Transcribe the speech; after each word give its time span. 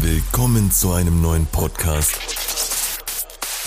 Willkommen 0.00 0.70
zu 0.70 0.92
einem 0.92 1.20
neuen 1.20 1.46
Podcast 1.46 2.16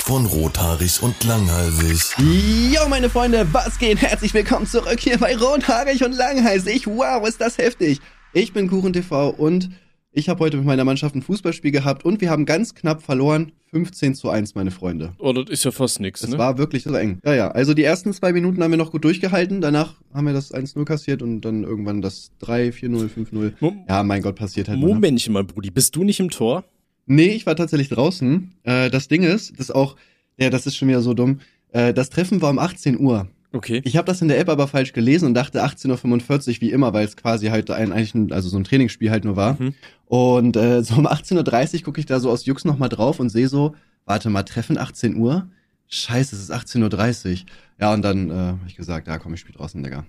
von 0.04 0.25
Rothaarig 0.25 1.01
und 1.01 1.23
Langhalsig. 1.23 2.15
Jo, 2.17 2.88
meine 2.89 3.09
Freunde, 3.09 3.47
was 3.52 3.77
geht? 3.77 4.02
Herzlich 4.02 4.33
willkommen 4.33 4.65
zurück 4.65 4.99
hier 4.99 5.17
bei 5.17 5.36
Rothaarig 5.36 6.04
und 6.04 6.13
Langhalsig. 6.13 6.88
Wow, 6.88 7.28
ist 7.28 7.39
das 7.41 7.57
heftig. 7.57 7.99
Ich 8.33 8.54
bin 8.54 8.70
KuchenTV 8.70 9.29
und 9.29 9.70
ich 10.13 10.28
habe 10.29 10.39
heute 10.42 10.58
mit 10.58 10.66
meiner 10.66 10.84
Mannschaft 10.84 11.16
ein 11.16 11.21
Fußballspiel 11.21 11.71
gehabt 11.71 12.04
und 12.05 12.20
wir 12.21 12.30
haben 12.30 12.46
ganz 12.46 12.75
knapp 12.75 13.02
verloren. 13.02 13.52
15 13.71 14.16
zu 14.16 14.30
1, 14.30 14.54
meine 14.55 14.70
Freunde. 14.71 15.14
Oh, 15.18 15.32
das 15.32 15.50
ist 15.50 15.64
ja 15.64 15.71
fast 15.71 16.02
nix, 16.02 16.21
Es 16.23 16.30
ne? 16.32 16.38
war 16.38 16.57
wirklich 16.57 16.84
so 16.84 16.94
eng. 16.94 17.20
Ja, 17.23 17.34
ja. 17.34 17.52
Also 17.52 17.73
die 17.73 17.84
ersten 17.86 18.12
zwei 18.12 18.34
Minuten 18.34 18.62
haben 18.62 18.71
wir 18.71 18.77
noch 18.77 18.91
gut 18.91 19.05
durchgehalten. 19.05 19.62
Danach 19.62 19.95
haben 20.13 20.26
wir 20.27 20.34
das 20.34 20.54
1-0 20.54 20.84
kassiert 20.84 21.21
und 21.21 21.39
dann 21.41 21.63
irgendwann 21.63 22.02
das 22.02 22.32
3, 22.39 22.70
4-0, 22.73 23.08
5-0. 23.09 23.54
Mo- 23.62 23.73
Ja, 23.88 24.04
mein 24.04 24.21
Gott, 24.21 24.36
passiert 24.36 24.68
halt. 24.68 24.77
ne? 24.80 24.86
Momentchen 24.86 25.32
mal, 25.32 25.45
Brudi, 25.45 25.71
bist 25.71 25.95
du 25.95 26.04
nicht 26.04 26.20
im 26.20 26.30
Tor? 26.30 26.66
Nee, 27.05 27.30
ich 27.30 27.46
war 27.46 27.55
tatsächlich 27.55 27.88
draußen. 27.88 28.52
Äh, 28.63 28.90
das 28.90 29.07
Ding 29.07 29.23
ist, 29.23 29.52
das 29.52 29.59
ist 29.70 29.71
auch, 29.71 29.96
ja, 30.38 30.49
das 30.49 30.68
ist 30.68 30.76
schon 30.76 30.90
wieder 30.90 31.02
so 31.02 31.13
dumm. 31.13 31.40
Äh, 31.71 31.93
das 31.93 32.09
Treffen 32.09 32.41
war 32.41 32.49
um 32.49 32.59
18 32.59 32.99
Uhr. 32.99 33.27
Okay. 33.54 33.82
Ich 33.84 33.98
habe 33.98 34.05
das 34.05 34.22
in 34.22 34.30
der 34.30 34.40
App 34.40 34.50
aber 34.50 34.68
falsch 34.68 34.94
gelesen 34.94 35.26
und 35.26 35.34
dachte 35.34 35.64
18.45 35.64 36.55
Uhr 36.55 36.62
wie 36.62 36.72
immer, 36.72 36.94
weil 36.94 37.05
es 37.05 37.18
quasi 37.18 37.48
halt 37.48 37.70
ein, 37.70 37.91
eigentlich 37.91 38.16
ein, 38.16 38.32
also 38.32 38.48
so 38.48 38.58
ein 38.58 38.64
Trainingsspiel 38.64 39.12
halt 39.12 39.26
nur 39.26 39.36
war. 39.36 39.62
Mhm. 39.62 39.74
Und 40.05 40.55
äh, 40.55 40.84
so 40.84 40.96
um 40.96 41.08
18.30 41.08 41.76
Uhr 41.76 41.84
gucke 41.84 42.00
ich 42.00 42.05
da 42.05 42.20
so 42.20 42.30
aus 42.30 42.46
Jux 42.46 42.64
nochmal 42.64 42.90
drauf 42.90 43.20
und 43.20 43.30
sehe 43.30 43.50
so, 43.50 43.76
warte 44.05 44.30
mal, 44.30 44.44
Treffen 44.44 44.77
18 44.77 45.16
Uhr? 45.18 45.48
Scheiße, 45.88 46.36
es 46.36 46.44
ist 46.44 46.54
18.30 46.54 47.32
Uhr. 47.32 47.38
Ja, 47.80 47.94
und 47.94 48.02
dann 48.02 48.30
äh, 48.30 48.34
habe 48.34 48.60
ich 48.68 48.77
gesagt, 48.77 49.08
ja 49.08 49.18
komm, 49.18 49.34
ich 49.34 49.41
spiel 49.41 49.55
draußen, 49.55 49.84
Digga. 49.84 50.05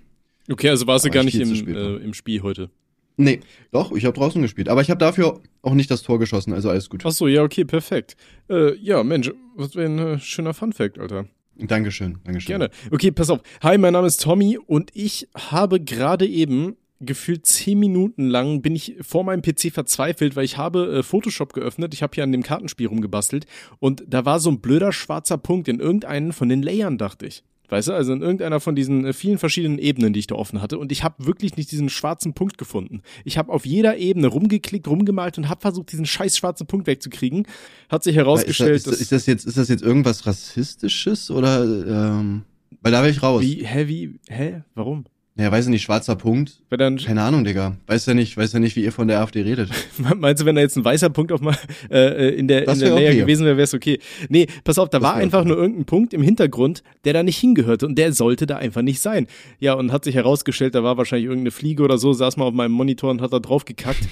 Okay, 0.49 0.69
also 0.69 0.87
warst 0.87 1.05
du 1.05 1.09
gar 1.09 1.23
nicht 1.23 1.39
im, 1.39 1.55
spät, 1.55 1.75
äh, 1.75 1.95
im 1.97 2.13
Spiel 2.13 2.41
heute. 2.41 2.69
Nee, 3.15 3.41
doch, 3.71 3.91
ich 3.91 4.05
habe 4.05 4.17
draußen 4.17 4.41
gespielt. 4.41 4.69
Aber 4.69 4.81
ich 4.81 4.89
habe 4.89 4.97
dafür 4.97 5.41
auch 5.61 5.73
nicht 5.73 5.91
das 5.91 6.01
Tor 6.01 6.19
geschossen, 6.19 6.53
also 6.53 6.69
alles 6.69 6.89
gut. 6.89 7.03
Ach 7.05 7.11
so, 7.11 7.27
ja, 7.27 7.43
okay, 7.43 7.63
perfekt. 7.63 8.15
Äh, 8.49 8.75
ja, 8.77 9.03
Mensch, 9.03 9.31
was 9.55 9.75
wäre 9.75 9.87
ein 9.87 9.99
äh, 9.99 10.19
schöner 10.19 10.53
Funfact, 10.53 10.97
Alter. 10.97 11.25
Dankeschön, 11.55 12.17
Dankeschön. 12.23 12.57
Gerne. 12.57 12.69
Okay, 12.91 13.11
pass 13.11 13.29
auf. 13.29 13.41
Hi, 13.61 13.77
mein 13.77 13.93
Name 13.93 14.07
ist 14.07 14.21
Tommy 14.21 14.57
und 14.57 14.91
ich 14.93 15.27
habe 15.35 15.79
gerade 15.79 16.25
eben 16.25 16.75
gefühlt 17.05 17.45
zehn 17.45 17.79
Minuten 17.79 18.27
lang 18.27 18.61
bin 18.61 18.75
ich 18.75 18.95
vor 19.01 19.23
meinem 19.23 19.41
PC 19.41 19.71
verzweifelt, 19.71 20.35
weil 20.35 20.45
ich 20.45 20.57
habe 20.57 20.99
äh, 20.99 21.03
Photoshop 21.03 21.53
geöffnet. 21.53 21.93
Ich 21.93 22.01
habe 22.01 22.11
hier 22.15 22.23
an 22.23 22.31
dem 22.31 22.43
Kartenspiel 22.43 22.87
rumgebastelt 22.87 23.45
und 23.79 24.03
da 24.07 24.25
war 24.25 24.39
so 24.39 24.49
ein 24.49 24.61
blöder 24.61 24.91
schwarzer 24.91 25.37
Punkt 25.37 25.67
in 25.67 25.79
irgendeinen 25.79 26.33
von 26.33 26.49
den 26.49 26.61
Layern, 26.61 26.97
dachte 26.97 27.25
ich. 27.25 27.43
Weißt 27.73 27.87
du, 27.87 27.93
also 27.93 28.13
in 28.13 28.21
irgendeiner 28.21 28.59
von 28.59 28.75
diesen 28.75 29.03
äh, 29.03 29.13
vielen 29.13 29.39
verschiedenen 29.39 29.79
Ebenen, 29.79 30.13
die 30.13 30.19
ich 30.19 30.27
da 30.27 30.35
offen 30.35 30.61
hatte. 30.61 30.77
Und 30.77 30.91
ich 30.91 31.03
habe 31.03 31.25
wirklich 31.25 31.57
nicht 31.57 31.71
diesen 31.71 31.89
schwarzen 31.89 32.35
Punkt 32.35 32.59
gefunden. 32.59 33.01
Ich 33.25 33.39
habe 33.39 33.51
auf 33.51 33.65
jeder 33.65 33.97
Ebene 33.97 34.27
rumgeklickt, 34.27 34.87
rumgemalt 34.87 35.39
und 35.39 35.49
habe 35.49 35.61
versucht, 35.61 35.91
diesen 35.91 36.05
scheiß 36.05 36.37
schwarzen 36.37 36.67
Punkt 36.67 36.85
wegzukriegen. 36.85 37.47
Hat 37.89 38.03
sich 38.03 38.15
herausgestellt, 38.15 38.75
ist, 38.75 38.85
das, 38.85 38.93
ist, 38.93 39.01
ist 39.01 39.11
das 39.11 39.25
jetzt 39.25 39.45
ist 39.47 39.57
das 39.57 39.69
jetzt 39.69 39.81
irgendwas 39.81 40.27
rassistisches 40.27 41.31
oder 41.31 41.63
ähm, 41.63 42.43
weil 42.83 42.91
da 42.91 43.01
wäre 43.01 43.09
ich 43.09 43.23
raus. 43.23 43.41
wie, 43.41 43.65
hä, 43.65 43.87
wie, 43.87 44.19
hä, 44.27 44.61
warum? 44.75 45.05
Ja, 45.35 45.51
weiß 45.51 45.65
ich 45.65 45.71
nicht, 45.71 45.81
schwarzer 45.81 46.15
Punkt. 46.15 46.61
Dann 46.69 46.97
Keine 46.97 47.23
Ahnung, 47.23 47.43
Digga. 47.43 47.75
Weiß 47.87 48.05
ja 48.05 48.13
nicht, 48.13 48.37
weiß 48.37 48.53
ja 48.53 48.59
nicht, 48.59 48.75
wie 48.75 48.83
ihr 48.83 48.91
von 48.91 49.07
der 49.07 49.19
AfD 49.19 49.41
redet. 49.41 49.71
Meinst 50.15 50.43
du, 50.43 50.45
wenn 50.45 50.53
da 50.53 50.61
jetzt 50.61 50.77
ein 50.77 50.85
weißer 50.85 51.09
Punkt 51.09 51.31
auf 51.31 51.41
mal 51.41 51.57
äh, 51.89 52.29
äh, 52.29 52.35
in 52.35 52.47
der, 52.47 52.65
Das 52.65 52.79
in 52.79 52.85
der 52.85 52.93
Layer 52.93 53.09
okay. 53.09 53.19
gewesen 53.21 53.45
wäre, 53.45 53.57
wäre 53.57 53.63
es 53.63 53.73
okay. 53.73 53.99
Nee, 54.29 54.45
pass 54.63 54.77
auf, 54.77 54.89
da 54.89 54.99
Das 54.99 55.09
war 55.09 55.15
einfach 55.15 55.39
okay. 55.39 55.47
nur 55.47 55.57
irgendein 55.57 55.85
Punkt 55.85 56.13
im 56.13 56.21
Hintergrund, 56.21 56.83
der 57.03 57.13
da 57.13 57.23
nicht 57.23 57.37
hingehörte 57.39 57.87
und 57.87 57.97
der 57.97 58.13
sollte 58.13 58.45
da 58.45 58.57
einfach 58.57 58.83
nicht 58.83 58.99
sein. 58.99 59.25
Ja, 59.59 59.73
und 59.73 59.91
hat 59.91 60.03
sich 60.03 60.13
herausgestellt, 60.13 60.75
da 60.75 60.83
war 60.83 60.97
wahrscheinlich 60.97 61.25
irgendeine 61.25 61.51
Fliege 61.51 61.81
oder 61.81 61.97
so, 61.97 62.13
saß 62.13 62.37
mal 62.37 62.45
auf 62.45 62.53
meinem 62.53 62.73
Monitor 62.73 63.09
und 63.09 63.21
hat 63.21 63.33
da 63.33 63.39
drauf 63.39 63.65
gekackt. 63.65 64.07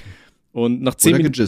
Und 0.53 0.81
nach 0.81 0.95
zehn 0.95 1.17
Minuten 1.17 1.47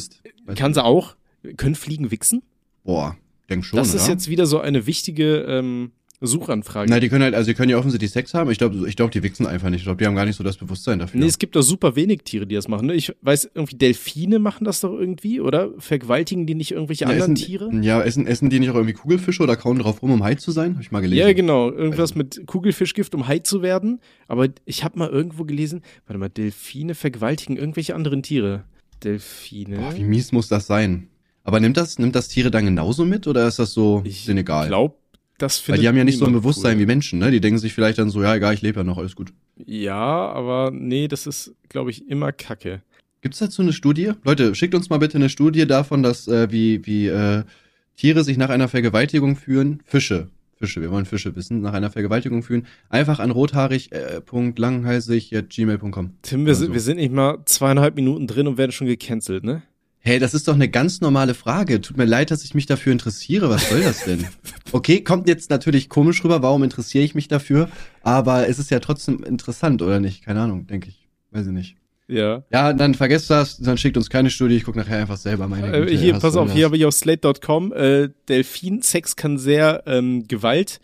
kann 0.55 0.73
sie 0.75 0.83
auch. 0.83 1.16
Können 1.57 1.75
Fliegen 1.75 2.11
wichsen? 2.11 2.44
Boah, 2.83 3.17
denk 3.49 3.66
schon, 3.66 3.77
das 3.77 3.89
oder? 3.89 3.97
ist 3.97 4.07
jetzt 4.07 4.29
wieder 4.29 4.45
so 4.45 4.59
eine 4.59 4.85
wichtige 4.85 5.39
ähm, 5.39 5.91
Suchanfrage. 6.25 6.89
Na, 6.89 6.99
die 6.99 7.09
können 7.09 7.23
halt, 7.23 7.35
also 7.35 7.52
die 7.52 7.53
können 7.53 7.69
ja 7.69 7.78
offensichtlich 7.78 8.11
Sex 8.11 8.34
haben. 8.34 8.50
Ich 8.50 8.57
glaube, 8.57 8.88
ich 8.88 8.95
glaube, 8.95 9.11
die 9.11 9.22
wichsen 9.23 9.45
einfach 9.45 9.69
nicht. 9.69 9.81
Ich 9.81 9.85
glaube, 9.85 9.97
die 9.97 10.06
haben 10.06 10.16
gar 10.16 10.25
nicht 10.25 10.35
so 10.35 10.44
das 10.44 10.57
Bewusstsein 10.57 11.00
dafür. 11.00 11.19
Nee, 11.19 11.28
es 11.28 11.38
gibt 11.38 11.56
doch 11.56 11.61
super 11.61 11.95
wenig 11.95 12.22
Tiere, 12.23 12.47
die 12.47 12.56
das 12.56 12.67
machen. 12.67 12.88
Ne? 12.88 12.94
Ich 12.94 13.13
weiß, 13.22 13.51
irgendwie 13.53 13.75
Delfine 13.75 14.39
machen 14.39 14.66
das 14.66 14.81
doch 14.81 14.94
irgendwie, 14.94 15.41
oder? 15.41 15.72
Vergewaltigen 15.78 16.45
die 16.45 16.56
nicht 16.56 16.72
irgendwelche 16.72 17.06
ja, 17.06 17.12
anderen 17.12 17.33
essen, 17.33 17.45
Tiere? 17.45 17.72
Ja, 17.81 18.01
essen, 18.01 18.25
essen 18.25 18.50
die 18.50 18.59
nicht 18.59 18.69
auch 18.69 18.75
irgendwie 18.75 18.94
Kugelfische 18.94 19.44
oder 19.44 19.56
kauen 19.56 19.79
drauf 19.79 20.01
rum, 20.01 20.12
um 20.12 20.23
high 20.23 20.38
zu 20.38 20.51
sein? 20.51 20.75
Hab 20.75 20.81
ich 20.81 20.91
mal 20.91 21.01
gelesen. 21.01 21.19
Ja, 21.19 21.33
genau. 21.33 21.69
Irgendwas 21.69 22.16
mit 22.16 22.45
Kugelfischgift, 22.47 23.13
um 23.16 23.28
high 23.28 23.44
zu 23.44 23.62
werden. 23.62 24.00
Aber 24.28 24.47
ich 24.66 24.83
habe 24.83 24.97
mal 25.00 25.09
irgendwo 25.09 25.44
gelesen, 25.44 25.81
warte 26.07 26.19
mal, 26.19 26.29
Delfine 26.29 26.95
vergewaltigen 26.95 27.57
irgendwelche 27.57 27.95
anderen 27.95 28.23
Tiere. 28.23 28.63
Delfine. 29.03 29.78
Boah, 29.78 29.95
wie 29.95 30.03
mies 30.03 30.31
muss 30.31 30.47
das 30.47 30.67
sein? 30.67 31.09
Aber 31.44 31.59
nimmt 31.59 31.78
das, 31.78 32.00
nimmt 32.00 32.16
das 32.16 32.29
Tiere 32.29 32.51
dann 32.51 32.66
genauso 32.66 33.06
mit 33.06 33.28
oder 33.28 33.47
ist 33.47 33.59
das 33.59 33.73
so 33.73 34.01
ich 34.06 34.25
denen 34.25 34.39
egal? 34.39 34.67
glaub, 34.67 35.03
das 35.38 35.59
Weil 35.59 35.66
findet 35.66 35.83
die 35.83 35.88
haben 35.88 35.97
ja 35.97 36.03
nicht 36.03 36.19
so 36.19 36.25
ein 36.25 36.33
Bewusstsein 36.33 36.75
cool. 36.75 36.81
wie 36.81 36.85
Menschen, 36.85 37.19
ne? 37.19 37.31
Die 37.31 37.41
denken 37.41 37.59
sich 37.59 37.73
vielleicht 37.73 37.97
dann 37.97 38.09
so, 38.09 38.21
ja, 38.21 38.35
egal, 38.35 38.53
ich 38.53 38.61
lebe 38.61 38.79
ja 38.79 38.83
noch, 38.83 38.97
alles 38.97 39.16
gut. 39.16 39.33
Ja, 39.66 39.95
aber 39.95 40.71
nee, 40.71 41.07
das 41.07 41.27
ist, 41.27 41.53
glaube 41.69 41.91
ich, 41.91 42.07
immer 42.07 42.31
Kacke. 42.31 42.81
Gibt's 43.21 43.39
dazu 43.39 43.61
eine 43.61 43.73
Studie? 43.73 44.11
Leute, 44.23 44.53
schickt 44.53 44.75
uns 44.75 44.89
mal 44.89 44.97
bitte 44.97 45.17
eine 45.17 45.29
Studie 45.29 45.66
davon, 45.66 46.03
dass 46.03 46.27
äh, 46.27 46.51
wie, 46.51 46.85
wie 46.85 47.07
äh, 47.07 47.44
Tiere 47.95 48.23
sich 48.23 48.38
nach 48.38 48.49
einer 48.49 48.67
Vergewaltigung 48.67 49.35
fühlen. 49.35 49.81
Fische. 49.85 50.29
Fische, 50.57 50.81
wir 50.81 50.91
wollen 50.91 51.05
Fische 51.05 51.35
wissen, 51.35 51.61
nach 51.61 51.73
einer 51.73 51.89
Vergewaltigung 51.89 52.44
fühlen. 52.44 52.67
Einfach 52.89 53.19
an 53.19 53.31
rothaarig, 53.31 53.91
äh. 53.91 54.21
Tim, 56.21 56.45
wir, 56.45 56.55
sind, 56.55 56.67
so. 56.67 56.73
wir 56.73 56.79
sind 56.79 56.97
nicht 56.97 57.11
mal 57.11 57.39
zweieinhalb 57.45 57.95
Minuten 57.95 58.27
drin 58.27 58.47
und 58.47 58.57
werden 58.57 58.71
schon 58.71 58.88
gecancelt, 58.88 59.44
ne? 59.44 59.63
Hey, 60.06 60.19
das 60.19 60.34
ist 60.34 60.50
doch 60.50 60.53
eine 60.56 60.68
ganz 60.68 61.00
normale 61.00 61.34
Frage. 61.34 61.80
Tut 61.80 61.96
mir 61.96 62.03
leid, 62.03 62.30
dass 62.30 62.44
ich 62.44 62.53
mich 62.53 62.66
dafür 62.66 62.91
interessiere. 62.91 63.50
Was 63.50 63.69
soll 63.69 63.81
das 63.81 64.03
denn? 64.06 64.25
Okay, 64.74 65.02
kommt 65.03 65.28
jetzt 65.28 65.52
natürlich 65.52 65.88
komisch 65.88 66.24
rüber, 66.24 66.41
warum 66.41 66.64
interessiere 66.64 67.03
ich 67.03 67.14
mich 67.14 67.28
dafür? 67.28 67.69
Aber 68.02 68.47
es 68.50 68.58
ist 68.58 68.72
ja 68.72 68.80
trotzdem 68.80 69.24
interessant, 69.24 69.84
oder 69.84 70.00
nicht? 70.00 70.25
Keine 70.25 70.42
Ahnung, 70.42 70.66
denke 70.66 70.90
ich. 70.90 71.08
Weiß 71.30 71.46
ich 71.46 71.52
nicht. 71.53 71.75
Ja. 72.08 72.44
Ja, 72.52 72.74
dann 72.74 72.96
vergesst 72.96 73.30
das, 73.30 73.59
dann 73.59 73.78
schickt 73.78 73.97
uns 73.97 74.09
keine 74.09 74.31
Studie, 74.31 74.56
ich 74.56 74.63
gucke 74.63 74.80
nachher 74.80 74.97
einfach 74.97 75.18
selber 75.18 75.47
meine 75.47 75.68
Äh, 75.72 75.81
Güte, 75.86 75.96
hier, 75.96 76.13
pass 76.13 76.36
auf, 76.36 76.47
das? 76.47 76.56
hier 76.56 76.66
habe 76.66 76.75
ich 76.75 76.86
auf 76.86 76.96
slate.com, 76.96 77.72
äh, 77.72 78.09
Delfinsex 78.28 79.16
kann 79.16 79.38
sehr 79.38 79.84
ähm, 79.86 80.28
Gewalt, 80.28 80.80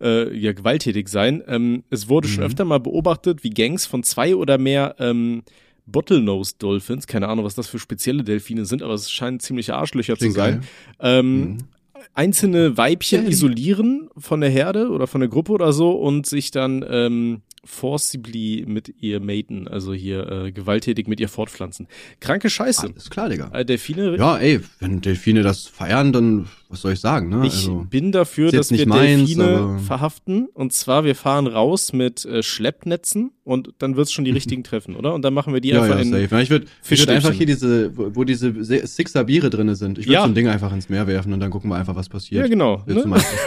äh, 0.00 0.36
ja, 0.36 0.52
gewalttätig 0.52 1.08
sein. 1.08 1.40
Ähm, 1.46 1.84
es 1.90 2.08
wurde 2.08 2.26
schon 2.26 2.40
Mhm. 2.42 2.46
öfter 2.46 2.64
mal 2.64 2.80
beobachtet, 2.80 3.44
wie 3.44 3.50
Gangs 3.50 3.86
von 3.86 4.02
zwei 4.02 4.34
oder 4.34 4.58
mehr 4.58 4.96
ähm, 4.98 5.44
Bottlenose 5.90 6.54
Dolphins, 6.58 7.06
keine 7.06 7.28
Ahnung, 7.28 7.44
was 7.44 7.54
das 7.54 7.66
für 7.68 7.78
spezielle 7.78 8.24
Delfine 8.24 8.64
sind, 8.64 8.82
aber 8.82 8.94
es 8.94 9.10
scheinen 9.10 9.40
ziemliche 9.40 9.74
Arschlöcher 9.74 10.16
Klingt 10.16 10.34
zu 10.34 10.40
sein, 10.40 10.62
ähm, 11.00 11.40
Mhm. 11.40 11.58
einzelne 12.14 12.76
Weibchen 12.76 13.24
Ja. 13.24 13.28
isolieren 13.30 14.08
von 14.16 14.40
der 14.40 14.50
Herde 14.50 14.90
oder 14.90 15.06
von 15.06 15.20
der 15.20 15.28
Gruppe 15.28 15.52
oder 15.52 15.72
so 15.72 15.92
und 15.92 16.26
sich 16.26 16.50
dann 16.50 16.84
ähm, 16.88 17.42
forcibly 17.64 18.64
mit 18.66 18.94
ihr 19.00 19.20
maten, 19.20 19.68
also 19.68 19.92
hier 19.94 20.30
äh, 20.30 20.52
gewalttätig 20.52 21.06
mit 21.08 21.20
ihr 21.20 21.28
fortpflanzen. 21.28 21.86
Kranke 22.20 22.50
Scheiße. 22.50 22.88
Alles 22.88 23.10
klar, 23.10 23.28
Digga. 23.28 23.50
Äh, 23.52 23.64
Delfine 23.64 24.16
Ja, 24.16 24.38
ey, 24.38 24.60
wenn 24.80 25.00
Delfine 25.00 25.42
das 25.42 25.66
feiern, 25.66 26.12
dann 26.12 26.46
was 26.70 26.82
soll 26.82 26.92
ich 26.92 27.00
sagen, 27.00 27.30
ne? 27.30 27.46
Ich 27.46 27.54
also, 27.54 27.86
bin 27.88 28.12
dafür, 28.12 28.52
ist 28.52 28.70
dass 28.70 28.70
wir 28.70 28.86
meins, 28.86 29.20
Delfine 29.34 29.78
verhaften. 29.86 30.48
Und 30.52 30.74
zwar, 30.74 31.04
wir 31.04 31.14
fahren 31.14 31.46
raus 31.46 31.94
mit 31.94 32.26
äh, 32.26 32.42
Schleppnetzen 32.42 33.30
und 33.42 33.70
dann 33.78 33.96
wird's 33.96 34.12
schon 34.12 34.26
die 34.26 34.30
richtigen 34.38 34.64
treffen, 34.64 34.94
oder? 34.94 35.14
Und 35.14 35.22
dann 35.22 35.32
machen 35.32 35.54
wir 35.54 35.60
die 35.62 35.70
ja, 35.70 35.82
einfach 35.82 35.96
ja, 35.96 36.02
in. 36.02 36.10
safe. 36.10 36.28
Ja, 36.30 36.40
ich 36.40 36.50
würde 36.50 36.66
würd 36.86 37.08
einfach 37.08 37.32
hier 37.32 37.46
diese, 37.46 37.96
wo, 37.96 38.22
diese 38.24 38.52
Se- 38.62 38.86
Sixer 38.86 39.24
Biere 39.24 39.48
drinne 39.48 39.76
sind. 39.76 39.98
Ich 39.98 40.04
würde 40.06 40.12
Ja. 40.14 40.22
so 40.22 40.28
ein 40.28 40.34
Ding 40.34 40.46
einfach 40.48 40.72
ins 40.72 40.90
Meer 40.90 41.06
werfen 41.06 41.32
und 41.32 41.40
dann 41.40 41.50
gucken 41.50 41.70
wir 41.70 41.76
einfach, 41.76 41.96
was 41.96 42.08
passiert. 42.10 42.42
Ja, 42.42 42.48
genau. 42.48 42.82
Ne? 42.86 43.02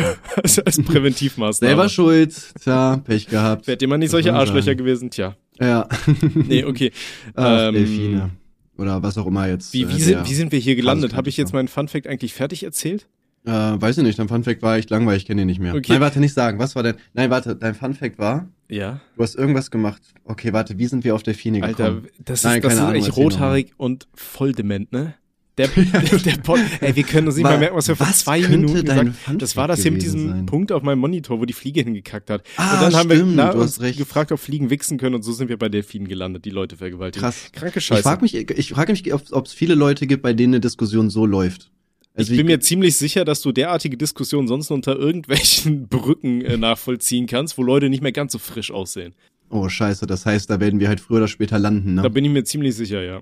als, 0.44 0.58
als 0.60 0.81
Präventivmaßnahme. 0.81 1.70
Selber 1.70 1.90
schuld, 1.90 2.36
tja, 2.60 2.98
Pech 2.98 3.28
gehabt. 3.28 3.68
Wärt 3.68 3.81
ihr 3.84 3.88
mal 3.88 3.98
nicht 3.98 4.12
solche 4.12 4.34
Arschlöcher 4.34 4.74
gewesen? 4.74 5.12
Tja. 5.12 5.36
Ja. 5.60 5.88
Nee, 6.34 6.64
okay. 6.64 6.92
Ach, 7.36 7.68
Ähm, 7.68 7.76
Delfine. 7.76 8.30
Oder 8.78 9.04
was 9.04 9.18
auch 9.18 9.28
immer 9.28 9.48
jetzt. 9.48 9.74
Wie, 9.74 9.84
äh, 9.84 9.90
wie, 9.90 10.02
sind, 10.02 10.28
wie 10.28 10.34
sind 10.34 10.52
wir 10.52 10.60
hier 10.60 10.76
gelandet? 10.76 11.13
Habe 11.16 11.30
ich 11.30 11.36
ist, 11.36 11.38
jetzt 11.40 11.54
meinen 11.54 11.68
Funfact 11.68 12.07
eigentlich 12.07 12.34
fertig 12.34 12.63
erzählt? 12.63 13.07
Äh, 13.46 13.50
weiß 13.52 13.98
ich 13.98 14.04
nicht, 14.04 14.20
dein 14.20 14.28
Funfact 14.28 14.62
war 14.62 14.78
echt 14.78 14.90
langweilig, 14.92 15.24
ich 15.24 15.28
kenne 15.28 15.42
den 15.42 15.48
nicht 15.48 15.60
mehr. 15.60 15.74
Okay. 15.74 15.94
Nein, 15.94 16.02
warte, 16.02 16.20
nicht 16.20 16.34
sagen. 16.36 16.60
Was 16.60 16.76
war 16.76 16.84
denn? 16.84 16.96
Nein, 17.14 17.30
warte, 17.32 17.56
dein 17.56 17.74
Funfact 17.74 18.20
war, 18.20 18.48
Ja. 18.70 19.00
du 19.16 19.24
hast 19.24 19.36
irgendwas 19.36 19.72
gemacht. 19.72 20.02
Okay, 20.26 20.54
warte, 20.54 20.78
wie 20.78 20.86
sind 20.86 21.04
wir 21.04 21.16
auf 21.16 21.24
Delfine 21.24 21.64
Alter, 21.64 21.86
gekommen? 21.86 22.08
das 22.24 22.40
ist, 22.40 22.44
Nein, 22.46 22.62
das 22.62 22.70
keine 22.70 22.82
ist 22.82 22.88
Ahnung, 22.88 23.02
echt 23.08 23.18
rothaarig 23.18 23.74
und 23.78 24.08
voll 24.14 24.52
dement, 24.54 24.92
ne? 24.92 25.16
Der, 25.58 25.68
der, 25.76 26.02
der 26.24 26.38
Pod, 26.38 26.60
ey, 26.82 26.96
wir 26.96 27.04
können 27.04 27.28
uns 27.28 27.36
nicht 27.36 27.44
mal 27.44 27.58
merken, 27.58 27.76
was 27.76 27.88
wir 27.88 27.96
vor 27.96 28.08
zwei 28.14 28.42
Minuten 28.48 28.86
dein 28.86 29.06
gesagt 29.08 29.16
Funfact 29.18 29.42
Das 29.42 29.58
war 29.58 29.68
das 29.68 29.82
hier 29.82 29.92
mit 29.92 30.02
diesem 30.04 30.30
sein? 30.30 30.46
Punkt 30.46 30.72
auf 30.72 30.84
meinem 30.84 31.00
Monitor, 31.00 31.40
wo 31.42 31.46
die 31.46 31.54
Fliege 31.54 31.82
hingekackt 31.82 32.30
hat. 32.30 32.44
Ah, 32.58 32.76
und 32.76 32.82
dann 32.84 32.94
haben 33.00 33.10
stimmt, 33.10 33.30
wir 33.32 33.36
na, 33.36 33.52
du 33.52 33.58
hast 33.60 33.78
uns 33.78 33.82
recht. 33.82 33.98
gefragt, 33.98 34.32
ob 34.32 34.40
Fliegen 34.40 34.70
wichsen 34.70 34.98
können 35.00 35.16
und 35.16 35.24
so 35.24 35.34
sind 35.34 35.50
wir 35.50 35.58
bei 35.58 35.68
Delfinen 35.68 36.08
gelandet, 36.08 36.46
die 36.46 36.52
Leute 36.52 36.78
vergewaltigen. 36.78 37.24
Krass. 37.24 37.50
Kranke 37.54 37.82
Scheiße. 37.82 38.00
Ich 38.00 38.04
frage 38.04 38.22
mich, 38.22 38.36
ich 38.36 38.70
frage 38.70 38.94
mich, 38.94 39.12
ob 39.14 39.46
es 39.46 39.52
viele 39.54 39.74
Leute 39.76 40.06
gibt, 40.08 40.22
bei 40.22 40.34
denen 40.34 40.54
eine 40.54 40.62
Diskussion 40.62 41.10
so 41.10 41.26
läuft. 41.26 41.72
Also 42.13 42.34
ich 42.34 42.38
bin 42.38 42.48
mir 42.48 42.60
ziemlich 42.60 42.98
sicher, 42.98 43.24
dass 43.24 43.42
du 43.42 43.52
derartige 43.52 43.98
Diskussionen 43.98 44.48
sonst 44.48 44.69
unter 44.69 44.98
irgendwelchen 44.98 45.88
Brücken 45.90 46.42
äh, 46.42 46.58
nachvollziehen 46.58 47.25
kannst, 47.25 47.58
wo 47.58 47.63
Leute 47.63 47.90
nicht 47.90 48.04
mehr 48.04 48.12
ganz 48.12 48.34
so 48.34 48.40
frisch 48.40 48.72
aussehen. 48.72 49.13
Oh, 49.50 49.68
scheiße, 49.68 50.08
das 50.08 50.25
heißt, 50.25 50.50
da 50.50 50.62
werden 50.62 50.80
wir 50.80 50.88
halt 50.88 51.02
früher 51.02 51.18
oder 51.18 51.28
später 51.28 51.60
landen, 51.60 51.96
ne? 51.96 52.02
Da 52.02 52.10
bin 52.10 52.24
ich 52.24 52.31
mir 52.31 52.46
ziemlich 52.46 52.74
sicher, 52.74 53.04
ja. 53.04 53.22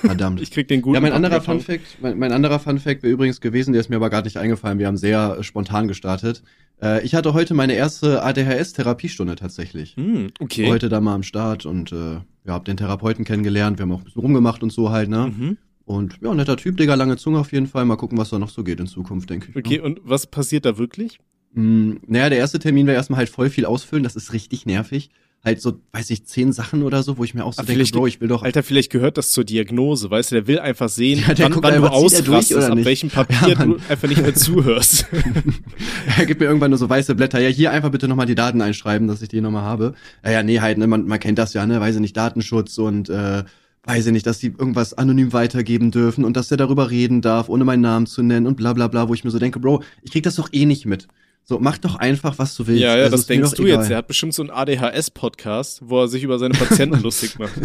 Verdammt. 0.00 0.40
Ich 0.46 0.52
krieg 0.52 0.68
den 0.68 0.80
guten 0.80 0.94
ja, 0.94 1.00
mein 1.00 1.12
anderer 1.12 1.40
Papierton. 1.40 1.60
Fun 1.60 1.74
Fact, 1.74 1.98
mein, 2.00 2.18
mein 2.18 2.30
anderer 2.30 2.60
Fun 2.60 2.78
Fact 2.78 3.02
wäre 3.02 3.12
übrigens 3.12 3.40
gewesen, 3.40 3.72
der 3.72 3.80
ist 3.80 3.90
mir 3.90 3.96
aber 3.96 4.08
gerade 4.08 4.26
nicht 4.26 4.36
eingefallen. 4.36 4.78
Wir 4.78 4.86
haben 4.86 4.96
sehr 4.96 5.38
äh, 5.40 5.42
spontan 5.42 5.88
gestartet. 5.88 6.44
Äh, 6.80 7.04
ich 7.04 7.16
hatte 7.16 7.34
heute 7.34 7.54
meine 7.54 7.74
erste 7.74 8.22
ADHS-Therapiestunde 8.22 9.34
tatsächlich. 9.34 9.96
Hm, 9.96 10.30
okay. 10.38 10.68
Heute 10.68 10.88
da 10.88 11.00
mal 11.00 11.14
am 11.14 11.24
Start 11.24 11.66
und 11.66 11.90
äh, 11.90 12.20
ja, 12.44 12.52
hab 12.52 12.64
den 12.64 12.76
Therapeuten 12.76 13.24
kennengelernt. 13.24 13.78
Wir 13.78 13.82
haben 13.82 13.92
auch 13.92 13.98
ein 13.98 14.04
bisschen 14.04 14.22
rumgemacht 14.22 14.62
und 14.62 14.72
so 14.72 14.90
halt, 14.90 15.08
ne? 15.08 15.32
Mhm. 15.36 15.58
Und 15.86 16.18
ja, 16.20 16.34
netter 16.34 16.56
Typ, 16.56 16.76
Digga, 16.76 16.94
lange 16.94 17.16
Zunge 17.16 17.38
auf 17.38 17.52
jeden 17.52 17.68
Fall. 17.68 17.84
Mal 17.84 17.96
gucken, 17.96 18.18
was 18.18 18.30
da 18.30 18.38
noch 18.38 18.50
so 18.50 18.64
geht 18.64 18.80
in 18.80 18.86
Zukunft, 18.88 19.30
denke 19.30 19.48
ich. 19.50 19.56
Okay, 19.56 19.76
Ne? 19.78 19.82
und 19.84 20.00
was 20.04 20.26
passiert 20.26 20.64
da 20.66 20.76
wirklich? 20.78 21.18
Mm, 21.54 21.92
naja, 22.06 22.28
der 22.28 22.38
erste 22.38 22.58
Termin 22.58 22.86
wäre 22.86 22.96
erstmal 22.96 23.18
halt 23.18 23.28
voll 23.28 23.48
viel 23.50 23.64
ausfüllen. 23.64 24.02
Das 24.02 24.16
ist 24.16 24.32
richtig 24.32 24.66
nervig. 24.66 25.10
Halt 25.44 25.62
so, 25.62 25.78
weiß 25.92 26.10
ich, 26.10 26.24
zehn 26.26 26.52
Sachen 26.52 26.82
oder 26.82 27.04
so, 27.04 27.18
wo 27.18 27.24
ich 27.24 27.32
mir 27.34 27.44
auch 27.44 27.52
so 27.52 27.62
Ah, 27.62 27.64
denke, 27.64 27.84
Bro, 27.92 28.08
ich 28.08 28.20
will 28.20 28.26
doch 28.26 28.42
Alter, 28.42 28.64
vielleicht 28.64 28.90
gehört 28.90 29.16
das 29.16 29.30
zur 29.30 29.44
Diagnose, 29.44 30.10
weißt 30.10 30.32
du, 30.32 30.36
der 30.36 30.46
will 30.48 30.58
einfach 30.58 30.88
sehen, 30.88 31.22
Ja, 31.28 31.34
der 31.34 31.44
wann, 31.44 31.54
wann 31.54 31.62
du 31.62 31.68
einfach, 31.68 31.90
durch 31.90 32.04
ausrastest, 32.04 32.52
oder 32.56 32.72
ab 32.72 32.84
welchem 32.84 33.10
Papier 33.10 33.48
Ja, 33.50 33.54
du 33.64 33.76
einfach 33.88 34.08
nicht 34.08 34.22
mehr 34.22 34.34
zuhörst. 34.34 35.06
Er 36.18 36.26
gibt 36.26 36.40
mir 36.40 36.46
irgendwann 36.46 36.70
nur 36.70 36.78
so 36.78 36.88
weiße 36.88 37.14
Blätter. 37.14 37.40
Ja, 37.40 37.48
hier 37.48 37.70
einfach 37.70 37.90
bitte 37.90 38.08
nochmal 38.08 38.26
die 38.26 38.34
Daten 38.34 38.60
einschreiben, 38.60 39.06
dass 39.06 39.22
ich 39.22 39.28
die 39.28 39.40
nochmal 39.40 39.62
habe. 39.62 39.94
Ja, 40.24 40.32
ja, 40.32 40.42
nee, 40.42 40.58
halt, 40.58 40.78
ne, 40.78 40.86
man, 40.88 41.06
man 41.06 41.20
kennt 41.20 41.38
das 41.38 41.52
ja, 41.54 41.64
ne, 41.64 41.80
weiß 41.80 41.94
ich 41.96 42.00
nicht, 42.00 42.16
Datenschutz 42.16 42.78
und 42.78 43.08
äh, 43.08 43.44
weiß 43.86 44.06
ich 44.06 44.12
nicht, 44.12 44.26
dass 44.26 44.38
die 44.38 44.48
irgendwas 44.48 44.94
anonym 44.94 45.32
weitergeben 45.32 45.90
dürfen 45.90 46.24
und 46.24 46.36
dass 46.36 46.48
der 46.48 46.58
darüber 46.58 46.90
reden 46.90 47.22
darf, 47.22 47.48
ohne 47.48 47.64
meinen 47.64 47.80
Namen 47.82 48.06
zu 48.06 48.22
nennen 48.22 48.46
und 48.46 48.56
bla 48.56 48.72
bla 48.72 48.88
bla, 48.88 49.08
wo 49.08 49.14
ich 49.14 49.24
mir 49.24 49.30
so 49.30 49.38
denke, 49.38 49.60
Bro, 49.60 49.82
ich 50.02 50.10
krieg 50.12 50.22
das 50.24 50.34
doch 50.36 50.48
eh 50.52 50.66
nicht 50.66 50.86
mit. 50.86 51.06
So, 51.44 51.60
mach 51.60 51.78
doch 51.78 51.94
einfach, 51.94 52.38
was 52.38 52.56
du 52.56 52.66
willst. 52.66 52.82
ja, 52.82 52.96
ja, 52.96 53.04
Also, 53.04 53.16
das 53.16 53.26
denkst 53.26 53.52
du 53.52 53.64
egal. 53.64 53.78
jetzt. 53.78 53.88
Der 53.90 53.98
hat 53.98 54.08
bestimmt 54.08 54.34
so 54.34 54.42
einen 54.42 54.50
ADHS-Podcast, 54.50 55.82
wo 55.84 56.00
er 56.02 56.08
sich 56.08 56.24
über 56.24 56.38
seine 56.40 56.54
Patienten 56.54 57.00
lustig 57.02 57.38
macht. 57.38 57.54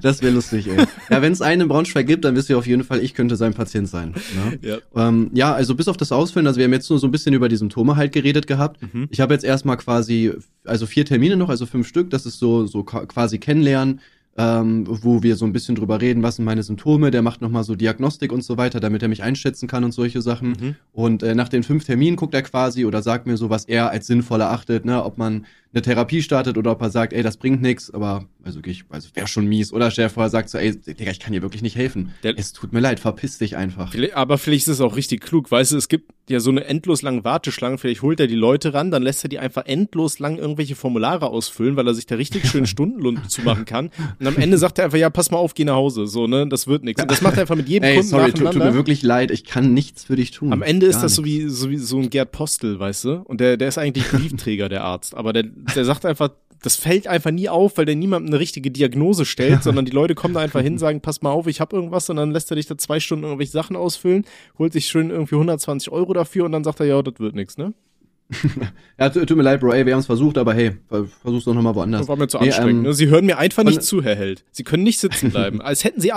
Das 0.00 0.22
wäre 0.22 0.32
lustig, 0.32 0.68
ey. 0.68 0.86
Ja, 1.10 1.20
wenn 1.20 1.32
es 1.34 1.42
einen 1.42 1.62
in 1.62 1.68
Braunschweig 1.68 2.06
gibt, 2.06 2.24
dann 2.24 2.34
wisst 2.34 2.48
ihr 2.48 2.56
auf 2.56 2.66
jeden 2.66 2.82
Fall, 2.82 3.00
ich 3.00 3.12
könnte 3.12 3.36
sein 3.36 3.52
Patient 3.52 3.86
sein. 3.86 4.14
Ne? 4.62 4.78
Ja. 4.94 5.08
Ähm, 5.08 5.30
ja, 5.34 5.52
also 5.52 5.74
bis 5.74 5.86
auf 5.88 5.98
das 5.98 6.12
Ausfüllen, 6.12 6.46
also 6.46 6.56
wir 6.58 6.64
haben 6.64 6.72
jetzt 6.72 6.88
nur 6.88 6.98
so 6.98 7.06
ein 7.06 7.10
bisschen 7.10 7.34
über 7.34 7.50
die 7.50 7.56
Symptome 7.56 7.96
halt 7.96 8.12
geredet 8.12 8.46
gehabt. 8.46 8.80
Mhm. 8.80 9.08
Ich 9.10 9.20
habe 9.20 9.34
jetzt 9.34 9.44
erstmal 9.44 9.76
quasi, 9.76 10.32
also 10.64 10.86
vier 10.86 11.04
Termine 11.04 11.36
noch, 11.36 11.50
also 11.50 11.66
fünf 11.66 11.86
Stück, 11.86 12.08
das 12.08 12.24
ist 12.24 12.38
so, 12.38 12.66
so 12.66 12.84
quasi 12.84 13.38
kennenlernen, 13.38 14.00
ähm, 14.38 14.86
wo 14.88 15.22
wir 15.22 15.36
so 15.36 15.44
ein 15.44 15.52
bisschen 15.52 15.74
drüber 15.74 16.00
reden, 16.00 16.22
was 16.22 16.36
sind 16.36 16.44
meine 16.44 16.62
Symptome, 16.62 17.10
der 17.10 17.22
macht 17.22 17.42
nochmal 17.42 17.64
so 17.64 17.74
Diagnostik 17.74 18.32
und 18.32 18.42
so 18.42 18.56
weiter, 18.56 18.80
damit 18.80 19.02
er 19.02 19.08
mich 19.08 19.22
einschätzen 19.22 19.68
kann 19.68 19.84
und 19.84 19.92
solche 19.92 20.22
Sachen. 20.22 20.48
Mhm. 20.50 20.76
Und 20.92 21.22
äh, 21.22 21.34
nach 21.34 21.48
den 21.48 21.62
fünf 21.62 21.84
Terminen 21.84 22.16
guckt 22.16 22.34
er 22.34 22.42
quasi 22.42 22.86
oder 22.86 23.02
sagt 23.02 23.26
mir 23.26 23.36
so, 23.36 23.50
was 23.50 23.66
er 23.66 23.90
als 23.90 24.06
sinnvoll 24.06 24.40
erachtet, 24.40 24.84
ne, 24.84 25.04
ob 25.04 25.18
man 25.18 25.44
eine 25.74 25.82
Therapie 25.82 26.22
startet 26.22 26.58
oder 26.58 26.72
ob 26.72 26.82
er 26.82 26.90
sagt, 26.90 27.12
ey, 27.12 27.22
das 27.22 27.36
bringt 27.38 27.62
nix, 27.62 27.90
aber 27.90 28.26
also 28.44 28.60
ich, 28.64 28.84
also 28.90 29.08
wäre 29.14 29.26
schon 29.26 29.46
mies. 29.46 29.72
Oder 29.72 29.90
stell 29.90 30.06
dir 30.06 30.10
vor, 30.10 30.24
er 30.24 30.28
sagt 30.30 30.50
so, 30.50 30.58
ey, 30.58 30.76
Digga, 30.78 31.10
ich 31.10 31.20
kann 31.20 31.32
dir 31.32 31.42
wirklich 31.42 31.62
nicht 31.62 31.76
helfen. 31.76 32.12
Der- 32.22 32.38
es 32.38 32.52
tut 32.52 32.72
mir 32.72 32.80
leid, 32.80 33.00
verpiss 33.00 33.38
dich 33.38 33.56
einfach. 33.56 33.94
Aber 34.14 34.36
vielleicht 34.38 34.66
ist 34.66 34.74
es 34.74 34.80
auch 34.80 34.96
richtig 34.96 35.20
klug, 35.22 35.50
weißt 35.50 35.72
du, 35.72 35.76
es 35.76 35.88
gibt 35.88 36.12
ja 36.28 36.40
so 36.40 36.50
eine 36.50 36.64
endlos 36.64 37.02
lange 37.02 37.24
Warteschlange, 37.24 37.78
vielleicht 37.78 38.02
holt 38.02 38.20
er 38.20 38.26
die 38.26 38.34
Leute 38.34 38.74
ran, 38.74 38.90
dann 38.90 39.02
lässt 39.02 39.24
er 39.24 39.28
die 39.28 39.38
einfach 39.38 39.64
endlos 39.66 40.18
lang 40.18 40.38
irgendwelche 40.38 40.76
Formulare 40.76 41.28
ausfüllen, 41.28 41.76
weil 41.76 41.86
er 41.86 41.94
sich 41.94 42.06
da 42.06 42.16
richtig 42.16 42.48
schön 42.48 42.66
Stundenlohn 42.72 43.20
zu 43.28 43.42
machen 43.42 43.64
kann. 43.64 43.90
Und 44.20 44.26
am 44.26 44.36
Ende 44.36 44.58
sagt 44.58 44.78
er 44.78 44.86
einfach, 44.86 44.98
ja, 44.98 45.08
pass 45.10 45.30
mal 45.30 45.38
auf, 45.38 45.54
geh 45.54 45.64
nach 45.64 45.74
Hause, 45.74 46.06
so, 46.06 46.26
ne, 46.26 46.46
das 46.46 46.66
wird 46.66 46.84
nichts. 46.84 47.00
Und 47.02 47.10
das 47.10 47.22
macht 47.22 47.34
er 47.36 47.42
einfach 47.42 47.56
mit 47.56 47.68
jedem 47.68 47.84
Ey, 47.88 47.94
Kunden 47.96 48.08
sorry, 48.10 48.32
tut, 48.32 48.54
mir 48.54 48.74
wirklich 48.74 49.02
leid, 49.02 49.30
ich 49.30 49.44
kann 49.44 49.72
nichts 49.74 50.04
für 50.04 50.16
dich 50.16 50.30
tun. 50.32 50.52
Am 50.52 50.62
Ende 50.62 50.86
ist 50.86 51.00
das 51.00 51.14
so 51.14 51.22
nichts. 51.22 51.44
wie, 51.44 51.48
so 51.48 51.70
wie 51.70 51.76
so 51.78 51.98
ein 51.98 52.10
Gerd 52.10 52.30
Postel, 52.32 52.78
weißt 52.78 53.04
du? 53.04 53.12
Und 53.24 53.40
der, 53.40 53.56
der 53.56 53.68
ist 53.68 53.78
eigentlich 53.78 54.08
Briefträger, 54.08 54.68
der 54.68 54.84
Arzt. 54.84 55.14
Aber 55.16 55.32
der, 55.32 55.44
der 55.74 55.84
sagt 55.84 56.04
einfach, 56.06 56.30
das 56.62 56.76
fällt 56.76 57.08
einfach 57.08 57.32
nie 57.32 57.48
auf, 57.48 57.76
weil 57.76 57.86
der 57.86 57.96
niemandem 57.96 58.28
eine 58.30 58.38
richtige 58.40 58.70
Diagnose 58.70 59.24
stellt, 59.24 59.62
sondern 59.64 59.84
die 59.84 59.90
Leute 59.90 60.14
kommen 60.14 60.34
da 60.34 60.40
einfach 60.40 60.60
hin, 60.60 60.78
sagen, 60.78 61.00
pass 61.00 61.20
mal 61.22 61.30
auf, 61.30 61.46
ich 61.48 61.60
habe 61.60 61.74
irgendwas 61.74 62.08
und 62.08 62.16
dann 62.16 62.30
lässt 62.30 62.50
er 62.52 62.54
dich 62.56 62.66
da 62.66 62.78
zwei 62.78 63.00
Stunden 63.00 63.24
irgendwelche 63.24 63.52
Sachen 63.52 63.74
ausfüllen, 63.76 64.24
holt 64.58 64.72
sich 64.72 64.86
schön 64.86 65.10
irgendwie 65.10 65.34
120 65.34 65.90
Euro 65.90 66.12
dafür 66.12 66.44
und 66.44 66.52
dann 66.52 66.62
sagt 66.64 66.78
er, 66.80 66.86
ja, 66.86 67.02
das 67.02 67.14
wird 67.18 67.34
nichts, 67.34 67.56
ne? 67.58 67.72
Ja, 68.98 69.10
tut, 69.10 69.28
mir 69.36 69.42
leid, 69.42 69.60
Bro, 69.60 69.72
ey, 69.72 69.84
wir 69.84 69.92
haben 69.94 70.00
es 70.00 70.06
versucht, 70.06 70.38
aber 70.38 70.54
hey, 70.54 70.72
ver- 70.88 71.06
versuch's 71.20 71.44
doch 71.44 71.54
nochmal 71.54 71.74
woanders. 71.74 72.02
Das 72.02 72.08
war 72.08 72.16
mir 72.16 72.28
zu 72.28 72.38
Nee, 72.38 72.46
anstrengend. 72.46 72.76
ähm, 72.76 72.82
ne? 72.82 72.94
Sie 72.94 73.08
hören 73.08 73.26
mir 73.26 73.38
einfach 73.38 73.64
nicht 73.64 73.82
zu, 73.82 74.02
Herr 74.02 74.14
Held. 74.16 74.44
Sie 74.52 74.62
können 74.62 74.84
nicht 74.84 75.00
sitzen 75.00 75.30
bleiben, 75.32 75.60
als 75.60 75.84
hätten 75.84 76.00
Sie 76.00 76.08
Ja, 76.08 76.16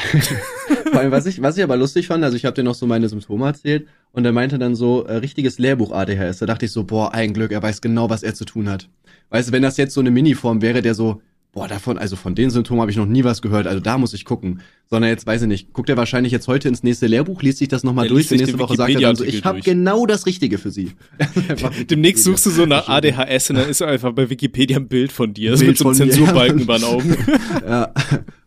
vor 0.90 1.00
allem, 1.00 1.12
was 1.12 1.26
ich, 1.26 1.42
was 1.42 1.56
ich 1.56 1.62
aber 1.62 1.76
lustig 1.76 2.06
fand, 2.06 2.24
also 2.24 2.36
ich 2.36 2.44
habe 2.44 2.54
dir 2.54 2.62
noch 2.62 2.74
so 2.74 2.86
meine 2.86 3.08
Symptome 3.08 3.46
erzählt 3.46 3.86
und 4.12 4.24
er 4.24 4.32
meinte 4.32 4.58
dann 4.58 4.74
so, 4.74 5.04
äh, 5.04 5.16
richtiges 5.16 5.58
Lehrbuch 5.58 5.92
ADHS. 5.92 6.38
Da 6.38 6.46
dachte 6.46 6.66
ich 6.66 6.72
so, 6.72 6.84
boah, 6.84 7.12
ein 7.12 7.32
Glück, 7.32 7.52
er 7.52 7.62
weiß 7.62 7.80
genau, 7.80 8.10
was 8.10 8.22
er 8.22 8.34
zu 8.34 8.44
tun 8.44 8.68
hat. 8.68 8.88
Weißt 9.30 9.48
du, 9.48 9.52
wenn 9.52 9.62
das 9.62 9.76
jetzt 9.76 9.94
so 9.94 10.00
eine 10.00 10.10
Miniform 10.10 10.62
wäre, 10.62 10.82
der 10.82 10.94
so, 10.94 11.20
boah, 11.52 11.68
davon, 11.68 11.98
also 11.98 12.16
von 12.16 12.34
den 12.34 12.50
Symptomen 12.50 12.80
habe 12.80 12.90
ich 12.90 12.96
noch 12.96 13.06
nie 13.06 13.24
was 13.24 13.42
gehört, 13.42 13.66
also 13.66 13.80
da 13.80 13.98
muss 13.98 14.14
ich 14.14 14.24
gucken. 14.24 14.60
Sondern 14.88 15.08
jetzt, 15.10 15.24
weiß 15.24 15.42
ich 15.42 15.48
nicht, 15.48 15.72
guckt 15.72 15.88
er 15.88 15.96
wahrscheinlich 15.96 16.32
jetzt 16.32 16.48
heute 16.48 16.68
ins 16.68 16.82
nächste 16.82 17.06
Lehrbuch, 17.06 17.42
liest 17.42 17.58
sich 17.58 17.68
das 17.68 17.84
nochmal 17.84 18.06
Er 18.06 18.08
durch 18.08 18.26
sich 18.26 18.40
nächste 18.40 18.58
Woche 18.58 18.74
sagt 18.74 18.92
er 18.92 19.00
dann 19.00 19.14
so, 19.14 19.24
ich 19.24 19.44
habe 19.44 19.60
genau 19.60 20.04
das 20.04 20.26
Richtige 20.26 20.58
für 20.58 20.72
sie. 20.72 20.92
Demnächst 21.90 22.24
suchst 22.24 22.46
du 22.46 22.50
so 22.50 22.66
nach 22.66 22.88
ADHS 22.88 23.50
und 23.50 23.56
dann 23.56 23.68
ist 23.68 23.82
einfach 23.82 24.12
bei 24.12 24.28
Wikipedia 24.28 24.78
ein 24.78 24.88
Bild 24.88 25.12
von 25.12 25.32
dir. 25.32 25.54
Bild 25.54 25.68
mit 25.68 25.78
so 25.78 25.88
einem. 25.88 25.96
Zensurbalken 25.96 26.60
über 26.60 26.76
den 26.76 26.84
Augen. 26.84 27.16
ja. 27.64 27.92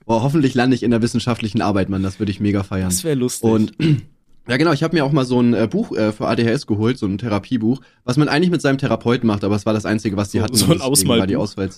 Boah, 0.05 0.21
hoffentlich 0.23 0.53
lande 0.53 0.75
ich 0.75 0.83
in 0.83 0.91
der 0.91 1.01
wissenschaftlichen 1.01 1.61
Arbeit, 1.61 1.89
Mann, 1.89 2.03
das 2.03 2.19
würde 2.19 2.31
ich 2.31 2.39
mega 2.39 2.63
feiern. 2.63 2.89
Das 2.89 3.03
wäre 3.03 3.15
lustig. 3.15 3.49
Und 3.49 3.73
ja, 4.47 4.57
genau, 4.57 4.73
ich 4.73 4.83
habe 4.83 4.95
mir 4.95 5.05
auch 5.05 5.11
mal 5.11 5.25
so 5.25 5.39
ein 5.39 5.53
äh, 5.53 5.67
Buch 5.69 5.91
äh, 5.95 6.11
für 6.11 6.27
ADHS 6.27 6.67
geholt, 6.67 6.97
so 6.97 7.05
ein 7.05 7.17
Therapiebuch, 7.17 7.79
was 8.03 8.17
man 8.17 8.27
eigentlich 8.27 8.51
mit 8.51 8.61
seinem 8.61 8.77
Therapeuten 8.77 9.25
macht, 9.27 9.43
aber 9.43 9.55
es 9.55 9.65
war 9.65 9.73
das 9.73 9.85
einzige, 9.85 10.17
was 10.17 10.29
die 10.31 10.39
So- 10.39 10.43
hatten. 10.43 10.55
so 10.55 10.65
ein 10.71 10.79
deswegen 10.89 11.09
war 11.09 11.27
die. 11.27 11.35
Auswahl. 11.37 11.69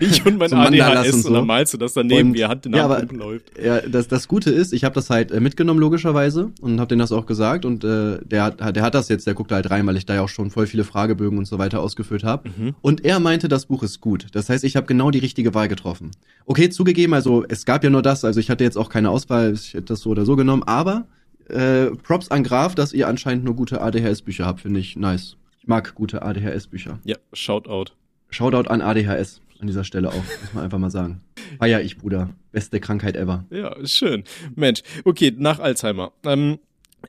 Ich 0.00 0.24
und 0.26 0.38
mein 0.38 0.48
so 0.48 0.56
ADHS 0.56 1.08
und 1.12 1.14
und, 1.16 1.24
dann 1.24 1.32
so. 1.34 1.44
malst 1.44 1.74
du 1.74 1.78
das 1.78 1.94
daneben, 1.94 2.30
Und- 2.30 2.34
wie 2.36 2.44
Hand 2.44 2.66
in 2.66 2.74
ja, 2.74 2.88
Hand 2.88 3.10
aber- 3.10 3.14
läuft. 3.16 3.52
Ja, 3.62 3.80
das, 3.80 4.08
das 4.08 4.28
Gute 4.28 4.50
ist, 4.50 4.72
ich 4.72 4.84
habe 4.84 4.94
das 4.94 5.10
halt 5.10 5.30
äh, 5.30 5.40
mitgenommen 5.40 5.80
logischerweise 5.80 6.50
und 6.60 6.78
habe 6.80 6.88
denen 6.88 7.00
das 7.00 7.12
auch 7.12 7.26
gesagt 7.26 7.64
und 7.64 7.84
äh, 7.84 8.18
der, 8.24 8.42
hat, 8.44 8.76
der 8.76 8.82
hat 8.82 8.94
das 8.94 9.08
jetzt, 9.08 9.26
der 9.26 9.34
guckt 9.34 9.52
halt 9.52 9.70
rein, 9.70 9.86
weil 9.86 9.96
ich 9.96 10.06
da 10.06 10.14
ja 10.14 10.22
auch 10.22 10.28
schon 10.28 10.50
voll 10.50 10.66
viele 10.66 10.84
Fragebögen 10.84 11.38
und 11.38 11.44
so 11.46 11.58
weiter 11.58 11.80
ausgefüllt 11.80 12.24
habe. 12.24 12.48
Mhm. 12.56 12.74
Und 12.82 13.04
er 13.04 13.20
meinte, 13.20 13.48
das 13.48 13.66
Buch 13.66 13.82
ist 13.82 14.00
gut. 14.00 14.26
Das 14.32 14.48
heißt, 14.48 14.64
ich 14.64 14.76
habe 14.76 14.86
genau 14.86 15.10
die 15.10 15.18
richtige 15.18 15.54
Wahl 15.54 15.68
getroffen. 15.68 16.10
Okay, 16.46 16.68
zugegeben, 16.70 17.14
also 17.14 17.44
es 17.48 17.64
gab 17.64 17.84
ja 17.84 17.90
nur 17.90 18.02
das, 18.02 18.24
also 18.24 18.40
ich 18.40 18.50
hatte 18.50 18.64
jetzt 18.64 18.76
auch 18.76 18.88
keine 18.88 19.10
Auswahl, 19.10 19.52
ich 19.52 19.74
hätte 19.74 19.86
das 19.86 20.00
so 20.00 20.10
oder 20.10 20.24
so 20.24 20.36
genommen, 20.36 20.62
aber 20.64 21.06
äh, 21.48 21.86
Props 22.02 22.30
an 22.30 22.42
Graf, 22.42 22.74
dass 22.74 22.92
ihr 22.92 23.06
anscheinend 23.08 23.44
nur 23.44 23.54
gute 23.54 23.80
ADHS-Bücher 23.80 24.46
habt, 24.46 24.60
finde 24.62 24.80
ich 24.80 24.96
nice. 24.96 25.36
Ich 25.60 25.66
mag 25.68 25.94
gute 25.94 26.22
ADHS-Bücher. 26.22 26.98
Ja, 27.04 27.16
Shoutout. 27.32 27.92
Shoutout 28.30 28.68
an 28.68 28.80
ADHS 28.80 29.40
an 29.60 29.66
dieser 29.66 29.84
Stelle 29.84 30.08
auch, 30.08 30.14
muss 30.14 30.54
man 30.54 30.64
einfach 30.64 30.78
mal 30.78 30.90
sagen. 30.90 31.22
Feier 31.58 31.80
ich, 31.80 31.98
Bruder. 31.98 32.30
Beste 32.52 32.80
Krankheit 32.80 33.16
ever. 33.16 33.44
Ja, 33.50 33.74
schön. 33.86 34.24
Mensch, 34.54 34.82
okay, 35.04 35.32
nach 35.36 35.58
Alzheimer. 35.58 36.12
Ähm, 36.24 36.58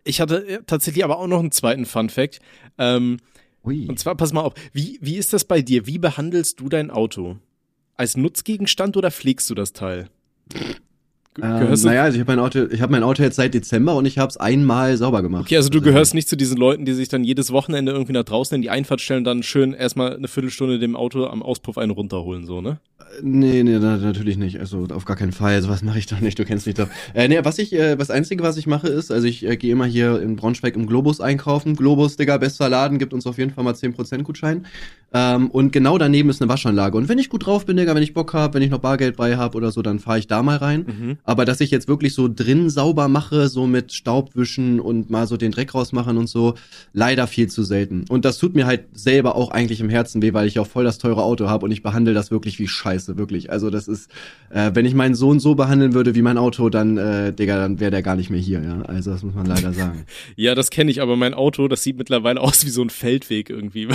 ich 0.03 0.21
hatte 0.21 0.47
äh, 0.47 0.59
tatsächlich 0.65 1.03
aber 1.03 1.19
auch 1.19 1.27
noch 1.27 1.39
einen 1.39 1.51
zweiten 1.51 1.85
Fun 1.85 2.09
Fact. 2.09 2.39
Ähm, 2.77 3.17
und 3.63 3.99
zwar, 3.99 4.15
pass 4.15 4.31
mal 4.31 4.41
auf, 4.41 4.53
wie, 4.71 4.97
wie 5.01 5.17
ist 5.17 5.33
das 5.33 5.43
bei 5.43 5.61
dir? 5.61 5.87
Wie 5.87 5.97
behandelst 5.97 6.61
du 6.61 6.69
dein 6.69 6.89
Auto? 6.89 7.37
Als 7.95 8.15
Nutzgegenstand 8.15 8.95
oder 8.95 9.11
pflegst 9.11 9.49
du 9.49 9.55
das 9.55 9.73
Teil? 9.73 10.09
Ähm, 11.41 11.59
Gehörst 11.59 11.83
du, 11.83 11.87
naja, 11.89 12.03
also 12.03 12.15
ich 12.15 12.21
habe 12.21 12.31
mein 12.35 12.39
Auto, 12.39 12.65
ich 12.71 12.81
habe 12.81 12.91
mein 12.91 13.03
Auto 13.03 13.23
jetzt 13.23 13.35
seit 13.35 13.53
Dezember 13.53 13.95
und 13.95 14.05
ich 14.05 14.17
habe 14.17 14.29
es 14.29 14.37
einmal 14.37 14.97
sauber 14.97 15.21
gemacht. 15.21 15.43
okay, 15.43 15.57
also 15.57 15.69
du 15.69 15.81
gehörst 15.81 16.13
nicht 16.13 16.27
zu 16.27 16.35
diesen 16.35 16.57
Leuten, 16.57 16.85
die 16.85 16.93
sich 16.93 17.09
dann 17.09 17.23
jedes 17.23 17.51
Wochenende 17.51 17.91
irgendwie 17.91 18.13
nach 18.13 18.23
draußen 18.23 18.55
in 18.55 18.61
die 18.61 18.69
Einfahrt 18.69 19.01
stellen 19.01 19.19
und 19.19 19.23
dann 19.25 19.43
schön 19.43 19.73
erstmal 19.73 20.15
eine 20.15 20.27
Viertelstunde 20.27 20.79
dem 20.79 20.95
Auto 20.95 21.25
am 21.25 21.43
Auspuff 21.43 21.77
einen 21.77 21.91
runterholen, 21.91 22.45
so, 22.45 22.61
ne? 22.61 22.79
Nee, 23.21 23.63
nee, 23.63 23.77
na, 23.79 23.97
natürlich 23.97 24.37
nicht. 24.37 24.59
Also 24.59 24.87
auf 24.93 25.05
gar 25.05 25.15
keinen 25.15 25.31
Fall. 25.31 25.61
Sowas 25.61 25.81
mache 25.81 25.97
ich 25.97 26.07
doch 26.07 26.19
nicht. 26.19 26.37
Du 26.37 26.45
kennst 26.45 26.65
mich 26.67 26.75
doch. 26.75 26.87
Äh, 27.13 27.27
nee, 27.27 27.39
was 27.41 27.57
ich, 27.57 27.73
äh, 27.73 27.95
das 27.95 28.09
Einzige, 28.11 28.43
was 28.43 28.57
ich 28.57 28.67
mache, 28.67 28.87
ist, 28.87 29.11
also 29.11 29.25
ich 29.27 29.45
äh, 29.45 29.55
gehe 29.55 29.71
immer 29.71 29.85
hier 29.85 30.21
in 30.21 30.35
Braunschweig 30.35 30.75
im 30.75 30.87
Globus 30.87 31.21
einkaufen. 31.21 31.75
Globus, 31.75 32.17
Digga, 32.17 32.37
bester 32.37 32.69
Laden, 32.69 32.99
gibt 32.99 33.13
uns 33.13 33.25
auf 33.25 33.37
jeden 33.37 33.51
Fall 33.51 33.63
mal 33.63 33.73
10% 33.73 34.23
Gutschein. 34.23 34.65
Ähm, 35.13 35.49
und 35.49 35.71
genau 35.71 35.97
daneben 35.97 36.29
ist 36.29 36.41
eine 36.41 36.49
Waschanlage. 36.49 36.97
Und 36.97 37.07
wenn 37.07 37.17
ich 37.17 37.29
gut 37.29 37.45
drauf 37.45 37.65
bin, 37.65 37.77
Digga, 37.77 37.95
wenn 37.95 38.03
ich 38.03 38.13
Bock 38.13 38.33
habe, 38.33 38.55
wenn 38.55 38.61
ich 38.61 38.69
noch 38.69 38.79
Bargeld 38.79 39.15
bei 39.15 39.37
habe 39.37 39.55
oder 39.57 39.71
so, 39.71 39.81
dann 39.81 39.99
fahre 39.99 40.19
ich 40.19 40.27
da 40.27 40.43
mal 40.43 40.57
rein. 40.57 40.85
Mhm. 40.85 41.17
Aber 41.27 41.43
dass 41.43 41.59
ich 41.59 41.71
jetzt 41.71 41.89
wirklich 41.89 42.13
so 42.13 42.29
drin 42.33 42.69
sauber 42.69 43.09
mache, 43.09 43.49
so 43.49 43.67
mit 43.67 43.91
Staubwischen 43.91 44.79
und 44.79 45.09
mal 45.09 45.27
so 45.27 45.35
den 45.35 45.51
Dreck 45.51 45.75
rausmachen 45.75 46.17
und 46.17 46.27
so, 46.27 46.55
leider 46.93 47.27
viel 47.27 47.47
zu 47.47 47.63
selten. 47.63 48.05
Und 48.07 48.23
das 48.23 48.37
tut 48.37 48.55
mir 48.55 48.65
halt 48.65 48.85
selber 48.93 49.35
auch 49.35 49.51
eigentlich 49.51 49.81
im 49.81 49.89
Herzen 49.89 50.21
weh, 50.21 50.31
weil 50.31 50.47
ich 50.47 50.57
auch 50.57 50.67
voll 50.67 50.85
das 50.85 50.99
teure 50.99 51.23
Auto 51.23 51.49
habe 51.49 51.65
und 51.65 51.71
ich 51.71 51.83
behandle 51.83 52.13
das 52.13 52.31
wirklich 52.31 52.59
wie 52.59 52.67
Scheiße, 52.69 53.17
wirklich. 53.17 53.51
Also 53.51 53.69
das 53.69 53.89
ist, 53.89 54.09
äh, 54.51 54.71
wenn 54.73 54.85
ich 54.85 54.93
meinen 54.93 55.15
Sohn 55.15 55.41
so 55.41 55.55
behandeln 55.55 55.93
würde 55.93 56.15
wie 56.15 56.21
mein 56.21 56.37
Auto, 56.37 56.69
dann, 56.69 56.97
äh, 56.97 57.33
Digga, 57.33 57.57
dann 57.57 57.81
wäre 57.81 57.91
der 57.91 58.03
gar 58.03 58.15
nicht 58.15 58.29
mehr 58.29 58.39
hier, 58.39 58.63
ja. 58.63 58.83
Also 58.83 59.11
das 59.11 59.21
muss 59.21 59.35
man 59.35 59.45
leider 59.45 59.73
sagen. 59.73 60.05
Ja, 60.35 60.55
das 60.55 60.69
kenne 60.69 60.91
ich, 60.91 61.01
aber 61.01 61.15
mein 61.15 61.33
Auto, 61.33 61.67
das 61.67 61.83
sieht 61.83 61.97
mittlerweile 61.97 62.39
aus 62.39 62.65
wie 62.65 62.69
so 62.69 62.81
ein 62.81 62.89
Feldweg 62.89 63.49
irgendwie. 63.49 63.87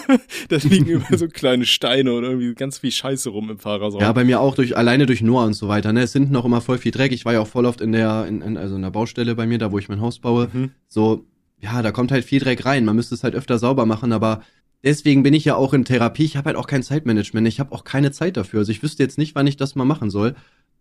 da 0.48 0.56
liegen 0.56 0.86
über 0.86 1.16
so 1.16 1.28
kleine 1.28 1.66
Steine 1.66 2.12
oder 2.12 2.28
irgendwie 2.28 2.54
ganz 2.54 2.78
viel 2.78 2.90
Scheiße 2.90 3.28
rum 3.30 3.50
im 3.50 3.58
Fahrerraum. 3.58 4.00
Ja, 4.00 4.12
bei 4.12 4.24
mir 4.24 4.40
auch 4.40 4.54
durch 4.54 4.76
alleine 4.76 5.06
durch 5.06 5.22
Noah 5.22 5.44
und 5.44 5.54
so 5.54 5.68
weiter. 5.68 5.92
Ne, 5.92 6.02
es 6.02 6.12
sind 6.12 6.30
noch 6.30 6.44
immer 6.44 6.60
voll 6.60 6.79
viel 6.80 6.92
Dreck. 6.92 7.12
Ich 7.12 7.24
war 7.24 7.32
ja 7.32 7.40
auch 7.40 7.46
voll 7.46 7.66
oft 7.66 7.80
in 7.80 7.92
der, 7.92 8.26
in, 8.26 8.42
in, 8.42 8.56
also 8.56 8.76
in 8.76 8.82
der 8.82 8.90
Baustelle 8.90 9.34
bei 9.34 9.46
mir, 9.46 9.58
da 9.58 9.72
wo 9.72 9.78
ich 9.78 9.88
mein 9.88 10.00
Haus 10.00 10.18
baue. 10.18 10.48
Mhm. 10.52 10.70
So, 10.88 11.24
ja, 11.60 11.82
da 11.82 11.92
kommt 11.92 12.12
halt 12.12 12.24
viel 12.24 12.40
Dreck 12.40 12.64
rein. 12.64 12.84
Man 12.84 12.96
müsste 12.96 13.14
es 13.14 13.22
halt 13.22 13.34
öfter 13.34 13.58
sauber 13.58 13.86
machen, 13.86 14.12
aber 14.12 14.42
deswegen 14.82 15.22
bin 15.22 15.34
ich 15.34 15.44
ja 15.44 15.56
auch 15.56 15.74
in 15.74 15.84
Therapie. 15.84 16.24
Ich 16.24 16.36
habe 16.36 16.46
halt 16.46 16.56
auch 16.56 16.66
kein 16.66 16.82
Zeitmanagement. 16.82 17.46
Ich 17.46 17.60
habe 17.60 17.72
auch 17.72 17.84
keine 17.84 18.12
Zeit 18.12 18.36
dafür. 18.36 18.60
Also 18.60 18.72
ich 18.72 18.82
wüsste 18.82 19.02
jetzt 19.02 19.18
nicht, 19.18 19.34
wann 19.34 19.46
ich 19.46 19.56
das 19.56 19.74
mal 19.74 19.84
machen 19.84 20.10
soll. 20.10 20.34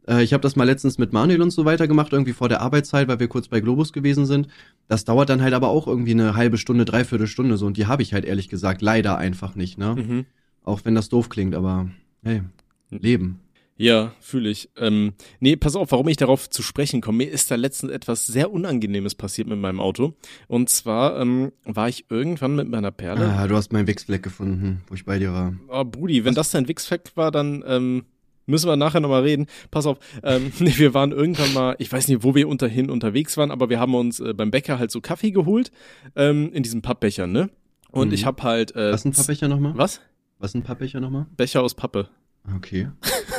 Äh, 0.08 0.24
ich 0.24 0.34
habe 0.34 0.42
das 0.42 0.56
mal 0.56 0.64
letztens 0.64 0.98
mit 0.98 1.14
Manuel 1.14 1.42
und 1.42 1.52
so 1.52 1.66
weiter 1.66 1.88
gemacht, 1.88 2.14
irgendwie 2.14 2.34
vor 2.34 2.50
der 2.50 2.62
Arbeitszeit, 2.62 3.08
weil 3.08 3.20
wir 3.20 3.28
kurz 3.28 3.48
bei 3.48 3.60
Globus 3.60 3.94
gewesen 3.94 4.26
sind. 4.26 4.48
Das 4.88 5.06
dauert 5.06 5.30
dann 5.30 5.42
halt 5.42 5.54
aber 5.54 5.70
auch 5.70 5.88
irgendwie 5.88 6.12
eine 6.12 6.36
halbe 6.36 6.58
Stunde, 6.58 6.86
dreiviertel 6.86 7.28
Stunde 7.28 7.58
so. 7.58 7.66
Und 7.66 7.78
die 7.78 7.88
habe 7.88 8.02
ich 8.02 8.14
halt 8.14 8.26
ehrlich 8.26 8.50
gesagt 8.50 8.82
leider 8.82 9.18
einfach 9.18 9.56
nicht, 9.56 9.78
ne? 9.78 9.96
Mhm. 9.96 10.26
Auch 10.64 10.82
wenn 10.84 10.96
das 10.96 11.10
doof 11.10 11.30
klingt, 11.30 11.56
aber 11.56 11.90
hey, 12.24 12.42
Leben. 12.90 13.40
Ja, 13.82 14.12
fühle 14.20 14.50
ich. 14.50 14.70
Ähm, 14.76 15.14
nee, 15.40 15.56
pass 15.56 15.78
auf, 15.78 15.94
warum 15.94 16.10
ich 16.10 16.18
darauf 16.18 16.50
zu 16.50 16.62
sprechen 16.62 17.00
komme. 17.00 17.20
Mir 17.20 17.32
ist 17.32 17.50
da 17.50 17.56
letztens 17.56 17.94
etwas 17.94 18.28
sehr 18.28 18.52
Unangenehmes 18.52 19.16
passiert 19.16 19.48
mit 19.48 19.58
meinem 19.58 19.80
Auto. 19.80 20.16
Und 20.50 20.68
zwar 20.70 21.18
ähm, 21.18 21.54
war 21.64 21.88
ich 21.88 22.06
irgendwann 22.10 22.58
mit 22.58 22.68
meiner 22.68 22.92
Perle. 22.92 23.30
Ah, 23.30 23.48
du 23.48 23.56
hast 23.56 23.72
meinen 23.72 23.88
Wichsfleck 23.88 24.22
gefunden, 24.22 24.82
wo 24.90 24.96
ich 24.96 25.06
bei 25.06 25.18
dir 25.18 25.32
war. 25.32 25.54
Oh, 25.70 25.86
Brudi, 25.86 26.26
wenn 26.26 26.36
das 26.36 26.52
dein 26.52 26.68
Wichsfleck 26.68 27.12
war, 27.16 27.32
dann 27.32 27.64
ähm, 27.66 28.04
müssen 28.48 28.68
wir 28.68 28.76
nachher 28.76 29.00
nochmal 29.00 29.22
reden. 29.22 29.46
Pass 29.72 29.86
auf, 29.86 29.98
ähm, 30.24 30.52
nee, 30.60 30.74
wir 30.76 30.94
waren 30.94 31.14
irgendwann 31.14 31.54
mal, 31.54 31.78
ich 31.80 31.90
weiß 31.90 32.10
nicht, 32.10 32.22
wo 32.22 32.36
wir 32.36 32.50
unterhin 32.50 32.90
unterwegs 32.90 33.38
waren, 33.38 33.50
aber 33.50 33.70
wir 33.70 33.80
haben 33.80 33.96
uns 33.96 34.20
äh, 34.20 34.34
beim 34.34 34.52
Bäcker 34.52 34.78
halt 34.78 34.92
so 34.92 35.00
Kaffee 35.00 35.32
geholt, 35.32 35.72
ähm, 36.18 36.52
in 36.52 36.64
diesen 36.64 36.82
Pappbechern, 36.82 37.32
ne? 37.32 37.50
Und 37.92 38.10
Mhm. 38.10 38.14
ich 38.14 38.26
habe 38.26 38.44
halt. 38.44 38.76
Äh, 38.76 38.92
Was 38.92 39.04
sind 39.04 39.16
Pappbecher 39.16 39.48
nochmal? 39.48 39.72
Was? 39.78 40.02
Was 40.38 40.52
sind 40.52 40.66
Pappbecher 40.66 41.00
nochmal? 41.00 41.28
Becher 41.38 41.64
aus 41.64 41.76
Pappe. 41.76 42.10
Okay. 42.56 42.88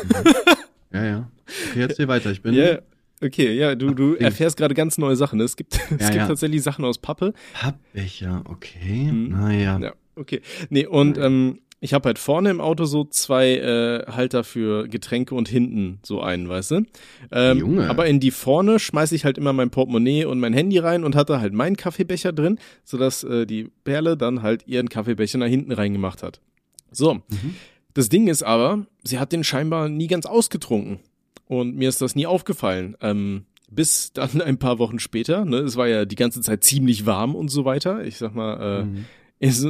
Mhm. 0.04 0.34
ja, 0.92 1.04
ja. 1.04 1.30
Okay, 1.70 1.80
erzähl 1.82 2.08
weiter. 2.08 2.30
Ich 2.30 2.42
bin. 2.42 2.54
Ja, 2.54 2.78
okay, 3.22 3.52
ja, 3.54 3.74
du, 3.74 3.92
du 3.94 4.14
erfährst 4.14 4.56
gerade 4.56 4.74
ganz 4.74 4.98
neue 4.98 5.16
Sachen. 5.16 5.38
ne? 5.38 5.44
Es 5.44 5.56
gibt, 5.56 5.74
es 5.90 5.90
Ja, 5.90 5.96
gibt 5.96 6.14
ja. 6.14 6.26
tatsächlich 6.26 6.62
Sachen 6.62 6.84
aus 6.84 6.98
Pappe. 6.98 7.32
Pappbecher, 7.54 8.42
okay. 8.46 9.10
Mhm. 9.12 9.28
Naja. 9.30 9.78
Ja, 9.80 9.92
okay. 10.16 10.40
Nee, 10.68 10.86
und 10.86 11.18
ähm, 11.18 11.60
ich 11.82 11.94
habe 11.94 12.08
halt 12.08 12.18
vorne 12.18 12.50
im 12.50 12.60
Auto 12.60 12.84
so 12.84 13.04
zwei 13.04 13.56
äh, 13.56 14.04
Halter 14.12 14.44
für 14.44 14.86
Getränke 14.86 15.34
und 15.34 15.48
hinten 15.48 15.98
so 16.02 16.20
einen, 16.20 16.46
weißt 16.48 16.72
du? 16.72 16.82
Ähm, 17.32 17.58
Junge. 17.58 17.88
Aber 17.88 18.06
in 18.06 18.20
die 18.20 18.30
vorne 18.30 18.78
schmeiße 18.78 19.14
ich 19.14 19.24
halt 19.24 19.38
immer 19.38 19.54
mein 19.54 19.70
Portemonnaie 19.70 20.26
und 20.26 20.40
mein 20.40 20.52
Handy 20.52 20.76
rein 20.78 21.04
und 21.04 21.16
hatte 21.16 21.40
halt 21.40 21.54
meinen 21.54 21.76
Kaffeebecher 21.78 22.32
drin, 22.34 22.58
sodass 22.84 23.24
äh, 23.24 23.46
die 23.46 23.70
Perle 23.84 24.18
dann 24.18 24.42
halt 24.42 24.66
ihren 24.66 24.90
Kaffeebecher 24.90 25.38
nach 25.38 25.46
hinten 25.46 25.72
reingemacht 25.72 26.22
hat. 26.22 26.40
So. 26.92 27.14
Mhm. 27.14 27.54
Das 27.94 28.09
Ding 28.09 28.28
ist 28.28 28.42
aber, 28.42 28.87
sie 29.02 29.18
hat 29.18 29.32
den 29.32 29.44
scheinbar 29.44 29.88
nie 29.88 30.06
ganz 30.06 30.26
ausgetrunken. 30.26 31.00
Und 31.47 31.76
mir 31.76 31.88
ist 31.88 32.00
das 32.00 32.14
nie 32.14 32.26
aufgefallen. 32.26 32.97
Ähm, 33.00 33.44
bis 33.70 34.12
dann 34.12 34.40
ein 34.40 34.59
paar 34.59 34.78
Wochen 34.78 34.99
später, 34.99 35.44
ne, 35.44 35.59
es 35.59 35.76
war 35.76 35.88
ja 35.88 36.04
die 36.04 36.16
ganze 36.16 36.40
Zeit 36.40 36.62
ziemlich 36.64 37.06
warm 37.06 37.35
und 37.35 37.49
so 37.49 37.64
weiter. 37.64 38.04
Ich 38.04 38.18
sag 38.18 38.35
mal, 38.35 38.82
äh, 38.82 38.85
Mhm. 38.85 39.04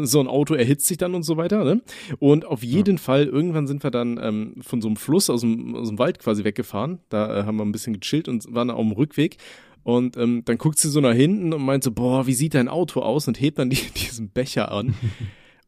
so 0.05 0.21
ein 0.21 0.27
Auto 0.27 0.55
erhitzt 0.55 0.87
sich 0.89 0.97
dann 0.99 1.15
und 1.15 1.23
so 1.23 1.37
weiter, 1.37 1.63
ne? 1.65 1.81
Und 2.19 2.45
auf 2.45 2.65
jeden 2.65 2.99
Fall, 2.99 3.27
irgendwann 3.27 3.67
sind 3.69 3.83
wir 3.85 3.91
dann 3.93 4.19
ähm, 4.23 4.55
von 4.63 4.83
so 4.83 4.89
einem 4.89 4.97
Fluss 4.97 5.31
aus 5.31 5.43
dem, 5.43 5.75
aus 5.77 5.89
dem 5.89 5.99
Wald 5.99 6.19
quasi 6.19 6.43
weggefahren. 6.45 6.99
Da 7.09 7.41
äh, 7.41 7.45
haben 7.45 7.57
wir 7.57 7.65
ein 7.65 7.73
bisschen 7.73 7.99
gechillt 8.01 8.27
und 8.29 8.53
waren 8.53 8.71
auf 8.71 8.81
dem 8.81 8.93
Rückweg. 8.93 9.37
Und 9.83 10.17
ähm, 10.17 10.43
dann 10.45 10.59
guckt 10.59 10.79
sie 10.79 10.89
so 10.91 11.01
nach 11.01 11.15
hinten 11.15 11.53
und 11.55 11.63
meint 11.63 11.85
so, 11.85 11.93
boah, 11.93 12.27
wie 12.27 12.35
sieht 12.35 12.55
dein 12.55 12.69
Auto 12.69 13.01
aus? 13.01 13.29
Und 13.29 13.41
hebt 13.41 13.59
dann 13.59 13.71
die, 13.71 13.77
diesen 13.97 14.29
Becher 14.31 14.73
an. 14.73 14.95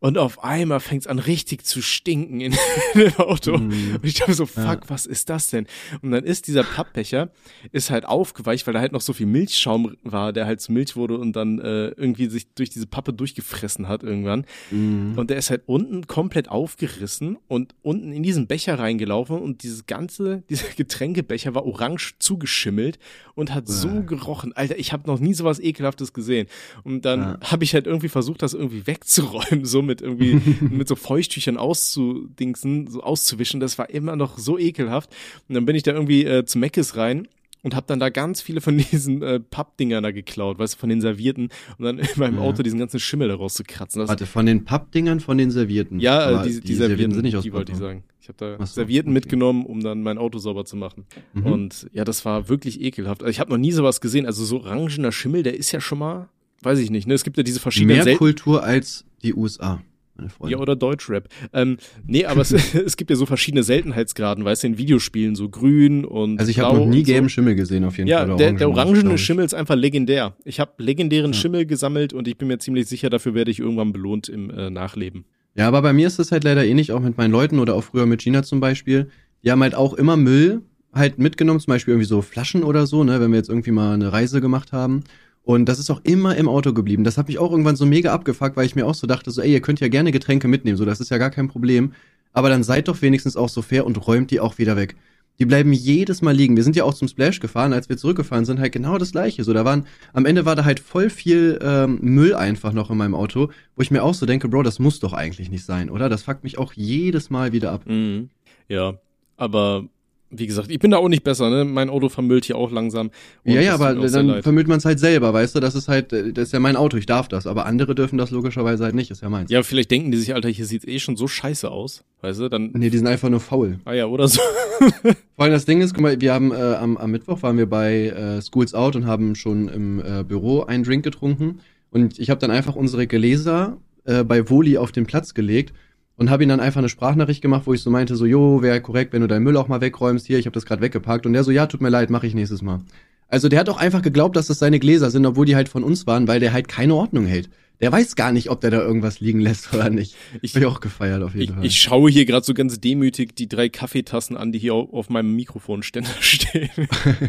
Und 0.03 0.19
auf 0.19 0.43
einmal 0.45 0.81
fängt 0.81 1.03
es 1.03 1.07
an 1.07 1.19
richtig 1.21 1.65
zu 1.65 1.81
stinken 1.81 2.41
in, 2.41 2.53
in 2.95 3.01
dem 3.01 3.17
Auto. 3.19 3.57
Mhm. 3.57 3.95
Und 3.97 4.05
ich 4.05 4.15
dachte 4.15 4.35
so, 4.35 4.47
fuck, 4.47 4.65
Ja. 4.65 4.81
was 4.89 5.07
ist 5.07 5.31
das 5.31 5.47
denn? 5.47 5.67
Und 6.03 6.11
dann 6.11 6.25
ist 6.25 6.49
dieser 6.49 6.65
Pappbecher, 6.65 7.31
ist 7.71 7.91
halt 7.91 8.05
aufgeweicht, 8.05 8.67
weil 8.67 8.75
da 8.75 8.81
halt 8.81 8.91
noch 8.93 9.01
so 9.01 9.13
viel 9.13 9.27
Milchschaum 9.27 9.97
war, 10.03 10.33
der 10.33 10.45
halt 10.47 10.61
zu 10.61 10.73
Milch 10.73 10.97
wurde 10.97 11.17
und 11.19 11.35
dann 11.35 11.61
äh, 11.61 11.89
irgendwie 11.91 12.27
sich 12.27 12.53
durch 12.55 12.69
diese 12.71 12.87
Pappe 12.89 13.13
durchgefressen 13.13 13.87
hat 13.87 14.03
irgendwann. 14.03 14.45
Mhm. 14.73 15.15
Und 15.17 15.31
der 15.31 15.37
ist 15.39 15.51
halt 15.51 15.63
unten 15.67 16.07
komplett 16.09 16.49
aufgerissen 16.51 17.39
und 17.47 17.75
unten 17.83 18.13
in 18.13 18.25
diesen 18.25 18.49
Becher 18.49 18.79
reingelaufen 18.81 19.39
und 19.39 19.63
dieses 19.63 19.87
ganze, 19.87 20.43
dieser 20.51 20.67
Getränkebecher 20.77 21.55
war 21.55 21.65
orange 21.65 22.15
zugeschimmelt 22.19 22.99
und 23.37 23.55
hat 23.55 23.69
so 23.69 23.89
Bäh. 23.89 24.07
gerochen. 24.07 24.53
Alter, 24.55 24.79
ich 24.79 24.93
habe 24.93 25.07
noch 25.09 25.21
nie 25.21 25.35
sowas 25.35 25.61
ekelhaftes 25.61 26.13
gesehen. 26.13 26.49
Und 26.83 27.05
dann 27.05 27.21
Ja. 27.21 27.39
habe 27.53 27.63
ich 27.63 27.73
halt 27.75 27.87
irgendwie 27.87 28.09
versucht, 28.09 28.43
das 28.43 28.53
irgendwie 28.53 28.85
wegzuräumen, 28.89 29.65
so 29.65 29.81
mit 29.81 29.92
irgendwie 30.01 30.41
mit 30.71 30.89
so 30.89 30.97
Feuchttüchern 30.97 31.57
auszudingsen, 31.57 32.87
so 32.89 33.03
auszuwischen. 33.03 33.61
Das 33.61 33.79
war 33.79 33.91
immer 33.91 34.17
noch 34.17 34.39
so 34.39 34.59
ekelhaft. 34.59 35.11
Und 35.49 35.55
dann 35.55 35.67
bin 35.67 35.77
ich 35.77 35.83
da 35.83 35.93
irgendwie 35.93 36.25
äh, 36.25 36.45
zu 36.45 36.59
Meckes 36.59 36.97
rein 36.97 37.29
und 37.63 37.77
habe 37.77 37.87
dann 37.87 38.01
da 38.01 38.09
ganz 38.09 38.41
viele 38.41 38.61
von 38.61 38.77
diesen 38.93 39.23
äh, 39.23 39.39
Pappdingern 39.41 40.03
da 40.03 40.11
geklaut, 40.11 40.59
weißt 40.59 40.75
du, 40.75 40.79
von 40.79 40.89
den 40.89 41.01
Servierten 41.01 41.51
und 41.79 41.85
dann 41.85 41.99
in 41.99 42.09
meinem 42.17 42.37
Ja. 42.37 42.41
Auto 42.43 42.63
diesen 42.63 42.79
ganzen 42.79 42.99
Schimmel 43.01 43.29
da 43.29 43.35
rauszukratzen. 43.37 44.01
Das 44.01 44.09
Warte, 44.09 44.27
von 44.27 44.47
den 44.47 44.65
Pappdingern, 44.65 45.21
von 45.21 45.39
den 45.39 45.51
Servierten. 45.51 46.01
ja, 46.01 46.43
äh, 46.43 46.49
die, 46.49 46.55
die, 46.55 46.61
die 46.61 46.75
Servierten, 46.75 47.13
sind 47.15 47.23
nicht 47.23 47.37
aus 47.37 47.43
die 47.45 47.53
wollte 47.53 47.73
ich 47.73 47.79
sagen. 47.79 48.05
Ich 48.21 48.29
habe 48.29 48.39
da 48.39 48.65
so, 48.67 48.75
Servierten 48.75 49.11
okay. 49.11 49.15
mitgenommen, 49.15 49.67
um 49.67 49.81
dann 49.83 50.03
mein 50.03 50.17
Auto 50.17 50.39
sauber 50.39 50.65
zu 50.65 50.77
machen. 50.77 51.07
Mhm. 51.35 51.47
Und 51.47 51.87
ja, 51.93 52.05
das 52.05 52.25
war 52.25 52.49
wirklich 52.49 52.81
ekelhaft. 52.81 53.23
Also 53.23 53.31
ich 53.31 53.41
habe 53.41 53.51
noch 53.51 53.59
nie 53.59 53.73
sowas 53.73 54.01
gesehen. 54.01 54.27
Also 54.27 54.45
so 54.45 54.59
orangener 54.61 55.11
Schimmel, 55.11 55.43
der 55.43 55.57
ist 55.57 55.73
ja 55.73 55.81
schon 55.81 55.99
mal, 55.99 56.29
weiß 56.63 56.79
ich 56.79 56.91
nicht. 56.91 57.09
Ne? 57.09 57.15
Es 57.15 57.25
gibt 57.25 57.37
ja 57.37 57.43
diese 57.43 57.59
verschiedenen 57.59 57.97
Mehr 57.97 58.05
Sel- 58.05 58.17
Kultur 58.17 58.63
als 58.63 59.05
die 59.23 59.35
USA, 59.35 59.81
meine 60.17 60.29
Freunde. 60.29 60.53
ja, 60.57 60.59
oder 60.61 60.77
Deutschrap. 60.77 61.29
Ähm, 61.53 61.79
nee, 62.07 62.25
aber 62.27 62.41
es, 62.43 62.53
es 62.75 62.97
gibt 62.97 63.11
ja 63.11 63.17
so 63.17 63.27
verschiedene 63.27 63.63
Seltenheitsgraden, 63.63 64.45
weißt 64.45 64.63
du, 64.63 64.67
in 64.69 64.79
Videospielen, 64.79 65.35
so 65.35 65.49
grün 65.49 66.05
und 66.05 66.39
also 66.39 66.51
ich 66.51 66.59
habe 66.61 66.77
noch 66.79 66.87
nie 66.87 66.99
und 67.01 67.07
so. 67.07 67.13
gelben 67.13 67.29
Schimmel 67.29 67.55
gesehen, 67.55 67.85
auf 67.85 67.97
jeden 67.99 68.09
Ja, 68.09 68.19
Fall. 68.19 68.29
oder 68.31 68.37
der, 68.37 68.53
der 68.53 68.69
orangene. 68.71 69.19
Schimmel 69.19 69.45
ist 69.45 69.55
einfach 69.55 69.75
legendär. 69.77 70.37
Ich 70.45 70.61
habe 70.61 70.73
legendären 70.83 71.33
Ja. 71.33 71.39
Schimmel 71.39 71.67
gesammelt 71.67 72.13
und 72.13 72.29
ich 72.29 72.37
bin 72.39 72.49
mir 72.49 72.59
ziemlich 72.59 72.87
sicher, 72.87 73.11
dafür 73.11 73.35
werde 73.35 73.51
ich 73.51 73.59
irgendwann 73.61 73.93
belohnt 73.93 74.29
im 74.29 74.51
äh, 74.51 74.71
Nachleben. 74.71 75.25
Ja, 75.55 75.69
aber 75.69 75.83
bei 75.83 75.93
mir 75.93 76.07
ist 76.07 76.19
das 76.19 76.33
halt 76.33 76.45
leider 76.45 76.65
ähnlich, 76.65 76.93
auch 76.93 77.01
mit 77.01 77.19
meinen 77.19 77.31
Leuten 77.33 77.59
oder 77.59 77.75
auch 77.75 77.85
früher 77.85 78.07
mit 78.07 78.23
Gina 78.23 78.43
zum 78.43 78.61
Beispiel. 78.61 79.09
Die 79.45 79.51
haben 79.51 79.63
halt 79.63 79.75
auch 79.75 79.93
immer 79.95 80.17
Müll 80.17 80.63
halt 80.95 81.19
mitgenommen, 81.19 81.59
zum 81.61 81.73
Beispiel 81.73 81.93
irgendwie 81.93 82.07
so 82.09 82.21
Flaschen 82.23 82.63
oder 82.65 82.87
so, 82.87 83.03
ne, 83.03 83.19
wenn 83.21 83.31
wir 83.33 83.39
jetzt 83.39 83.49
irgendwie 83.49 83.71
mal 83.71 83.95
eine 83.95 84.13
Reise 84.13 84.41
gemacht 84.43 84.73
haben. 84.73 85.05
Und 85.45 85.69
das 85.69 85.79
ist 85.79 85.91
auch 85.91 86.01
immer 86.05 86.37
im 86.37 86.49
Auto 86.49 86.73
geblieben. 86.73 87.05
Das 87.05 87.19
hat 87.19 87.29
mich 87.29 87.39
auch 87.39 87.51
irgendwann 87.51 87.77
so 87.77 87.85
mega 87.85 88.13
abgefuckt, 88.13 88.57
weil 88.57 88.67
ich 88.67 88.77
mir 88.77 88.87
auch 88.87 88.95
so 88.95 89.07
dachte, 89.07 89.31
so, 89.31 89.43
ey, 89.43 89.53
ihr 89.53 89.61
könnt 89.61 89.81
ja 89.81 89.89
gerne 89.89 90.13
Getränke 90.13 90.47
mitnehmen, 90.47 90.77
so, 90.77 90.85
das 90.85 91.01
ist 91.01 91.11
ja 91.11 91.19
gar 91.19 91.31
kein 91.31 91.49
Problem. 91.49 91.93
Aber 92.33 92.49
dann 92.49 92.63
seid 92.63 92.89
doch 92.89 93.03
wenigstens 93.03 93.37
auch 93.37 93.49
so 93.49 93.61
fair 93.61 93.85
und 93.85 94.07
räumt 94.07 94.31
die 94.31 94.41
auch 94.41 94.59
wieder 94.59 94.77
weg. 94.77 94.97
Die 95.39 95.47
bleiben 95.47 95.73
jedes 95.73 96.23
Mal 96.23 96.35
liegen. 96.35 96.57
Wir 96.57 96.63
sind 96.63 96.77
ja 96.77 96.85
auch 96.85 96.95
zum 96.95 97.09
Splash 97.09 97.41
gefahren, 97.41 97.73
als 97.73 97.89
wir 97.89 97.97
zurückgefahren 97.97 98.45
sind, 98.45 98.61
halt 98.61 98.73
genau 98.73 98.99
das 98.99 99.13
gleiche. 99.13 99.45
So, 99.45 99.53
da 99.53 99.65
waren, 99.65 99.87
am 100.13 100.27
Ende 100.27 100.45
war 100.45 100.55
da 100.55 100.65
halt 100.65 100.79
voll 100.79 101.11
viel 101.11 101.59
ähm, 101.63 101.99
Müll 102.01 102.35
einfach 102.35 102.73
noch 102.73 102.91
in 102.91 102.99
meinem 102.99 103.15
Auto, 103.15 103.51
wo 103.75 103.83
ich 103.83 103.91
mir 103.91 104.03
auch 104.03 104.15
so 104.15 104.27
denke, 104.27 104.49
Bro, 104.49 104.63
das 104.63 104.79
muss 104.79 105.01
doch 105.01 105.13
eigentlich 105.13 105.51
nicht 105.51 105.65
sein, 105.65 105.91
oder? 105.91 106.09
Das 106.09 106.23
fuckt 106.23 106.45
mich 106.45 106.59
auch 106.59 106.75
jedes 106.75 107.31
Mal 107.31 107.53
wieder 107.53 107.73
ab. 107.73 107.83
Mhm. 107.87 108.31
Ja, 108.69 108.95
aber 109.37 109.89
wie 110.33 110.47
gesagt, 110.47 110.71
ich 110.71 110.79
bin 110.79 110.91
da 110.91 110.97
auch 110.97 111.09
nicht 111.09 111.25
besser, 111.25 111.51
ne? 111.51 111.65
Mein 111.65 111.91
Auto 111.91 112.09
vermüllt 112.09 112.47
hier 112.47 112.57
auch 112.57 112.73
langsam. 112.73 113.11
Ja, 113.45 113.61
ja, 113.61 113.75
aber 113.75 113.95
dann 113.95 114.43
vermüllt 114.43 114.67
man 114.67 114.79
es 114.79 114.85
halt 114.85 114.99
selber, 114.99 115.33
weißt 115.33 115.55
du? 115.55 115.61
Das 115.61 115.75
ist 115.75 115.89
halt, 115.89 116.13
äh, 116.13 116.33
das 116.33 116.49
ist 116.49 116.53
ja 116.53 116.61
mein 116.61 116.77
Auto, 116.77 116.97
ich 116.97 117.07
darf 117.07 117.29
das. 117.29 117.47
Aber 117.47 117.67
andere 117.67 117.95
dürfen 117.95 118.19
das 118.19 118.31
logischerweise 118.31 118.85
halt 118.85 118.95
nicht, 118.95 119.11
ist 119.11 119.23
ja 119.23 119.29
meins. 119.29 119.51
Ja, 119.51 119.63
vielleicht 119.63 119.91
denken 119.91 120.11
die 120.11 120.17
sich, 120.17 120.35
Alter, 120.35 120.49
hier 120.49 120.67
sieht's 120.67 120.87
eh 120.87 120.99
schon 120.99 121.17
so 121.17 121.29
scheiße 121.29 121.71
aus. 121.71 122.05
Weißt 122.23 122.41
du, 122.41 122.49
dann. 122.49 122.71
Nee, 122.73 122.91
die 122.91 122.99
sind 122.99 123.07
einfach 123.07 123.29
nur 123.29 123.41
faul. 123.41 123.79
Ah 123.85 123.93
ja, 123.93 124.07
oder 124.07 124.29
so. 124.29 124.41
Vor 125.37 125.45
allem 125.45 125.53
das 125.53 125.67
Ding 125.67 125.81
ist, 125.81 125.95
guck 125.95 126.03
mal, 126.03 126.21
wir 126.21 126.33
haben 126.33 126.53
äh, 126.53 126.55
am, 126.55 126.97
am 126.97 127.11
Mittwoch 127.11 127.43
waren 127.43 127.59
wir 127.59 127.67
bei 127.69 128.07
äh, 128.07 128.43
Schools 128.43 128.75
Out 128.75 128.97
und 128.97 129.07
haben 129.07 129.35
schon 129.35 129.69
im 129.69 130.01
äh, 130.01 130.25
Büro 130.25 130.63
einen 130.63 130.85
Drink 130.85 131.05
getrunken. 131.05 131.61
Und 131.91 132.19
ich 132.19 132.31
habe 132.31 132.41
dann 132.41 132.51
einfach 132.51 132.75
unsere 132.75 133.07
Gläser 133.07 133.77
äh, 134.05 134.25
bei 134.25 134.49
Woli 134.49 134.79
auf 134.79 134.93
den 134.93 135.07
Platz 135.07 135.35
gelegt 135.35 135.73
und 136.17 136.31
habe 136.31 136.43
ihm 136.43 136.49
dann 136.49 136.61
einfach 136.61 136.79
eine 136.79 136.89
Sprachnachricht 136.89 137.43
gemacht, 137.43 137.63
wo 137.67 137.73
ich 137.73 137.83
so 137.83 137.91
meinte, 137.91 138.17
so, 138.17 138.27
jo, 138.27 138.63
wäre 138.63 138.81
korrekt, 138.81 139.13
wenn 139.13 139.23
du 139.23 139.29
deinen 139.29 139.43
Müll 139.43 139.57
auch 139.57 139.69
mal 139.69 139.81
wegräumst. 139.81 140.27
Hier, 140.27 140.39
ich 140.39 140.47
habe 140.47 140.55
das 140.55 140.67
gerade 140.67 140.83
weggepackt. 140.83 141.27
Und 141.27 141.33
der 141.33 141.45
so, 141.45 141.51
ja, 141.51 141.67
tut 141.67 141.81
mir 141.81 141.89
leid, 141.89 142.11
mache 142.11 142.27
ich 142.27 142.35
nächstes 142.35 142.63
Mal. 142.63 142.81
Also 143.29 143.49
der 143.49 143.61
hat 143.61 143.71
auch 143.71 143.79
einfach 143.79 144.03
geglaubt, 144.03 144.37
dass 144.37 144.49
das 144.49 144.59
seine 144.59 144.79
Gläser 144.79 145.11
sind, 145.11 145.25
obwohl 145.25 145.47
die 145.47 145.57
halt 145.57 145.71
von 145.71 145.83
uns 145.85 146.07
waren, 146.07 146.29
weil 146.29 146.39
der 146.39 146.53
halt 146.53 146.69
keine 146.69 146.95
Ordnung 146.95 147.25
hält. 147.25 147.49
Der 147.81 147.91
weiß 147.91 148.15
gar 148.15 148.31
nicht, 148.31 148.51
ob 148.51 148.61
der 148.61 148.71
da 148.71 148.81
irgendwas 148.81 149.21
liegen 149.21 149.41
lässt 149.41 149.73
oder 149.75 149.91
nicht. 149.91 150.15
Ich, 150.43 150.55
ich 150.55 150.67
auch 150.67 150.81
gefeiert 150.81 151.23
auf 151.23 151.35
jeden 151.35 151.45
ich, 151.45 151.51
Fall. 151.51 151.65
ich 151.65 151.81
schaue 151.81 152.11
hier 152.11 152.27
gerade 152.27 152.45
so 152.45 152.55
ganz 152.55 152.79
demütig 152.79 153.35
die 153.35 153.49
drei 153.49 153.69
Kaffeetassen 153.71 154.37
an, 154.37 154.53
die 154.53 154.59
hier 154.59 154.75
auf, 154.75 154.93
auf 154.93 155.09
meinem 155.09 155.35
Mikrofonständer 155.35 156.11
stehen. 156.21 156.71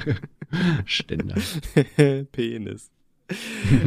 Ständer. 0.85 1.35
Penis. 2.31 2.91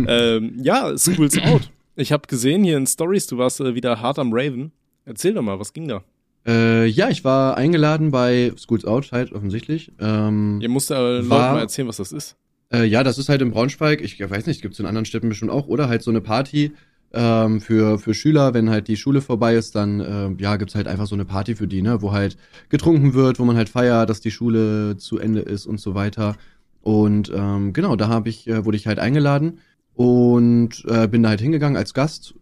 ähm, 0.09 0.55
ja, 0.63 0.97
Schools 0.97 1.39
Out. 1.39 1.71
Ich 1.95 2.13
habe 2.13 2.27
gesehen 2.27 2.65
hier 2.65 2.79
in 2.79 2.87
Stories, 2.87 3.27
du 3.27 3.39
warst 3.39 3.61
äh, 3.61 3.75
wieder 3.75 4.01
hart 4.01 4.19
am 4.19 4.31
Raven. 4.33 4.73
Erzähl 5.07 5.33
doch 5.33 5.43
mal, 5.43 5.59
was 5.59 5.73
ging 5.73 5.89
da? 5.89 6.03
Äh, 6.47 6.87
ja, 6.87 7.09
ich 7.09 7.25
war 7.25 7.57
eingeladen 7.57 8.11
bei 8.11 8.53
Schools 8.57 8.85
Out, 8.85 9.11
halt 9.13 9.33
offensichtlich. 9.33 9.93
Ähm, 9.99 10.61
Ihr 10.61 10.69
musst 10.69 10.91
äh, 10.91 10.95
Leuten 10.95 11.29
mal 11.29 11.61
erzählen, 11.61 11.89
was 11.89 11.97
das 11.97 12.13
ist. 12.13 12.37
äh, 12.73 12.85
ja, 12.85 13.03
das 13.03 13.17
ist 13.19 13.29
halt 13.29 13.41
in 13.43 13.51
Braunschweig. 13.51 14.01
Ich 14.03 14.21
weiß 14.21 14.47
nicht, 14.47 14.63
gibt's 14.63 14.79
in 14.79 14.87
anderen 14.87 15.07
Städten 15.07 15.29
bestimmt 15.29 15.51
auch. 15.51 15.67
Oder 15.69 15.89
halt 15.89 16.03
so 16.03 16.11
eine 16.11 16.21
Party 16.21 16.73
ähm, 17.13 17.61
für, 17.61 17.99
für 17.99 18.15
Schüler, 18.15 18.53
wenn 18.55 18.69
halt 18.71 18.89
die 18.89 18.97
Schule 18.97 19.23
vorbei 19.23 19.55
ist, 19.55 19.75
dann 19.75 20.01
äh, 20.01 20.43
ja, 20.43 20.57
gibt's 20.57 20.75
halt 20.75 20.87
einfach 20.89 21.07
so 21.07 21.15
eine 21.17 21.25
Party 21.25 21.55
für 21.57 21.67
die, 21.69 21.83
ne, 21.83 22.03
wo 22.03 22.13
halt 22.13 22.37
getrunken 22.69 23.15
wird, 23.15 23.39
wo 23.39 23.45
man 23.45 23.57
halt 23.57 23.69
feiert, 23.69 24.11
dass 24.11 24.21
die 24.21 24.31
Schule 24.33 24.97
zu 24.99 25.19
Ende 25.19 25.41
ist 25.41 25.67
und 25.67 25.81
so 25.81 25.95
weiter. 25.95 26.37
Und 26.83 27.33
ähm, 27.35 27.73
genau, 27.73 27.97
da 27.97 28.09
hab 28.09 28.27
ich, 28.27 28.47
äh, 28.49 28.65
wurde 28.65 28.77
ich 28.77 28.87
halt 28.87 28.99
eingeladen 29.01 29.59
und 29.95 30.85
äh, 30.89 31.09
bin 31.09 31.23
da 31.25 31.31
halt 31.31 31.41
hingegangen 31.41 31.77
als 31.77 31.95
Gast. 31.95 32.35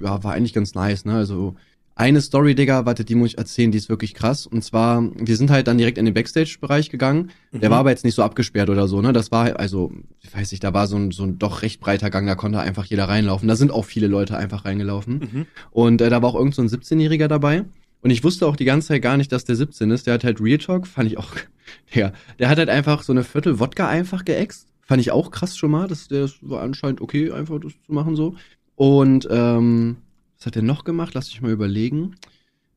ja, 0.00 0.22
war 0.24 0.32
eigentlich 0.32 0.54
ganz 0.54 0.74
nice, 0.74 1.04
ne? 1.04 1.14
Also 1.14 1.56
eine 1.94 2.20
Story, 2.20 2.54
Digga, 2.54 2.86
warte, 2.86 3.04
die 3.04 3.14
muss 3.14 3.30
ich 3.30 3.38
erzählen, 3.38 3.70
die 3.70 3.78
ist 3.78 3.88
wirklich 3.88 4.14
krass. 4.14 4.46
Und 4.46 4.62
zwar, 4.64 5.02
wir 5.14 5.36
sind 5.36 5.50
halt 5.50 5.66
dann 5.66 5.78
direkt 5.78 5.98
in 5.98 6.04
den 6.06 6.14
Backstage-Bereich 6.14 6.90
gegangen. 6.90 7.30
Der 7.52 7.68
Mhm. 7.68 7.72
war 7.72 7.80
aber 7.80 7.90
jetzt 7.90 8.04
nicht 8.04 8.14
so 8.14 8.22
abgesperrt 8.22 8.70
oder 8.70 8.88
so, 8.88 9.00
ne? 9.02 9.12
Das 9.12 9.30
war, 9.30 9.58
also, 9.60 9.92
ich 10.20 10.34
weiß 10.34 10.50
nicht, 10.52 10.64
da 10.64 10.72
war 10.72 10.86
so 10.86 10.96
ein, 10.96 11.10
so 11.10 11.24
ein 11.24 11.38
doch 11.38 11.62
recht 11.62 11.80
breiter 11.80 12.08
Gang, 12.10 12.26
da 12.26 12.34
konnte 12.34 12.60
einfach 12.60 12.84
jeder 12.86 13.08
reinlaufen. 13.08 13.46
Da 13.48 13.56
sind 13.56 13.70
auch 13.70 13.84
viele 13.84 14.06
Leute 14.06 14.36
einfach 14.36 14.64
reingelaufen. 14.64 15.18
Mhm. 15.32 15.46
Und 15.70 16.00
äh, 16.00 16.08
da 16.10 16.22
war 16.22 16.30
auch 16.30 16.34
irgend 16.34 16.54
so 16.54 16.62
ein 16.62 16.68
17-Jähriger 16.68 17.28
dabei. 17.28 17.64
Und 18.00 18.10
ich 18.10 18.24
wusste 18.24 18.46
auch 18.46 18.56
die 18.56 18.64
ganze 18.64 18.88
Zeit 18.88 19.02
gar 19.02 19.16
nicht, 19.16 19.30
dass 19.30 19.44
der 19.44 19.54
17 19.56 19.90
ist. 19.90 20.06
Der 20.06 20.14
hat 20.14 20.24
halt 20.24 20.40
Real 20.40 20.58
Talk, 20.58 20.86
fand 20.86 21.08
ich 21.10 21.18
auch, 21.18 21.30
Digga, 21.94 22.12
der 22.38 22.48
hat 22.48 22.58
halt 22.58 22.68
einfach 22.70 23.02
so 23.02 23.12
eine 23.12 23.22
Viertel 23.22 23.60
Wodka 23.60 23.86
einfach 23.88 24.24
geäxt. 24.24 24.66
Fand 24.80 25.00
ich 25.00 25.12
auch 25.12 25.30
krass 25.30 25.56
schon 25.56 25.70
mal. 25.70 25.86
Das, 25.88 26.08
das 26.08 26.34
war 26.40 26.62
anscheinend 26.62 27.00
okay, 27.00 27.30
einfach 27.30 27.60
das 27.60 27.72
zu 27.86 27.92
machen 27.92 28.16
so. 28.16 28.34
Und 28.74 29.28
ähm, 29.30 29.98
was 30.42 30.46
hat 30.46 30.56
er 30.56 30.62
noch 30.62 30.82
gemacht? 30.82 31.14
Lass 31.14 31.30
mich 31.30 31.40
mal 31.40 31.52
überlegen. 31.52 32.16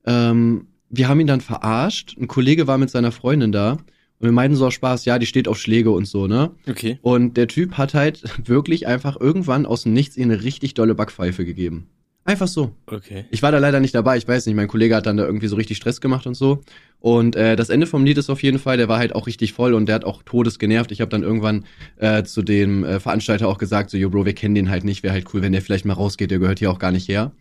Ähm, 0.05 0.67
wir 0.89 1.07
haben 1.07 1.19
ihn 1.19 1.25
dann 1.25 1.41
verarscht. 1.41 2.15
Ein 2.15 2.27
Kollege 2.27 2.67
war 2.67 2.77
mit 2.77 2.91
seiner 2.91 3.11
Freundin 3.11 3.51
da. 3.51 3.71
Und 3.71 4.27
wir 4.27 4.31
meinten 4.31 4.55
so 4.55 4.67
aus 4.67 4.75
Spaß, 4.75 5.05
ja, 5.05 5.17
die 5.17 5.25
steht 5.25 5.47
auf 5.47 5.57
Schläge 5.57 5.89
und 5.89 6.05
so, 6.05 6.27
ne? 6.27 6.51
Okay. 6.69 6.99
Und 7.01 7.37
der 7.37 7.47
Typ 7.47 7.73
hat 7.79 7.95
halt 7.95 8.23
wirklich 8.47 8.85
einfach 8.85 9.19
irgendwann 9.19 9.65
aus 9.65 9.81
dem 9.81 9.93
Nichts 9.93 10.15
ihr 10.15 10.25
eine 10.25 10.43
richtig 10.43 10.75
dolle 10.75 10.93
Backpfeife 10.93 11.43
gegeben. 11.43 11.87
Einfach 12.23 12.47
so. 12.47 12.71
Okay. 12.85 13.25
Ich 13.31 13.41
war 13.41 13.51
da 13.51 13.57
leider 13.57 13.79
nicht 13.79 13.95
dabei, 13.95 14.17
ich 14.17 14.27
weiß 14.27 14.45
nicht, 14.45 14.55
mein 14.55 14.67
Kollege 14.67 14.95
hat 14.95 15.07
dann 15.07 15.17
da 15.17 15.25
irgendwie 15.25 15.47
so 15.47 15.55
richtig 15.55 15.77
Stress 15.77 16.01
gemacht 16.01 16.27
und 16.27 16.35
so. 16.35 16.61
Und 17.05 17.35
äh, 17.35 17.55
das 17.55 17.69
Ende 17.69 17.85
vom 17.85 18.03
Lied 18.03 18.17
ist 18.17 18.31
auf 18.31 18.41
jeden 18.41 18.57
Fall, 18.57 18.77
der 18.77 18.87
war 18.87 18.97
halt 18.97 19.13
auch 19.13 19.27
richtig 19.27 19.53
voll 19.53 19.75
und 19.75 19.85
der 19.85 19.93
hat 19.93 20.05
auch 20.05 20.23
todes 20.23 20.57
genervt. 20.57 20.91
Ich 20.91 21.01
habe 21.01 21.11
dann 21.11 21.21
irgendwann 21.21 21.65
äh, 21.97 22.23
zu 22.23 22.41
dem 22.41 22.83
äh, 22.83 22.99
Veranstalter 22.99 23.47
auch 23.47 23.59
gesagt, 23.59 23.91
so, 23.91 23.97
yo 23.97 24.09
Bro, 24.09 24.25
wir 24.25 24.33
kennen 24.33 24.55
den 24.55 24.71
halt 24.71 24.83
nicht, 24.83 25.03
wäre 25.03 25.13
halt 25.13 25.27
cool, 25.31 25.43
wenn 25.43 25.51
der 25.51 25.61
vielleicht 25.61 25.85
mal 25.85 25.93
rausgeht, 25.93 26.31
der 26.31 26.39
gehört 26.39 26.57
hier 26.57 26.71
auch 26.71 26.79
gar 26.79 26.91
nicht 26.91 27.07
her. 27.07 27.31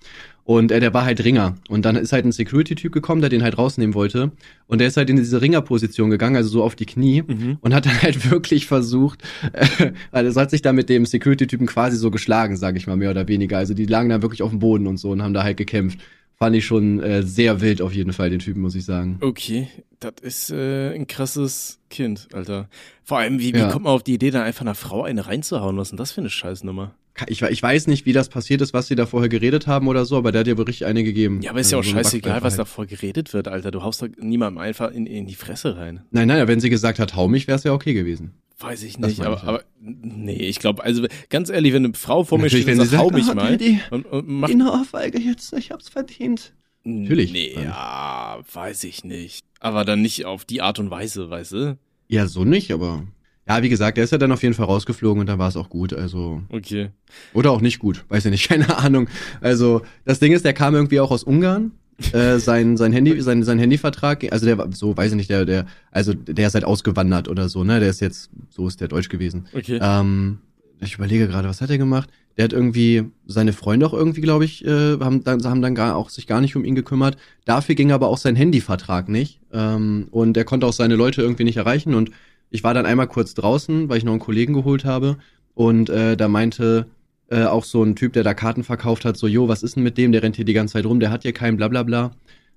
Und 0.44 0.70
äh, 0.70 0.80
der 0.80 0.92
war 0.92 1.06
halt 1.06 1.24
Ringer. 1.24 1.54
Und 1.70 1.86
dann 1.86 1.96
ist 1.96 2.12
halt 2.12 2.26
ein 2.26 2.32
Security-Typ 2.32 2.92
gekommen, 2.92 3.22
der 3.22 3.30
den 3.30 3.42
halt 3.42 3.56
rausnehmen 3.56 3.94
wollte. 3.94 4.32
Und 4.66 4.82
der 4.82 4.88
ist 4.88 4.98
halt 4.98 5.08
in 5.08 5.16
diese 5.16 5.40
Ringer-Position 5.40 6.10
gegangen, 6.10 6.36
also 6.36 6.50
so 6.50 6.62
auf 6.62 6.76
die 6.76 6.84
Knie. 6.84 7.22
Mhm. 7.26 7.56
Und 7.62 7.72
hat 7.72 7.86
dann 7.86 8.02
halt 8.02 8.30
wirklich 8.30 8.66
versucht, 8.66 9.22
äh, 9.54 9.92
also 10.10 10.28
es 10.28 10.36
hat 10.36 10.50
sich 10.50 10.60
da 10.60 10.74
mit 10.74 10.90
dem 10.90 11.06
Security-Typen 11.06 11.66
quasi 11.66 11.96
so 11.96 12.10
geschlagen, 12.10 12.58
sag 12.58 12.76
ich 12.76 12.86
mal, 12.86 12.96
mehr 12.98 13.12
oder 13.12 13.28
weniger. 13.28 13.56
Also 13.56 13.72
die 13.72 13.86
lagen 13.86 14.10
da 14.10 14.20
wirklich 14.20 14.42
auf 14.42 14.50
dem 14.50 14.58
Boden 14.58 14.86
und 14.86 14.98
so 14.98 15.10
und 15.10 15.22
haben 15.22 15.32
da 15.32 15.42
halt 15.42 15.56
gekämpft. 15.56 16.00
Fand 16.36 16.56
ich 16.56 16.66
schon 16.66 17.00
äh, 17.00 17.22
sehr 17.22 17.60
wild 17.60 17.80
auf 17.80 17.92
jeden 17.94 18.12
Fall, 18.12 18.28
den 18.30 18.40
Typen, 18.40 18.60
muss 18.60 18.74
ich 18.74 18.84
sagen. 18.84 19.18
Okay, 19.20 19.68
das 20.00 20.14
ist 20.20 20.50
äh, 20.50 20.92
ein 20.94 21.06
krasses 21.06 21.78
Kind, 21.90 22.28
Alter. 22.32 22.68
Vor 23.04 23.18
allem, 23.18 23.38
wie, 23.38 23.54
wie 23.54 23.58
Ja. 23.58 23.70
kommt 23.70 23.84
man 23.84 23.92
auf 23.92 24.02
die 24.02 24.14
Idee, 24.14 24.30
da 24.30 24.42
einfach 24.42 24.62
einer 24.62 24.74
Frau 24.74 25.04
eine 25.04 25.26
reinzuhauen? 25.26 25.76
Was 25.76 25.88
ist 25.88 25.90
denn 25.92 25.96
das 25.98 26.12
für 26.12 26.20
eine 26.20 26.30
Scheißnummer? 26.30 26.94
Ich, 27.28 27.42
ich 27.42 27.62
weiß 27.62 27.86
nicht, 27.86 28.06
wie 28.06 28.12
das 28.12 28.28
passiert 28.28 28.60
ist, 28.60 28.74
was 28.74 28.88
sie 28.88 28.96
da 28.96 29.06
vorher 29.06 29.28
geredet 29.28 29.68
haben 29.68 29.86
oder 29.86 30.04
so, 30.04 30.16
aber 30.16 30.32
der 30.32 30.40
hat 30.40 30.48
ja 30.48 30.58
wohl 30.58 30.64
richtig 30.64 30.86
eine 30.86 31.04
gegeben. 31.04 31.40
Ja, 31.42 31.50
aber 31.52 31.60
ist 31.60 31.70
ja 31.70 31.78
auch 31.78 31.82
Also 31.82 31.92
so 31.92 31.96
scheißegal, 31.98 32.42
was 32.42 32.54
halt. 32.54 32.60
davor 32.60 32.86
geredet 32.86 33.32
wird, 33.32 33.46
Alter. 33.46 33.70
Du 33.70 33.82
haust 33.84 34.02
doch 34.02 34.08
niemandem 34.18 34.58
einfach 34.58 34.90
in, 34.90 35.06
in 35.06 35.26
die 35.26 35.36
Fresse 35.36 35.76
rein. 35.76 36.00
Nein, 36.10 36.26
nein, 36.26 36.48
wenn 36.48 36.58
sie 36.58 36.70
gesagt 36.70 36.98
hat, 36.98 37.14
hau 37.14 37.28
mich, 37.28 37.46
wäre 37.46 37.56
es 37.56 37.62
ja 37.62 37.72
okay 37.72 37.94
gewesen. 37.94 38.32
Weiß 38.58 38.82
ich 38.84 38.98
nicht, 38.98 39.20
aber, 39.20 39.36
ich 39.36 39.42
aber 39.42 39.64
nee, 39.80 40.36
ich 40.36 40.58
glaube, 40.60 40.84
also 40.84 41.06
ganz 41.28 41.50
ehrlich, 41.50 41.72
wenn 41.72 41.84
eine 41.84 41.94
Frau 41.94 42.22
vor 42.22 42.38
mir 42.38 42.48
steht 42.48 42.68
und 42.68 42.76
sagt, 42.86 43.02
hau 43.02 43.10
mich 43.10 43.28
ah, 43.28 43.34
mal 43.34 43.56
die- 43.56 43.74
die- 43.74 43.80
und, 43.90 44.06
und 44.06 44.28
macht 44.28 44.52
eine 44.52 44.70
Ohrfeige 44.72 45.18
jetzt, 45.18 45.52
ich 45.54 45.70
hab's 45.72 45.88
verdient. 45.88 46.54
Natürlich. 46.84 47.32
Nee, 47.32 47.54
ja, 47.60 48.38
weiß 48.52 48.84
ich 48.84 49.04
nicht. 49.04 49.44
Aber 49.58 49.84
dann 49.84 50.02
nicht 50.02 50.24
auf 50.26 50.44
die 50.44 50.60
Art 50.62 50.78
und 50.78 50.90
Weise, 50.90 51.30
weißt 51.30 51.52
du? 51.52 51.78
Ja, 52.08 52.26
so 52.26 52.44
nicht, 52.44 52.70
aber. 52.72 53.04
Ja, 53.48 53.62
wie 53.62 53.68
gesagt, 53.68 53.96
der 53.98 54.04
ist 54.04 54.10
ja 54.10 54.18
dann 54.18 54.32
auf 54.32 54.42
jeden 54.42 54.54
Fall 54.54 54.66
rausgeflogen 54.66 55.20
und 55.20 55.26
dann 55.26 55.38
war 55.38 55.48
es 55.48 55.56
auch 55.56 55.68
gut, 55.68 55.92
also. 55.92 56.42
Okay. 56.50 56.90
Oder 57.32 57.50
auch 57.50 57.60
nicht 57.60 57.78
gut, 57.78 58.04
weiß 58.08 58.24
ich 58.26 58.30
nicht, 58.30 58.48
keine 58.48 58.78
Ahnung. 58.78 59.08
Also, 59.40 59.82
das 60.04 60.18
Ding 60.20 60.32
ist, 60.32 60.44
der 60.44 60.52
kam 60.54 60.74
irgendwie 60.74 61.00
auch 61.00 61.10
aus 61.10 61.24
Ungarn. 61.24 61.72
Äh, 62.12 62.38
sein, 62.38 62.76
sein 62.76 62.92
Handy, 62.92 63.20
sein, 63.20 63.42
sein 63.42 63.58
Handyvertrag, 63.58 64.32
also 64.32 64.46
der 64.46 64.58
war 64.58 64.72
so, 64.72 64.96
weiß 64.96 65.12
ich 65.12 65.16
nicht, 65.16 65.30
der, 65.30 65.44
der, 65.44 65.66
also 65.90 66.12
der 66.12 66.46
ist 66.46 66.54
halt 66.54 66.64
ausgewandert 66.64 67.28
oder 67.28 67.48
so, 67.48 67.64
ne? 67.64 67.80
Der 67.80 67.90
ist 67.90 68.00
jetzt, 68.00 68.30
so 68.50 68.66
ist 68.66 68.80
der 68.80 68.88
Deutsch 68.88 69.08
gewesen. 69.08 69.46
Okay. 69.52 69.78
Ähm, 69.80 70.38
ich 70.80 70.94
überlege 70.94 71.28
gerade, 71.28 71.48
was 71.48 71.60
hat 71.60 71.70
er 71.70 71.78
gemacht? 71.78 72.10
Der 72.36 72.44
hat 72.44 72.52
irgendwie 72.52 73.04
seine 73.26 73.52
Freunde 73.52 73.86
auch 73.86 73.92
irgendwie, 73.92 74.20
glaube 74.20 74.44
ich, 74.44 74.64
äh, 74.64 74.98
haben 74.98 75.22
dann 75.22 75.42
haben 75.44 75.62
dann 75.62 75.76
gar 75.76 75.94
auch 75.94 76.10
sich 76.10 76.26
gar 76.26 76.40
nicht 76.40 76.56
um 76.56 76.64
ihn 76.64 76.74
gekümmert. 76.74 77.16
Dafür 77.44 77.76
ging 77.76 77.92
aber 77.92 78.08
auch 78.08 78.18
sein 78.18 78.34
Handyvertrag 78.34 79.08
nicht 79.08 79.40
ähm, 79.52 80.08
und 80.10 80.36
er 80.36 80.44
konnte 80.44 80.66
auch 80.66 80.72
seine 80.72 80.96
Leute 80.96 81.22
irgendwie 81.22 81.44
nicht 81.44 81.58
erreichen 81.58 81.94
und 81.94 82.10
ich 82.50 82.64
war 82.64 82.74
dann 82.74 82.86
einmal 82.86 83.06
kurz 83.06 83.34
draußen, 83.34 83.88
weil 83.88 83.98
ich 83.98 84.04
noch 84.04 84.12
einen 84.12 84.20
Kollegen 84.20 84.52
geholt 84.52 84.84
habe 84.84 85.16
und 85.54 85.90
äh, 85.90 86.16
da 86.16 86.26
meinte 86.28 86.86
äh, 87.34 87.44
auch 87.44 87.64
so 87.64 87.82
ein 87.82 87.96
Typ, 87.96 88.12
der 88.12 88.22
da 88.22 88.32
Karten 88.34 88.62
verkauft 88.64 89.04
hat, 89.04 89.16
so, 89.16 89.26
jo, 89.26 89.48
was 89.48 89.62
ist 89.62 89.76
denn 89.76 89.82
mit 89.82 89.98
dem? 89.98 90.12
Der 90.12 90.22
rennt 90.22 90.36
hier 90.36 90.44
die 90.44 90.52
ganze 90.52 90.72
Zeit 90.74 90.86
rum, 90.86 91.00
der 91.00 91.10
hat 91.10 91.22
hier 91.22 91.32
keinen 91.32 91.56
Blablabla. 91.56 92.12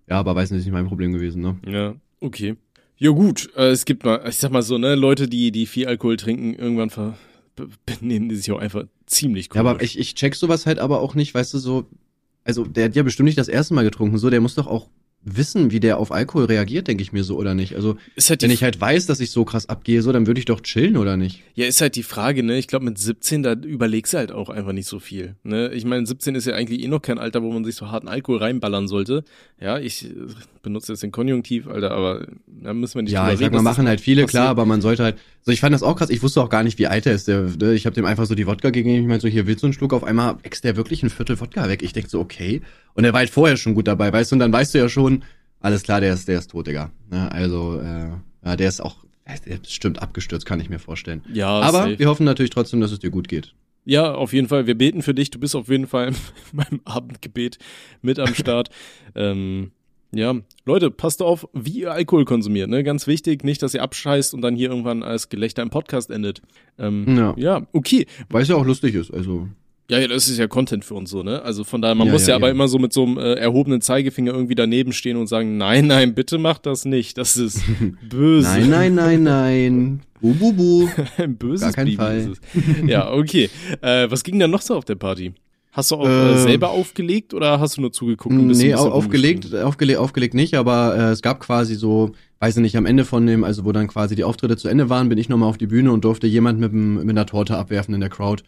Ja, 0.10 0.20
aber 0.20 0.36
weiß 0.36 0.52
nicht, 0.52 0.60
ist 0.60 0.66
nicht 0.66 0.74
mein 0.74 0.88
Problem 0.88 1.12
gewesen, 1.12 1.42
ne? 1.42 1.58
Ja, 1.68 1.96
okay. 2.22 2.56
Ja 2.98 3.12
gut, 3.12 3.50
äh, 3.56 3.70
es 3.70 3.86
gibt 3.86 4.06
mal, 4.06 4.24
ich 4.28 4.38
sag 4.38 4.52
mal 4.52 4.62
so, 4.62 4.78
ne, 4.78 4.96
Leute, 4.96 5.28
die, 5.28 5.52
die 5.52 5.66
viel 5.66 5.88
Alkohol 5.88 6.18
trinken, 6.18 6.54
irgendwann 6.56 6.90
ver 6.90 7.18
be- 7.56 7.68
benehmen 7.86 8.30
die 8.30 8.36
sich 8.36 8.52
auch 8.52 8.60
einfach 8.60 8.86
ziemlich 9.06 9.48
Ja, 9.48 9.62
komisch. 9.62 9.70
aber 9.72 9.84
ich, 9.84 10.00
ich 10.00 10.16
check 10.16 10.36
sowas 10.36 10.66
halt 10.66 10.80
aber 10.80 11.02
auch 11.02 11.14
nicht, 11.16 11.34
weißt 11.34 11.54
du, 11.54 11.58
so, 11.60 11.86
also 12.44 12.64
der 12.66 12.86
hat 12.86 12.96
ja 12.96 13.04
bestimmt 13.04 13.26
nicht 13.28 13.38
das 13.38 13.50
erste 13.50 13.74
Mal 13.74 13.84
getrunken, 13.84 14.18
so, 14.18 14.30
der 14.30 14.42
muss 14.42 14.56
doch 14.56 14.68
auch 14.68 14.90
wissen, 15.36 15.72
wie 15.72 15.80
der 15.80 15.98
auf 15.98 16.12
Alkohol 16.12 16.46
reagiert, 16.46 16.88
denke 16.88 17.02
ich 17.04 17.12
mir 17.12 17.24
so, 17.24 17.36
oder 17.38 17.54
nicht? 17.54 17.76
Also, 17.76 17.98
halt 18.18 18.42
wenn 18.42 18.52
ich 18.52 18.64
halt 18.64 18.80
weiß, 18.80 19.06
dass 19.08 19.20
ich 19.20 19.32
so 19.32 19.44
krass 19.46 19.68
abgehe, 19.68 20.02
so, 20.02 20.12
dann 20.12 20.28
würde 20.28 20.40
ich 20.40 20.46
doch 20.46 20.62
chillen, 20.62 20.96
oder 20.98 21.18
nicht? 21.18 21.44
Ja, 21.56 21.66
ist 21.66 21.82
halt 21.82 21.96
die 21.96 22.04
Frage, 22.04 22.44
ne? 22.44 22.58
Ich 22.58 22.68
glaube, 22.68 22.86
mit 22.86 22.98
17, 22.98 23.44
da 23.44 23.54
überlegst 23.54 24.14
du 24.14 24.18
halt 24.18 24.32
auch 24.32 24.50
einfach 24.50 24.72
nicht 24.72 24.88
so 24.88 25.00
viel. 25.00 25.36
Ne? 25.44 25.72
Ich 25.74 25.86
meine, 25.86 26.06
17 26.06 26.36
ist 26.36 26.46
ja 26.48 26.54
eigentlich 26.54 26.84
eh 26.84 26.88
noch 26.88 27.02
kein 27.02 27.18
Alter, 27.18 27.44
wo 27.44 27.52
man 27.52 27.66
sich 27.66 27.76
so 27.76 27.92
harten 27.92 28.08
Alkohol 28.08 28.38
reinballern 28.40 28.88
sollte. 28.88 29.24
Ja, 29.60 29.80
ich 29.80 30.06
äh, 30.06 30.14
benutze 30.62 30.94
jetzt 30.94 31.04
den 31.04 31.12
Konjunktiv, 31.12 31.68
Alter, 31.68 31.92
aber 31.92 32.28
da 32.48 32.74
müssen 32.74 32.96
wir 32.96 33.02
nicht 33.04 33.12
Ja, 33.12 33.32
ich 33.32 33.40
sag 33.40 33.52
mal, 33.52 33.62
machen 33.62 33.88
halt 33.88 34.02
viele, 34.02 34.24
passiert. 34.24 34.42
klar, 34.42 34.50
aber 34.50 34.66
man 34.66 34.82
sollte 34.82 35.04
halt, 35.04 35.18
so, 35.42 35.52
ich 35.52 35.62
fand 35.62 35.74
das 35.74 35.84
auch 35.84 35.96
krass, 35.96 36.10
ich 36.10 36.22
wusste 36.22 36.42
auch 36.42 36.50
gar 36.50 36.64
nicht, 36.64 36.78
wie 36.78 36.88
alt 36.88 37.06
er 37.06 37.14
ist, 37.14 37.28
der, 37.28 37.44
der 37.44 37.72
ich 37.72 37.86
habe 37.86 37.96
dem 37.96 38.06
einfach 38.06 38.26
so 38.26 38.36
die 38.36 38.48
Wodka 38.48 38.70
gegeben, 38.70 39.02
ich 39.02 39.08
meinte 39.08 39.24
so, 39.24 39.28
hier 39.28 39.48
willst 39.48 39.64
du 39.64 39.68
einen 39.68 39.74
Schluck, 39.74 39.94
auf 39.94 40.04
einmal 40.04 40.36
wächst 40.44 40.64
der 40.64 40.76
wirklich 40.76 41.04
ein 41.04 41.10
Viertel 41.10 41.40
Wodka 41.40 41.68
weg. 41.70 41.84
Ich 41.84 41.94
denk 41.94 42.10
so, 42.10 42.20
okay. 42.20 42.62
Und 42.98 43.04
er 43.04 43.14
war 43.14 43.20
halt 43.20 43.30
vorher 43.30 43.58
schon 43.58 43.76
gut 43.76 43.88
dabei, 43.88 44.12
weißt 44.12 44.32
du, 44.32 44.36
und 44.36 44.40
dann 44.40 44.52
weißt 44.52 44.74
du 44.74 44.80
ja 44.80 44.90
schon, 44.90 45.24
alles 45.60 45.84
klar, 45.84 46.02
der 46.02 46.14
ist, 46.14 46.28
der 46.28 46.40
ist 46.40 46.50
tot, 46.50 46.66
Digga. 46.66 46.92
Ne? 47.12 47.32
Also, 47.32 47.80
äh, 47.80 48.10
ja, 48.44 48.56
der 48.56 48.68
ist 48.68 48.82
auch, 48.82 48.98
bestimmt 49.62 50.02
abgestürzt, 50.02 50.46
kann 50.48 50.60
ich 50.60 50.70
mir 50.70 50.80
vorstellen. 50.80 51.22
Ja, 51.32 51.48
Aber 51.48 51.84
safe. 51.84 52.00
wir 52.00 52.08
hoffen 52.10 52.26
natürlich 52.26 52.50
trotzdem, 52.50 52.82
dass 52.82 52.92
es 52.92 53.00
dir 53.00 53.12
gut 53.12 53.28
geht. 53.28 53.54
Ja, 53.86 54.14
auf 54.14 54.34
jeden 54.34 54.48
Fall. 54.48 54.68
Wir 54.68 54.76
beten 54.76 55.02
für 55.02 55.14
dich. 55.14 55.30
Du 55.30 55.40
bist 55.40 55.56
auf 55.56 55.70
jeden 55.70 55.86
Fall 55.86 56.08
in 56.10 56.16
meinem 56.54 56.82
Abendgebet 56.86 57.60
mit 58.02 58.20
am 58.20 58.34
Start. 58.34 58.70
ähm, 59.16 59.72
ja, 60.12 60.34
Leute, 60.66 60.90
passt 60.90 61.22
auf, 61.22 61.48
wie 61.54 61.82
ihr 61.82 61.92
Alkohol 61.92 62.26
konsumiert. 62.26 62.70
Ne? 62.70 62.84
Ganz 62.84 63.06
wichtig, 63.06 63.44
nicht, 63.44 63.62
dass 63.62 63.74
ihr 63.74 63.84
abscheißt 63.84 64.34
und 64.34 64.42
dann 64.42 64.56
hier 64.56 64.70
irgendwann 64.70 65.04
als 65.04 65.30
Gelächter 65.30 65.62
im 65.62 65.70
Podcast 65.70 66.10
endet. 66.10 66.42
Ähm, 66.80 67.16
Ja. 67.16 67.34
ja, 67.38 67.68
okay. 67.74 68.08
Weil 68.30 68.42
es 68.42 68.48
ja 68.48 68.56
auch 68.56 68.66
lustig 68.66 68.96
ist, 68.96 69.14
also. 69.14 69.50
Ja, 69.90 70.00
ja, 70.00 70.08
das 70.08 70.28
ist 70.28 70.38
ja 70.38 70.48
Content 70.48 70.84
für 70.84 70.96
uns 70.96 71.10
so, 71.10 71.24
ne? 71.24 71.42
Also 71.44 71.64
von 71.64 71.82
daher, 71.82 71.96
man 71.96 72.08
Ja, 72.08 72.14
muss 72.14 72.24
ja, 72.24 72.32
ja, 72.32 72.36
aber 72.36 72.50
immer 72.50 72.68
so 72.68 72.78
mit 72.78 72.92
so 72.92 73.04
einem 73.06 73.18
äh, 73.18 73.36
erhobenen 73.36 73.80
Zeigefinger 73.80 74.34
irgendwie 74.34 74.56
daneben 74.56 74.92
stehen 74.92 75.16
und 75.16 75.28
sagen, 75.28 75.58
nein, 75.58 75.88
nein, 75.88 76.14
bitte 76.14 76.38
macht 76.38 76.66
das 76.66 76.84
nicht. 76.84 77.18
Das 77.18 77.38
ist 77.38 77.62
böse. 78.10 78.48
Nein, 78.50 78.70
nein, 78.70 78.94
nein, 78.96 79.24
nein. 79.24 80.00
Bu, 80.20 80.34
bu, 80.34 80.52
bu. 80.54 80.90
Ein 81.18 81.38
böses 81.38 81.62
Gar 81.62 81.72
keinen 81.74 81.86
Baby 81.86 81.96
Fall. 81.96 82.18
ist 82.18 82.28
es. 82.28 82.90
Ja, 82.90 83.12
okay. 83.14 83.50
Äh, 83.82 84.12
was 84.12 84.24
ging 84.24 84.40
denn 84.40 84.52
noch 84.52 84.62
so 84.62 84.76
auf 84.76 84.84
der 84.84 84.96
Party? 84.96 85.34
Hast 85.72 85.92
du 85.92 85.96
auch 85.96 86.06
äh, 86.08 86.32
Ähm, 86.34 86.38
selber 86.40 86.72
aufgelegt 86.72 87.34
oder 87.34 87.60
hast 87.60 87.78
du 87.78 87.82
nur 87.82 87.92
zugeguckt? 87.94 88.36
und 88.36 88.48
bist 88.48 88.62
Nee, 88.62 88.74
au- 88.76 88.90
aufgelegt, 88.90 89.54
aufgelegt, 89.56 90.00
aufgelegt 90.00 90.34
nicht, 90.34 90.56
aber 90.56 90.96
äh, 90.98 91.02
es 91.12 91.22
gab 91.22 91.40
quasi 91.40 91.76
so, 91.76 92.12
weiß 92.40 92.58
ich 92.58 92.62
nicht, 92.64 92.76
am 92.78 92.86
Ende 92.88 93.06
von 93.06 93.26
dem, 93.28 93.44
also 93.46 93.64
wo 93.64 93.72
dann 93.72 93.88
quasi 93.88 94.16
die 94.16 94.24
Auftritte 94.26 94.58
zu 94.58 94.68
Ende 94.70 94.90
waren, 94.90 95.08
bin 95.08 95.18
ich 95.20 95.30
nochmal 95.30 95.48
auf 95.50 95.58
die 95.60 95.68
Bühne 95.68 95.92
und 95.94 96.04
durfte 96.04 96.26
jemand 96.28 96.60
mit, 96.60 96.72
dem- 96.74 96.96
mit 96.96 97.10
einer 97.12 97.26
Torte 97.28 97.58
abwerfen 97.58 97.94
in 97.94 98.00
der 98.02 98.10
Crowd. 98.10 98.44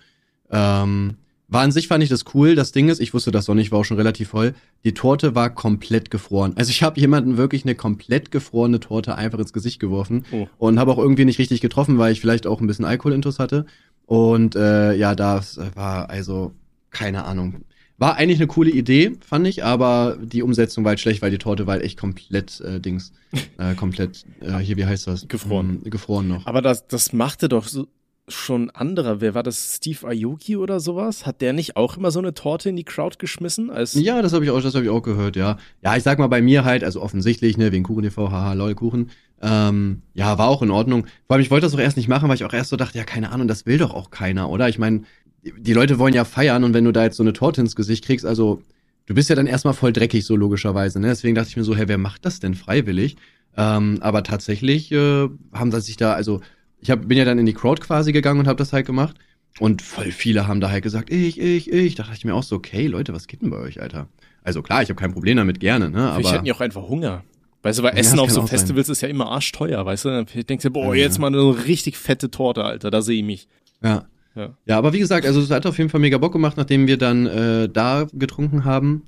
Ähm, 0.52 1.15
war 1.50 1.62
an 1.62 1.72
sich 1.72 1.88
fand 1.88 2.04
ich 2.04 2.10
das 2.10 2.26
cool. 2.34 2.56
Das 2.56 2.72
Ding 2.72 2.90
ist, 2.90 3.00
ich 3.02 3.14
wusste 3.14 3.32
das 3.32 3.48
noch 3.48 3.56
nicht, 3.56 3.72
war 3.72 3.80
auch 3.80 3.84
schon 3.86 3.98
relativ 3.98 4.30
voll. 4.30 4.54
Die 4.84 4.94
Torte 4.94 5.34
war 5.36 5.50
komplett 5.50 6.12
gefroren. 6.12 6.54
Also 6.56 6.70
ich 6.70 6.84
habe 6.84 7.00
jemanden 7.00 7.38
wirklich 7.38 7.66
eine 7.66 7.76
komplett 7.76 8.32
gefrorene 8.32 8.80
Torte 8.80 9.16
einfach 9.16 9.40
ins 9.40 9.52
Gesicht 9.54 9.80
geworfen 9.80 10.26
Oh. 10.32 10.48
und 10.60 10.80
habe 10.80 10.92
auch 10.92 11.00
irgendwie 11.00 11.26
nicht 11.26 11.40
richtig 11.40 11.60
getroffen, 11.62 11.98
weil 11.98 12.12
ich 12.12 12.22
vielleicht 12.22 12.46
auch 12.48 12.62
ein 12.62 12.68
bisschen 12.68 12.86
Alkoholintus 12.86 13.40
hatte. 13.40 13.66
Und 14.06 14.56
äh, 14.56 14.94
ja, 14.96 15.16
das 15.16 15.60
war 15.76 16.10
also 16.10 16.54
keine 16.92 17.26
Ahnung. 17.26 17.64
War 17.98 18.16
eigentlich 18.16 18.40
eine 18.40 18.48
coole 18.48 18.70
Idee, 18.72 19.12
fand 19.20 19.46
ich, 19.46 19.64
aber 19.66 20.18
die 20.24 20.42
Umsetzung 20.42 20.86
war 20.86 20.92
halt 20.92 21.02
schlecht, 21.02 21.22
weil 21.22 21.32
die 21.32 21.38
Torte 21.38 21.68
war 21.68 21.74
halt 21.74 21.84
echt 21.84 22.00
komplett 22.00 22.62
äh, 22.62 22.80
Dings, 22.80 23.12
äh, 23.58 23.76
komplett 23.76 24.24
äh, 24.40 24.58
hier 24.60 24.78
wie 24.78 24.86
heißt 24.86 25.06
das? 25.08 25.28
Gefroren. 25.28 25.82
Mm, 25.84 25.90
gefroren 25.90 26.28
noch. 26.30 26.46
Aber 26.48 26.62
das, 26.62 26.88
das 26.88 27.12
machte 27.12 27.50
doch 27.50 27.68
so 27.68 27.88
schon 28.30 28.70
anderer. 28.70 29.22
Wer 29.22 29.34
war 29.34 29.44
das? 29.44 29.76
Steve 29.78 30.08
Aoki 30.08 30.58
oder 30.58 30.80
sowas? 30.80 31.26
Hat 31.26 31.42
der 31.42 31.54
nicht 31.54 31.76
auch 31.76 31.98
immer 31.98 32.12
so 32.12 32.20
eine 32.20 32.34
Torte 32.34 32.70
in 32.70 32.76
die 32.76 32.84
Crowd 32.84 33.18
geschmissen? 33.20 33.70
Als 33.70 33.94
Ja, 33.94 34.22
das 34.22 34.34
habe 34.34 34.46
ich 34.46 34.52
auch, 34.52 34.62
das 34.62 34.76
habe 34.76 34.86
ich 34.86 34.89
auch 34.89 35.02
gehört, 35.02 35.36
ja. 35.36 35.58
Ja, 35.82 35.96
ich 35.96 36.04
sag 36.04 36.20
mal 36.20 36.28
bei 36.28 36.42
mir 36.42 36.63
halt, 36.65 36.84
also 36.84 37.02
offensichtlich, 37.02 37.58
ne, 37.58 37.72
wegen 37.72 37.84
Kuchen 37.84 38.04
TV, 38.04 38.32
haha, 38.32 38.54
lol, 38.54 38.76
Kuchen. 38.76 39.12
Ähm, 39.42 40.02
ja, 40.13 40.38
war 40.38 40.48
auch 40.48 40.62
in 40.62 40.72
Ordnung. 40.72 41.06
Vor 41.28 41.36
allem, 41.36 41.42
ich 41.42 41.52
wollte 41.52 41.65
das 41.65 41.74
auch 41.74 41.80
erst 41.80 41.98
nicht 41.98 42.10
machen, 42.10 42.28
weil 42.28 42.36
ich 42.36 42.44
auch 42.44 42.54
erst 42.54 42.70
so 42.70 42.78
dachte, 42.78 42.98
ja, 42.98 43.04
keine 43.04 43.32
Ahnung, 43.32 43.48
das 43.48 43.65
will 43.65 43.78
doch 43.78 43.94
auch 43.94 44.12
keiner, 44.12 44.50
oder? 44.50 44.70
Ich 44.70 44.80
meine, 44.80 45.04
die 45.42 45.74
Leute 45.74 46.00
wollen 46.00 46.13
ja 46.13 46.26
feiern 46.26 46.63
und 46.63 46.74
wenn 46.74 46.86
du 46.86 46.92
da 46.92 47.04
jetzt 47.04 47.18
so 47.18 47.24
eine 47.24 47.34
Torte 47.34 47.62
ins 47.62 47.76
Gesicht 47.76 48.06
kriegst, 48.06 48.26
also 48.26 48.62
du 49.06 49.13
bist 49.13 49.30
ja 49.30 49.36
dann 49.36 49.48
erstmal 49.48 49.74
voll 49.74 49.94
dreckig, 49.94 50.26
so 50.26 50.36
logischerweise. 50.36 51.00
Ne? 51.00 51.08
Deswegen 51.08 51.36
dachte 51.36 51.50
ich 51.50 51.58
mir 51.58 51.63
so, 51.63 51.76
hey, 51.76 51.88
wer 51.88 51.98
macht 51.98 52.26
das 52.26 52.39
denn 52.39 52.56
freiwillig? 52.56 53.18
Ähm, 53.58 53.98
aber 54.02 54.24
tatsächlich 54.24 54.92
äh, 54.92 55.28
haben 55.54 55.72
sie 55.72 55.82
sich 55.82 55.98
da, 55.98 56.13
also 56.13 56.42
ich 56.82 56.89
hab, 56.92 57.08
bin 57.08 57.18
ja 57.18 57.26
dann 57.26 57.39
in 57.39 57.46
die 57.46 57.54
Crowd 57.54 57.82
quasi 57.82 58.12
gegangen 58.12 58.39
und 58.39 58.48
habe 58.48 58.58
das 58.58 58.74
halt 58.74 58.86
gemacht. 58.86 59.15
Und 59.60 59.82
voll 59.82 60.12
viele 60.12 60.48
haben 60.48 60.62
da 60.62 60.70
halt 60.70 60.84
gesagt, 60.84 61.12
ich, 61.12 61.39
ich, 61.39 61.72
ich. 61.72 61.96
Da 61.96 62.04
dachte 62.04 62.15
ich 62.18 62.26
mir 62.26 62.34
auch 62.36 62.44
so, 62.44 62.56
okay, 62.56 62.88
Leute, 62.88 63.13
was 63.13 63.28
geht 63.28 63.42
denn 63.42 63.50
bei 63.50 63.58
euch, 63.58 63.82
Alter? 63.82 64.08
Also 64.44 64.62
klar, 64.62 64.82
ich 64.82 64.89
habe 64.89 65.00
kein 65.00 65.12
Problem 65.12 65.38
damit, 65.38 65.60
gerne, 65.60 65.89
ne? 65.89 66.12
Aber 66.12 66.32
hätten 66.32 66.46
die 66.46 66.54
auch 66.54 66.62
einfach 66.62 66.88
Hunger. 66.88 67.24
Weißt 67.62 67.80
du, 67.80 67.84
weil 67.84 67.92
Ja, 67.94 68.00
Essen 68.00 68.20
auf 68.20 68.30
so 68.32 68.39
auch 68.42 68.48
sein. 68.48 68.58
Festivals 68.58 68.88
ist 68.88 69.02
ja 69.02 69.10
immer 69.10 69.30
arschteuer, 69.32 69.86
weißt 69.86 70.06
du? 70.06 70.10
Dann 70.10 70.26
denkst 70.46 70.63
du, 70.63 70.70
boah, 70.72 70.96
Ja, 70.96 71.02
jetzt 71.02 71.15
ja. 71.18 71.22
mal 71.22 71.28
eine 71.28 71.65
richtig 71.65 71.98
fette 71.98 72.32
Torte, 72.32 72.63
Alter, 72.63 72.89
da 72.89 73.02
sehe 73.02 73.18
ich 73.20 73.26
mich. 73.26 73.48
ja. 73.84 74.06
Ja. 74.36 74.52
Ja, 74.68 74.78
aber 74.78 74.94
wie 74.94 75.00
gesagt, 75.00 75.26
also 75.26 75.42
es 75.42 75.50
hat 75.50 75.65
auf 75.65 75.78
jeden 75.80 75.89
Fall 75.89 76.00
mega 76.00 76.18
Bock 76.20 76.32
gemacht, 76.32 76.56
nachdem 76.56 76.86
wir 76.88 76.98
dann 76.98 77.26
äh, 77.26 77.68
da 77.68 78.08
getrunken 78.13 78.63
haben 78.63 79.02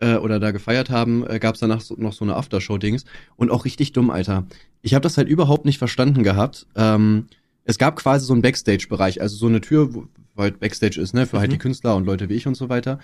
äh, 0.00 0.16
oder 0.16 0.40
da 0.40 0.50
gefeiert 0.50 0.90
haben, 0.90 1.26
äh, 1.26 1.38
gab 1.38 1.54
es 1.54 1.60
danach 1.60 1.80
so, 1.80 1.94
noch 1.96 2.12
so 2.12 2.24
eine 2.24 2.36
Aftershow-Dings 2.36 3.04
und 3.36 3.50
auch 3.50 3.64
richtig 3.64 3.92
dumm, 3.92 4.10
Alter. 4.10 4.46
Ich 4.82 4.94
habe 4.94 5.02
das 5.02 5.16
halt 5.16 5.28
überhaupt 5.28 5.64
nicht 5.64 5.78
verstanden 5.78 6.22
gehabt. 6.22 6.66
Ähm, 6.76 7.26
es 7.64 7.78
gab 7.78 7.96
quasi 7.96 8.24
so 8.26 8.32
einen 8.32 8.42
Backstage-Bereich, 8.42 9.20
also 9.20 9.36
so 9.36 9.46
eine 9.46 9.60
Tür, 9.60 9.94
wo 9.94 10.06
halt 10.36 10.60
Backstage 10.60 11.00
ist, 11.00 11.14
ne, 11.14 11.26
für 11.26 11.38
halt 11.38 11.48
Mhm. 11.48 11.54
die 11.54 11.58
Künstler 11.58 11.96
und 11.96 12.04
Leute 12.06 12.28
wie 12.28 12.34
ich 12.34 12.46
und 12.46 12.56
so 12.56 12.68
weiter. 12.68 12.98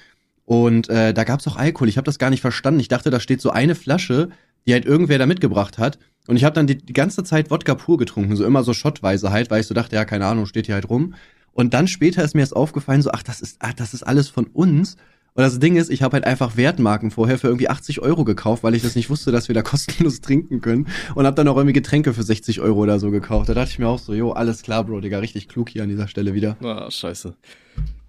Und 0.44 0.88
äh, 0.88 1.14
da 1.14 1.24
gab's 1.24 1.46
auch 1.48 1.56
Alkohol. 1.56 1.88
Ich 1.88 1.96
habe 1.96 2.04
das 2.04 2.18
gar 2.18 2.30
nicht 2.30 2.40
verstanden. 2.40 2.80
Ich 2.80 2.88
dachte, 2.88 3.10
da 3.10 3.20
steht 3.20 3.40
so 3.40 3.50
eine 3.50 3.74
Flasche, 3.74 4.28
die 4.66 4.72
halt 4.72 4.84
irgendwer 4.84 5.18
da 5.18 5.26
mitgebracht 5.26 5.78
hat. 5.78 5.98
Und 6.28 6.36
ich 6.36 6.44
habe 6.44 6.54
dann 6.54 6.66
die, 6.66 6.76
die 6.76 6.92
ganze 6.92 7.24
Zeit 7.24 7.50
Wodka 7.50 7.74
pur 7.74 7.96
getrunken, 7.98 8.36
so 8.36 8.44
immer 8.44 8.62
so 8.62 8.74
schottweise 8.74 9.30
halt, 9.32 9.50
weil 9.50 9.60
ich 9.60 9.66
so 9.66 9.74
dachte, 9.74 9.96
ja, 9.96 10.04
keine 10.04 10.26
Ahnung, 10.26 10.46
steht 10.46 10.66
hier 10.66 10.74
halt 10.76 10.88
rum. 10.88 11.14
Und 11.52 11.74
dann 11.74 11.88
später 11.88 12.22
ist 12.22 12.34
mir 12.34 12.42
erst 12.42 12.54
aufgefallen, 12.56 13.02
so, 13.02 13.10
ach, 13.12 13.22
das 13.22 13.40
ist, 13.40 13.56
ach, 13.60 13.72
das 13.74 13.94
ist 13.94 14.02
alles 14.04 14.28
von 14.28 14.46
uns. 14.46 14.96
Und 15.34 15.42
das 15.42 15.58
Ding 15.58 15.76
ist, 15.76 15.90
ich 15.90 16.02
habe 16.02 16.14
halt 16.14 16.24
einfach 16.24 16.56
Wertmarken 16.56 17.10
vorher 17.10 17.38
für 17.38 17.46
irgendwie 17.46 17.68
80 17.68 18.00
Euro 18.00 18.24
gekauft, 18.24 18.62
weil 18.62 18.74
ich 18.74 18.82
das 18.82 18.96
nicht 18.96 19.08
wusste, 19.08 19.32
dass 19.32 19.48
wir 19.48 19.54
da 19.54 19.62
kostenlos 19.62 20.20
trinken 20.20 20.60
können. 20.60 20.88
Und 21.14 21.24
habe 21.26 21.34
dann 21.34 21.48
auch 21.48 21.56
irgendwie 21.56 21.72
Getränke 21.72 22.12
für 22.12 22.22
60 22.22 22.60
Euro 22.60 22.80
oder 22.80 22.98
so 23.00 23.10
gekauft. 23.10 23.48
Da 23.48 23.54
dachte 23.54 23.70
ich 23.70 23.78
mir 23.78 23.88
auch 23.88 23.98
so, 23.98 24.12
jo, 24.12 24.32
alles 24.32 24.62
klar, 24.62 24.84
Bro, 24.84 25.00
Digga, 25.00 25.18
richtig 25.20 25.48
klug 25.48 25.70
hier 25.70 25.82
an 25.84 25.88
dieser 25.88 26.06
Stelle 26.08 26.34
wieder. 26.34 26.56
Ah, 26.62 26.90
scheiße. 26.90 27.34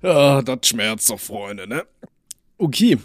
Ja, 0.02 0.42
das 0.42 0.60
schmerzt 0.68 1.10
doch, 1.10 1.20
Freunde, 1.20 1.66
ne? 1.68 1.84
Okay, 2.58 2.98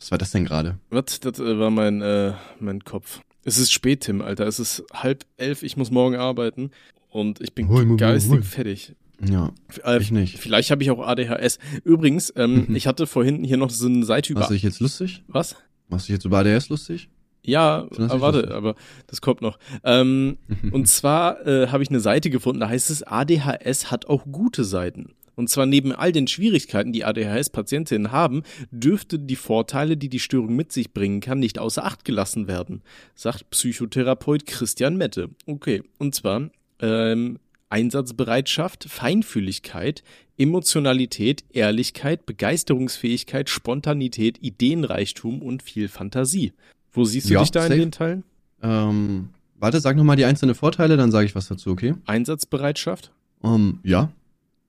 Was 0.00 0.10
war 0.10 0.18
das 0.18 0.30
denn 0.30 0.44
gerade? 0.44 0.78
was? 0.90 1.18
Das 1.20 1.38
äh, 1.40 1.58
war 1.58 1.70
mein, 1.70 2.00
äh, 2.00 2.32
mein 2.60 2.84
Kopf. 2.84 3.20
Es 3.44 3.58
ist 3.58 3.72
spät, 3.72 4.02
Tim, 4.02 4.22
Alter. 4.22 4.46
Es 4.46 4.58
ist 4.60 4.84
halb 4.92 5.24
elf, 5.36 5.62
ich 5.64 5.76
muss 5.76 5.90
morgen 5.90 6.14
arbeiten. 6.16 6.70
Und 7.10 7.40
ich 7.40 7.54
bin 7.54 7.68
Hoi, 7.68 7.84
hoi, 7.86 7.96
geistig 7.96 8.30
hoi. 8.32 8.42
fertig. 8.42 8.94
Ja, 9.20 9.52
Äh, 9.84 10.00
ich 10.00 10.10
nicht. 10.10 10.38
Vielleicht 10.38 10.70
habe 10.70 10.82
ich 10.82 10.90
auch 10.90 11.06
ADHS. 11.06 11.58
Übrigens, 11.84 12.32
ähm, 12.36 12.74
ich 12.74 12.86
hatte 12.86 13.06
vorhin 13.06 13.44
hier 13.44 13.56
noch 13.56 13.70
so 13.70 13.86
eine 13.86 14.04
Seite 14.04 14.32
über. 14.32 14.40
Machst 14.40 14.50
du 14.50 14.54
dich 14.54 14.62
jetzt 14.62 14.80
lustig? 14.80 15.22
Was? 15.28 15.56
Machst 15.88 16.06
du 16.08 16.12
dich 16.12 16.18
jetzt 16.18 16.24
über 16.24 16.38
ADS 16.38 16.68
lustig? 16.68 17.08
Ja, 17.42 17.86
aber 17.98 18.20
warte, 18.20 18.38
lustig? 18.38 18.56
aber 18.56 18.74
das 19.06 19.20
kommt 19.20 19.42
noch. 19.42 19.58
Ähm, 19.84 20.38
und 20.72 20.88
zwar 20.88 21.46
äh, 21.46 21.68
habe 21.68 21.82
ich 21.82 21.90
eine 21.90 22.00
Seite 22.00 22.30
gefunden, 22.30 22.60
da 22.60 22.68
heißt 22.68 22.90
es, 22.90 23.02
ADHS 23.02 23.90
hat 23.90 24.06
auch 24.06 24.24
gute 24.30 24.64
Seiten. 24.64 25.14
Und 25.36 25.50
zwar 25.50 25.66
neben 25.66 25.92
all 25.92 26.12
den 26.12 26.28
Schwierigkeiten, 26.28 26.92
die 26.92 27.04
ADHS-Patientinnen 27.04 28.12
haben, 28.12 28.44
dürfte 28.70 29.18
die 29.18 29.36
Vorteile, 29.36 29.96
die 29.96 30.08
die 30.08 30.20
Störung 30.20 30.54
mit 30.54 30.70
sich 30.72 30.92
bringen 30.92 31.20
kann, 31.20 31.40
nicht 31.40 31.58
außer 31.58 31.84
Acht 31.84 32.04
gelassen 32.04 32.46
werden, 32.46 32.82
sagt 33.16 33.50
Psychotherapeut 33.50 34.46
Christian 34.46 34.96
Mette. 34.96 35.30
Okay, 35.46 35.82
und 35.98 36.14
zwar 36.14 36.50
ähm, 36.80 37.38
Einsatzbereitschaft, 37.70 38.84
Feinfühligkeit, 38.88 40.02
Emotionalität, 40.36 41.44
Ehrlichkeit, 41.52 42.26
Begeisterungsfähigkeit, 42.26 43.48
Spontanität, 43.48 44.38
Ideenreichtum 44.42 45.42
und 45.42 45.62
viel 45.62 45.88
Fantasie. 45.88 46.52
Wo 46.92 47.04
siehst 47.04 47.28
du 47.30 47.34
Ja, 47.34 47.40
dich 47.40 47.50
da 47.50 47.62
in 47.64 47.68
safe. 47.68 47.80
den 47.80 47.92
Teilen? 47.92 48.24
Ähm, 48.62 49.28
warte, 49.56 49.80
sag 49.80 49.96
noch 49.96 50.04
mal 50.04 50.16
die 50.16 50.24
einzelnen 50.24 50.54
Vorteile, 50.54 50.96
dann 50.96 51.10
sage 51.10 51.26
ich 51.26 51.34
was 51.34 51.48
dazu, 51.48 51.70
okay? 51.70 51.94
Einsatzbereitschaft? 52.06 53.12
Ähm, 53.42 53.80
ja. 53.82 54.10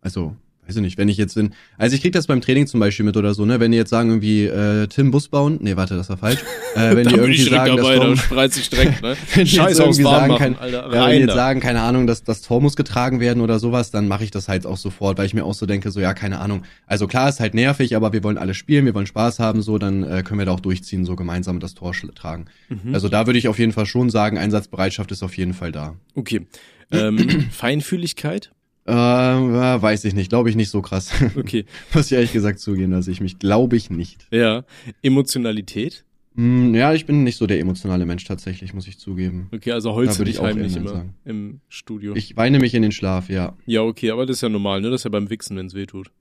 Also, 0.01 0.35
weiß 0.67 0.75
ich 0.75 0.81
nicht, 0.81 0.97
wenn 0.97 1.09
ich 1.09 1.17
jetzt 1.17 1.37
in. 1.37 1.53
Also 1.77 1.95
ich 1.95 2.01
krieg 2.01 2.13
das 2.13 2.27
beim 2.27 2.41
Training 2.41 2.67
zum 2.67 2.79
Beispiel 2.79 3.05
mit 3.05 3.17
oder 3.17 3.33
so, 3.33 3.45
ne? 3.45 3.59
Wenn 3.59 3.71
die 3.71 3.77
jetzt 3.77 3.89
sagen, 3.89 4.09
irgendwie, 4.09 4.45
äh, 4.45 4.87
Tim 4.87 5.11
Bus 5.11 5.27
bauen, 5.27 5.59
nee, 5.61 5.75
warte, 5.75 5.95
das 5.95 6.09
war 6.09 6.17
falsch. 6.17 6.39
Äh, 6.75 6.79
wenn 6.95 7.07
die 7.07 7.15
irgendwie 7.15 7.43
sagen, 7.43 7.77
dass 7.77 7.85
da 7.85 7.95
Tom, 7.97 8.17
spreizt 8.17 8.55
sich 8.55 8.69
direkt, 8.69 9.01
ne? 9.01 9.15
wenn 9.35 9.45
die 9.45 9.51
Scheiß 9.51 9.79
irgendwie 9.79 10.03
sagen, 10.03 10.27
machen, 10.27 10.39
kein, 10.39 10.57
Alter. 10.57 10.77
ja, 10.77 10.83
wenn 10.85 10.91
die 10.91 10.97
Rein 10.97 11.19
jetzt 11.21 11.29
da. 11.29 11.35
sagen, 11.35 11.59
keine 11.59 11.81
Ahnung, 11.81 12.07
dass 12.07 12.23
das 12.23 12.41
Tor 12.41 12.61
muss 12.61 12.75
getragen 12.75 13.19
werden 13.19 13.41
oder 13.41 13.59
sowas, 13.59 13.91
dann 13.91 14.07
mache 14.07 14.23
ich 14.23 14.31
das 14.31 14.47
halt 14.47 14.65
auch 14.65 14.77
sofort, 14.77 15.17
weil 15.17 15.25
ich 15.25 15.33
mir 15.33 15.45
auch 15.45 15.53
so 15.53 15.65
denke, 15.65 15.91
so 15.91 15.99
ja, 15.99 16.13
keine 16.13 16.39
Ahnung. 16.39 16.63
Also 16.87 17.07
klar, 17.07 17.29
ist 17.29 17.39
halt 17.39 17.53
nervig, 17.53 17.95
aber 17.95 18.13
wir 18.13 18.23
wollen 18.23 18.37
alle 18.37 18.53
spielen, 18.53 18.85
wir 18.85 18.93
wollen 18.93 19.07
Spaß 19.07 19.39
haben, 19.39 19.61
so, 19.61 19.77
dann 19.77 20.03
äh, 20.03 20.23
können 20.23 20.39
wir 20.39 20.45
da 20.45 20.51
auch 20.51 20.59
durchziehen, 20.59 21.05
so 21.05 21.15
gemeinsam 21.15 21.59
das 21.59 21.73
Tor 21.73 21.93
tragen. 22.15 22.45
Mhm. 22.69 22.93
Also 22.93 23.09
da 23.09 23.27
würde 23.27 23.39
ich 23.39 23.47
auf 23.47 23.59
jeden 23.59 23.71
Fall 23.71 23.85
schon 23.85 24.09
sagen, 24.09 24.37
Einsatzbereitschaft 24.37 25.11
ist 25.11 25.23
auf 25.23 25.37
jeden 25.37 25.53
Fall 25.53 25.71
da. 25.71 25.95
Okay. 26.15 26.47
Ähm, 26.91 27.47
Feinfühligkeit? 27.51 28.51
Äh, 28.87 28.91
ja, 28.91 29.81
weiß 29.81 30.05
ich 30.05 30.13
nicht, 30.13 30.29
glaube 30.29 30.49
ich 30.49 30.55
nicht 30.55 30.69
so 30.69 30.81
krass. 30.81 31.11
Okay. 31.35 31.65
Muss 31.93 32.07
ich 32.07 32.11
ehrlich 32.13 32.33
gesagt 32.33 32.59
zugeben, 32.59 32.91
dass 32.91 33.07
ich 33.07 33.19
mich 33.21 33.39
glaube 33.39 33.75
ich 33.75 33.89
nicht. 33.89 34.27
Ja. 34.31 34.63
Emotionalität? 35.01 36.05
Hm, 36.35 36.75
ja, 36.75 36.93
ich 36.93 37.05
bin 37.05 37.23
nicht 37.23 37.37
so 37.37 37.47
der 37.47 37.59
emotionale 37.59 38.05
Mensch 38.05 38.25
tatsächlich, 38.25 38.73
muss 38.73 38.87
ich 38.87 38.99
zugeben. 38.99 39.47
Okay, 39.53 39.71
also 39.71 39.93
holst 39.93 40.11
Da 40.11 40.13
du 40.13 40.19
würde 40.19 40.31
dich 40.31 40.41
heimlich 40.41 40.75
immer 40.75 40.89
sagen. 40.89 41.15
im 41.23 41.61
Studio. 41.69 42.13
Ich 42.15 42.35
weine 42.35 42.59
mich 42.59 42.73
in 42.73 42.81
den 42.81 42.91
Schlaf, 42.91 43.29
ja. 43.29 43.55
ja, 43.65 43.81
okay, 43.81 44.11
aber 44.11 44.25
das 44.25 44.37
ist 44.37 44.41
ja 44.41 44.49
normal, 44.49 44.81
ne? 44.81 44.89
Das 44.89 45.01
ist 45.01 45.05
ja 45.05 45.09
beim 45.11 45.29
Wichsen, 45.29 45.55
wenn 45.57 45.67
es 45.67 45.73
weh 45.73 45.85
tut. 45.85 46.11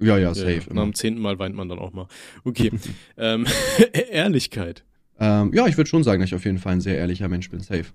Ja, 0.00 0.16
ja, 0.16 0.32
safe. 0.34 0.62
ja. 0.68 0.74
Nach 0.74 0.84
dem 0.84 0.94
zehnten 0.94 1.20
Mal 1.20 1.38
weint 1.38 1.54
man 1.54 1.68
dann 1.68 1.78
auch 1.78 1.92
mal. 1.92 2.06
Okay. 2.44 2.70
ähm, 3.18 3.46
Ehrlichkeit. 4.10 4.84
Ähm, 5.20 5.52
ja, 5.52 5.66
ich 5.66 5.76
würde 5.76 5.90
schon 5.90 6.02
sagen, 6.04 6.20
dass 6.20 6.30
ich 6.30 6.34
auf 6.34 6.44
jeden 6.44 6.58
Fall 6.58 6.72
ein 6.74 6.80
sehr 6.80 6.96
ehrlicher 6.96 7.28
Mensch 7.28 7.50
bin, 7.50 7.60
safe. 7.60 7.86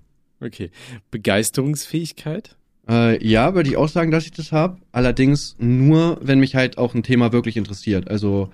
Okay. 0.41 0.69
Begeisterungsfähigkeit? 1.09 2.55
Äh, 2.89 3.25
ja, 3.25 3.55
würde 3.55 3.69
ich 3.69 3.77
auch 3.77 3.87
sagen, 3.87 4.11
dass 4.11 4.25
ich 4.25 4.31
das 4.31 4.51
habe. 4.51 4.77
Allerdings 4.91 5.55
nur, 5.59 6.19
wenn 6.21 6.39
mich 6.39 6.55
halt 6.55 6.77
auch 6.77 6.93
ein 6.93 7.03
Thema 7.03 7.31
wirklich 7.31 7.57
interessiert. 7.57 8.09
Also, 8.09 8.51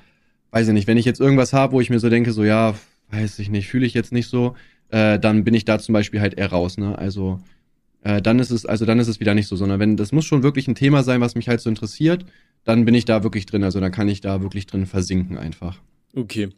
weiß 0.51 0.67
ich 0.67 0.73
nicht, 0.73 0.87
wenn 0.87 0.97
ich 0.97 1.05
jetzt 1.05 1.19
irgendwas 1.19 1.53
habe, 1.53 1.73
wo 1.73 1.81
ich 1.81 1.89
mir 1.89 1.99
so 1.99 2.09
denke, 2.09 2.31
so 2.31 2.43
ja, 2.43 2.75
weiß 3.11 3.39
ich 3.39 3.49
nicht, 3.49 3.67
fühle 3.67 3.85
ich 3.85 3.93
jetzt 3.93 4.11
nicht 4.11 4.27
so, 4.27 4.55
äh, 4.89 5.19
dann 5.19 5.43
bin 5.43 5.53
ich 5.53 5.65
da 5.65 5.79
zum 5.79 5.93
Beispiel 5.93 6.21
halt 6.21 6.35
eher 6.35 6.51
raus, 6.51 6.77
ne? 6.77 6.97
Also, 6.97 7.39
äh, 8.03 8.21
dann 8.21 8.39
ist 8.39 8.51
es, 8.51 8.65
also 8.65 8.85
dann 8.85 8.99
ist 8.99 9.07
es 9.07 9.19
wieder 9.19 9.33
nicht 9.33 9.47
so, 9.47 9.55
sondern 9.55 9.79
wenn, 9.79 9.97
das 9.97 10.11
muss 10.11 10.25
schon 10.25 10.43
wirklich 10.43 10.67
ein 10.67 10.75
Thema 10.75 11.03
sein, 11.03 11.21
was 11.21 11.35
mich 11.35 11.49
halt 11.49 11.61
so 11.61 11.69
interessiert, 11.69 12.25
dann 12.63 12.85
bin 12.85 12.93
ich 12.93 13.05
da 13.05 13.23
wirklich 13.23 13.45
drin. 13.45 13.63
Also 13.63 13.79
dann 13.79 13.91
kann 13.91 14.07
ich 14.07 14.21
da 14.21 14.41
wirklich 14.41 14.67
drin 14.67 14.85
versinken 14.85 15.37
einfach. 15.37 15.79
Okay. 16.15 16.49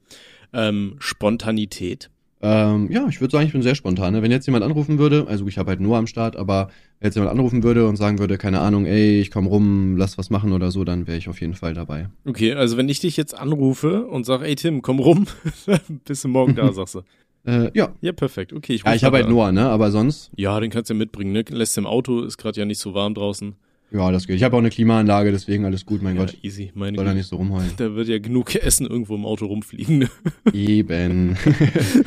Ähm, 0.54 0.96
Spontanität. 1.00 2.10
Ähm, 2.44 2.92
ja, 2.92 3.08
ich 3.08 3.22
würde 3.22 3.32
sagen, 3.32 3.46
ich 3.46 3.54
bin 3.54 3.62
sehr 3.62 3.76
spontan. 3.76 4.14
Ne? 4.14 4.22
Wenn 4.22 4.32
jetzt 4.32 4.48
jemand 4.48 4.64
anrufen 4.64 4.98
würde, 4.98 5.26
also 5.28 5.46
ich 5.48 5.58
habe 5.58 5.70
halt 5.70 5.80
nur 5.80 5.98
am 5.98 6.08
Start, 6.08 6.36
aber 6.36 6.70
wenn 7.00 7.08
jetzt 7.08 7.16
jemand 7.16 7.32
anrufen 7.32 7.64
würde 7.64 7.88
und 7.88 7.98
sagen 7.98 8.20
würde, 8.20 8.38
keine 8.38 8.62
Ahnung, 8.62 8.86
ey, 8.86 9.20
ich 9.22 9.30
komm 9.30 9.46
rum, 9.46 9.96
lass 9.98 10.18
was 10.18 10.30
machen 10.30 10.52
oder 10.52 10.72
so, 10.72 10.84
dann 10.84 11.06
wäre 11.06 11.18
ich 11.18 11.30
auf 11.30 11.40
jeden 11.40 11.54
Fall 11.54 11.74
dabei. 11.74 12.10
Okay, 12.26 12.54
also 12.54 12.78
wenn 12.78 12.90
ich 12.90 13.00
dich 13.00 13.16
jetzt 13.18 13.38
anrufe 13.38 14.06
und 14.06 14.26
sag, 14.26 14.42
ey 14.42 14.56
Tim, 14.56 14.82
komm 14.82 15.00
rum, 15.00 15.28
bist 16.06 16.24
du 16.24 16.28
morgen 16.28 16.56
da, 16.56 16.72
sagst 16.74 16.96
du. 16.96 17.02
Äh, 17.46 17.72
ja. 17.74 17.94
Ja, 18.02 18.12
perfekt. 18.12 18.54
Okay, 18.54 18.74
ich 18.74 18.84
Ja, 18.84 18.94
ich 18.94 19.04
habe 19.04 19.18
halt 19.18 19.30
Noah, 19.30 19.52
ne? 19.52 19.68
Aber 19.70 19.92
sonst. 19.92 20.32
Ja, 20.36 20.60
den 20.60 20.70
kannst 20.70 20.90
du 20.90 20.94
ja 20.94 20.98
mitbringen, 20.98 21.32
ne? 21.32 21.44
Lässt 21.50 21.78
im 21.78 21.88
Auto, 21.88 22.22
ist 22.22 22.38
gerade 22.38 22.60
ja 22.60 22.66
nicht 22.66 22.80
so 22.80 22.94
warm 22.94 23.14
draußen. 23.14 23.56
Ja, 23.92 24.12
das 24.12 24.26
geht. 24.26 24.38
Ich 24.38 24.44
habe 24.44 24.56
auch 24.56 24.60
eine 24.60 24.70
Klimaanlage, 24.70 25.32
deswegen 25.32 25.66
alles 25.66 25.86
gut, 25.86 26.02
mein 26.02 26.16
ja, 26.16 26.24
Gott. 26.26 26.38
easy, 26.42 26.72
meine 26.74 26.96
Soll 26.96 27.06
Güte. 27.06 27.18
nicht 27.18 27.28
so 27.28 27.36
rumheulen. 27.36 27.72
Da 27.78 27.94
wird 27.96 28.08
ja 28.08 28.20
genug 28.20 28.56
Essen 28.56 28.88
irgendwo 28.88 29.16
im 29.16 29.26
Auto 29.26 29.46
rumfliegen. 29.46 30.00
Ne? 30.00 30.10
Eben. 30.54 31.38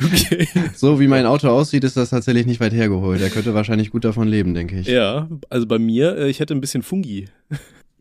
Okay. 0.03 0.47
so 0.73 0.99
wie 0.99 1.07
mein 1.07 1.25
Auto 1.25 1.47
aussieht, 1.49 1.83
ist 1.83 1.97
das 1.97 2.09
tatsächlich 2.09 2.45
nicht 2.45 2.59
weit 2.59 2.73
hergeholt. 2.73 3.21
Er 3.21 3.29
könnte 3.29 3.53
wahrscheinlich 3.53 3.91
gut 3.91 4.03
davon 4.03 4.27
leben, 4.27 4.53
denke 4.53 4.79
ich. 4.79 4.87
Ja, 4.87 5.29
also 5.49 5.67
bei 5.67 5.77
mir, 5.77 6.17
äh, 6.17 6.29
ich 6.29 6.39
hätte 6.39 6.53
ein 6.53 6.61
bisschen 6.61 6.83
Fungi. 6.83 7.25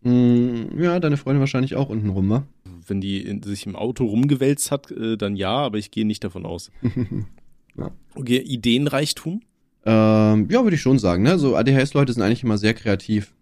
Mm, 0.02 0.80
ja, 0.80 1.00
deine 1.00 1.16
Freundin 1.16 1.40
wahrscheinlich 1.40 1.76
auch 1.76 1.88
unten 1.88 2.10
rum, 2.10 2.30
wa? 2.30 2.46
Wenn 2.86 3.00
die 3.00 3.20
in, 3.22 3.42
sich 3.42 3.66
im 3.66 3.76
Auto 3.76 4.04
rumgewälzt 4.04 4.70
hat, 4.70 4.90
äh, 4.90 5.16
dann 5.16 5.36
ja, 5.36 5.56
aber 5.56 5.78
ich 5.78 5.90
gehe 5.90 6.06
nicht 6.06 6.24
davon 6.24 6.46
aus. 6.46 6.70
Ja. 7.76 7.90
Okay, 8.14 8.38
Ideenreichtum? 8.38 9.40
Ähm, 9.84 10.48
ja, 10.48 10.62
würde 10.62 10.76
ich 10.76 10.80
schon 10.80 11.00
sagen. 11.00 11.24
Ne? 11.24 11.38
So 11.38 11.56
ADHS-Leute 11.56 12.12
sind 12.12 12.22
eigentlich 12.22 12.44
immer 12.44 12.56
sehr 12.56 12.72
kreativ. 12.74 13.34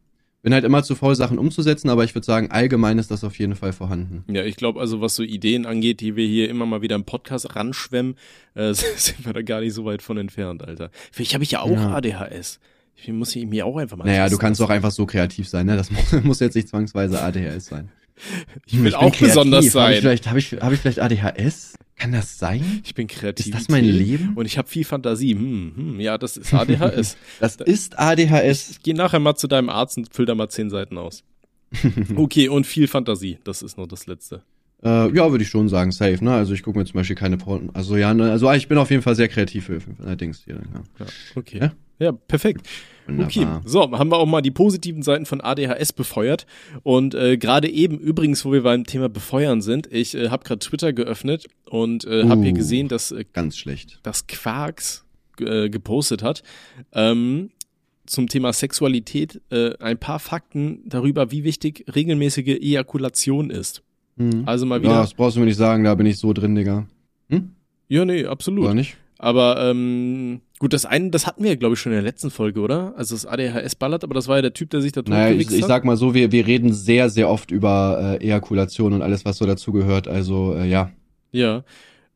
Bin 0.42 0.52
halt 0.52 0.64
immer 0.64 0.82
zu 0.82 0.96
faul, 0.96 1.14
Sachen 1.14 1.38
umzusetzen, 1.38 1.88
aber 1.88 2.02
ich 2.02 2.16
würde 2.16 2.24
sagen, 2.24 2.50
allgemein 2.50 2.98
ist 2.98 3.12
das 3.12 3.22
auf 3.22 3.38
jeden 3.38 3.54
Fall 3.54 3.72
vorhanden. 3.72 4.24
Ja, 4.32 4.44
ich 4.44 4.56
glaube, 4.56 4.80
also 4.80 5.00
was 5.00 5.14
so 5.14 5.22
Ideen 5.22 5.66
angeht, 5.66 6.00
die 6.00 6.16
wir 6.16 6.26
hier 6.26 6.50
immer 6.50 6.66
mal 6.66 6.82
wieder 6.82 6.96
im 6.96 7.04
Podcast 7.04 7.54
ranschwemmen, 7.54 8.16
äh, 8.54 8.74
sind 8.74 9.24
wir 9.24 9.32
da 9.32 9.42
gar 9.42 9.60
nicht 9.60 9.72
so 9.72 9.84
weit 9.84 10.02
von 10.02 10.16
entfernt, 10.18 10.64
Alter. 10.64 10.90
Vielleicht 11.12 11.34
habe 11.34 11.44
ich 11.44 11.52
ja 11.52 11.60
auch 11.60 11.70
Ja. 11.70 11.94
ADHS. 11.94 12.58
Ich 12.96 13.08
muss 13.08 13.34
ich 13.34 13.46
mir 13.46 13.66
auch 13.66 13.76
einfach 13.76 13.96
mal 13.96 14.04
Naja, 14.04 14.28
du 14.28 14.36
kannst 14.36 14.60
doch 14.60 14.70
einfach 14.70 14.90
so 14.90 15.06
kreativ 15.06 15.48
sein, 15.48 15.66
ne? 15.66 15.76
Das 15.76 15.90
muss, 15.90 16.12
muss 16.24 16.40
jetzt 16.40 16.54
nicht 16.54 16.68
zwangsweise 16.68 17.20
ADHS 17.22 17.66
sein. 17.66 17.90
Ich 18.66 18.74
Hm, 18.74 18.78
will 18.84 18.90
bin 18.90 18.94
auch 18.94 19.00
kreativ. 19.12 19.28
besonders 19.28 19.58
Hab 19.60 19.66
ich 19.66 19.72
sein. 19.72 20.00
vielleicht, 20.00 20.26
habe 20.28 20.38
ich, 20.38 20.52
hab 20.52 20.72
ich 20.72 20.80
vielleicht 20.80 21.00
ADHS? 21.00 21.74
Kann 21.96 22.12
das 22.12 22.38
sein? 22.38 22.80
Ich 22.84 22.94
bin 22.94 23.06
kreativ. 23.06 23.46
Ist 23.46 23.54
das 23.54 23.68
mein 23.68 23.84
Leben? 23.84 24.32
Und 24.34 24.46
ich 24.46 24.58
habe 24.58 24.68
viel 24.68 24.84
Fantasie. 24.84 25.34
Hm, 25.34 25.72
hm, 25.76 26.00
ja, 26.00 26.18
das 26.18 26.36
ist 26.36 26.52
ADHS. 26.52 27.16
Das 27.40 27.56
ist 27.56 27.98
ADHS. 27.98 28.70
ich 28.70 28.82
geh 28.82 28.92
nachher 28.92 29.18
mal 29.20 29.36
zu 29.36 29.46
deinem 29.48 29.68
Arzt 29.68 29.96
und 29.98 30.12
füll 30.12 30.26
da 30.26 30.34
mal 30.34 30.48
zehn 30.48 30.70
Seiten 30.70 30.98
aus. 30.98 31.22
Okay, 32.16 32.48
und 32.48 32.66
viel 32.66 32.86
Fantasie, 32.86 33.38
das 33.44 33.62
ist 33.62 33.78
noch 33.78 33.86
das 33.86 34.06
Letzte. 34.06 34.42
Äh, 34.84 35.14
ja, 35.14 35.30
würde 35.30 35.44
ich 35.44 35.48
schon 35.50 35.68
sagen, 35.68 35.92
safe, 35.92 36.24
ne? 36.24 36.32
Also 36.34 36.54
ich 36.54 36.62
gucke 36.62 36.78
mir 36.78 36.84
zum 36.84 36.94
Beispiel 36.94 37.14
keine 37.16 37.36
Porn. 37.36 37.70
Also 37.72 37.96
ja, 37.96 38.12
ne? 38.14 38.30
also 38.30 38.50
ich 38.52 38.66
bin 38.68 38.78
auf 38.78 38.90
jeden 38.90 39.02
Fall 39.02 39.14
sehr 39.14 39.28
kreativ 39.28 39.66
für, 39.66 39.78
allerdings 40.04 40.42
hier. 40.44 40.54
Ja. 40.56 40.82
Ja, 40.98 41.06
okay. 41.36 41.58
Ja? 41.60 41.72
Ja, 41.98 42.12
perfekt. 42.12 42.66
Okay, 43.06 43.40
Wunderbar. 43.40 43.62
so, 43.64 43.92
haben 43.92 44.10
wir 44.10 44.16
auch 44.18 44.26
mal 44.26 44.42
die 44.42 44.50
positiven 44.50 45.02
Seiten 45.02 45.24
von 45.26 45.40
ADHS 45.40 45.92
befeuert. 45.92 46.46
Und 46.82 47.14
äh, 47.14 47.36
gerade 47.36 47.68
eben, 47.68 47.98
übrigens, 47.98 48.44
wo 48.44 48.52
wir 48.52 48.62
beim 48.64 48.84
Thema 48.84 49.08
Befeuern 49.08 49.60
sind, 49.60 49.86
ich 49.92 50.14
äh, 50.16 50.30
habe 50.30 50.42
gerade 50.44 50.58
Twitter 50.60 50.92
geöffnet 50.92 51.46
und 51.68 52.04
äh, 52.04 52.24
habe 52.28 52.42
hier 52.42 52.52
Uh. 52.52 52.56
gesehen, 52.56 52.88
dass 52.88 53.12
äh, 53.12 53.24
Ganz 53.32 53.56
schlecht. 53.56 54.00
das 54.02 54.26
Quarks 54.26 55.04
äh, 55.40 55.68
gepostet 55.68 56.22
hat. 56.24 56.42
Ähm, 56.92 57.50
zum 58.06 58.28
Thema 58.28 58.52
Sexualität 58.52 59.40
äh, 59.50 59.76
ein 59.78 59.98
paar 59.98 60.18
Fakten 60.18 60.80
darüber, 60.86 61.30
wie 61.30 61.44
wichtig 61.44 61.84
regelmäßige 61.94 62.58
Ejakulation 62.60 63.50
ist. 63.50 63.82
Hm. 64.30 64.42
Also 64.46 64.66
mal 64.66 64.76
Ja, 64.78 64.82
wieder. 64.82 65.00
das 65.00 65.14
brauchst 65.14 65.36
du 65.36 65.40
mir 65.40 65.46
nicht 65.46 65.56
sagen, 65.56 65.84
da 65.84 65.94
bin 65.94 66.06
ich 66.06 66.18
so 66.18 66.32
drin, 66.32 66.54
Digga. 66.54 66.86
Hm? 67.30 67.50
Ja, 67.88 68.04
nee, 68.04 68.24
absolut. 68.24 68.64
Oder 68.64 68.74
nicht? 68.74 68.96
Aber 69.18 69.70
ähm, 69.70 70.40
gut, 70.58 70.72
das 70.72 70.84
eine, 70.84 71.10
das 71.10 71.26
hatten 71.28 71.44
wir, 71.44 71.56
glaube 71.56 71.74
ich, 71.74 71.80
schon 71.80 71.92
in 71.92 71.96
der 71.96 72.02
letzten 72.02 72.30
Folge, 72.30 72.58
oder? 72.60 72.92
Also 72.96 73.14
das 73.14 73.24
ADHS 73.24 73.76
ballert, 73.76 74.02
aber 74.02 74.14
das 74.14 74.26
war 74.26 74.36
ja 74.36 74.42
der 74.42 74.52
Typ, 74.52 74.70
der 74.70 74.80
sich 74.80 74.90
da 74.92 75.02
Naja, 75.06 75.26
ich, 75.26 75.30
totgewichst 75.32 75.54
ich 75.56 75.62
hat. 75.62 75.68
sag 75.68 75.84
mal 75.84 75.96
so, 75.96 76.12
wir, 76.14 76.32
wir 76.32 76.44
reden 76.46 76.72
sehr, 76.72 77.08
sehr 77.08 77.28
oft 77.28 77.50
über 77.52 78.16
äh, 78.20 78.24
Ejakulation 78.24 78.92
und 78.94 79.02
alles, 79.02 79.24
was 79.24 79.36
so 79.38 79.46
dazugehört. 79.46 80.08
Also, 80.08 80.54
äh, 80.56 80.66
ja. 80.68 80.90
Ja. 81.30 81.62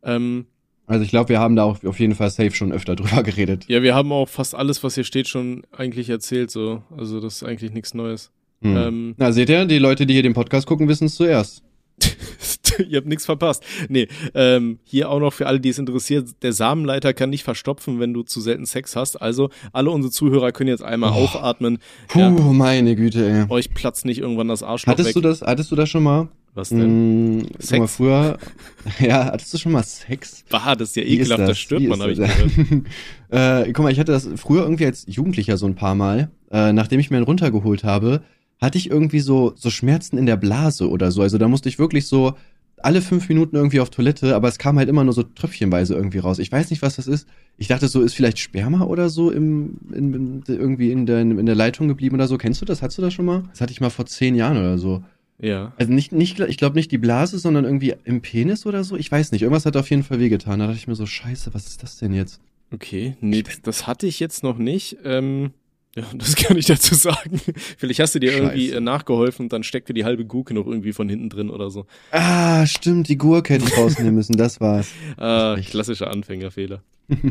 Ähm, 0.03 0.47
Also 0.87 1.05
ich 1.05 1.11
glaube, 1.11 1.29
wir 1.29 1.39
haben 1.39 1.55
da 1.55 1.63
auch 1.63 1.83
auf 1.85 2.01
jeden 2.01 2.15
Fall 2.17 2.31
safe 2.31 2.51
schon 2.53 2.73
öfter 2.73 2.97
drüber 2.97 3.23
geredet. 3.23 3.67
ja, 3.69 3.83
wir 3.83 3.95
haben 3.95 4.11
auch 4.11 4.29
fast 4.29 4.57
alles, 4.57 4.83
was 4.83 4.97
hier 4.97 5.05
steht, 5.05 5.29
schon 5.29 5.63
eigentlich 5.77 6.09
erzählt, 6.11 6.51
so. 6.51 6.83
Also 6.97 7.21
das 7.21 7.37
ist 7.37 7.43
eigentlich 7.45 7.73
nichts 7.73 7.95
Neues. 7.95 8.33
Hm. 8.63 8.77
Ähm, 8.77 9.15
Na, 9.17 9.31
seht 9.31 9.49
ihr, 9.49 9.65
die 9.67 9.79
Leute, 9.79 10.07
die 10.07 10.15
hier 10.15 10.23
den 10.25 10.33
Podcast 10.35 10.67
gucken, 10.67 10.89
wissen 10.89 11.05
es 11.07 11.15
zuerst. 11.15 11.63
Ihr 12.89 12.99
habt 12.99 13.07
nichts 13.07 13.25
verpasst. 13.27 13.63
Nee, 13.89 14.09
ähm, 14.35 14.79
hier 14.85 15.11
auch 15.11 15.21
noch 15.21 15.33
für 15.33 15.47
alle, 15.47 15.61
die 15.61 15.69
es 15.69 15.79
interessiert, 15.79 16.29
der 16.43 16.53
Samenleiter 16.53 17.13
kann 17.15 17.31
nicht 17.31 17.45
verstopfen, 17.45 18.01
wenn 18.01 18.13
du 18.15 18.23
zu 18.23 18.41
selten 18.41 18.67
Sex 18.67 18.97
hast. 18.97 19.21
Also 19.21 19.51
alle 19.73 19.91
unsere 19.91 20.13
Zuhörer 20.13 20.53
können 20.53 20.69
jetzt 20.69 20.83
einmal 20.83 21.11
Oh. 21.13 21.25
aufatmen. 21.25 21.79
Puh, 22.09 22.19
Ja, 22.21 22.31
meine 22.31 22.97
Güte, 22.97 23.29
ey. 23.29 23.45
euch 23.51 23.73
platzt 23.75 24.05
nicht 24.05 24.19
irgendwann 24.19 24.49
das 24.49 24.63
Arschloch 24.63 24.93
Hattest 24.93 25.09
weg. 25.09 25.15
du 25.15 25.21
das, 25.21 25.43
hattest 25.43 25.71
du 25.71 25.77
das 25.77 25.89
schon 25.89 26.03
mal? 26.03 26.29
Was 26.55 26.71
denn? 26.71 26.81
Hm, 26.81 27.43
guck 27.43 27.53
mal, 27.53 27.61
Sex? 27.87 27.97
früher, 27.97 28.39
ja, 29.01 29.25
hattest 29.27 29.53
du 29.53 29.59
schon 29.59 29.73
mal 29.73 29.83
Sex? 29.83 30.43
Bah, 30.49 30.75
das 30.75 30.89
ist 30.91 30.97
ja 30.97 31.03
ist 31.03 31.11
ekelhaft, 31.11 31.41
da 31.43 31.47
das? 31.49 31.59
stirbt 31.59 31.83
Wie 31.83 31.87
man, 31.89 32.01
ist 32.01 32.03
habe 32.03 32.13
ich 32.13 32.57
gehört. 32.57 32.85
äh, 33.69 33.73
guck 33.73 33.85
mal, 33.85 33.93
ich 33.93 33.99
hatte 33.99 34.13
das 34.13 34.27
früher 34.37 34.63
irgendwie 34.63 34.87
als 34.87 35.05
Jugendlicher 35.07 35.59
so 35.59 35.67
ein 35.67 35.75
paar 35.75 35.95
Mal. 35.95 36.31
Äh, 36.51 36.73
nachdem 36.73 36.99
ich 37.01 37.11
mir 37.11 37.19
einen 37.19 37.27
runtergeholt 37.27 37.85
habe, 37.85 38.23
hatte 38.59 38.79
ich 38.79 38.89
irgendwie 38.89 39.21
so, 39.21 39.53
so 39.55 39.69
Schmerzen 39.69 40.17
in 40.17 40.25
der 40.25 40.37
Blase 40.39 40.89
oder 40.89 41.11
so. 41.13 41.21
Also 41.21 41.37
da 41.37 41.47
musste 41.47 41.69
ich 41.69 41.79
wirklich 41.79 42.07
so 42.07 42.35
alle 42.87 43.03
fünf 43.03 43.29
Minuten 43.29 43.57
irgendwie 43.57 43.81
auf 43.81 43.91
Toilette, 43.91 44.37
aber 44.37 44.47
es 44.47 44.59
kam 44.59 44.79
halt 44.79 44.89
immer 44.89 45.03
nur 45.03 45.13
so 45.13 45.25
tröpfchenweise 45.25 45.95
irgendwie 45.95 46.19
raus. 46.19 46.39
Ich 46.39 46.53
weiß 46.53 46.71
nicht, 46.71 46.83
was 46.83 46.95
das 46.95 47.09
ist. 47.09 47.27
Ich 47.59 47.67
dachte 47.67 47.89
so, 47.89 48.01
ist 48.01 48.15
vielleicht 48.15 48.39
Sperma 48.39 48.85
oder 48.85 49.09
so 49.09 49.33
im, 49.33 49.79
in, 49.93 50.15
in, 50.15 50.43
irgendwie 50.47 50.93
in 50.93 51.05
der, 51.05 51.21
in 51.21 51.47
der 51.47 51.57
Leitung 51.57 51.89
geblieben 51.89 52.15
oder 52.15 52.29
so. 52.29 52.39
Kennst 52.39 52.61
du 52.61 52.65
das? 52.65 52.83
Hattest 52.83 52.99
du 52.99 53.03
das 53.03 53.13
schon 53.13 53.25
mal? 53.25 53.43
Das 53.51 53.61
hatte 53.61 53.73
ich 53.73 53.81
mal 53.81 53.91
vor 53.91 54.07
zehn 54.07 54.37
Jahren 54.37 54.57
oder 54.57 54.79
so. 54.79 55.03
Ja. 55.41 55.73
Also 55.77 55.93
nicht, 55.93 56.13
nicht, 56.13 56.39
ich 56.39 56.59
glaube 56.59 56.77
nicht 56.77 56.93
die 56.93 56.99
Blase, 56.99 57.41
sondern 57.41 57.65
irgendwie 57.65 57.95
im 58.05 58.23
Penis 58.23 58.67
oder 58.67 58.85
so. 58.85 58.97
Ich 58.97 59.11
weiß 59.11 59.33
nicht. 59.33 59.43
Irgendwas 59.43 59.67
hat 59.67 59.77
auf 59.77 59.91
jeden 59.91 60.05
Fall 60.05 60.21
wehgetan. 60.21 60.61
Da 60.61 60.67
dachte 60.67 60.79
ich 60.79 60.87
mir 60.87 60.95
so, 60.95 61.07
scheiße, 61.07 61.55
was 61.55 61.67
ist 61.67 61.83
das 61.83 61.99
denn 61.99 62.15
jetzt? 62.15 62.41
Okay, 62.73 63.17
nee, 63.21 63.43
das, 63.43 63.63
das 63.63 63.87
hatte 63.89 64.07
ich 64.07 64.21
jetzt 64.21 64.45
noch 64.45 64.59
nicht. 64.59 64.99
Ähm, 65.05 65.51
ja, 65.97 66.05
das 66.15 66.37
kann 66.37 66.57
ich 66.57 66.67
dazu 66.67 66.95
sagen. 66.95 67.41
Vielleicht 67.79 68.01
hast 68.01 68.15
du 68.15 68.19
dir 68.21 68.33
irgendwie 68.33 68.67
Scheiße. 68.67 68.77
äh, 68.77 68.81
nachgeholfen 68.81 69.47
und 69.47 69.53
dann 69.53 69.63
steckte 69.63 69.95
die 69.95 70.05
halbe 70.05 70.25
Gurke 70.25 70.55
noch 70.55 70.67
irgendwie 70.67 70.93
von 70.93 71.09
hinten 71.09 71.29
drin 71.31 71.51
oder 71.51 71.71
so. 71.71 71.87
Ah, 72.13 72.65
stimmt, 72.67 73.09
die 73.09 73.17
Gurke 73.19 73.55
hätte 73.55 73.65
ich 73.67 73.77
rausnehmen 73.77 74.15
müssen, 74.15 74.37
das 74.37 74.61
war's. 74.61 74.91
Ah, 75.17 75.57
klassischer 75.69 76.11
Anfängerfehler. 76.11 76.83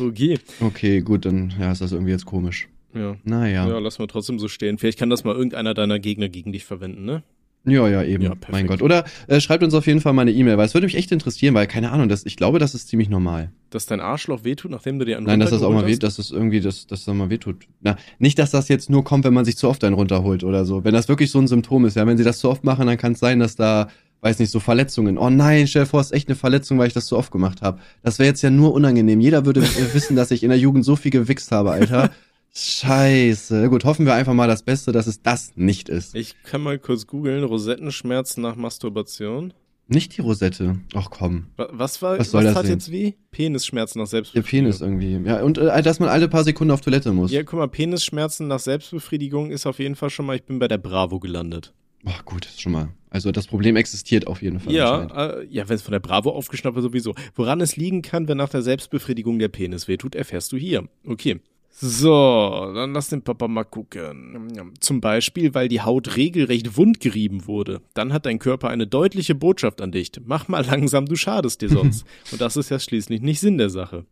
Okay, 0.00 0.38
Okay, 0.60 1.00
gut, 1.00 1.24
dann 1.24 1.54
ja, 1.58 1.70
ist 1.70 1.80
das 1.80 1.92
irgendwie 1.92 2.10
jetzt 2.10 2.26
komisch. 2.26 2.68
ja. 2.92 3.16
Naja. 3.22 3.68
Ja, 3.68 3.78
lass 3.78 3.98
mal 4.00 4.08
trotzdem 4.08 4.38
so 4.40 4.48
stehen. 4.48 4.78
Vielleicht 4.78 4.98
kann 4.98 5.10
das 5.10 5.22
mal 5.22 5.34
irgendeiner 5.34 5.74
deiner 5.74 6.00
Gegner 6.00 6.28
gegen 6.28 6.52
dich 6.52 6.64
verwenden, 6.64 7.04
ne? 7.04 7.22
Ja, 7.64 7.86
ja, 7.88 8.02
eben. 8.02 8.24
Ja, 8.24 8.32
mein 8.50 8.66
Gott. 8.66 8.80
Oder 8.80 9.04
äh, 9.26 9.38
schreibt 9.38 9.62
uns 9.62 9.74
auf 9.74 9.86
jeden 9.86 10.00
Fall 10.00 10.14
mal 10.14 10.22
eine 10.22 10.32
E-Mail, 10.32 10.56
weil 10.56 10.64
es 10.64 10.72
würde 10.72 10.86
mich 10.86 10.96
echt 10.96 11.12
interessieren, 11.12 11.54
weil, 11.54 11.66
keine 11.66 11.90
Ahnung, 11.90 12.08
das, 12.08 12.24
ich 12.24 12.36
glaube, 12.36 12.58
das 12.58 12.74
ist 12.74 12.88
ziemlich 12.88 13.10
normal. 13.10 13.52
Dass 13.68 13.84
dein 13.84 14.00
Arschloch 14.00 14.44
wehtut, 14.44 14.70
nachdem 14.70 14.98
du 14.98 15.04
dir 15.04 15.18
einen 15.18 15.26
Nein, 15.26 15.40
dass 15.40 15.50
das 15.50 15.58
auch 15.58 15.68
mal 15.68 15.80
runtergeholt 15.80 15.96
weht, 15.96 16.02
dass 16.02 16.16
das 16.16 16.30
irgendwie, 16.30 16.60
dass 16.60 16.86
dass 16.86 17.04
das 17.04 17.14
mal 17.14 17.28
wehtut. 17.28 17.66
Na, 17.82 17.96
nicht, 18.18 18.38
dass 18.38 18.50
das 18.50 18.68
jetzt 18.68 18.88
nur 18.88 19.04
kommt, 19.04 19.24
wenn 19.24 19.34
man 19.34 19.44
sich 19.44 19.58
zu 19.58 19.68
oft 19.68 19.84
einen 19.84 19.94
runterholt 19.94 20.42
oder 20.42 20.64
so. 20.64 20.84
Wenn 20.84 20.94
das 20.94 21.08
wirklich 21.08 21.30
so 21.30 21.38
ein 21.38 21.48
Symptom 21.48 21.84
ist, 21.84 21.96
ja, 21.96 22.06
wenn 22.06 22.16
sie 22.16 22.24
das 22.24 22.38
zu 22.38 22.48
oft 22.48 22.64
machen, 22.64 22.86
dann 22.86 22.96
kann 22.96 23.12
es 23.12 23.18
sein, 23.20 23.38
dass 23.38 23.56
da, 23.56 23.88
weiß 24.22 24.38
nicht, 24.38 24.50
so 24.50 24.58
Verletzungen. 24.58 25.18
Oh 25.18 25.28
nein, 25.28 25.66
stell 25.66 25.82
dir 25.82 25.86
vor, 25.86 26.00
es 26.00 26.06
ist 26.06 26.12
echt 26.12 26.28
eine 26.28 26.36
Verletzung, 26.36 26.78
weil 26.78 26.86
ich 26.86 26.94
das 26.94 27.06
zu 27.06 27.18
oft 27.18 27.30
gemacht 27.30 27.60
habe. 27.60 27.78
Das 28.02 28.18
wäre 28.18 28.28
jetzt 28.28 28.40
ja 28.40 28.48
nur 28.48 28.72
unangenehm. 28.72 29.20
Jeder 29.20 29.44
würde 29.44 29.62
wissen, 29.92 30.16
dass 30.16 30.30
ich 30.30 30.42
in 30.42 30.48
der 30.48 30.58
Jugend 30.58 30.86
so 30.86 30.96
viel 30.96 31.10
gewichst 31.10 31.52
habe, 31.52 31.72
Alter. 31.72 32.10
Scheiße. 32.54 33.68
Gut, 33.68 33.84
hoffen 33.84 34.06
wir 34.06 34.14
einfach 34.14 34.34
mal 34.34 34.48
das 34.48 34.62
Beste, 34.62 34.92
dass 34.92 35.06
es 35.06 35.22
das 35.22 35.52
nicht 35.56 35.88
ist. 35.88 36.14
Ich 36.14 36.34
kann 36.42 36.60
mal 36.62 36.78
kurz 36.78 37.06
googeln, 37.06 37.44
Rosettenschmerzen 37.44 38.42
nach 38.42 38.56
Masturbation. 38.56 39.52
Nicht 39.88 40.16
die 40.16 40.20
Rosette. 40.20 40.76
Ach 40.94 41.08
komm. 41.10 41.46
Wa- 41.56 41.68
Was 41.72 42.00
war, 42.00 42.18
Was 42.18 42.30
soll 42.30 42.44
das 42.44 42.54
tat 42.54 42.64
denn? 42.64 42.72
jetzt 42.72 42.92
weh? 42.92 43.14
Penisschmerzen 43.32 43.98
nach 43.98 44.04
Der 44.06 44.10
Selbstbefriedigung. 44.10 44.70
Penis 44.70 44.80
irgendwie. 44.80 45.28
Ja, 45.28 45.42
und 45.42 45.58
äh, 45.58 45.82
dass 45.82 45.98
man 45.98 46.08
alle 46.08 46.28
paar 46.28 46.44
Sekunden 46.44 46.70
auf 46.70 46.80
Toilette 46.80 47.12
muss. 47.12 47.32
Ja, 47.32 47.42
guck 47.42 47.58
mal, 47.58 47.66
Penisschmerzen 47.68 48.46
nach 48.46 48.60
Selbstbefriedigung 48.60 49.50
ist 49.50 49.66
auf 49.66 49.78
jeden 49.80 49.96
Fall 49.96 50.10
schon 50.10 50.26
mal, 50.26 50.36
ich 50.36 50.44
bin 50.44 50.58
bei 50.60 50.68
der 50.68 50.78
Bravo 50.78 51.18
gelandet. 51.18 51.74
Ach 52.04 52.24
gut, 52.24 52.48
schon 52.56 52.72
mal. 52.72 52.88
Also 53.10 53.32
das 53.32 53.46
Problem 53.48 53.74
existiert 53.76 54.26
auf 54.28 54.42
jeden 54.42 54.60
Fall. 54.60 54.72
Ja, 54.72 55.38
äh, 55.40 55.46
ja, 55.50 55.68
wenn 55.68 55.74
es 55.76 55.82
von 55.82 55.92
der 55.92 55.98
Bravo 55.98 56.30
aufgeschnappt 56.30 56.76
wird, 56.76 56.84
sowieso. 56.84 57.14
Woran 57.34 57.60
es 57.60 57.76
liegen 57.76 58.00
kann, 58.02 58.28
wenn 58.28 58.38
nach 58.38 58.48
der 58.48 58.62
Selbstbefriedigung 58.62 59.38
der 59.40 59.48
Penis 59.48 59.88
wehtut, 59.88 60.14
erfährst 60.14 60.52
du 60.52 60.56
hier. 60.56 60.88
Okay. 61.04 61.40
So, 61.72 62.72
dann 62.74 62.92
lass 62.92 63.08
den 63.08 63.22
Papa 63.22 63.48
mal 63.48 63.64
gucken. 63.64 64.74
Zum 64.80 65.00
Beispiel, 65.00 65.54
weil 65.54 65.68
die 65.68 65.80
Haut 65.80 66.16
regelrecht 66.16 66.76
wundgerieben 66.76 67.46
wurde. 67.46 67.80
Dann 67.94 68.12
hat 68.12 68.26
dein 68.26 68.38
Körper 68.38 68.68
eine 68.68 68.86
deutliche 68.86 69.34
Botschaft 69.34 69.80
an 69.80 69.92
dich. 69.92 70.12
Mach 70.24 70.48
mal 70.48 70.64
langsam, 70.64 71.06
du 71.06 71.16
schadest 71.16 71.62
dir 71.62 71.70
sonst. 71.70 72.04
Und 72.32 72.40
das 72.40 72.56
ist 72.56 72.70
ja 72.70 72.78
schließlich 72.78 73.22
nicht 73.22 73.40
Sinn 73.40 73.56
der 73.56 73.70
Sache. 73.70 74.04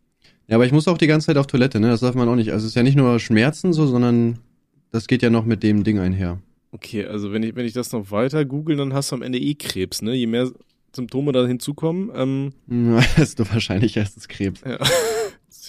Ja, 0.47 0.57
aber 0.57 0.65
ich 0.65 0.73
muss 0.73 0.89
auch 0.89 0.97
die 0.97 1.07
ganze 1.07 1.27
Zeit 1.27 1.37
auf 1.37 1.47
Toilette, 1.47 1.79
ne? 1.79 1.89
Das 1.89 2.01
darf 2.01 2.15
man 2.15 2.29
auch 2.29 2.37
nicht. 2.37 2.53
Also 2.53 2.65
es 2.65 2.71
ist 2.71 2.77
ja 2.77 2.83
nicht 2.83 2.97
nur 2.97 3.19
Schmerzen 3.19 3.75
so, 3.75 3.87
sondern 3.87 4.39
das 4.91 5.07
geht 5.07 5.23
ja 5.23 5.29
noch 5.29 5.45
mit 5.45 5.63
dem 5.63 5.85
Ding 5.85 5.99
einher. 5.99 6.41
Okay, 6.73 7.05
also 7.05 7.33
wenn 7.33 7.43
ich, 7.43 7.55
wenn 7.55 7.67
ich 7.67 7.75
das 7.75 7.93
noch 7.93 8.11
weiter 8.11 8.45
google, 8.47 8.77
dann 8.77 8.95
hast 8.95 9.13
du 9.13 9.17
am 9.17 9.23
Ende 9.23 9.39
eh 9.39 9.55
Krebs, 9.55 10.01
ne? 10.01 10.15
Je 10.15 10.27
mehr 10.27 10.51
Symptome 10.95 11.33
da 11.33 11.47
hinzukommen, 11.47 12.11
ähm, 12.15 12.53
Ja, 12.67 13.03
Desto 13.19 13.49
wahrscheinlicher 13.51 14.03
ist 14.03 14.17
es 14.17 14.29
Krebs. 14.29 14.63
Ja. 14.65 14.79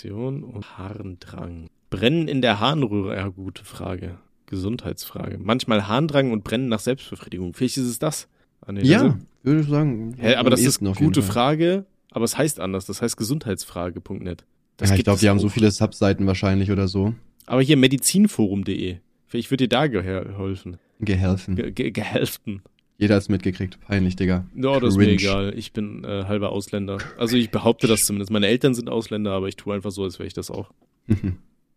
Und 0.02 0.78
Harndrang. 0.78 1.68
Brennen 1.90 2.28
in 2.28 2.42
der 2.42 2.60
Harnröhre, 2.60 3.16
ja, 3.16 3.28
gute 3.30 3.66
Frage. 3.66 4.18
Gesundheitsfrage. 4.46 5.38
Manchmal 5.40 5.88
Harndrang 5.88 6.32
und 6.32 6.44
Brennen 6.44 6.70
nach 6.70 6.80
Selbstbefriedigung. 6.80 7.54
Vielleicht 7.54 7.78
ist 7.78 7.86
es 7.86 8.00
das. 8.00 8.28
Ah, 8.62 8.72
nee, 8.72 8.82
Ja, 8.82 9.04
das 9.04 9.16
würde 9.44 9.62
ich 9.62 9.68
sagen. 9.68 10.12
ist, 10.14 10.22
hä, 10.22 10.36
aber 10.36 10.50
das 10.50 10.62
ist 10.62 10.82
jeden 10.82 10.94
gute. 10.96 11.22
Frage, 11.22 11.86
aber 12.12 12.26
es 12.26 12.38
heißt 12.38 12.60
anders. 12.60 12.86
Das 12.86 13.02
heißt 13.02 13.16
gesundheitsfrage.net. 13.18 14.46
Das 14.78 14.90
Ja, 14.90 14.96
ich 14.96 15.04
glaube, 15.04 15.20
die 15.20 15.30
haben 15.30 15.40
so 15.40 15.50
viele 15.50 15.70
Subseiten 15.72 16.26
wahrscheinlich 16.26 16.72
oder 16.72 16.88
so. 16.88 17.14
Aber 17.46 17.62
hier 17.62 17.78
medizinforum.de. 17.78 18.98
Vielleicht 19.28 19.52
wird 19.52 19.62
dir 19.62 19.68
da 19.70 19.88
geholfen. 19.88 20.78
Gehelfen. 21.00 21.56
Ge 21.56 21.72
ge 21.72 21.92
gehelfen. 21.92 22.62
Jeder 22.98 23.16
hat's 23.16 23.30
mitgekriegt. 23.30 23.80
Peinlich, 23.82 24.16
Digga. 24.18 24.46
Ja, 24.56 24.80
das 24.80 24.90
ist 24.90 24.98
mir 24.98 25.08
egal. 25.10 25.54
Ich 25.56 25.72
bin 25.72 26.04
äh, 26.04 26.26
halber 26.26 26.52
Ausländer. 26.52 26.98
Also 27.18 27.38
ich 27.38 27.50
behaupte 27.50 27.88
das 27.88 28.04
zumindest. 28.06 28.32
Meine 28.32 28.48
Eltern 28.48 28.74
sind 28.74 28.90
Ausländer, 28.90 29.32
aber 29.32 29.48
ich 29.48 29.56
tue 29.56 29.74
einfach 29.74 29.92
so, 29.92 30.04
als 30.04 30.20
wäre 30.20 30.28
ich 30.28 30.34
das 30.34 30.52
auch. 30.52 30.72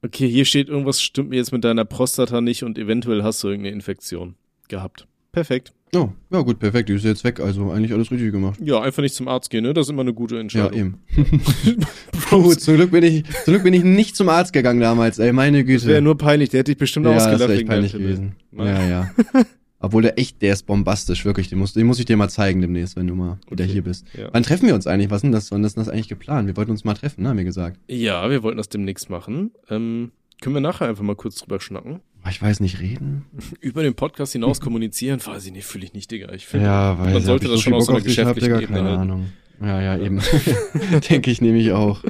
Okay, 0.05 0.29
hier 0.29 0.45
steht 0.45 0.69
irgendwas 0.69 1.01
stimmt 1.01 1.31
mir 1.31 1.37
jetzt 1.37 1.53
mit 1.53 1.63
deiner 1.65 1.85
Prostata 1.85 2.41
nicht 2.41 2.65
und 2.65 2.77
eventuell 2.79 3.23
hast 3.23 3.43
du 3.43 3.49
irgendeine 3.49 3.75
Infektion 3.75 4.35
gehabt. 4.69 5.07
Perfekt. 5.31 5.73
oh, 5.95 6.11
ja 6.31 6.41
gut, 6.41 6.59
perfekt. 6.59 6.89
Die 6.89 6.95
ist 6.95 7.05
jetzt 7.05 7.25
weg. 7.25 7.41
Also 7.41 7.71
eigentlich 7.71 7.93
alles 7.93 8.11
richtig 8.11 8.33
gemacht. 8.33 8.59
Ja, 8.63 8.81
einfach 8.83 9.03
nicht 9.03 9.15
zum 9.15 9.29
Arzt 9.29 9.49
gehen, 9.51 9.63
ne? 9.65 9.73
Das 9.73 9.87
ist 9.87 9.91
immer 9.91 10.03
eine 10.03 10.13
gute 10.13 10.35
Ja, 10.35 10.41
Entscheidung. 10.43 10.79
eben. 10.79 10.99
Puh, 12.29 12.55
zum 12.55 12.75
Glück 12.77 12.91
bin 12.91 13.03
ich, 13.05 13.25
zum 13.45 13.55
Glück 13.55 13.63
bin 13.63 13.73
ich 13.75 13.85
nicht 13.85 14.17
zum 14.17 14.29
Arzt 14.29 14.53
gegangen 14.53 14.81
damals, 14.81 15.19
ey, 15.19 15.33
meine 15.33 15.65
Güte. 15.65 15.79
Das 15.85 15.87
wäre 15.87 16.03
nur 16.03 16.19
peinlich, 16.19 16.51
der 16.51 16.61
hätte 16.61 16.73
dich 16.73 16.79
bestimmt 16.79 17.07
ja, 17.07 17.15
das 17.15 17.23
ausgelacht 17.25 17.49
wäre 17.49 17.59
wegen 17.59 17.69
deinem 17.69 17.77
peinlich 17.83 17.93
gewesen. 17.93 18.35
Naja. 18.51 18.81
Ja, 18.83 18.89
ja. 18.89 19.11
Obwohl 19.83 20.03
der 20.03 20.19
echt, 20.19 20.41
der 20.43 20.53
ist 20.53 20.63
bombastisch, 20.65 21.25
wirklich. 21.25 21.49
Den 21.49 21.59
muss, 21.59 21.73
den 21.75 21.87
muss 21.87 21.99
ich 21.99 22.05
dir 22.05 22.17
mal 22.17 22.29
zeigen 22.29 22.61
demnächst, 22.61 22.97
wenn 22.97 23.07
du 23.09 23.15
mal 23.15 23.39
wieder 23.51 23.65
Okay. 23.65 23.73
hier 23.73 23.83
bist. 23.83 24.07
Ja. 24.17 24.29
Wann 24.33 24.43
treffen 24.45 24.67
wir 24.69 24.75
uns 24.75 24.87
eigentlich? 24.87 25.11
Was 25.11 25.19
ist 25.19 25.23
denn 25.25 25.33
das? 25.33 25.51
Wann 25.51 25.65
ist 25.65 25.77
denn 25.77 25.85
das 25.85 25.93
eigentlich 25.93 26.09
geplant? 26.09 26.47
Wir 26.47 26.57
wollten 26.57 26.71
uns 26.71 26.85
mal 26.85 26.95
treffen, 26.95 27.23
ne, 27.25 27.29
haben 27.31 27.37
wir 27.37 27.45
gesagt. 27.45 27.79
ja, 27.89 28.31
wir 28.31 28.43
wollten 28.43 28.59
das 28.59 28.69
demnächst 28.69 29.11
machen. 29.11 29.51
Ähm, 29.69 30.13
können 30.41 30.55
wir 30.57 30.61
nachher 30.61 30.89
einfach 30.89 31.03
mal 31.03 31.17
kurz 31.17 31.37
drüber 31.37 31.61
schnacken? 31.61 32.01
Ich 32.31 32.41
weiß 32.41 32.61
nicht, 32.61 32.81
reden? 32.81 33.25
Über 33.61 33.83
den 33.83 33.95
Podcast 33.95 34.33
hinaus 34.33 34.61
kommunizieren? 34.61 35.21
Weiß 35.25 35.45
ich 35.47 35.53
nicht, 35.53 35.65
fühle 35.67 35.85
ich 35.85 35.93
nicht, 35.93 36.11
Digga. 36.11 36.33
Ich 36.33 36.47
finde, 36.47 36.67
Ja, 36.67 36.99
weil 36.99 37.13
man 37.15 37.23
sollte 37.23 37.49
das 37.49 37.61
schon 37.61 37.75
aus 37.75 37.87
so 37.87 37.93
einer 37.93 38.01
geschäftlichen 38.01 38.53
Ebene 38.55 38.67
keine 38.69 38.89
halten. 38.89 39.01
Ahnung. 39.03 39.27
Ja, 39.61 39.81
ja, 39.83 39.99
eben. 39.99 40.21
Denke 41.11 41.31
ich 41.31 41.41
nämlich 41.41 41.73
auch. 41.73 42.03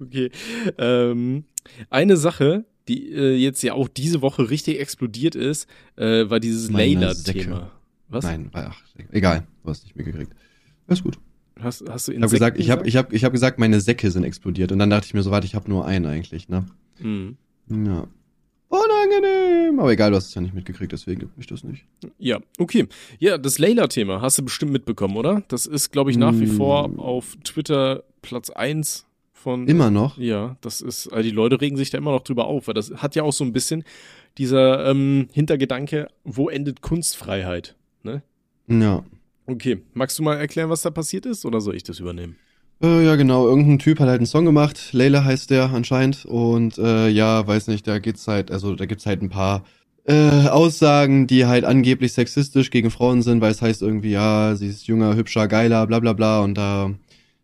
Okay. 0.00 0.30
Ähm, 0.78 1.44
eine 1.90 2.16
Sache, 2.16 2.64
die 2.88 3.12
äh, 3.12 3.36
jetzt 3.36 3.62
ja 3.62 3.74
auch 3.74 3.88
diese 3.88 4.22
Woche 4.22 4.50
richtig 4.50 4.80
explodiert 4.80 5.34
ist, 5.34 5.68
äh, 5.96 6.28
war 6.28 6.40
dieses 6.40 6.70
Layla-Thema. 6.70 7.70
Was? 8.08 8.24
Nein, 8.24 8.50
ach, 8.54 8.80
egal, 9.12 9.46
du 9.62 9.70
hast 9.70 9.84
nicht 9.84 9.94
mitgekriegt. 9.94 10.32
Alles 10.86 11.02
gut. 11.02 11.18
Hast, 11.60 11.84
hast 11.88 12.08
du 12.08 12.12
ich 12.12 12.22
habe 12.22 12.30
gesagt, 12.30 12.58
ich 12.58 12.70
habe 12.70 12.88
ich 12.88 12.96
hab, 12.96 13.12
ich 13.12 13.24
hab 13.24 13.32
gesagt, 13.32 13.58
meine 13.58 13.80
Säcke 13.80 14.10
sind 14.10 14.24
explodiert 14.24 14.72
und 14.72 14.78
dann 14.78 14.90
dachte 14.90 15.06
ich 15.06 15.14
mir 15.14 15.22
so, 15.22 15.30
warte, 15.30 15.46
ich 15.46 15.54
habe 15.54 15.68
nur 15.68 15.84
einen 15.84 16.06
eigentlich, 16.06 16.48
ne? 16.48 16.66
Mhm. 17.00 17.36
Ja. 17.68 18.06
Unangenehm. 18.68 19.80
Aber 19.80 19.90
egal, 19.90 20.10
du 20.10 20.16
hast 20.16 20.28
es 20.28 20.34
ja 20.34 20.42
nicht 20.42 20.54
mitgekriegt, 20.54 20.92
deswegen 20.92 21.20
gibt 21.20 21.36
mich 21.36 21.46
das 21.46 21.64
nicht. 21.64 21.84
Ja, 22.18 22.38
okay. 22.58 22.86
Ja, 23.18 23.38
das 23.38 23.58
Layla-Thema 23.58 24.20
hast 24.20 24.38
du 24.38 24.44
bestimmt 24.44 24.72
mitbekommen, 24.72 25.16
oder? 25.16 25.42
Das 25.48 25.66
ist, 25.66 25.90
glaube 25.90 26.10
ich, 26.10 26.16
nach 26.16 26.38
wie 26.38 26.46
vor 26.46 26.88
mm. 26.88 27.00
auf 27.00 27.36
Twitter 27.44 28.04
Platz 28.20 28.50
eins 28.50 29.07
von. 29.38 29.66
Immer 29.66 29.90
noch? 29.90 30.18
Ja, 30.18 30.56
das 30.60 30.80
ist, 30.80 31.08
also 31.08 31.22
die 31.22 31.34
Leute 31.34 31.60
regen 31.60 31.76
sich 31.76 31.90
da 31.90 31.98
immer 31.98 32.12
noch 32.12 32.22
drüber 32.22 32.46
auf, 32.46 32.66
weil 32.66 32.74
das 32.74 32.90
hat 32.96 33.14
ja 33.14 33.22
auch 33.22 33.32
so 33.32 33.44
ein 33.44 33.52
bisschen 33.52 33.84
dieser 34.36 34.90
ähm, 34.90 35.28
Hintergedanke, 35.32 36.08
wo 36.24 36.48
endet 36.48 36.82
Kunstfreiheit, 36.82 37.76
ne? 38.02 38.22
Ja. 38.68 39.04
Okay, 39.46 39.80
magst 39.94 40.18
du 40.18 40.22
mal 40.22 40.36
erklären, 40.36 40.68
was 40.68 40.82
da 40.82 40.90
passiert 40.90 41.24
ist, 41.24 41.46
oder 41.46 41.60
soll 41.60 41.74
ich 41.74 41.82
das 41.82 42.00
übernehmen? 42.00 42.36
Äh, 42.82 43.04
ja, 43.04 43.16
genau. 43.16 43.48
Irgendein 43.48 43.78
Typ 43.78 43.98
hat 43.98 44.08
halt 44.08 44.18
einen 44.18 44.26
Song 44.26 44.44
gemacht. 44.44 44.92
Layla 44.92 45.24
heißt 45.24 45.50
der 45.50 45.70
anscheinend. 45.72 46.24
Und 46.26 46.78
äh, 46.78 47.08
ja, 47.08 47.46
weiß 47.46 47.66
nicht, 47.68 47.86
da 47.86 47.98
geht's 47.98 48.28
halt, 48.28 48.50
also 48.50 48.74
da 48.74 48.86
gibt's 48.86 49.06
halt 49.06 49.22
ein 49.22 49.30
paar 49.30 49.64
äh, 50.04 50.46
Aussagen, 50.48 51.26
die 51.26 51.46
halt 51.46 51.64
angeblich 51.64 52.12
sexistisch 52.12 52.70
gegen 52.70 52.90
Frauen 52.90 53.22
sind, 53.22 53.40
weil 53.40 53.50
es 53.50 53.62
heißt 53.62 53.82
irgendwie, 53.82 54.12
ja, 54.12 54.54
sie 54.54 54.68
ist 54.68 54.86
jünger, 54.86 55.16
hübscher, 55.16 55.48
geiler, 55.48 55.86
bla 55.86 55.98
bla 55.98 56.12
bla. 56.12 56.40
Und 56.40 56.54
da, 56.54 56.90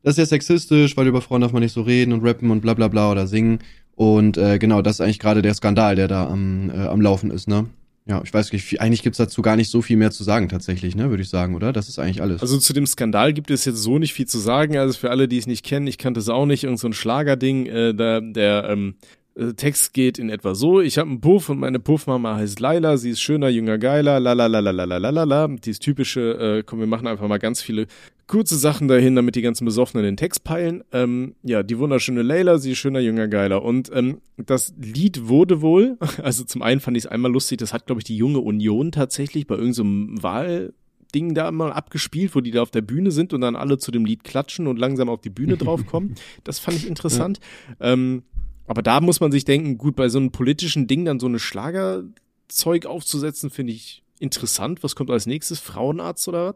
das 0.04 0.12
ist 0.12 0.18
ja 0.18 0.26
sexistisch, 0.26 0.96
weil 0.96 1.06
über 1.08 1.22
Frauen 1.22 1.40
darf 1.40 1.52
man 1.52 1.62
nicht 1.62 1.72
so 1.72 1.82
reden 1.82 2.12
und 2.12 2.22
rappen 2.22 2.50
und 2.50 2.60
bla 2.60 2.74
bla 2.74 2.88
bla 2.88 3.10
oder 3.10 3.26
singen. 3.26 3.58
Und 3.96 4.36
äh, 4.36 4.58
genau, 4.58 4.82
das 4.82 4.96
ist 4.96 5.00
eigentlich 5.00 5.18
gerade 5.18 5.42
der 5.42 5.54
Skandal, 5.54 5.96
der 5.96 6.08
da 6.08 6.28
am, 6.28 6.70
äh, 6.70 6.86
am 6.86 7.00
Laufen 7.00 7.30
ist, 7.30 7.48
ne? 7.48 7.66
Ja, 8.06 8.20
ich 8.22 8.34
weiß 8.34 8.52
nicht, 8.52 8.82
eigentlich 8.82 9.02
gibt's 9.02 9.16
dazu 9.16 9.40
gar 9.40 9.56
nicht 9.56 9.70
so 9.70 9.80
viel 9.80 9.96
mehr 9.96 10.10
zu 10.10 10.24
sagen 10.24 10.50
tatsächlich, 10.50 10.94
ne, 10.94 11.08
würde 11.08 11.22
ich 11.22 11.30
sagen, 11.30 11.54
oder? 11.54 11.72
Das 11.72 11.88
ist 11.88 11.98
eigentlich 11.98 12.20
alles. 12.20 12.42
Also 12.42 12.58
zu 12.58 12.74
dem 12.74 12.86
Skandal 12.86 13.32
gibt 13.32 13.50
es 13.50 13.64
jetzt 13.64 13.78
so 13.78 13.98
nicht 13.98 14.12
viel 14.12 14.26
zu 14.26 14.38
sagen. 14.38 14.76
Also 14.76 14.98
für 14.98 15.10
alle, 15.10 15.26
die 15.26 15.38
es 15.38 15.46
nicht 15.46 15.64
kennen, 15.64 15.86
ich 15.86 15.96
kannte 15.96 16.20
es 16.20 16.28
auch 16.28 16.44
nicht, 16.44 16.64
irgend 16.64 16.80
so 16.80 16.86
ein 16.86 16.92
Schlagerding, 16.92 17.64
äh, 17.64 17.94
da, 17.94 18.20
der 18.20 18.68
ähm, 18.68 18.96
äh, 19.00 19.23
Text 19.56 19.94
geht 19.94 20.18
in 20.18 20.30
etwa 20.30 20.54
so, 20.54 20.80
ich 20.80 20.96
habe 20.96 21.10
einen 21.10 21.20
Puff 21.20 21.48
und 21.48 21.58
meine 21.58 21.80
Puffmama 21.80 22.36
heißt 22.36 22.60
Laila, 22.60 22.96
sie 22.96 23.10
ist 23.10 23.20
schöner, 23.20 23.48
jünger, 23.48 23.78
geiler, 23.78 24.20
la 24.20 24.32
la 24.32 24.46
la 24.46 24.60
la 24.60 24.70
la 24.70 24.84
la 24.84 24.96
la 24.96 25.10
la 25.10 25.24
la. 25.24 25.48
Dieses 25.48 25.80
typische, 25.80 26.58
äh, 26.58 26.62
komm, 26.64 26.78
wir 26.78 26.86
machen 26.86 27.08
einfach 27.08 27.26
mal 27.26 27.38
ganz 27.38 27.60
viele 27.60 27.86
kurze 28.26 28.56
Sachen 28.56 28.86
dahin, 28.86 29.16
damit 29.16 29.34
die 29.34 29.42
ganzen 29.42 29.64
Besoffenen 29.64 30.04
den 30.04 30.16
Text 30.16 30.44
peilen. 30.44 30.84
Ähm, 30.92 31.34
ja, 31.42 31.64
die 31.64 31.78
wunderschöne 31.78 32.22
Layla, 32.22 32.58
sie 32.58 32.72
ist 32.72 32.78
schöner, 32.78 33.00
jünger, 33.00 33.26
geiler. 33.26 33.62
Und 33.64 33.90
ähm, 33.92 34.20
das 34.36 34.72
Lied 34.80 35.28
wurde 35.28 35.60
wohl, 35.60 35.98
also 36.22 36.44
zum 36.44 36.62
einen 36.62 36.80
fand 36.80 36.96
ich 36.96 37.04
es 37.04 37.10
einmal 37.10 37.32
lustig, 37.32 37.58
das 37.58 37.72
hat, 37.72 37.86
glaube 37.86 38.00
ich, 38.00 38.04
die 38.04 38.16
junge 38.16 38.38
Union 38.38 38.92
tatsächlich 38.92 39.46
bei 39.46 39.56
irgendeinem 39.56 40.16
so 40.16 40.22
Wahl 40.22 40.72
Ding 41.14 41.34
da 41.34 41.52
mal 41.52 41.72
abgespielt, 41.72 42.34
wo 42.34 42.40
die 42.40 42.50
da 42.50 42.62
auf 42.62 42.70
der 42.70 42.82
Bühne 42.82 43.12
sind 43.12 43.32
und 43.32 43.40
dann 43.40 43.56
alle 43.56 43.78
zu 43.78 43.92
dem 43.92 44.04
Lied 44.04 44.24
klatschen 44.24 44.66
und 44.66 44.78
langsam 44.78 45.08
auf 45.08 45.20
die 45.20 45.30
Bühne 45.30 45.56
draufkommen. 45.56 46.14
Das 46.44 46.58
fand 46.58 46.76
ich 46.76 46.86
interessant. 46.86 47.38
Ja. 47.80 47.92
Ähm, 47.92 48.24
aber 48.66 48.82
da 48.82 49.00
muss 49.00 49.20
man 49.20 49.32
sich 49.32 49.44
denken, 49.44 49.78
gut, 49.78 49.96
bei 49.96 50.08
so 50.08 50.18
einem 50.18 50.30
politischen 50.30 50.86
Ding 50.86 51.04
dann 51.04 51.20
so 51.20 51.26
eine 51.26 51.38
Schlagerzeug 51.38 52.86
aufzusetzen, 52.86 53.50
finde 53.50 53.72
ich 53.72 54.02
interessant. 54.18 54.82
Was 54.82 54.96
kommt 54.96 55.10
als 55.10 55.26
nächstes? 55.26 55.60
Frauenarzt 55.60 56.28
oder 56.28 56.46
was? 56.48 56.54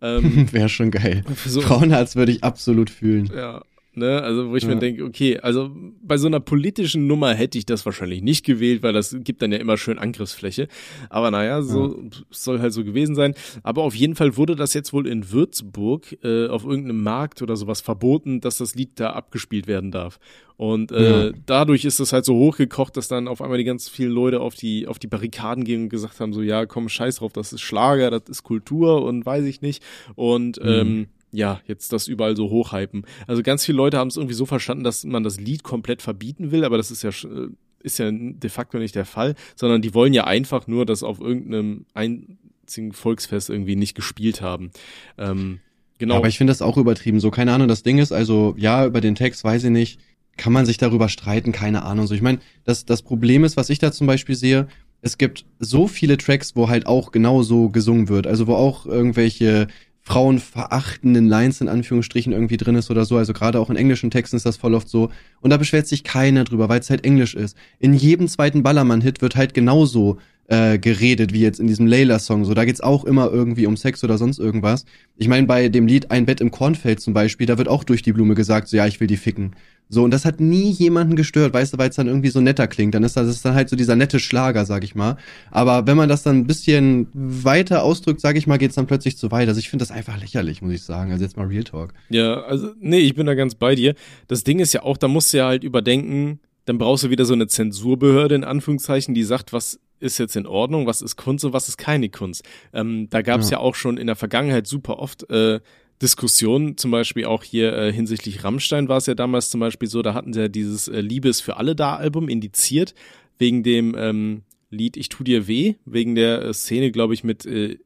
Ähm, 0.00 0.46
Wäre 0.52 0.68
schon 0.68 0.90
geil. 0.90 1.24
So, 1.46 1.60
Frauenarzt 1.60 2.16
würde 2.16 2.32
ich 2.32 2.44
absolut 2.44 2.90
fühlen. 2.90 3.30
Ja, 3.34 3.62
Ne? 3.92 4.22
Also, 4.22 4.50
wo 4.50 4.56
ich 4.56 4.62
ja. 4.62 4.68
mir 4.68 4.76
denke, 4.76 5.04
okay, 5.04 5.40
also 5.40 5.70
bei 6.00 6.16
so 6.16 6.28
einer 6.28 6.38
politischen 6.38 7.08
Nummer 7.08 7.34
hätte 7.34 7.58
ich 7.58 7.66
das 7.66 7.84
wahrscheinlich 7.84 8.22
nicht 8.22 8.44
gewählt, 8.46 8.84
weil 8.84 8.92
das 8.92 9.16
gibt 9.24 9.42
dann 9.42 9.50
ja 9.50 9.58
immer 9.58 9.76
schön 9.76 9.98
Angriffsfläche. 9.98 10.68
Aber 11.08 11.32
naja, 11.32 11.62
so 11.62 12.00
ja. 12.00 12.10
soll 12.30 12.60
halt 12.60 12.72
so 12.72 12.84
gewesen 12.84 13.16
sein. 13.16 13.34
Aber 13.64 13.82
auf 13.82 13.96
jeden 13.96 14.14
Fall 14.14 14.36
wurde 14.36 14.54
das 14.54 14.74
jetzt 14.74 14.92
wohl 14.92 15.08
in 15.08 15.32
Würzburg 15.32 16.16
äh, 16.22 16.46
auf 16.46 16.64
irgendeinem 16.64 17.02
Markt 17.02 17.42
oder 17.42 17.56
sowas 17.56 17.80
verboten, 17.80 18.40
dass 18.40 18.58
das 18.58 18.76
Lied 18.76 19.00
da 19.00 19.10
abgespielt 19.10 19.66
werden 19.66 19.90
darf. 19.90 20.20
Und 20.56 20.92
äh, 20.92 21.28
ja. 21.28 21.32
dadurch 21.46 21.84
ist 21.84 22.00
es 22.00 22.12
halt 22.12 22.24
so 22.26 22.34
hochgekocht, 22.34 22.96
dass 22.96 23.08
dann 23.08 23.26
auf 23.26 23.40
einmal 23.40 23.58
die 23.58 23.64
ganz 23.64 23.88
vielen 23.88 24.12
Leute 24.12 24.40
auf 24.40 24.54
die, 24.54 24.86
auf 24.86 24.98
die 24.98 25.06
Barrikaden 25.06 25.64
gehen 25.64 25.84
und 25.84 25.88
gesagt 25.88 26.20
haben, 26.20 26.32
so, 26.32 26.42
ja, 26.42 26.66
komm, 26.66 26.88
scheiß 26.88 27.16
drauf, 27.16 27.32
das 27.32 27.52
ist 27.52 27.62
Schlager, 27.62 28.10
das 28.10 28.24
ist 28.28 28.42
Kultur 28.42 29.02
und 29.02 29.24
weiß 29.24 29.46
ich 29.46 29.62
nicht. 29.62 29.82
Und 30.14 30.62
mhm. 30.62 30.68
ähm, 30.68 31.06
ja, 31.32 31.60
jetzt 31.66 31.92
das 31.92 32.08
überall 32.08 32.36
so 32.36 32.50
hochhypen. 32.50 33.06
Also 33.26 33.42
ganz 33.42 33.64
viele 33.64 33.76
Leute 33.76 33.98
haben 33.98 34.08
es 34.08 34.16
irgendwie 34.16 34.34
so 34.34 34.46
verstanden, 34.46 34.84
dass 34.84 35.04
man 35.04 35.22
das 35.22 35.38
Lied 35.38 35.62
komplett 35.62 36.02
verbieten 36.02 36.50
will, 36.50 36.64
aber 36.64 36.76
das 36.76 36.90
ist 36.90 37.02
ja 37.02 37.10
äh, 37.10 37.48
ist 37.82 37.98
ja 37.98 38.10
de 38.12 38.50
facto 38.50 38.78
nicht 38.78 38.94
der 38.94 39.06
Fall, 39.06 39.34
sondern 39.56 39.82
die 39.82 39.94
wollen 39.94 40.12
ja 40.12 40.24
einfach 40.24 40.66
nur 40.66 40.86
das 40.86 41.02
auf 41.02 41.20
irgendeinem 41.20 41.86
einzigen 41.94 42.92
Volksfest 42.92 43.50
irgendwie 43.50 43.76
nicht 43.76 43.94
gespielt 43.94 44.42
haben. 44.42 44.70
Ähm, 45.18 45.60
genau. 45.98 46.16
Aber 46.16 46.28
ich 46.28 46.38
finde 46.38 46.50
das 46.50 46.62
auch 46.62 46.76
übertrieben. 46.76 47.20
So, 47.20 47.30
keine 47.30 47.52
Ahnung, 47.52 47.68
das 47.68 47.82
Ding 47.82 47.98
ist, 47.98 48.12
also, 48.12 48.54
ja, 48.58 48.84
über 48.86 49.00
den 49.00 49.14
Text 49.14 49.44
weiß 49.44 49.64
ich 49.64 49.70
nicht, 49.70 49.98
kann 50.36 50.52
man 50.52 50.66
sich 50.66 50.78
darüber 50.78 51.08
streiten, 51.08 51.52
keine 51.52 51.82
Ahnung. 51.82 52.06
So, 52.06 52.14
ich 52.14 52.22
meine, 52.22 52.40
das, 52.64 52.84
das 52.84 53.02
Problem 53.02 53.44
ist, 53.44 53.56
was 53.56 53.70
ich 53.70 53.78
da 53.78 53.92
zum 53.92 54.06
Beispiel 54.06 54.34
sehe, 54.34 54.68
es 55.02 55.18
gibt 55.18 55.46
so 55.58 55.86
viele 55.86 56.18
Tracks, 56.18 56.56
wo 56.56 56.68
halt 56.68 56.86
auch 56.86 57.10
genau 57.12 57.42
so 57.42 57.70
gesungen 57.70 58.08
wird. 58.08 58.26
Also 58.26 58.46
wo 58.46 58.54
auch 58.54 58.84
irgendwelche 58.86 59.68
frauenverachtenden 60.02 61.28
Lines 61.28 61.60
in 61.60 61.68
Anführungsstrichen 61.68 62.32
irgendwie 62.32 62.56
drin 62.56 62.74
ist 62.74 62.90
oder 62.90 63.04
so. 63.04 63.16
Also 63.16 63.32
gerade 63.32 63.60
auch 63.60 63.70
in 63.70 63.76
englischen 63.76 64.10
Texten 64.10 64.36
ist 64.36 64.46
das 64.46 64.56
voll 64.56 64.74
oft 64.74 64.88
so. 64.88 65.10
Und 65.40 65.50
da 65.50 65.56
beschwert 65.56 65.86
sich 65.86 66.04
keiner 66.04 66.44
drüber, 66.44 66.68
weil 66.68 66.80
es 66.80 66.90
halt 66.90 67.04
Englisch 67.04 67.34
ist. 67.34 67.56
In 67.78 67.92
jedem 67.94 68.28
zweiten 68.28 68.62
Ballermann-Hit 68.62 69.22
wird 69.22 69.36
halt 69.36 69.54
genauso 69.54 70.18
äh, 70.50 70.78
geredet 70.78 71.32
wie 71.32 71.40
jetzt 71.40 71.60
in 71.60 71.68
diesem 71.68 71.86
Layla-Song. 71.86 72.44
So, 72.44 72.54
da 72.54 72.64
geht's 72.64 72.80
auch 72.80 73.04
immer 73.04 73.30
irgendwie 73.30 73.66
um 73.66 73.76
Sex 73.76 74.02
oder 74.02 74.18
sonst 74.18 74.40
irgendwas. 74.40 74.84
Ich 75.16 75.28
meine, 75.28 75.46
bei 75.46 75.68
dem 75.68 75.86
Lied 75.86 76.10
Ein 76.10 76.26
Bett 76.26 76.40
im 76.40 76.50
Kornfeld 76.50 77.00
zum 77.00 77.14
Beispiel, 77.14 77.46
da 77.46 77.56
wird 77.56 77.68
auch 77.68 77.84
durch 77.84 78.02
die 78.02 78.12
Blume 78.12 78.34
gesagt, 78.34 78.66
so 78.66 78.76
ja, 78.76 78.86
ich 78.86 78.98
will 78.98 79.06
die 79.06 79.16
ficken. 79.16 79.54
So, 79.88 80.02
und 80.02 80.12
das 80.12 80.24
hat 80.24 80.40
nie 80.40 80.70
jemanden 80.70 81.14
gestört, 81.14 81.54
weißt 81.54 81.74
du, 81.74 81.78
weil 81.78 81.90
es 81.90 81.96
dann 81.96 82.08
irgendwie 82.08 82.30
so 82.30 82.40
netter 82.40 82.66
klingt. 82.66 82.94
Dann 82.94 83.04
ist 83.04 83.16
das, 83.16 83.26
das 83.26 83.36
ist 83.36 83.44
dann 83.44 83.54
halt 83.54 83.68
so 83.68 83.76
dieser 83.76 83.94
nette 83.94 84.18
Schlager, 84.18 84.64
sag 84.64 84.82
ich 84.82 84.96
mal. 84.96 85.16
Aber 85.52 85.86
wenn 85.86 85.96
man 85.96 86.08
das 86.08 86.24
dann 86.24 86.38
ein 86.38 86.46
bisschen 86.46 87.06
weiter 87.12 87.84
ausdrückt, 87.84 88.20
sag 88.20 88.36
ich 88.36 88.48
mal, 88.48 88.58
geht's 88.58 88.74
dann 88.74 88.86
plötzlich 88.86 89.16
zu 89.16 89.30
weit. 89.30 89.48
Also 89.48 89.60
ich 89.60 89.68
finde 89.68 89.84
das 89.84 89.92
einfach 89.92 90.20
lächerlich, 90.20 90.62
muss 90.62 90.72
ich 90.72 90.82
sagen. 90.82 91.12
Also 91.12 91.24
jetzt 91.24 91.36
mal 91.36 91.46
Real 91.46 91.64
Talk. 91.64 91.92
Ja, 92.08 92.40
also, 92.42 92.70
nee, 92.80 92.98
ich 92.98 93.14
bin 93.14 93.26
da 93.26 93.34
ganz 93.34 93.54
bei 93.54 93.76
dir. 93.76 93.94
Das 94.26 94.42
Ding 94.42 94.58
ist 94.58 94.72
ja 94.72 94.82
auch, 94.82 94.96
da 94.96 95.06
musst 95.06 95.32
du 95.32 95.38
ja 95.38 95.46
halt 95.46 95.62
überdenken, 95.62 96.40
dann 96.66 96.78
brauchst 96.78 97.04
du 97.04 97.10
wieder 97.10 97.24
so 97.24 97.34
eine 97.34 97.46
Zensurbehörde 97.46 98.34
in 98.34 98.44
Anführungszeichen, 98.44 99.14
die 99.14 99.24
sagt, 99.24 99.52
was 99.52 99.78
ist 100.00 100.18
jetzt 100.18 100.36
in 100.36 100.46
Ordnung, 100.46 100.86
was 100.86 101.02
ist 101.02 101.16
Kunst 101.16 101.44
und 101.44 101.52
was 101.52 101.68
ist 101.68 101.76
keine 101.76 102.08
Kunst. 102.08 102.44
Ähm, 102.72 103.08
da 103.10 103.22
gab 103.22 103.40
es 103.40 103.50
ja. 103.50 103.58
ja. 103.58 103.62
auch 103.62 103.74
schon 103.74 103.96
in 103.96 104.06
der 104.06 104.16
Vergangenheit 104.16 104.66
super 104.66 104.98
oft 104.98 105.28
äh, 105.30 105.60
Diskussionen, 106.02 106.78
zum 106.78 106.90
Beispiel 106.90 107.26
auch 107.26 107.44
hier 107.44 107.76
äh, 107.76 107.92
hinsichtlich 107.92 108.42
Rammstein 108.42 108.88
war 108.88 108.96
es 108.96 109.06
ja 109.06 109.14
damals 109.14 109.50
zum 109.50 109.60
Beispiel 109.60 109.88
so, 109.88 110.00
da 110.00 110.14
hatten 110.14 110.32
sie 110.32 110.40
ja 110.40 110.48
dieses 110.48 110.88
äh, 110.88 111.00
Liebes 111.00 111.42
für 111.42 111.58
alle 111.58 111.76
da 111.76 111.96
Album 111.96 112.28
indiziert, 112.28 112.94
wegen 113.38 113.62
dem 113.62 113.94
ähm, 113.98 114.42
Lied 114.70 114.96
Ich 114.96 115.10
tu 115.10 115.24
dir 115.24 115.46
weh, 115.46 115.74
wegen 115.84 116.14
der 116.14 116.42
äh, 116.42 116.54
Szene, 116.54 116.90
glaube 116.90 117.12
ich, 117.12 117.22
mit 117.22 117.44
äh, 117.44 117.78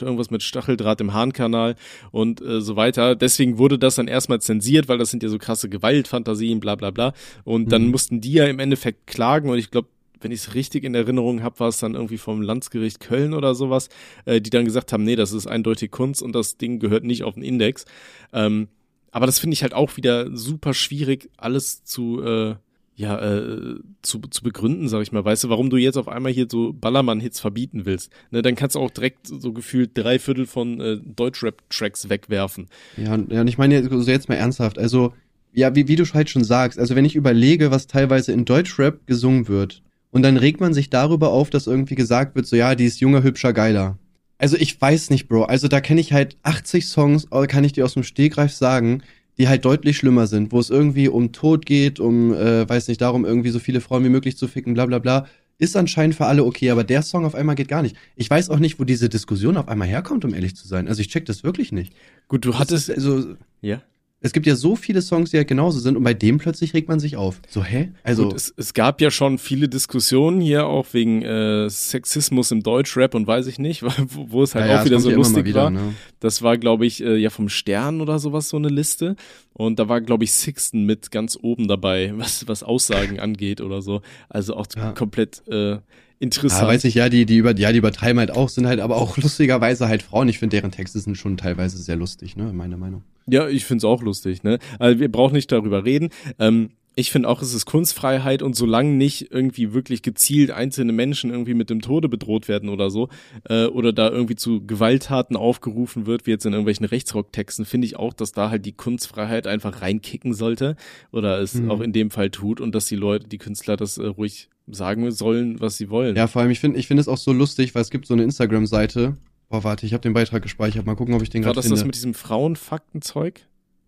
irgendwas 0.00 0.30
mit 0.30 0.42
Stacheldraht 0.42 1.00
im 1.00 1.12
Harnkanal 1.12 1.74
und 2.12 2.40
äh, 2.40 2.60
so 2.60 2.76
weiter. 2.76 3.16
Deswegen 3.16 3.58
wurde 3.58 3.78
das 3.78 3.96
dann 3.96 4.08
erstmal 4.08 4.40
zensiert, 4.40 4.88
weil 4.88 4.96
das 4.96 5.10
sind 5.10 5.22
ja 5.22 5.28
so 5.28 5.38
krasse 5.38 5.68
Gewaltfantasien, 5.68 6.60
bla 6.60 6.76
bla 6.76 6.90
bla. 6.90 7.12
Und 7.44 7.72
dann 7.72 7.86
mhm. 7.86 7.90
mussten 7.90 8.20
die 8.20 8.32
ja 8.32 8.46
im 8.46 8.60
Endeffekt 8.60 9.06
klagen 9.06 9.50
und 9.50 9.58
ich 9.58 9.70
glaube, 9.70 9.88
wenn 10.20 10.32
ich 10.32 10.40
es 10.40 10.54
richtig 10.54 10.84
in 10.84 10.94
Erinnerung 10.94 11.42
habe, 11.42 11.60
war 11.60 11.68
es 11.68 11.78
dann 11.78 11.94
irgendwie 11.94 12.18
vom 12.18 12.42
Landsgericht 12.42 13.00
Köln 13.00 13.34
oder 13.34 13.54
sowas, 13.54 13.88
äh, 14.24 14.40
die 14.40 14.50
dann 14.50 14.64
gesagt 14.64 14.92
haben, 14.92 15.04
nee, 15.04 15.16
das 15.16 15.32
ist 15.32 15.46
eindeutig 15.46 15.90
Kunst 15.90 16.22
und 16.22 16.32
das 16.32 16.56
Ding 16.56 16.78
gehört 16.78 17.04
nicht 17.04 17.24
auf 17.24 17.34
den 17.34 17.42
Index. 17.42 17.84
Ähm, 18.32 18.68
aber 19.10 19.26
das 19.26 19.38
finde 19.38 19.54
ich 19.54 19.62
halt 19.62 19.74
auch 19.74 19.96
wieder 19.96 20.36
super 20.36 20.74
schwierig, 20.74 21.30
alles 21.36 21.84
zu, 21.84 22.22
äh, 22.22 22.56
ja, 22.96 23.18
äh, 23.18 23.76
zu, 24.02 24.20
zu 24.20 24.42
begründen, 24.42 24.88
sag 24.88 25.02
ich 25.02 25.12
mal. 25.12 25.24
Weißt 25.24 25.44
du, 25.44 25.48
warum 25.48 25.70
du 25.70 25.76
jetzt 25.76 25.96
auf 25.96 26.08
einmal 26.08 26.32
hier 26.32 26.46
so 26.50 26.72
Ballermann-Hits 26.72 27.40
verbieten 27.40 27.84
willst? 27.84 28.10
Ne, 28.30 28.42
dann 28.42 28.54
kannst 28.56 28.74
du 28.74 28.80
auch 28.80 28.90
direkt 28.90 29.26
so 29.26 29.52
gefühlt 29.52 29.90
drei 29.94 30.18
Viertel 30.18 30.46
von 30.46 30.80
äh, 30.80 30.98
Deutschrap-Tracks 30.98 32.08
wegwerfen. 32.08 32.68
Ja, 32.96 33.18
ja, 33.28 33.40
und 33.42 33.48
ich 33.48 33.58
meine 33.58 33.76
also 33.76 34.10
jetzt 34.10 34.28
mal 34.28 34.36
ernsthaft, 34.36 34.78
also 34.78 35.12
ja, 35.52 35.74
wie, 35.74 35.88
wie 35.88 35.96
du 35.96 36.04
halt 36.04 36.28
schon 36.28 36.44
sagst, 36.44 36.78
also 36.78 36.94
wenn 36.94 37.06
ich 37.06 37.16
überlege, 37.16 37.70
was 37.70 37.86
teilweise 37.86 38.32
in 38.32 38.44
Deutschrap 38.44 39.06
gesungen 39.06 39.48
wird, 39.48 39.82
und 40.16 40.22
dann 40.22 40.38
regt 40.38 40.62
man 40.62 40.72
sich 40.72 40.88
darüber 40.88 41.28
auf, 41.28 41.50
dass 41.50 41.66
irgendwie 41.66 41.94
gesagt 41.94 42.36
wird, 42.36 42.46
so 42.46 42.56
ja, 42.56 42.74
die 42.74 42.86
ist 42.86 43.00
junger, 43.00 43.22
hübscher, 43.22 43.52
geiler. 43.52 43.98
Also 44.38 44.56
ich 44.56 44.80
weiß 44.80 45.10
nicht, 45.10 45.28
Bro. 45.28 45.42
Also 45.42 45.68
da 45.68 45.82
kenne 45.82 46.00
ich 46.00 46.14
halt 46.14 46.38
80 46.42 46.86
Songs, 46.86 47.26
äh, 47.32 47.46
kann 47.46 47.64
ich 47.64 47.74
dir 47.74 47.84
aus 47.84 47.92
dem 47.92 48.02
Stegreif 48.02 48.50
sagen, 48.50 49.02
die 49.36 49.46
halt 49.46 49.66
deutlich 49.66 49.98
schlimmer 49.98 50.26
sind, 50.26 50.52
wo 50.52 50.58
es 50.58 50.70
irgendwie 50.70 51.08
um 51.08 51.32
Tod 51.32 51.66
geht, 51.66 52.00
um, 52.00 52.32
äh, 52.32 52.66
weiß 52.66 52.88
nicht, 52.88 53.02
darum 53.02 53.26
irgendwie 53.26 53.50
so 53.50 53.58
viele 53.58 53.82
Frauen 53.82 54.04
wie 54.04 54.08
möglich 54.08 54.38
zu 54.38 54.48
ficken, 54.48 54.72
bla 54.72 54.86
bla 54.86 55.00
bla. 55.00 55.26
Ist 55.58 55.76
anscheinend 55.76 56.14
für 56.14 56.24
alle 56.24 56.44
okay, 56.44 56.70
aber 56.70 56.82
der 56.82 57.02
Song 57.02 57.26
auf 57.26 57.34
einmal 57.34 57.54
geht 57.54 57.68
gar 57.68 57.82
nicht. 57.82 57.96
Ich 58.14 58.30
weiß 58.30 58.48
auch 58.48 58.58
nicht, 58.58 58.80
wo 58.80 58.84
diese 58.84 59.10
Diskussion 59.10 59.58
auf 59.58 59.68
einmal 59.68 59.88
herkommt, 59.88 60.24
um 60.24 60.32
ehrlich 60.32 60.56
zu 60.56 60.66
sein. 60.66 60.88
Also 60.88 61.02
ich 61.02 61.08
check 61.08 61.26
das 61.26 61.44
wirklich 61.44 61.72
nicht. 61.72 61.92
Gut, 62.28 62.46
du 62.46 62.58
hattest. 62.58 62.88
also, 62.88 63.34
ja. 63.60 63.82
Es 64.20 64.32
gibt 64.32 64.46
ja 64.46 64.56
so 64.56 64.76
viele 64.76 65.02
Songs, 65.02 65.30
die 65.30 65.36
halt 65.36 65.46
genauso 65.46 65.78
sind 65.78 65.96
und 65.96 66.02
bei 66.02 66.14
dem 66.14 66.38
plötzlich 66.38 66.72
regt 66.72 66.88
man 66.88 66.98
sich 66.98 67.16
auf. 67.16 67.40
So, 67.48 67.62
hä? 67.62 67.92
Also. 68.02 68.24
Gut, 68.24 68.34
es, 68.34 68.52
es 68.56 68.72
gab 68.72 69.00
ja 69.02 69.10
schon 69.10 69.36
viele 69.38 69.68
Diskussionen 69.68 70.40
hier 70.40 70.66
auch 70.66 70.86
wegen 70.92 71.22
äh, 71.22 71.68
Sexismus 71.68 72.50
im 72.50 72.62
Deutschrap 72.62 73.14
und 73.14 73.26
weiß 73.26 73.46
ich 73.46 73.58
nicht, 73.58 73.82
wo, 73.84 73.90
wo 74.30 74.42
es 74.42 74.54
halt 74.54 74.68
ja, 74.68 74.80
auch 74.80 74.84
wieder 74.86 75.00
so 75.00 75.10
lustig 75.10 75.44
wieder, 75.44 75.64
war. 75.64 75.70
ne? 75.70 75.94
Das 76.18 76.40
war, 76.42 76.56
glaube 76.56 76.86
ich, 76.86 77.02
äh, 77.04 77.16
ja 77.16 77.28
vom 77.30 77.48
Stern 77.50 78.00
oder 78.00 78.18
sowas 78.18 78.48
so 78.48 78.56
eine 78.56 78.68
Liste. 78.68 79.16
Und 79.52 79.78
da 79.78 79.88
war, 79.88 80.00
glaube 80.00 80.24
ich, 80.24 80.32
Sixten 80.32 80.84
mit 80.84 81.10
ganz 81.10 81.38
oben 81.40 81.68
dabei, 81.68 82.12
was, 82.16 82.48
was 82.48 82.62
Aussagen 82.62 83.20
angeht 83.20 83.60
oder 83.60 83.82
so. 83.82 84.00
Also 84.30 84.56
auch 84.56 84.66
Ja. 84.76 84.92
komplett 84.92 85.46
äh, 85.48 85.76
Ja, 86.18 86.24
interessant. 86.24 86.68
weiß 86.68 86.84
ich, 86.84 86.94
ja, 86.94 87.08
die, 87.08 87.26
die, 87.26 87.36
über, 87.36 87.56
ja, 87.56 87.72
die 87.72 87.78
übertreiben 87.78 88.18
halt 88.18 88.30
auch, 88.30 88.48
sind 88.48 88.66
halt 88.66 88.80
aber 88.80 88.96
auch 88.96 89.16
lustigerweise 89.18 89.88
halt 89.88 90.02
Frauen. 90.02 90.28
Ich 90.28 90.38
finde, 90.38 90.56
deren 90.56 90.70
Texte 90.70 90.98
sind 91.00 91.16
schon 91.16 91.36
teilweise 91.36 91.78
sehr 91.78 91.96
lustig, 91.96 92.36
ne, 92.36 92.52
meiner 92.52 92.76
Meinung. 92.76 93.02
Ja, 93.28 93.48
ich 93.48 93.64
find's 93.64 93.84
auch 93.84 94.02
lustig, 94.02 94.42
ne? 94.44 94.58
Also 94.78 95.00
wir 95.00 95.10
brauchen 95.10 95.34
nicht 95.34 95.50
darüber 95.50 95.84
reden. 95.84 96.10
Ähm, 96.38 96.70
ich 96.98 97.10
finde 97.10 97.28
auch, 97.28 97.42
es 97.42 97.52
ist 97.52 97.66
Kunstfreiheit 97.66 98.40
und 98.40 98.56
solange 98.56 98.90
nicht 98.94 99.30
irgendwie 99.30 99.74
wirklich 99.74 100.00
gezielt 100.00 100.50
einzelne 100.50 100.92
Menschen 100.92 101.30
irgendwie 101.30 101.52
mit 101.52 101.68
dem 101.68 101.82
Tode 101.82 102.08
bedroht 102.08 102.48
werden 102.48 102.70
oder 102.70 102.88
so, 102.88 103.10
äh, 103.50 103.66
oder 103.66 103.92
da 103.92 104.08
irgendwie 104.08 104.36
zu 104.36 104.64
Gewalttaten 104.66 105.36
aufgerufen 105.36 106.06
wird, 106.06 106.26
wie 106.26 106.30
jetzt 106.30 106.46
in 106.46 106.52
irgendwelchen 106.54 106.86
Rechtsrocktexten, 106.86 107.66
finde 107.66 107.86
ich 107.86 107.96
auch, 107.96 108.14
dass 108.14 108.32
da 108.32 108.48
halt 108.48 108.64
die 108.64 108.72
Kunstfreiheit 108.72 109.46
einfach 109.46 109.82
reinkicken 109.82 110.32
sollte 110.32 110.76
oder 111.12 111.38
es 111.40 111.54
Mhm. 111.54 111.70
auch 111.70 111.80
in 111.82 111.92
dem 111.92 112.10
Fall 112.10 112.30
tut 112.30 112.62
und 112.62 112.74
dass 112.74 112.86
die 112.86 112.96
Leute, 112.96 113.28
die 113.28 113.38
Künstler 113.38 113.76
das 113.76 113.98
äh, 113.98 114.06
ruhig 114.06 114.48
sagen 114.68 115.10
sollen, 115.10 115.60
was 115.60 115.76
sie 115.76 115.90
wollen. 115.90 116.16
Ja, 116.16 116.26
vor 116.26 116.42
allem, 116.42 116.50
ich 116.50 116.60
finde 116.60 116.78
ich 116.78 116.86
finde 116.86 117.00
es 117.00 117.08
auch 117.08 117.18
so 117.18 117.32
lustig, 117.32 117.74
weil 117.74 117.82
es 117.82 117.90
gibt 117.90 118.06
so 118.06 118.14
eine 118.14 118.24
Instagram-Seite. 118.24 119.16
Boah, 119.48 119.62
warte, 119.64 119.86
ich 119.86 119.92
habe 119.92 120.02
den 120.02 120.12
Beitrag 120.12 120.42
gespeichert. 120.42 120.86
Mal 120.86 120.96
gucken, 120.96 121.14
ob 121.14 121.22
ich 121.22 121.30
den 121.30 121.42
War 121.42 121.48
gerade 121.48 121.56
das 121.56 121.66
finde. 121.66 121.76
das 121.80 121.86
mit 121.86 121.94
diesem 121.94 122.14
Frauenfaktenzeug? 122.14 123.42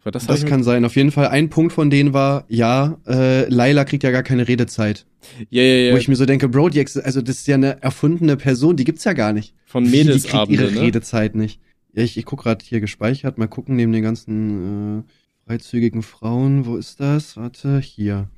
War 0.04 0.12
das, 0.12 0.26
das 0.26 0.46
kann 0.46 0.62
sein. 0.62 0.84
Auf 0.84 0.94
jeden 0.94 1.10
Fall, 1.10 1.28
ein 1.28 1.50
Punkt 1.50 1.72
von 1.72 1.90
denen 1.90 2.12
war, 2.12 2.44
ja, 2.48 2.98
äh, 3.06 3.48
Laila 3.48 3.84
kriegt 3.84 4.04
ja 4.04 4.12
gar 4.12 4.22
keine 4.22 4.46
Redezeit. 4.46 5.06
ja, 5.50 5.62
ja, 5.62 5.74
ja, 5.88 5.92
Wo 5.92 5.96
ich 5.96 6.06
mir 6.06 6.14
so 6.14 6.24
denke, 6.24 6.48
Bro, 6.48 6.68
die, 6.68 6.78
also 6.80 7.20
das 7.20 7.36
ist 7.38 7.48
ja 7.48 7.56
eine 7.56 7.82
erfundene 7.82 8.36
Person, 8.36 8.76
die 8.76 8.84
gibt's 8.84 9.02
ja 9.02 9.12
gar 9.12 9.32
nicht. 9.32 9.54
von 9.66 9.90
Wie, 9.90 10.04
die 10.04 10.20
kriegt 10.20 10.48
ihre 10.50 10.70
ne? 10.70 10.80
Redezeit 10.82 11.34
nicht. 11.34 11.60
Ja, 11.92 12.04
ich, 12.04 12.16
ich 12.16 12.24
guck 12.24 12.44
gerade 12.44 12.64
hier 12.64 12.80
gespeichert. 12.80 13.38
Mal 13.38 13.48
gucken, 13.48 13.74
neben 13.74 13.90
den 13.90 14.04
ganzen 14.04 15.00
äh, 15.00 15.02
freizügigen 15.46 16.02
Frauen. 16.02 16.64
Wo 16.64 16.76
ist 16.76 17.00
das? 17.00 17.36
Warte, 17.36 17.80
hier. 17.80 18.28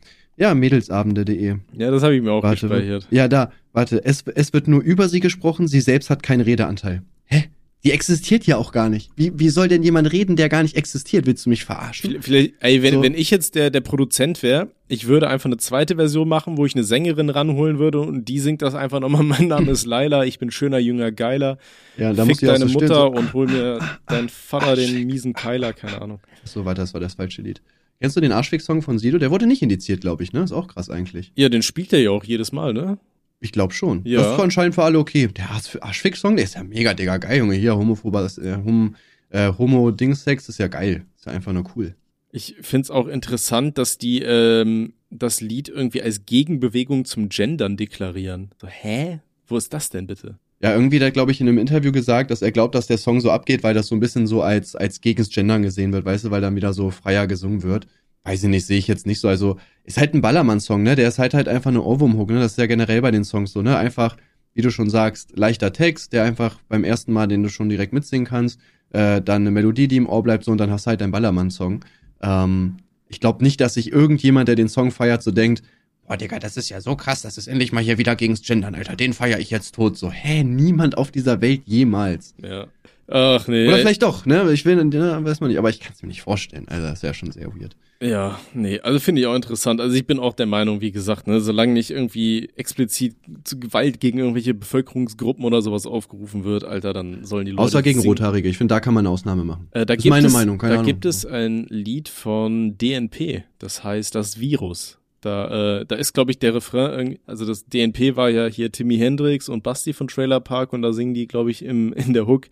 Ja, 0.40 0.54
mädelsabende.de. 0.54 1.56
Ja, 1.76 1.90
das 1.90 2.02
habe 2.02 2.16
ich 2.16 2.22
mir 2.22 2.32
auch 2.32 2.42
Warte, 2.42 2.66
gespeichert. 2.66 3.06
Ja, 3.10 3.28
da. 3.28 3.52
Warte, 3.74 4.02
es, 4.04 4.24
es 4.34 4.52
wird 4.54 4.68
nur 4.68 4.80
über 4.82 5.06
sie 5.08 5.20
gesprochen, 5.20 5.68
sie 5.68 5.80
selbst 5.80 6.08
hat 6.08 6.22
keinen 6.22 6.40
Redeanteil. 6.40 7.02
Hä? 7.26 7.44
Die 7.84 7.92
existiert 7.92 8.46
ja 8.46 8.56
auch 8.56 8.72
gar 8.72 8.88
nicht. 8.88 9.10
Wie, 9.16 9.32
wie 9.38 9.50
soll 9.50 9.68
denn 9.68 9.82
jemand 9.82 10.10
reden, 10.12 10.36
der 10.36 10.48
gar 10.48 10.62
nicht 10.62 10.76
existiert? 10.76 11.26
Willst 11.26 11.44
du 11.44 11.50
mich 11.50 11.64
verarschen? 11.66 12.16
Vielleicht- 12.22 12.54
ey, 12.60 12.82
wenn, 12.82 12.94
So. 12.94 13.02
wenn 13.02 13.14
ich 13.14 13.30
jetzt 13.30 13.54
der, 13.54 13.70
der 13.70 13.80
Produzent 13.82 14.42
wäre, 14.42 14.68
ich 14.88 15.06
würde 15.06 15.28
einfach 15.28 15.46
eine 15.46 15.58
zweite 15.58 15.96
Version 15.96 16.26
machen, 16.28 16.56
wo 16.56 16.64
ich 16.64 16.74
eine 16.74 16.84
Sängerin 16.84 17.28
ranholen 17.30 17.78
würde 17.78 18.00
und 18.00 18.26
die 18.26 18.38
singt 18.38 18.62
das 18.62 18.74
einfach 18.74 19.00
nochmal. 19.00 19.22
Mein 19.24 19.48
Name 19.48 19.70
ist 19.70 19.84
Laila, 19.86 20.24
ich 20.24 20.38
bin 20.38 20.50
schöner, 20.50 20.78
jünger, 20.78 21.12
geiler. 21.12 21.58
Ja, 21.98 22.12
da 22.14 22.24
Fick 22.24 22.30
muss 22.30 22.40
deine 22.40 22.66
so 22.66 22.72
Mutter 22.72 22.94
so, 22.94 23.06
und 23.08 23.32
hol 23.34 23.46
mir 23.46 23.78
deinen 24.06 24.30
Vater, 24.30 24.76
den 24.76 25.06
miesen 25.06 25.34
Keiler, 25.34 25.74
keine 25.74 26.00
Ahnung. 26.00 26.20
So, 26.44 26.64
warte, 26.64 26.80
das 26.80 26.94
war 26.94 27.00
das 27.00 27.14
falsche 27.14 27.42
Lied. 27.42 27.60
Kennst 28.00 28.16
du 28.16 28.20
den 28.20 28.32
Arschfick-Song 28.32 28.80
von 28.82 28.98
Sido? 28.98 29.18
Der 29.18 29.30
wurde 29.30 29.46
nicht 29.46 29.60
indiziert, 29.62 30.00
glaube 30.00 30.22
ich, 30.22 30.32
ne? 30.32 30.42
Ist 30.42 30.52
auch 30.52 30.68
krass 30.68 30.88
eigentlich. 30.88 31.32
Ja, 31.36 31.48
den 31.50 31.62
spielt 31.62 31.92
er 31.92 32.00
ja 32.00 32.10
auch 32.10 32.24
jedes 32.24 32.50
Mal, 32.50 32.72
ne? 32.72 32.98
Ich 33.40 33.52
glaube 33.52 33.74
schon. 33.74 34.02
Ja. 34.04 34.22
Das 34.22 34.32
ist 34.36 34.42
anscheinend 34.42 34.74
für 34.74 34.82
alle 34.84 34.98
okay. 34.98 35.28
Der 35.28 35.50
Arsch- 35.50 35.78
Arschfick-Song, 35.80 36.36
der 36.36 36.44
ist 36.46 36.54
ja 36.54 36.62
mega, 36.62 36.94
Digga, 36.94 37.18
geil, 37.18 37.38
Junge. 37.38 37.54
Hier, 37.56 37.76
homophober, 37.76 38.22
das, 38.22 38.38
äh, 38.38 38.56
hom, 38.64 38.96
äh, 39.30 39.52
Homo-Dings-Sex 39.56 40.48
ist 40.48 40.58
ja 40.58 40.68
geil. 40.68 41.04
Ist 41.16 41.26
ja 41.26 41.32
einfach 41.32 41.52
nur 41.52 41.64
cool. 41.76 41.94
Ich 42.32 42.56
find's 42.62 42.90
auch 42.90 43.06
interessant, 43.06 43.76
dass 43.76 43.98
die 43.98 44.22
ähm, 44.22 44.94
das 45.10 45.40
Lied 45.40 45.68
irgendwie 45.68 46.02
als 46.02 46.24
Gegenbewegung 46.24 47.04
zum 47.04 47.28
Gendern 47.28 47.76
deklarieren. 47.76 48.50
So, 48.60 48.66
hä? 48.68 49.20
Wo 49.46 49.56
ist 49.56 49.72
das 49.74 49.90
denn 49.90 50.06
bitte? 50.06 50.38
Ja, 50.62 50.74
irgendwie 50.74 51.02
hat 51.02 51.14
glaube 51.14 51.32
ich, 51.32 51.40
in 51.40 51.48
einem 51.48 51.58
Interview 51.58 51.90
gesagt, 51.90 52.30
dass 52.30 52.42
er 52.42 52.52
glaubt, 52.52 52.74
dass 52.74 52.86
der 52.86 52.98
Song 52.98 53.20
so 53.20 53.30
abgeht, 53.30 53.62
weil 53.62 53.72
das 53.72 53.86
so 53.86 53.94
ein 53.94 54.00
bisschen 54.00 54.26
so 54.26 54.42
als, 54.42 54.76
als 54.76 55.00
gegens 55.00 55.30
Gendern 55.30 55.62
gesehen 55.62 55.92
wird, 55.92 56.04
weißt 56.04 56.24
du, 56.24 56.30
weil 56.30 56.42
dann 56.42 56.54
wieder 56.54 56.74
so 56.74 56.90
freier 56.90 57.26
gesungen 57.26 57.62
wird. 57.62 57.86
Weiß 58.24 58.42
ich 58.42 58.50
nicht, 58.50 58.66
sehe 58.66 58.76
ich 58.78 58.86
jetzt 58.86 59.06
nicht 59.06 59.20
so. 59.20 59.28
Also, 59.28 59.56
ist 59.84 59.96
halt 59.96 60.12
ein 60.12 60.20
Ballermann-Song, 60.20 60.82
ne? 60.82 60.94
Der 60.94 61.08
ist 61.08 61.18
halt 61.18 61.32
halt 61.32 61.48
einfach 61.48 61.70
eine 61.70 61.82
Ohrwurm-Hook, 61.82 62.28
ne? 62.28 62.40
Das 62.40 62.52
ist 62.52 62.58
ja 62.58 62.66
generell 62.66 63.00
bei 63.00 63.10
den 63.10 63.24
Songs 63.24 63.52
so, 63.52 63.62
ne? 63.62 63.78
Einfach, 63.78 64.18
wie 64.52 64.60
du 64.60 64.70
schon 64.70 64.90
sagst, 64.90 65.38
leichter 65.38 65.72
Text, 65.72 66.12
der 66.12 66.24
einfach 66.24 66.60
beim 66.68 66.84
ersten 66.84 67.14
Mal, 67.14 67.28
den 67.28 67.42
du 67.42 67.48
schon 67.48 67.70
direkt 67.70 67.94
mitsingen 67.94 68.26
kannst, 68.26 68.60
äh, 68.90 69.22
dann 69.22 69.42
eine 69.42 69.50
Melodie, 69.50 69.88
die 69.88 69.96
im 69.96 70.08
Ohr 70.08 70.22
bleibt, 70.22 70.44
so, 70.44 70.52
und 70.52 70.58
dann 70.58 70.70
hast 70.70 70.84
du 70.84 70.90
halt 70.90 71.00
deinen 71.00 71.12
Ballermann-Song. 71.12 71.82
Ähm, 72.20 72.76
ich 73.08 73.20
glaube 73.20 73.42
nicht, 73.42 73.62
dass 73.62 73.74
sich 73.74 73.90
irgendjemand, 73.90 74.48
der 74.48 74.56
den 74.56 74.68
Song 74.68 74.90
feiert, 74.90 75.22
so 75.22 75.30
denkt, 75.30 75.62
boah, 76.10 76.16
Digga, 76.16 76.40
das 76.40 76.56
ist 76.56 76.68
ja 76.70 76.80
so 76.80 76.96
krass, 76.96 77.22
das 77.22 77.38
ist 77.38 77.46
endlich 77.46 77.70
mal 77.70 77.84
hier 77.84 77.96
wieder 77.96 78.16
gegens 78.16 78.42
Gendern, 78.42 78.74
Alter, 78.74 78.96
den 78.96 79.12
feier 79.12 79.38
ich 79.38 79.50
jetzt 79.50 79.76
tot. 79.76 79.96
So, 79.96 80.10
hä, 80.10 80.42
niemand 80.42 80.98
auf 80.98 81.12
dieser 81.12 81.40
Welt 81.40 81.62
jemals. 81.66 82.34
Ja. 82.42 82.66
Ach 83.06 83.46
nee. 83.46 83.68
Oder 83.68 83.78
vielleicht 83.78 84.02
doch, 84.02 84.26
ne? 84.26 84.50
Ich 84.52 84.64
will, 84.64 84.84
ne, 84.84 85.18
weiß 85.24 85.40
man 85.40 85.50
nicht, 85.50 85.58
aber 85.58 85.70
ich 85.70 85.78
kann 85.78 85.92
es 85.94 86.02
mir 86.02 86.08
nicht 86.08 86.22
vorstellen. 86.22 86.66
Also, 86.68 86.88
das 86.88 87.04
wäre 87.04 87.14
schon 87.14 87.30
sehr 87.30 87.46
weird. 87.54 87.76
Ja, 88.02 88.40
nee, 88.54 88.80
also 88.80 88.98
finde 88.98 89.20
ich 89.20 89.26
auch 89.28 89.34
interessant. 89.36 89.80
Also 89.80 89.94
ich 89.94 90.06
bin 90.06 90.18
auch 90.18 90.32
der 90.32 90.46
Meinung, 90.46 90.80
wie 90.80 90.90
gesagt, 90.90 91.26
ne, 91.28 91.40
solange 91.40 91.74
nicht 91.74 91.90
irgendwie 91.90 92.48
explizit 92.56 93.14
zu 93.44 93.60
Gewalt 93.60 94.00
gegen 94.00 94.18
irgendwelche 94.18 94.54
Bevölkerungsgruppen 94.54 95.44
oder 95.44 95.60
sowas 95.62 95.86
aufgerufen 95.86 96.42
wird, 96.42 96.64
Alter, 96.64 96.92
dann 96.92 97.24
sollen 97.24 97.44
die 97.46 97.52
Leute. 97.52 97.62
Außer 97.62 97.82
gegen 97.82 98.00
singen. 98.00 98.10
Rothaarige. 98.10 98.48
Ich 98.48 98.58
finde, 98.58 98.74
da 98.74 98.80
kann 98.80 98.94
man 98.94 99.06
eine 99.06 99.12
Ausnahme 99.12 99.44
machen. 99.44 99.68
Äh, 99.72 99.86
da 99.86 99.94
Das 99.94 100.04
ist 100.04 100.08
meine 100.10 100.26
es, 100.28 100.32
Meinung, 100.32 100.58
keine 100.58 100.74
Da 100.74 100.80
Ahnung. 100.80 100.86
gibt 100.86 101.04
es 101.04 101.24
ein 101.26 101.66
Lied 101.68 102.08
von 102.08 102.78
DNP, 102.78 103.44
das 103.58 103.84
heißt 103.84 104.14
das 104.14 104.40
Virus. 104.40 104.99
Da, 105.20 105.80
äh, 105.80 105.86
da 105.86 105.96
ist, 105.96 106.14
glaube 106.14 106.30
ich, 106.30 106.38
der 106.38 106.54
Refrain, 106.54 107.18
also 107.26 107.44
das 107.44 107.66
DNP 107.66 108.16
war 108.16 108.30
ja 108.30 108.46
hier 108.46 108.72
Timmy 108.72 108.96
Hendrix 108.96 109.48
und 109.48 109.62
Basti 109.62 109.92
von 109.92 110.08
Trailer 110.08 110.40
Park 110.40 110.72
und 110.72 110.80
da 110.80 110.92
singen 110.92 111.12
die, 111.12 111.26
glaube 111.26 111.50
ich, 111.50 111.64
im, 111.64 111.92
in 111.94 112.14
der 112.14 112.26
Hook, 112.26 112.46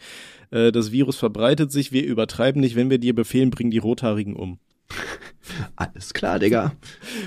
äh, 0.50 0.70
das 0.70 0.92
Virus 0.92 1.16
verbreitet 1.16 1.72
sich, 1.72 1.92
wir 1.92 2.04
übertreiben 2.04 2.60
nicht, 2.60 2.76
wenn 2.76 2.90
wir 2.90 2.98
dir 2.98 3.14
befehlen, 3.14 3.50
bringen 3.50 3.70
die 3.70 3.78
Rothaarigen 3.78 4.36
um. 4.36 4.58
Alles 5.76 6.12
klar, 6.12 6.38
Digga. 6.38 6.72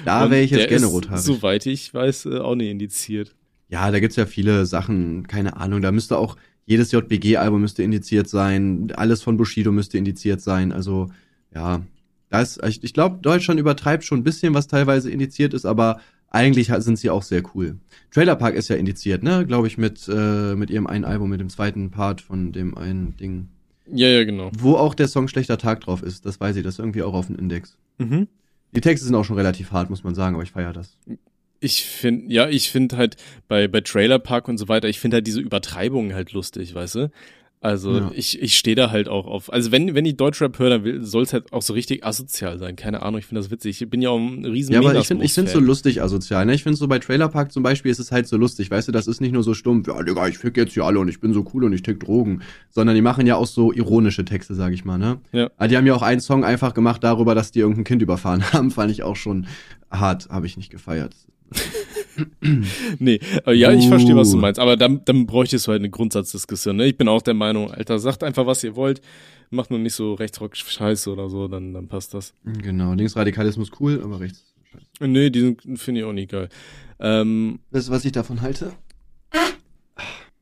Da 0.06 0.30
wäre 0.30 0.42
ich 0.42 0.52
jetzt 0.52 0.70
gerne 0.70 0.86
rothaarig. 0.86 1.24
Soweit 1.24 1.66
ich 1.66 1.94
weiß, 1.94 2.26
äh, 2.26 2.38
auch 2.38 2.56
nicht 2.56 2.70
indiziert. 2.70 3.36
Ja, 3.70 3.90
da 3.90 4.00
gibt's 4.00 4.18
ja 4.18 4.26
viele 4.26 4.66
Sachen, 4.66 5.28
keine 5.28 5.58
Ahnung. 5.58 5.82
Da 5.82 5.92
müsste 5.92 6.18
auch 6.18 6.36
jedes 6.66 6.92
JBG-Album 6.92 7.62
müsste 7.62 7.84
indiziert 7.84 8.30
sein, 8.30 8.92
alles 8.96 9.24
von 9.24 9.38
Bushido 9.38 9.72
müsste 9.72 9.98
indiziert 9.98 10.42
sein. 10.42 10.72
Also 10.72 11.10
ja, 11.54 11.82
da 12.32 12.42
ist, 12.42 12.60
ich, 12.66 12.84
ich 12.84 12.94
glaube, 12.94 13.20
Deutschland 13.22 13.60
übertreibt 13.60 14.04
schon 14.04 14.20
ein 14.22 14.24
bisschen, 14.24 14.56
was 14.56 14.66
teilweise 14.68 15.12
indiziert 15.12 15.54
ist, 15.54 15.66
aber 15.66 16.00
eigentlich 16.30 16.68
sind 16.78 16.98
sie 16.98 17.10
auch 17.10 17.24
sehr 17.24 17.44
cool. 17.54 17.76
Trailer 18.10 18.36
Park 18.38 18.56
ist 18.56 18.70
ja 18.70 18.78
indiziert, 18.78 19.22
ne? 19.22 19.46
Glaube 19.46 19.68
ich 19.68 19.78
mit 19.78 20.08
äh, 20.08 20.56
mit 20.56 20.70
ihrem 20.70 20.88
einen 20.88 21.04
Album, 21.06 21.30
mit 21.30 21.42
dem 21.42 21.50
zweiten 21.50 21.92
Part 21.92 22.22
von 22.22 22.54
dem 22.54 22.78
einen 22.78 23.16
Ding, 23.18 23.50
Ja, 23.94 24.08
ja, 24.08 24.24
genau. 24.24 24.50
wo 24.58 24.76
auch 24.76 24.96
der 24.96 25.10
Song 25.10 25.28
Schlechter 25.28 25.58
Tag 25.58 25.82
drauf 25.82 26.02
ist. 26.02 26.26
Das 26.26 26.40
weiß 26.40 26.56
ich, 26.56 26.64
das 26.64 26.76
ist 26.76 26.80
irgendwie 26.80 27.04
auch 27.04 27.14
auf 27.14 27.28
dem 27.28 27.36
Index. 27.36 27.78
Mhm. 27.98 28.28
Die 28.74 28.82
Texte 28.82 29.06
sind 29.06 29.16
auch 29.16 29.26
schon 29.26 29.36
relativ 29.36 29.72
hart, 29.74 29.90
muss 29.90 30.06
man 30.06 30.16
sagen, 30.16 30.36
aber 30.36 30.44
ich 30.44 30.52
feiere 30.52 30.72
das. 30.72 30.98
Ich 31.60 31.84
finde, 31.84 32.34
ja, 32.34 32.48
ich 32.48 32.72
finde 32.72 32.96
halt 32.96 33.18
bei, 33.50 33.68
bei 33.68 33.82
Trailer 33.82 34.18
Park 34.18 34.48
und 34.48 34.58
so 34.58 34.70
weiter, 34.70 34.88
ich 34.88 35.00
finde 35.02 35.16
halt 35.16 35.28
diese 35.28 35.42
Übertreibungen 35.42 36.14
halt 36.14 36.32
lustig, 36.32 36.74
weißt 36.74 36.96
du? 36.96 37.12
Also 37.64 37.96
Ja. 37.96 38.12
ich, 38.16 38.42
ich 38.42 38.58
stehe 38.58 38.76
da 38.76 38.90
halt 38.90 39.08
auch 39.08 39.28
auf. 39.28 39.54
Also 39.54 39.72
wenn, 39.72 39.94
wenn 39.94 40.04
ich 40.04 40.18
Deutschrap 40.18 40.58
höre, 40.58 40.80
dann 40.80 41.06
soll 41.06 41.22
es 41.22 41.32
halt 41.32 41.54
auch 41.54 41.62
so 41.62 41.74
richtig 41.74 42.04
asozial 42.04 42.58
sein. 42.58 42.76
Keine 42.76 43.04
Ahnung, 43.04 43.20
ich 43.20 43.28
finde 43.28 43.40
das 43.40 43.52
witzig. 43.52 43.80
Ich 43.80 43.88
bin 43.88 44.02
ja 44.02 44.10
auch 44.10 44.18
ein 44.18 44.44
riesen 44.44 44.74
Ja, 44.74 44.80
aber 44.80 44.96
ich 44.96 45.06
finde 45.06 45.24
ich 45.24 45.34
finde 45.34 45.52
so 45.52 45.60
lustig 45.60 46.02
asozial. 46.02 46.44
Ne? 46.48 46.56
Ich 46.56 46.64
finde 46.64 46.76
so 46.80 46.88
bei 46.88 46.98
Trailer 46.98 47.30
Park 47.30 47.52
zum 47.52 47.62
Beispiel 47.62 47.92
ist 47.92 48.00
es 48.00 48.12
halt 48.12 48.28
so 48.28 48.36
lustig, 48.36 48.72
weißt 48.72 48.88
du, 48.88 48.92
das 48.92 49.06
ist 49.06 49.22
nicht 49.22 49.32
nur 49.32 49.44
so 49.44 49.54
stumpf, 49.54 49.88
ja, 49.88 50.02
Digga, 50.02 50.28
ich 50.28 50.40
fick 50.40 50.58
jetzt 50.58 50.74
hier 50.74 50.86
alle 50.86 50.98
und 51.00 51.08
ich 51.08 51.20
bin 51.20 51.34
so 51.34 51.46
cool 51.54 51.64
und 51.64 51.74
ich 51.74 51.84
tick 51.84 52.00
Drogen, 52.00 52.42
sondern 52.72 52.96
die 52.96 53.04
machen 53.04 53.28
ja 53.28 53.36
auch 53.36 53.46
so 53.46 53.72
ironische 53.72 54.26
Texte, 54.26 54.56
sag 54.56 54.74
ich 54.74 54.84
mal, 54.84 54.98
ne? 54.98 55.20
Ja. 55.32 55.52
Aber 55.58 55.68
die 55.68 55.78
haben 55.78 55.86
ja 55.86 55.94
auch 55.94 56.02
einen 56.02 56.20
Song 56.22 56.44
einfach 56.44 56.74
gemacht 56.74 57.04
darüber, 57.04 57.36
dass 57.36 57.52
die 57.52 57.60
irgendein 57.60 57.84
Kind 57.84 58.02
überfahren 58.02 58.42
haben, 58.54 58.72
fand 58.72 58.90
ich 58.92 59.04
auch 59.04 59.16
schon 59.16 59.46
hart, 59.92 60.30
habe 60.30 60.48
ich 60.48 60.58
nicht 60.58 60.72
gefeiert. 60.72 61.14
Nee, 63.00 63.20
aber 63.44 63.54
ja, 63.54 63.72
ich 63.72 63.88
verstehe, 63.88 64.16
was 64.16 64.32
du 64.32 64.38
meinst. 64.38 64.60
Aber 64.60 64.78
dann, 64.78 65.04
dann 65.06 65.26
bräuchtest 65.26 65.68
du 65.68 65.72
halt 65.72 65.82
eine 65.82 65.90
Grundsatzdiskussion. 65.90 66.76
Ne? 66.76 66.88
Ich 66.88 66.98
bin 66.98 67.08
auch 67.08 67.22
der 67.22 67.34
Meinung, 67.34 67.72
Alter, 67.72 68.00
sagt 68.00 68.24
einfach, 68.24 68.46
was 68.46 68.64
ihr 68.64 68.76
wollt. 68.76 69.02
Macht 69.50 69.70
nur 69.70 69.80
nicht 69.80 69.96
so 69.96 70.14
Rechtsrock-Scheiße 70.14 71.12
oder 71.12 71.30
so, 71.30 71.48
dann, 71.48 71.74
dann 71.74 71.88
passt 71.88 72.14
das. 72.14 72.34
Genau, 72.44 72.94
Linksradikalismus 72.94 73.70
cool, 73.80 74.02
aber 74.04 74.20
rechts. 74.20 74.54
Scheiße. 74.72 75.12
Nee, 75.12 75.30
die 75.30 75.58
finde 75.76 76.02
ich 76.02 76.06
auch 76.06 76.14
nicht 76.14 76.32
geil. 76.32 76.50
Ähm, 77.00 77.60
Weißt 77.72 77.90
du, 77.90 77.92
was 77.92 78.06
ich 78.06 78.12
davon 78.12 78.42
halte? 78.42 78.74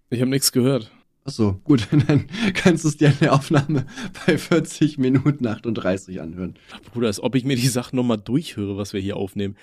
ich 0.09 0.21
habe 0.21 0.29
nichts 0.29 0.51
gehört. 0.51 0.91
Ach 1.25 1.31
so, 1.31 1.59
gut, 1.63 1.87
dann 2.07 2.27
kannst 2.53 2.83
du 2.83 2.87
es 2.89 2.97
dir 2.97 3.09
in 3.09 3.19
der 3.21 3.33
Aufnahme 3.33 3.85
bei 4.25 4.37
40 4.37 4.97
Minuten 4.97 5.45
38 5.45 6.21
anhören. 6.21 6.55
Bruder, 6.91 7.07
als 7.07 7.21
ob 7.21 7.35
ich 7.35 7.45
mir 7.45 7.55
die 7.55 7.67
Sachen 7.67 7.95
nochmal 7.95 8.17
durchhöre, 8.17 8.77
was 8.77 8.93
wir 8.93 9.01
hier 9.01 9.17
aufnehmen. 9.17 9.55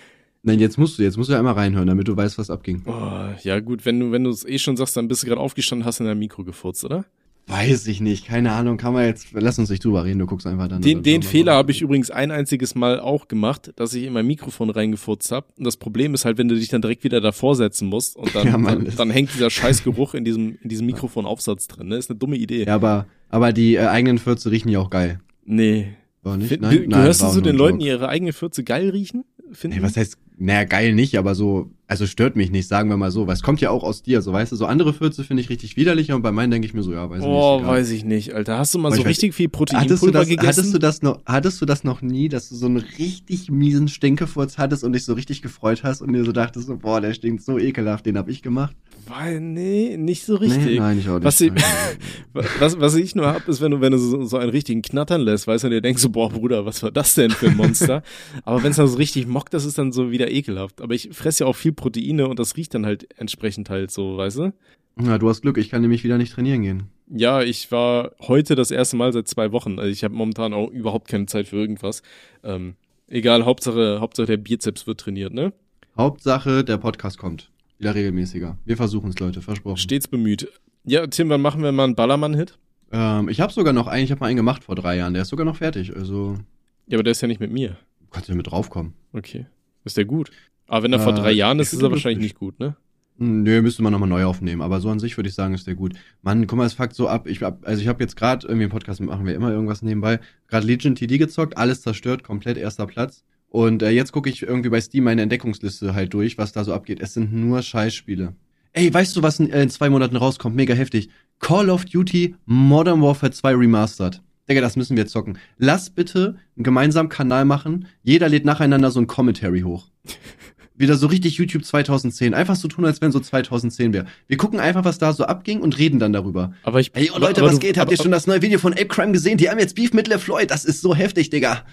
Nein, 0.47 0.61
jetzt 0.61 0.79
musst 0.79 0.97
du, 0.97 1.03
jetzt 1.03 1.17
musst 1.17 1.29
du 1.29 1.33
ja 1.33 1.41
einmal 1.41 1.55
reinhören, 1.55 1.89
damit 1.89 2.07
du 2.07 2.17
weißt, 2.17 2.39
was 2.39 2.51
abging. 2.51 2.83
Oh, 2.87 3.35
ja 3.43 3.59
gut, 3.59 3.85
wenn 3.85 3.99
du 3.99 4.13
wenn 4.13 4.23
du 4.23 4.31
es 4.31 4.47
eh 4.47 4.59
schon 4.59 4.77
sagst, 4.77 4.97
dann 4.97 5.09
bist 5.09 5.25
du 5.25 5.27
gerade 5.27 5.41
aufgestanden, 5.41 5.85
hast 5.85 5.99
in 5.99 6.07
dein 6.07 6.19
Mikro 6.19 6.45
gefurzt, 6.45 6.85
oder? 6.85 7.05
Weiß 7.49 7.87
ich 7.89 8.01
nicht, 8.01 8.27
keine 8.27 8.53
Ahnung, 8.53 8.77
kann 8.77 8.93
man 8.93 9.07
jetzt, 9.07 9.29
lass 9.33 9.59
uns 9.59 9.71
nicht 9.71 9.85
drüber 9.85 10.05
reden, 10.05 10.21
du 10.21 10.27
guckst 10.27 10.47
einfach 10.47 10.69
dann. 10.69 10.83
Den, 10.83 11.03
den 11.03 11.23
Fehler 11.23 11.55
habe 11.55 11.73
ich 11.73 11.81
übrigens 11.81 12.13
ein 12.13 12.31
einziges 12.31 12.77
Mal 12.77 13.01
auch 13.01 13.27
gemacht, 13.27 13.73
dass 13.75 13.93
ich 13.95 14.05
in 14.05 14.13
mein 14.13 14.27
Mikrofon 14.27 14.71
reingefurzt 14.71 15.33
habe. 15.33 15.47
Und 15.57 15.65
das 15.65 15.77
Problem 15.77 16.15
ist 16.15 16.25
halt, 16.25 16.39
wenn 16.39 16.49
du 16.49 16.55
dich 16.55 16.69
dann 16.69 16.81
direkt 16.81 17.03
wieder 17.03 17.21
davor 17.21 17.57
setzen 17.57 17.89
musst 17.89 18.17
und 18.17 18.35
dann, 18.35 18.47
ja, 18.49 18.59
Mann, 18.59 18.85
dann, 18.85 18.97
dann, 18.97 19.11
hängt 19.11 19.33
dieser 19.33 19.51
scheiß 19.51 19.83
Geruch 19.83 20.15
in 20.15 20.25
diesem, 20.25 20.59
in 20.63 20.69
diesem 20.69 20.87
Mikrofonaufsatz 20.87 21.67
drin. 21.67 21.89
Ne? 21.89 21.97
Ist 21.97 22.11
eine 22.11 22.19
dumme 22.19 22.37
Idee. 22.37 22.65
Ja, 22.65 22.75
aber, 22.77 23.07
aber 23.31 23.53
die 23.53 23.75
äh, 23.75 23.87
eigenen 23.87 24.19
Fürze 24.19 24.51
riechen 24.51 24.69
ja 24.69 24.81
auch 24.81 24.91
geil. 24.91 25.21
Nee. 25.45 25.95
War 26.23 26.37
nicht? 26.37 26.61
Nein? 26.61 26.89
Gehörst 26.89 27.23
Nein, 27.23 27.31
du 27.31 27.35
zu 27.37 27.41
den 27.43 27.57
Leuten, 27.57 27.79
die 27.79 27.87
ihre 27.87 28.09
eigene 28.09 28.33
Fürze 28.33 28.65
geil 28.65 28.91
riechen? 28.91 29.25
Finden? 29.53 29.77
Nee, 29.77 29.83
was 29.85 29.97
heißt, 29.97 30.19
naja, 30.39 30.65
geil 30.65 30.95
nicht, 30.95 31.19
aber 31.19 31.35
so, 31.35 31.71
also 31.89 32.07
stört 32.07 32.37
mich 32.37 32.51
nicht, 32.51 32.69
sagen 32.69 32.91
wir 32.91 32.97
mal 32.97 33.11
so, 33.11 33.27
weil 33.27 33.35
es 33.35 33.43
kommt 33.43 33.61
ja 33.61 33.71
auch 33.71 33.85
aus 33.85 34.03
dir, 34.03 34.21
so 34.21 34.33
weißt 34.33 34.53
du, 34.53 34.57
so 34.57 34.67
andere 34.67 34.93
Fürze 34.93 35.25
finde 35.25 35.43
ich 35.43 35.49
richtig 35.49 35.77
widerlicher 35.77 36.15
und 36.15 36.23
bei 36.23 36.33
meinen 36.33 36.51
denke 36.51 36.67
ich 36.67 36.75
mir 36.75 36.83
so, 36.83 36.93
ja, 36.93 37.09
weiß 37.09 37.21
ich 37.21 37.25
oh, 37.25 37.57
nicht. 37.57 37.67
Oh, 37.67 37.71
weiß 37.71 37.91
ich 37.91 38.05
nicht, 38.05 38.35
Alter. 38.35 38.59
Hast 38.59 38.75
du 38.75 38.79
mal 38.79 38.89
aber 38.89 38.97
so 38.97 39.03
richtig 39.03 39.31
weiß, 39.31 39.37
viel 39.37 39.49
Proteinpulver 39.49 40.19
hattest 40.19 40.31
gegessen? 40.31 40.49
Hattest 40.49 40.75
du 40.75 40.79
das 40.79 41.03
noch, 41.03 41.21
hattest 41.25 41.61
du 41.61 41.67
das 41.67 41.85
noch 41.85 42.03
nie, 42.03 42.29
dass 42.29 42.49
du 42.49 42.57
so 42.57 42.67
einen 42.67 42.79
richtig 42.99 43.51
miesen 43.51 43.89
Stinkefurz 43.89 44.59
hattest 44.59 44.85
und 44.85 44.93
dich 44.93 45.05
so 45.05 45.15
richtig 45.15 45.43
gefreut 45.43 45.85
hast 45.85 46.03
und 46.03 46.13
dir 46.13 46.25
so 46.25 46.33
dachtest, 46.33 46.67
so, 46.67 46.77
boah, 46.77 47.01
der 47.01 47.15
stinkt 47.15 47.45
so 47.45 47.59
ekelhaft, 47.59 48.05
den 48.05 48.19
hab 48.19 48.29
ich 48.29 48.43
gemacht? 48.43 48.75
Weil, 49.07 49.41
nee, 49.41 49.97
nicht 49.97 50.27
so 50.27 50.35
richtig. 50.35 50.65
Nee, 50.65 50.79
nein, 50.81 50.99
ich 50.99 51.09
auch 51.09 51.15
nicht. 51.15 51.25
Was 51.25 51.41
ich, 51.41 51.53
was, 52.59 52.81
was 52.81 52.95
ich 52.97 53.15
nur 53.15 53.27
hab, 53.27 53.47
ist, 53.47 53.61
wenn 53.61 53.71
du, 53.71 53.81
wenn 53.81 53.93
du 53.93 53.99
so, 53.99 54.25
so 54.25 54.37
einen 54.37 54.51
richtigen 54.51 54.83
Knattern 54.83 55.21
lässt, 55.21 55.47
weißt 55.47 55.63
du, 55.63 55.69
und 55.69 55.73
dir 55.73 55.81
denkst 55.81 56.03
so, 56.03 56.11
boah, 56.11 56.29
Bruder, 56.29 56.67
was 56.67 56.83
war 56.83 56.91
das 56.91 57.15
denn 57.15 57.31
für 57.31 57.47
ein 57.47 57.57
Monster? 57.57 58.03
aber 58.45 58.65
wenn 58.65 58.73
es 58.73 58.77
dann 58.77 58.89
so 58.89 58.97
richtig 58.97 59.29
mockt, 59.29 59.55
das 59.55 59.65
ist 59.65 59.79
dann 59.79 59.93
so 59.93 60.11
wieder 60.11 60.26
ekelhaft. 60.31 60.81
Aber 60.81 60.95
ich 60.95 61.11
fresse 61.13 61.45
ja 61.45 61.49
auch 61.49 61.57
viel 61.57 61.73
Proteine 61.73 62.29
und 62.29 62.39
das 62.39 62.57
riecht 62.57 62.75
dann 62.75 62.87
halt 62.87 63.09
entsprechend 63.19 63.71
halt 63.71 63.91
so, 63.91 64.17
weißt 64.17 64.39
du? 64.39 64.53
Ja, 65.01 65.19
du 65.19 65.29
hast 65.29 65.43
Glück, 65.43 65.59
ich 65.59 65.69
kann 65.69 65.83
nämlich 65.83 66.05
wieder 66.05 66.17
nicht 66.17 66.33
trainieren 66.33 66.63
gehen. 66.63 66.85
Ja, 67.09 67.43
ich 67.43 67.71
war 67.71 68.13
heute 68.21 68.55
das 68.55 68.71
erste 68.71 68.97
Mal 68.97 69.13
seit 69.13 69.29
zwei 69.29 69.53
Wochen. 69.53 69.79
Also 69.79 69.91
ich 69.91 70.03
habe 70.05 70.15
momentan 70.15 70.55
auch 70.55 70.71
überhaupt 70.71 71.09
keine 71.09 71.27
Zeit 71.27 71.49
für 71.49 71.57
irgendwas. 71.57 72.03
Ähm, 72.43 72.77
egal, 73.09 73.45
Hauptsache, 73.45 74.01
Hauptsache 74.01 74.27
der 74.27 74.39
Bizeps 74.39 74.87
wird 74.87 75.01
trainiert, 75.01 75.35
ne? 75.35 75.53
Hauptsache 75.97 76.65
der 76.65 76.79
Podcast 76.79 77.19
kommt. 77.19 77.51
Wieder 77.79 77.95
regelmäßiger. 77.95 78.59
Wir 78.65 78.77
versuchen 78.77 79.11
es, 79.11 79.19
Leute, 79.19 79.43
versprochen. 79.43 79.77
Stets 79.77 80.09
bemüht. 80.09 80.49
Ja, 80.85 81.07
Tim, 81.07 81.29
wann 81.29 81.43
machen 81.43 81.63
wir 81.63 81.73
mal 81.73 81.85
einen 81.85 81.95
Ballermann-Hit? 81.95 82.59
Ähm, 82.93 83.29
ich 83.29 83.41
habe 83.41 83.53
sogar 83.53 83.73
noch 83.73 83.87
einen, 83.87 84.05
ich 84.05 84.11
habe 84.11 84.21
mal 84.21 84.29
einen 84.29 84.37
gemacht 84.37 84.65
vor 84.65 84.75
drei 84.75 84.97
Jahren. 84.97 85.13
Der 85.13 85.23
ist 85.23 85.29
sogar 85.29 85.45
noch 85.45 85.57
fertig, 85.57 85.95
also. 85.95 86.39
Ja, 86.87 86.97
aber 86.97 87.03
der 87.03 87.11
ist 87.11 87.21
ja 87.21 87.29
nicht 87.29 87.41
mit 87.41 87.53
mir. 87.53 87.77
Du 88.01 88.07
kannst 88.11 88.29
ja 88.29 88.35
mit 88.35 88.51
draufkommen. 88.51 88.95
Okay. 89.13 89.47
Ist 89.87 89.97
der 89.97 90.05
gut? 90.05 90.31
Aber 90.67 90.83
wenn 90.83 90.93
er 90.93 90.99
äh, 90.99 91.03
vor 91.03 91.15
drei 91.15 91.31
Jahren 91.31 91.61
ist, 91.61 91.73
ist 91.73 91.81
er 91.81 91.91
wahrscheinlich 91.91 92.19
nicht 92.19 92.35
gut, 92.35 92.59
ne? 92.59 92.77
Hm, 93.19 93.45
nö, 93.45 93.63
müsste 93.63 93.83
man 93.83 93.93
nochmal 93.93 94.09
neu 94.09 94.25
aufnehmen. 94.25 94.61
Aber 94.61 94.81
so 94.81 94.91
an 94.91 94.99
sich 94.99 95.17
würde 95.17 95.29
ich 95.29 95.35
sagen, 95.35 95.55
ist 95.55 95.67
der 95.67 95.77
gut. 95.77 95.95
Mann, 96.23 96.47
guck 96.47 96.59
mal, 96.59 96.67
es 96.67 96.75
fuckt 96.75 96.95
so 96.95 97.09
ab. 97.09 97.27
Ich 97.29 97.41
hab, 97.43 97.67
also 97.67 97.81
ich 97.81 97.89
habe 97.89 98.03
jetzt 98.03 98.17
gerade 98.17 98.47
irgendwie 98.47 98.65
im 98.65 98.71
Podcast 98.71 99.01
machen 99.01 99.25
wir 99.25 99.35
immer 99.35 99.51
irgendwas 99.51 99.83
nebenbei. 99.83 100.19
Gerade 100.49 100.67
Legion 100.67 100.97
TD 100.97 101.19
gezockt, 101.19 101.57
alles 101.57 101.83
zerstört, 101.83 102.25
komplett 102.25 102.59
erster 102.59 102.87
Platz. 102.87 103.25
Und 103.49 103.83
äh, 103.83 103.91
jetzt 103.91 104.13
gucke 104.13 104.29
ich 104.29 104.43
irgendwie 104.43 104.69
bei 104.69 104.81
Steam 104.81 105.05
meine 105.05 105.23
Entdeckungsliste 105.23 105.95
halt 105.95 106.13
durch, 106.13 106.37
was 106.37 106.53
da 106.53 106.65
so 106.65 106.75
abgeht. 106.75 107.01
Es 107.01 107.15
sind 107.15 107.33
nur 107.33 107.63
Scheißspiele. 107.63 108.35
Ey, 108.73 108.93
weißt 108.93 109.17
du, 109.17 109.23
was 109.23 109.41
in, 109.41 109.51
äh, 109.51 109.63
in 109.63 109.71
zwei 109.71 109.89
Monaten 109.89 110.17
rauskommt? 110.17 110.57
Mega 110.57 110.75
heftig. 110.75 111.09
Call 111.39 111.71
of 111.71 111.85
Duty 111.85 112.35
Modern 112.45 113.01
Warfare 113.01 113.33
2 113.33 113.55
Remastered. 113.55 114.21
Digga, 114.49 114.61
das 114.61 114.77
müssen 114.77 114.97
wir 114.97 115.07
zocken. 115.07 115.39
Lass 115.59 115.91
bitte 115.91 116.37
einen 116.57 116.65
gemeinsamen 116.65 117.09
Kanal 117.09 117.45
machen. 117.45 117.89
Jeder 118.03 118.29
lädt 118.29 118.45
nacheinander 118.45 118.91
so 118.91 119.01
ein 119.01 119.07
Commentary 119.07 119.63
hoch. 119.63 119.89
Wieder 120.79 120.97
so 120.97 121.07
richtig 121.07 121.39
YouTube 121.39 121.65
2010. 121.65 122.35
Einfach 122.35 122.55
so 122.55 122.69
tun, 122.69 122.85
als 122.85 123.01
wenn 123.01 123.11
so 123.11 123.19
2010 123.19 123.95
wäre. 123.95 124.05
Wir 124.29 124.37
gucken 124.37 124.61
einfach, 124.61 124.85
was 124.85 124.99
da 124.99 125.15
so 125.15 125.25
abging 125.25 125.61
und 125.63 125.79
reden 125.79 125.99
dann 125.99 126.13
darüber. 126.13 126.53
Aber 126.65 126.81
ich. 126.81 126.95
Ey, 126.95 127.11
oh 127.15 127.19
Leute, 127.19 127.41
was 127.41 127.55
du, 127.55 127.59
geht? 127.61 127.79
Habt 127.79 127.87
aber, 127.87 127.93
ihr 127.93 128.03
schon 128.03 128.13
das 128.13 128.27
neue 128.27 128.43
Video 128.43 128.59
von 128.59 128.75
Ape 128.75 128.87
Crime 128.87 129.13
gesehen? 129.13 129.39
Die 129.39 129.49
haben 129.49 129.59
jetzt 129.59 129.75
Beef 129.75 129.95
mit 129.95 130.07
LeFloid. 130.07 130.51
Das 130.51 130.67
ist 130.67 130.83
so 130.83 130.95
heftig, 130.95 131.31
Digga. 131.31 131.65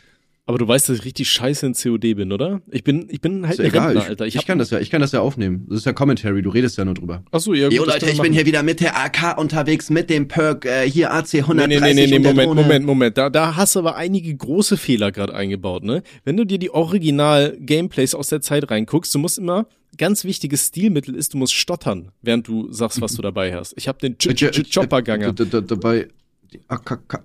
Aber 0.46 0.58
du 0.58 0.68
weißt, 0.68 0.90
dass 0.90 0.98
ich 1.00 1.06
richtig 1.06 1.32
scheiße 1.32 1.66
in 1.66 1.74
COD 1.74 2.16
bin, 2.16 2.34
oder? 2.34 2.62
Ich 2.70 2.84
bin, 2.84 3.08
ich 3.10 3.22
bin 3.22 3.48
halt 3.48 3.60
ist 3.60 3.66
egal. 3.66 3.94
Rentner, 3.94 4.10
Alter. 4.10 4.26
Ich, 4.26 4.36
ich 4.36 4.46
kann 4.46 4.60
das 4.60 4.72
ja, 4.72 4.80
ich 4.80 4.90
kann 4.90 5.00
das 5.00 5.14
ja 5.14 5.22
aufnehmen. 5.22 5.66
Das 5.70 5.80
ist 5.80 5.86
ja 5.86 5.94
Commentary, 5.94 6.42
du 6.42 6.50
redest 6.50 6.78
ja 6.78 6.84
nur 6.84 6.96
drüber. 6.96 7.24
Ach 7.32 7.40
so, 7.40 7.54
ja, 7.54 7.70
gut. 7.70 7.78
Jo, 7.78 7.86
Leute, 7.86 8.10
ich 8.10 8.22
bin 8.22 8.34
hier 8.34 8.46
wieder 8.46 8.62
mit 8.62 8.82
der 8.82 8.98
AK 8.98 9.38
unterwegs, 9.38 9.90
mit 9.90 10.10
dem 10.10 10.28
Perk, 10.28 10.66
äh, 10.66 10.90
hier 10.90 11.14
AC 11.14 11.36
130 11.36 11.56
nee, 11.56 11.94
nee, 11.94 11.94
nee, 11.94 12.08
nee, 12.08 12.20
Moment, 12.20 12.50
Drohne. 12.50 12.62
Moment, 12.62 12.86
Moment. 12.86 13.18
Da, 13.18 13.30
da 13.30 13.56
hast 13.56 13.76
du 13.76 13.80
aber 13.80 13.96
einige 13.96 14.36
große 14.36 14.76
Fehler 14.76 15.14
gerade 15.14 15.34
eingebaut, 15.34 15.86
ne? 15.86 16.04
Wenn 16.26 16.36
du 16.36 16.46
dir 16.46 16.60
die 16.60 16.72
Original-Gameplays 16.72 18.14
aus 18.14 18.28
der 18.28 18.42
Zeit 18.42 18.70
reinguckst, 18.70 19.16
du 19.16 19.20
musst 19.20 19.38
immer, 19.38 19.68
ganz 19.98 20.26
wichtiges 20.26 20.68
Stilmittel 20.68 21.16
ist, 21.16 21.34
du 21.34 21.38
musst 21.38 21.54
stottern, 21.54 22.12
während 22.22 22.50
du 22.50 22.70
sagst, 22.70 23.00
was 23.00 23.14
du 23.14 23.22
dabei 23.22 23.56
hast. 23.56 23.76
Ich 23.78 23.88
habe 23.88 24.00
den 24.00 24.18
Chopper-Ganger. 24.18 25.32
Dabei, 25.32 26.10
die 26.52 26.60
AKK. 26.68 27.24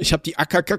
Ich 0.00 0.12
habe 0.12 0.22
die 0.22 0.36
AKK, 0.36 0.76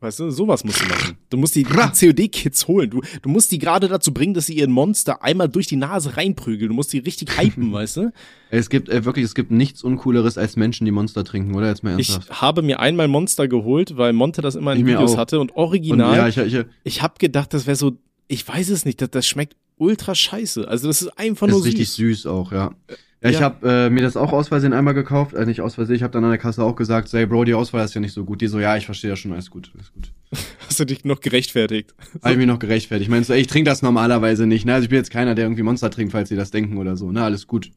Weißt 0.00 0.20
du, 0.20 0.30
sowas 0.30 0.62
musst 0.62 0.80
du 0.80 0.86
machen. 0.86 1.16
Du 1.28 1.36
musst 1.36 1.56
die, 1.56 1.64
die 1.64 1.70
COD-Kids 1.72 2.68
holen. 2.68 2.88
Du, 2.88 3.00
du 3.20 3.28
musst 3.28 3.50
die 3.50 3.58
gerade 3.58 3.88
dazu 3.88 4.14
bringen, 4.14 4.32
dass 4.32 4.46
sie 4.46 4.54
ihren 4.54 4.70
Monster 4.70 5.24
einmal 5.24 5.48
durch 5.48 5.66
die 5.66 5.74
Nase 5.74 6.16
reinprügeln. 6.16 6.68
Du 6.68 6.74
musst 6.74 6.92
die 6.92 6.98
richtig 6.98 7.36
hypen, 7.36 7.72
weißt 7.72 7.96
du? 7.96 8.12
Es 8.50 8.70
gibt 8.70 8.88
äh, 8.88 9.04
wirklich, 9.04 9.24
es 9.24 9.34
gibt 9.34 9.50
nichts 9.50 9.82
Uncooleres 9.82 10.38
als 10.38 10.54
Menschen, 10.54 10.84
die 10.84 10.92
Monster 10.92 11.24
trinken, 11.24 11.56
oder? 11.56 11.66
Jetzt 11.66 11.82
mal 11.82 11.90
ernsthaft. 11.90 12.28
Ich 12.30 12.40
habe 12.40 12.62
mir 12.62 12.78
einmal 12.78 13.08
Monster 13.08 13.48
geholt, 13.48 13.96
weil 13.96 14.12
Monte 14.12 14.40
das 14.40 14.54
immer 14.54 14.72
in 14.72 14.80
ich 14.80 14.86
Videos 14.86 15.16
hatte 15.16 15.40
und 15.40 15.56
original. 15.56 16.10
Und, 16.10 16.16
ja, 16.16 16.44
ich, 16.44 16.54
ich, 16.54 16.64
ich 16.84 17.02
habe 17.02 17.14
gedacht, 17.18 17.52
das 17.52 17.66
wäre 17.66 17.76
so, 17.76 17.98
ich 18.28 18.46
weiß 18.46 18.68
es 18.68 18.84
nicht, 18.84 19.00
das, 19.02 19.10
das 19.10 19.26
schmeckt 19.26 19.56
ultra 19.78 20.14
scheiße. 20.14 20.68
Also 20.68 20.86
das 20.86 21.02
ist 21.02 21.18
einfach 21.18 21.48
nur 21.48 21.58
ist 21.58 21.64
süß. 21.64 21.72
richtig 21.72 21.90
süß 21.90 22.26
auch, 22.26 22.52
ja. 22.52 22.72
Ja, 23.20 23.30
ich 23.30 23.42
habe 23.42 23.68
äh, 23.68 23.90
mir 23.90 24.02
das 24.02 24.16
auch 24.16 24.32
aus 24.32 24.48
Versehen 24.48 24.72
einmal 24.72 24.94
gekauft, 24.94 25.34
äh, 25.34 25.44
nicht 25.44 25.60
aus 25.60 25.74
Versehen, 25.74 25.96
ich 25.96 26.02
habe 26.04 26.12
dann 26.12 26.22
an 26.22 26.30
der 26.30 26.38
Kasse 26.38 26.62
auch 26.62 26.76
gesagt, 26.76 27.08
say 27.08 27.26
Bro, 27.26 27.44
die 27.44 27.54
Auswahl 27.54 27.84
ist 27.84 27.94
ja 27.94 28.00
nicht 28.00 28.12
so 28.12 28.24
gut. 28.24 28.40
Die 28.40 28.46
so, 28.46 28.60
ja, 28.60 28.76
ich 28.76 28.86
verstehe 28.86 29.10
ja 29.10 29.16
schon, 29.16 29.32
alles 29.32 29.50
gut, 29.50 29.72
alles 29.74 29.92
gut. 29.92 30.12
Hast 30.68 30.78
du 30.78 30.84
dich 30.84 31.04
noch 31.04 31.20
gerechtfertigt? 31.20 31.94
Habe 32.22 32.32
ich 32.32 32.38
mich 32.38 32.46
noch 32.46 32.60
gerechtfertigt. 32.60 33.08
Ich 33.08 33.10
meine, 33.10 33.24
so, 33.24 33.32
ey, 33.32 33.40
ich 33.40 33.48
trinke 33.48 33.68
das 33.68 33.82
normalerweise 33.82 34.46
nicht, 34.46 34.64
ne? 34.66 34.74
Also 34.74 34.84
ich 34.84 34.88
bin 34.90 34.98
jetzt 34.98 35.10
keiner, 35.10 35.34
der 35.34 35.46
irgendwie 35.46 35.64
Monster 35.64 35.90
trinkt, 35.90 36.12
falls 36.12 36.28
sie 36.28 36.36
das 36.36 36.52
denken 36.52 36.76
oder 36.76 36.96
so, 36.96 37.10
ne? 37.10 37.22
Alles 37.22 37.46
gut. 37.46 37.70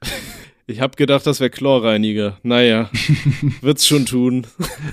Ich 0.66 0.80
hab 0.80 0.96
gedacht, 0.96 1.26
das 1.26 1.40
wäre 1.40 1.50
Chlorreiniger. 1.50 2.38
Naja, 2.42 2.88
wird's 3.60 3.86
schon 3.86 4.06
tun. 4.06 4.46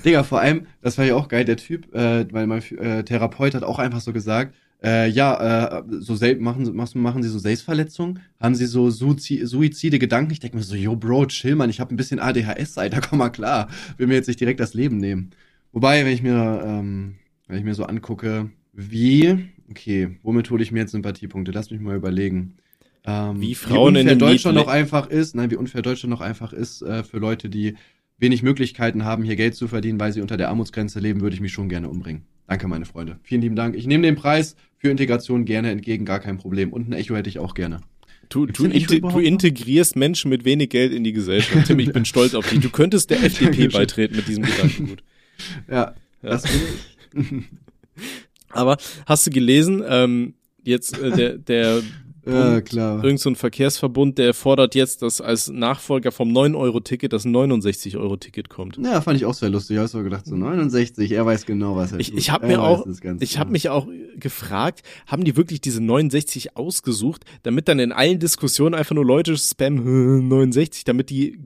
Digga, 0.04 0.24
vor 0.24 0.42
allem, 0.42 0.68
das 0.82 0.98
war 0.98 1.06
ja 1.06 1.16
auch 1.16 1.30
geil, 1.30 1.46
der 1.46 1.56
Typ, 1.56 1.96
äh, 1.96 2.26
weil 2.30 2.46
mein 2.46 2.62
äh, 2.78 3.06
Therapeut 3.06 3.56
hat 3.56 3.64
auch 3.64 3.80
einfach 3.80 4.02
so 4.02 4.12
gesagt, 4.12 4.54
äh, 4.84 5.10
ja, 5.10 5.80
äh, 5.80 5.84
so 6.00 6.16
machen, 6.40 6.76
machen 6.76 7.24
sie 7.24 7.30
so 7.30 7.40
Selbstverletzungen, 7.40 8.20
haben 8.40 8.56
sie 8.56 8.66
so 8.66 8.90
Suizide, 8.90 9.46
Suizide 9.46 10.00
Gedanken. 10.00 10.32
Ich 10.32 10.40
denke 10.40 10.58
mir 10.58 10.64
so, 10.64 10.76
yo, 10.76 10.96
Bro, 10.96 11.28
chill, 11.28 11.56
man, 11.56 11.70
ich 11.70 11.80
habe 11.80 11.94
ein 11.94 11.98
bisschen 11.98 12.20
ADHS, 12.20 12.78
Alter, 12.78 13.02
komm 13.02 13.20
mal 13.20 13.30
klar, 13.30 13.70
will 13.98 14.08
mir 14.08 14.16
jetzt 14.16 14.28
nicht 14.28 14.40
direkt 14.40 14.60
das 14.60 14.74
Leben 14.74 14.98
nehmen. 14.98 15.32
Wobei, 15.72 16.04
wenn 16.04 16.12
ich 16.12 16.24
mir, 16.24 16.64
ähm, 16.66 17.16
wenn 17.48 17.60
ich 17.60 17.64
mir 17.64 17.76
so 17.76 17.86
angucke, 17.86 18.50
wie, 18.74 19.50
okay, 19.70 20.18
womit 20.24 20.50
hole 20.50 20.64
ich 20.64 20.72
mir 20.72 20.80
jetzt 20.80 20.92
Sympathiepunkte? 20.92 21.52
Lass 21.52 21.70
mich 21.70 21.80
mal 21.80 21.96
überlegen. 21.96 22.56
Ähm, 23.06 23.40
wie 23.40 23.56
Frauen 23.56 23.96
wie 23.96 24.00
unfair 24.00 24.14
in 24.14 24.20
Deutschland 24.20 24.56
noch 24.56 24.68
einfach 24.68 25.10
ist, 25.10 25.36
nein, 25.36 25.52
wie 25.52 25.56
unfair 25.56 25.82
Deutschland 25.82 26.12
noch 26.12 26.22
einfach 26.22 26.54
ist 26.54 26.82
äh, 26.82 27.04
für 27.04 27.18
Leute, 27.18 27.50
die 27.50 27.76
wenig 28.18 28.44
Möglichkeiten 28.44 29.04
haben, 29.04 29.24
hier 29.24 29.36
Geld 29.36 29.56
zu 29.56 29.68
verdienen, 29.68 30.00
weil 30.00 30.12
sie 30.12 30.22
unter 30.22 30.38
der 30.38 30.50
Armutsgrenze 30.50 31.00
leben, 31.00 31.22
würde 31.22 31.36
ich 31.36 31.42
mich 31.42 31.54
schon 31.54 31.70
gerne 31.70 31.90
umbringen. 31.90 32.24
Danke, 32.48 32.68
meine 32.68 32.86
Freunde. 32.86 33.20
Vielen 33.24 33.42
lieben 33.42 33.56
Dank. 33.56 33.76
Ich 33.76 33.88
nehme 33.88 34.04
den 34.04 34.16
Preis 34.16 34.56
für 34.78 34.90
Integration 34.90 35.46
gerne 35.46 35.72
entgegen, 35.72 36.06
gar 36.06 36.20
kein 36.20 36.38
Problem. 36.38 36.74
Und 36.74 36.90
ein 36.90 36.94
Echo 36.94 37.16
hätte 37.16 37.30
ich 37.30 37.40
auch 37.40 37.54
gerne. 37.54 37.82
Du, 38.30 38.46
du, 38.46 38.66
inte 38.66 39.02
du, 39.02 39.20
integrierst 39.20 39.98
Menschen 39.98 40.30
mit 40.30 40.46
wenig 40.46 40.70
Geld 40.70 40.94
in 40.94 41.04
die 41.04 41.12
Gesellschaft. 41.12 41.68
Tim, 41.68 41.80
ich 41.80 41.92
bin 41.92 42.06
stolz 42.06 42.34
auf 42.34 42.50
dich. 42.50 42.62
Du 42.62 42.70
könntest 42.70 43.10
der 43.10 43.24
FDP 43.24 43.68
beitreten 43.68 44.16
mit 44.16 44.28
diesem 44.28 44.44
Gedankengut. 44.44 45.04
Ja, 45.70 45.96
ja. 46.22 46.30
das 46.30 46.44
bin 46.44 46.62
ich. 47.14 47.44
Aber 48.50 48.78
hast 49.06 49.28
du 49.28 49.32
gelesen, 49.32 49.84
ähm, 49.88 50.34
jetzt 50.64 50.98
äh, 50.98 51.12
der, 51.12 51.38
der 51.38 51.82
ja, 52.26 52.62
klar. 52.62 53.04
Irgend 53.04 53.20
so 53.20 53.30
ein 53.30 53.36
Verkehrsverbund, 53.36 54.18
der 54.18 54.34
fordert 54.34 54.76
jetzt, 54.76 55.02
dass 55.02 55.22
als 55.22 55.50
Nachfolger 55.50 56.12
vom 56.12 56.32
9-Euro-Ticket 56.32 57.12
das 57.14 57.26
69-Euro-Ticket 57.26 58.50
kommt. 58.50 58.78
Ja, 58.78 59.02
fand 59.02 59.18
ich 59.18 59.26
auch 59.26 59.34
sehr 59.34 59.50
lustig. 59.50 59.78
Ich 59.78 59.94
habe 59.94 60.04
gedacht, 60.04 60.26
so 60.26 60.36
69, 60.36 61.12
er 61.12 61.26
weiß 61.26 61.46
genau, 61.46 61.76
was 61.76 61.94
er 61.94 62.00
Ich, 62.00 62.14
ich 62.14 62.32
habe 62.32 62.48
mir 62.48 62.62
auch, 62.62 62.86
ich 63.20 63.40
habe 63.40 63.52
mich 63.52 63.70
auch 63.70 63.88
gefragt, 64.18 64.82
haben 65.08 65.24
die 65.24 65.36
wirklich 65.36 65.62
diese 65.62 65.82
69 65.82 66.56
ausgesucht, 66.56 67.26
damit 67.44 67.68
dann 67.68 67.80
in 67.80 67.92
allen 67.92 68.20
Diskussionen 68.20 68.76
einfach 68.76 68.96
nur 68.96 69.06
Leute 69.06 69.38
spammen 69.38 70.28
69, 70.28 70.84
damit 70.84 71.10
die 71.10 71.40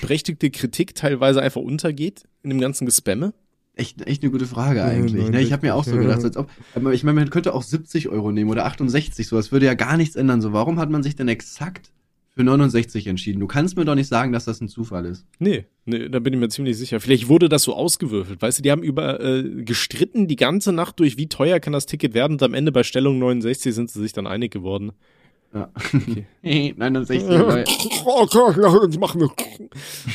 berechtigte 0.00 0.50
Kritik 0.50 0.94
teilweise 0.94 1.40
einfach 1.42 1.60
untergeht 1.60 2.24
in 2.42 2.50
dem 2.50 2.60
ganzen 2.60 2.86
Gespamme? 2.86 3.32
Echt, 3.78 4.06
echt 4.06 4.22
eine 4.22 4.32
gute 4.32 4.46
Frage 4.46 4.82
eigentlich. 4.82 5.28
Ne? 5.28 5.42
Ich 5.42 5.52
habe 5.52 5.66
mir 5.66 5.74
auch 5.74 5.84
so 5.84 5.94
gedacht, 5.98 6.24
als 6.24 6.38
ob, 6.38 6.48
ich 6.92 7.04
meine, 7.04 7.20
man 7.20 7.28
könnte 7.28 7.52
auch 7.52 7.62
70 7.62 8.08
Euro 8.08 8.32
nehmen 8.32 8.50
oder 8.50 8.64
68, 8.64 9.28
so 9.28 9.36
das 9.36 9.52
würde 9.52 9.66
ja 9.66 9.74
gar 9.74 9.98
nichts 9.98 10.16
ändern. 10.16 10.40
So, 10.40 10.54
warum 10.54 10.78
hat 10.78 10.88
man 10.88 11.02
sich 11.02 11.14
denn 11.14 11.28
exakt 11.28 11.92
für 12.30 12.42
69 12.42 13.06
entschieden? 13.06 13.38
Du 13.38 13.46
kannst 13.46 13.76
mir 13.76 13.84
doch 13.84 13.94
nicht 13.94 14.08
sagen, 14.08 14.32
dass 14.32 14.46
das 14.46 14.62
ein 14.62 14.68
Zufall 14.68 15.04
ist. 15.04 15.26
Nee, 15.40 15.66
nee, 15.84 16.08
da 16.08 16.20
bin 16.20 16.32
ich 16.32 16.40
mir 16.40 16.48
ziemlich 16.48 16.78
sicher. 16.78 17.00
Vielleicht 17.00 17.28
wurde 17.28 17.50
das 17.50 17.64
so 17.64 17.74
ausgewürfelt. 17.74 18.40
Weißt 18.40 18.58
du, 18.58 18.62
die 18.62 18.70
haben 18.70 18.82
über 18.82 19.20
äh, 19.20 19.42
gestritten 19.62 20.26
die 20.26 20.36
ganze 20.36 20.72
Nacht 20.72 20.98
durch, 20.98 21.18
wie 21.18 21.28
teuer 21.28 21.60
kann 21.60 21.74
das 21.74 21.84
Ticket 21.84 22.14
werden 22.14 22.32
und 22.32 22.42
am 22.42 22.54
Ende 22.54 22.72
bei 22.72 22.82
Stellung 22.82 23.18
69 23.18 23.74
sind 23.74 23.90
sie 23.90 24.00
sich 24.00 24.14
dann 24.14 24.26
einig 24.26 24.52
geworden. 24.52 24.92
Ja. 25.52 25.70
Okay. 25.74 26.24
69. 26.78 27.22
jetzt 27.22 29.00
machen 29.00 29.20
wir. 29.20 29.30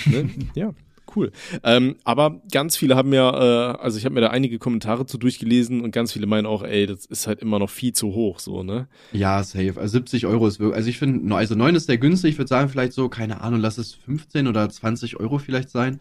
ne? 0.23 0.29
Ja, 0.55 0.73
cool. 1.15 1.31
Ähm, 1.63 1.95
aber 2.03 2.41
ganz 2.51 2.77
viele 2.77 2.95
haben 2.95 3.13
ja, 3.13 3.73
äh, 3.73 3.77
also 3.77 3.97
ich 3.97 4.05
habe 4.05 4.15
mir 4.15 4.21
da 4.21 4.27
einige 4.29 4.59
Kommentare 4.59 5.05
zu 5.05 5.17
durchgelesen 5.17 5.81
und 5.81 5.91
ganz 5.91 6.13
viele 6.13 6.27
meinen 6.27 6.45
auch, 6.45 6.63
ey, 6.63 6.85
das 6.85 7.05
ist 7.05 7.27
halt 7.27 7.39
immer 7.39 7.59
noch 7.59 7.69
viel 7.69 7.93
zu 7.93 8.13
hoch, 8.13 8.39
so, 8.39 8.63
ne? 8.63 8.87
Ja, 9.11 9.43
safe. 9.43 9.73
Also 9.77 9.93
70 9.93 10.25
Euro 10.25 10.47
ist 10.47 10.59
wirklich, 10.59 10.77
also 10.77 10.89
ich 10.89 10.97
finde, 10.97 11.35
also 11.35 11.55
9 11.55 11.75
ist 11.75 11.87
sehr 11.87 11.97
günstig. 11.97 12.31
Ich 12.31 12.37
würde 12.37 12.49
sagen, 12.49 12.69
vielleicht 12.69 12.93
so, 12.93 13.09
keine 13.09 13.41
Ahnung, 13.41 13.59
lass 13.59 13.77
es 13.77 13.93
15 13.93 14.47
oder 14.47 14.69
20 14.69 15.19
Euro 15.19 15.37
vielleicht 15.37 15.69
sein. 15.69 15.99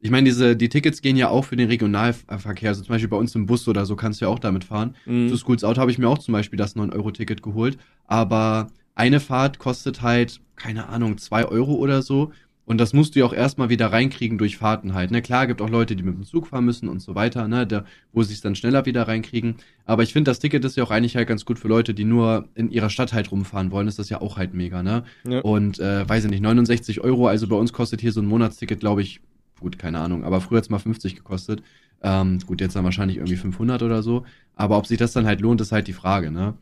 Ich 0.00 0.10
meine, 0.10 0.24
diese, 0.26 0.56
die 0.56 0.68
Tickets 0.68 1.02
gehen 1.02 1.16
ja 1.16 1.28
auch 1.28 1.44
für 1.44 1.56
den 1.56 1.68
Regionalverkehr. 1.68 2.70
Also 2.70 2.82
zum 2.82 2.92
Beispiel 2.92 3.08
bei 3.08 3.16
uns 3.16 3.34
im 3.34 3.46
Bus 3.46 3.66
oder 3.66 3.84
so 3.84 3.96
kannst 3.96 4.20
du 4.20 4.26
ja 4.26 4.30
auch 4.30 4.38
damit 4.38 4.64
fahren. 4.64 4.94
Mhm. 5.06 5.28
Zu 5.28 5.36
Schools 5.36 5.64
Auto 5.64 5.80
habe 5.80 5.90
ich 5.90 5.98
mir 5.98 6.08
auch 6.08 6.18
zum 6.18 6.32
Beispiel 6.32 6.56
das 6.56 6.76
9-Euro-Ticket 6.76 7.42
geholt. 7.42 7.78
Aber 8.06 8.68
eine 8.94 9.18
Fahrt 9.18 9.58
kostet 9.58 10.02
halt, 10.02 10.40
keine 10.54 10.88
Ahnung, 10.88 11.18
2 11.18 11.46
Euro 11.46 11.74
oder 11.74 12.02
so. 12.02 12.32
Und 12.68 12.78
das 12.78 12.92
musst 12.92 13.14
du 13.14 13.20
ja 13.20 13.24
auch 13.24 13.32
erstmal 13.32 13.70
wieder 13.70 13.90
reinkriegen 13.90 14.36
durch 14.36 14.58
Fahrten 14.58 14.92
halt. 14.94 15.10
Ne? 15.10 15.22
Klar, 15.22 15.46
gibt 15.46 15.62
auch 15.62 15.70
Leute, 15.70 15.96
die 15.96 16.02
mit 16.02 16.14
dem 16.14 16.24
Zug 16.24 16.46
fahren 16.48 16.66
müssen 16.66 16.88
und 16.88 17.00
so 17.00 17.14
weiter, 17.14 17.48
ne? 17.48 17.66
Da, 17.66 17.84
wo 18.12 18.22
sie 18.22 18.34
es 18.34 18.42
dann 18.42 18.54
schneller 18.54 18.84
wieder 18.84 19.08
reinkriegen. 19.08 19.56
Aber 19.86 20.02
ich 20.02 20.12
finde, 20.12 20.30
das 20.30 20.38
Ticket 20.38 20.64
ist 20.66 20.76
ja 20.76 20.84
auch 20.84 20.90
eigentlich 20.90 21.16
halt 21.16 21.26
ganz 21.26 21.44
gut 21.46 21.58
für 21.58 21.66
Leute, 21.68 21.94
die 21.94 22.04
nur 22.04 22.46
in 22.54 22.70
ihrer 22.70 22.90
Stadt 22.90 23.12
halt 23.14 23.32
rumfahren 23.32 23.70
wollen. 23.70 23.88
Ist 23.88 23.98
das 23.98 24.10
ja 24.10 24.20
auch 24.20 24.36
halt 24.36 24.52
mega, 24.52 24.82
ne? 24.82 25.04
Ja. 25.26 25.40
Und 25.40 25.78
äh, 25.80 26.06
weiß 26.08 26.24
ich 26.24 26.30
nicht, 26.30 26.42
69 26.42 27.00
Euro, 27.00 27.26
also 27.26 27.48
bei 27.48 27.56
uns 27.56 27.72
kostet 27.72 28.00
hier 28.02 28.12
so 28.12 28.20
ein 28.20 28.26
Monatsticket, 28.26 28.80
glaube 28.80 29.00
ich, 29.02 29.20
gut, 29.60 29.78
keine 29.78 29.98
Ahnung, 30.00 30.22
aber 30.24 30.40
früher 30.40 30.58
hat's 30.58 30.68
mal 30.70 30.78
50 30.78 31.16
gekostet. 31.16 31.62
Ähm, 32.02 32.38
gut, 32.46 32.60
jetzt 32.60 32.76
dann 32.76 32.84
wahrscheinlich 32.84 33.16
irgendwie 33.16 33.36
500 33.36 33.82
oder 33.82 34.02
so. 34.02 34.24
Aber 34.54 34.76
ob 34.76 34.86
sich 34.86 34.98
das 34.98 35.12
dann 35.12 35.26
halt 35.26 35.40
lohnt, 35.40 35.60
ist 35.60 35.72
halt 35.72 35.88
die 35.88 35.92
Frage, 35.94 36.30
ne? 36.30 36.54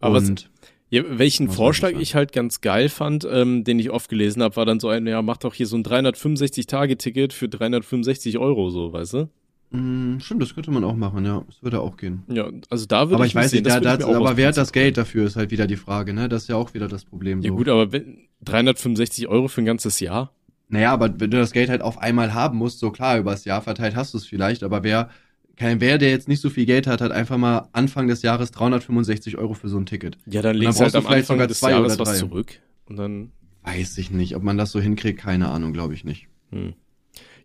Aber 0.00 0.14
was- 0.16 0.28
Und 0.28 0.50
Ja, 0.90 1.02
welchen 1.08 1.46
Muss 1.46 1.56
Vorschlag 1.56 1.92
ich 1.98 2.14
halt 2.14 2.32
ganz 2.32 2.60
geil 2.60 2.88
fand, 2.88 3.26
ähm, 3.30 3.64
den 3.64 3.78
ich 3.78 3.90
oft 3.90 4.08
gelesen 4.08 4.42
habe, 4.42 4.56
war 4.56 4.66
dann 4.66 4.80
so 4.80 4.88
ein, 4.88 5.06
ja, 5.06 5.22
mach 5.22 5.38
doch 5.38 5.54
hier 5.54 5.66
so 5.66 5.76
ein 5.76 5.82
365-Tage-Ticket 5.82 7.32
für 7.32 7.48
365 7.48 8.38
Euro, 8.38 8.70
so, 8.70 8.92
weißt 8.92 9.14
du? 9.14 9.28
mh, 9.74 10.20
stimmt, 10.20 10.42
das 10.42 10.54
könnte 10.54 10.70
man 10.70 10.84
auch 10.84 10.94
machen, 10.94 11.24
ja. 11.24 11.42
Das 11.46 11.62
würde 11.62 11.80
auch 11.80 11.96
gehen. 11.96 12.22
Ja, 12.28 12.48
also 12.70 12.86
da 12.86 13.06
würde 13.06 13.16
Aber 13.16 13.24
ich 13.24 13.32
ich 13.32 13.34
weiß 13.34 13.50
sehen, 13.50 13.64
nicht, 13.64 13.84
da, 13.84 13.96
da, 13.96 14.06
aber 14.06 14.36
wer 14.36 14.48
hat 14.48 14.56
das 14.56 14.72
Geld 14.72 14.96
dafür, 14.96 15.26
ist 15.26 15.36
halt 15.36 15.50
wieder 15.50 15.66
die 15.66 15.76
Frage, 15.76 16.14
ne? 16.14 16.28
Das 16.28 16.42
ist 16.42 16.48
ja 16.48 16.56
auch 16.56 16.74
wieder 16.74 16.88
das 16.88 17.04
Problem. 17.04 17.40
Ja 17.42 17.50
so. 17.50 17.56
gut, 17.56 17.68
aber 17.68 17.92
wenn, 17.92 18.28
365 18.44 19.28
Euro 19.28 19.48
für 19.48 19.62
ein 19.62 19.66
ganzes 19.66 20.00
Jahr? 20.00 20.32
Naja, 20.68 20.92
aber 20.92 21.20
wenn 21.20 21.30
du 21.30 21.38
das 21.38 21.52
Geld 21.52 21.68
halt 21.68 21.82
auf 21.82 21.98
einmal 21.98 22.34
haben 22.34 22.58
musst, 22.58 22.78
so 22.78 22.90
klar, 22.90 23.18
übers 23.18 23.44
Jahr 23.44 23.62
verteilt 23.62 23.96
hast 23.96 24.14
du 24.14 24.18
es 24.18 24.26
vielleicht, 24.26 24.62
aber 24.62 24.82
wer, 24.82 25.10
kein, 25.56 25.80
wer, 25.80 25.98
der 25.98 26.10
jetzt 26.10 26.28
nicht 26.28 26.40
so 26.40 26.50
viel 26.50 26.66
Geld 26.66 26.86
hat, 26.86 27.00
hat 27.00 27.12
einfach 27.12 27.36
mal 27.36 27.68
Anfang 27.72 28.08
des 28.08 28.22
Jahres 28.22 28.50
365 28.50 29.38
Euro 29.38 29.54
für 29.54 29.68
so 29.68 29.78
ein 29.78 29.86
Ticket. 29.86 30.18
Ja, 30.26 30.42
dann 30.42 30.54
dann 30.54 30.62
legst 30.62 30.78
du 30.78 30.84
halt 30.84 30.94
du 30.94 30.98
am 30.98 31.04
vielleicht 31.04 31.30
Anfang 31.30 31.36
sogar 31.36 31.46
des 31.46 31.58
zwei 31.60 31.70
Jahres 31.70 31.94
oder 31.94 32.06
was 32.06 32.18
zurück 32.18 32.60
und 32.86 32.96
dann, 32.96 33.32
Weiß 33.62 33.96
ich 33.96 34.10
nicht, 34.10 34.36
ob 34.36 34.42
man 34.42 34.58
das 34.58 34.72
so 34.72 34.80
hinkriegt, 34.80 35.20
keine 35.20 35.48
Ahnung, 35.48 35.72
glaube 35.72 35.94
ich 35.94 36.04
nicht. 36.04 36.28
hm. 36.50 36.74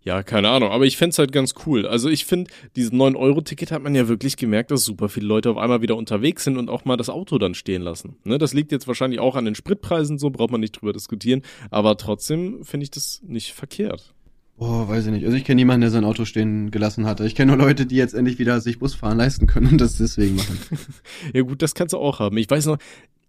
Ja, 0.02 0.24
keine 0.24 0.50
Ahnung, 0.50 0.72
aber 0.72 0.86
ich 0.86 0.96
fänd's 0.96 1.20
halt 1.20 1.34
ganz 1.34 1.56
cool. 1.66 1.86
Also 1.86 2.08
ich 2.08 2.24
finde, 2.24 2.50
dieses 2.78 2.94
9-Euro-Ticket 2.94 3.72
hat 3.72 3.84
man 3.84 3.94
ja 3.96 4.08
wirklich 4.08 4.38
gemerkt, 4.38 4.72
dass 4.72 4.86
super 4.86 5.10
viele 5.10 5.28
Leute 5.28 5.52
auf 5.52 5.58
einmal 5.58 5.82
wieder 5.82 5.98
unterwegs 5.98 6.46
sind 6.46 6.58
und 6.58 6.70
auch 6.70 6.86
mal 6.86 6.96
das 6.96 7.10
Auto 7.10 7.38
dann 7.38 7.54
stehen 7.54 7.82
lassen. 7.82 8.16
Ne, 8.24 8.38
das 8.38 8.54
liegt 8.54 8.72
jetzt 8.72 8.88
wahrscheinlich 8.88 9.20
auch 9.20 9.36
an 9.36 9.44
den 9.44 9.56
Spritpreisen, 9.56 10.18
so 10.18 10.30
braucht 10.30 10.52
man 10.52 10.62
nicht 10.62 10.72
drüber 10.72 10.94
diskutieren, 10.94 11.42
aber 11.70 11.98
trotzdem 11.98 12.64
finde 12.64 12.86
ich 12.86 12.92
das 12.92 13.22
nicht 13.24 13.52
verkehrt. 13.52 14.14
Boah, 14.60 14.90
weiß 14.90 15.06
ich 15.06 15.12
nicht. 15.14 15.26
Also 15.26 15.38
ich 15.38 15.46
kenne 15.46 15.56
niemanden, 15.56 15.82
der 15.82 15.90
sein 15.90 16.04
Auto 16.04 16.26
stehen 16.26 16.70
gelassen 16.70 17.06
hatte. 17.06 17.26
Ich 17.26 17.34
kenne 17.34 17.56
nur 17.56 17.66
Leute, 17.66 17.86
die 17.86 17.96
jetzt 17.96 18.14
endlich 18.14 18.40
wieder 18.40 18.60
sich 18.60 18.78
Busfahren 18.78 19.18
leisten 19.18 19.48
können 19.48 19.68
und 19.68 19.82
das 19.82 19.98
deswegen 19.98 20.36
machen. 20.36 20.60
Ja 21.34 21.44
gut, 21.44 21.62
das 21.62 21.76
kannst 21.76 21.94
du 21.94 21.98
auch 21.98 22.20
haben. 22.20 22.36
Ich 22.36 22.50
weiß 22.50 22.66
noch, 22.66 22.78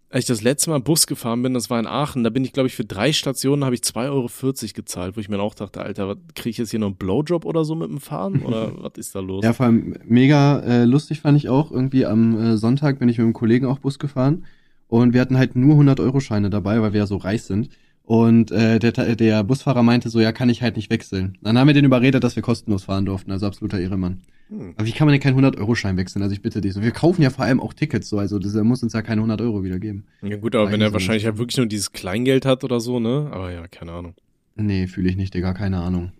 als 0.09 0.25
ich 0.25 0.27
das 0.27 0.41
letzte 0.41 0.71
Mal 0.71 0.81
Bus 0.81 1.07
gefahren 1.07 1.41
bin, 1.41 1.53
das 1.53 1.69
war 1.69 1.79
in 1.79 1.87
Aachen, 1.87 2.25
da 2.25 2.29
bin 2.29 2.43
ich, 2.43 2.51
glaube 2.51 2.67
ich, 2.67 2.75
für 2.75 2.83
drei 2.83 3.13
Stationen 3.13 3.63
habe 3.63 3.75
ich 3.75 3.81
2,40 3.81 4.09
Euro 4.09 4.29
gezahlt, 4.73 5.15
wo 5.15 5.21
ich 5.21 5.29
mir 5.29 5.39
auch 5.39 5.55
dachte, 5.55 5.81
Alter, 5.81 6.17
kriege 6.35 6.49
ich 6.49 6.57
jetzt 6.57 6.71
hier 6.71 6.79
noch 6.79 6.87
einen 6.87 6.97
Blowjob 6.97 7.45
oder 7.45 7.63
so 7.63 7.75
mit 7.75 7.89
dem 7.89 8.01
Fahren? 8.01 8.41
Oder 8.41 8.73
was 8.83 8.93
ist 8.97 9.15
da 9.15 9.21
los? 9.21 9.41
Ja, 9.45 9.53
vor 9.53 9.67
allem 9.67 9.95
mega 10.05 10.59
äh, 10.59 10.83
lustig 10.83 11.21
fand 11.21 11.37
ich 11.37 11.47
auch. 11.47 11.71
Irgendwie 11.71 12.05
am 12.05 12.37
äh, 12.37 12.57
Sonntag 12.57 12.99
bin 12.99 13.07
ich 13.07 13.19
mit 13.19 13.23
einem 13.23 13.33
Kollegen 13.33 13.67
auch 13.67 13.79
Bus 13.79 13.99
gefahren 13.99 14.43
und 14.89 15.13
wir 15.13 15.21
hatten 15.21 15.37
halt 15.37 15.55
nur 15.55 15.75
100-Euro-Scheine 15.75 16.49
dabei, 16.49 16.81
weil 16.81 16.91
wir 16.91 16.99
ja 16.99 17.07
so 17.07 17.15
reich 17.15 17.43
sind. 17.43 17.69
Und 18.11 18.51
äh, 18.51 18.77
der, 18.77 18.91
der 19.15 19.41
Busfahrer 19.45 19.83
meinte 19.83 20.09
so, 20.09 20.19
ja, 20.19 20.33
kann 20.33 20.49
ich 20.49 20.61
halt 20.61 20.75
nicht 20.75 20.89
wechseln. 20.89 21.37
Dann 21.41 21.57
haben 21.57 21.67
wir 21.67 21.73
den 21.73 21.85
überredet, 21.85 22.21
dass 22.25 22.35
wir 22.35 22.43
kostenlos 22.43 22.83
fahren 22.83 23.05
durften, 23.05 23.31
also 23.31 23.47
absoluter 23.47 23.79
Ehremann. 23.79 24.19
Hm. 24.49 24.73
Aber 24.75 24.85
wie 24.85 24.91
kann 24.91 25.07
man 25.07 25.13
denn 25.13 25.21
keinen 25.21 25.39
100-Euro-Schein 25.39 25.95
wechseln? 25.95 26.21
Also 26.21 26.33
ich 26.33 26.41
bitte 26.41 26.59
dich. 26.59 26.73
So, 26.73 26.81
wir 26.81 26.91
kaufen 26.91 27.21
ja 27.21 27.29
vor 27.29 27.45
allem 27.45 27.61
auch 27.61 27.73
Tickets 27.73 28.09
so, 28.09 28.19
also 28.19 28.37
das, 28.37 28.53
er 28.53 28.65
muss 28.65 28.83
uns 28.83 28.91
ja 28.91 29.01
keine 29.01 29.21
100 29.21 29.39
Euro 29.39 29.63
wieder 29.63 29.79
geben. 29.79 30.03
Ja 30.23 30.35
gut, 30.35 30.55
aber 30.55 30.65
Weiß 30.65 30.73
wenn 30.73 30.81
er 30.81 30.87
ich 30.87 30.93
wahrscheinlich 30.93 31.23
nicht. 31.23 31.31
halt 31.31 31.37
wirklich 31.37 31.55
nur 31.55 31.67
dieses 31.67 31.93
Kleingeld 31.93 32.45
hat 32.45 32.65
oder 32.65 32.81
so, 32.81 32.99
ne? 32.99 33.29
Aber 33.31 33.49
ja, 33.49 33.65
keine 33.69 33.93
Ahnung. 33.93 34.15
Nee, 34.57 34.87
fühle 34.87 35.07
ich 35.07 35.15
nicht, 35.15 35.33
Digga, 35.33 35.53
keine 35.53 35.79
Ahnung. 35.79 36.11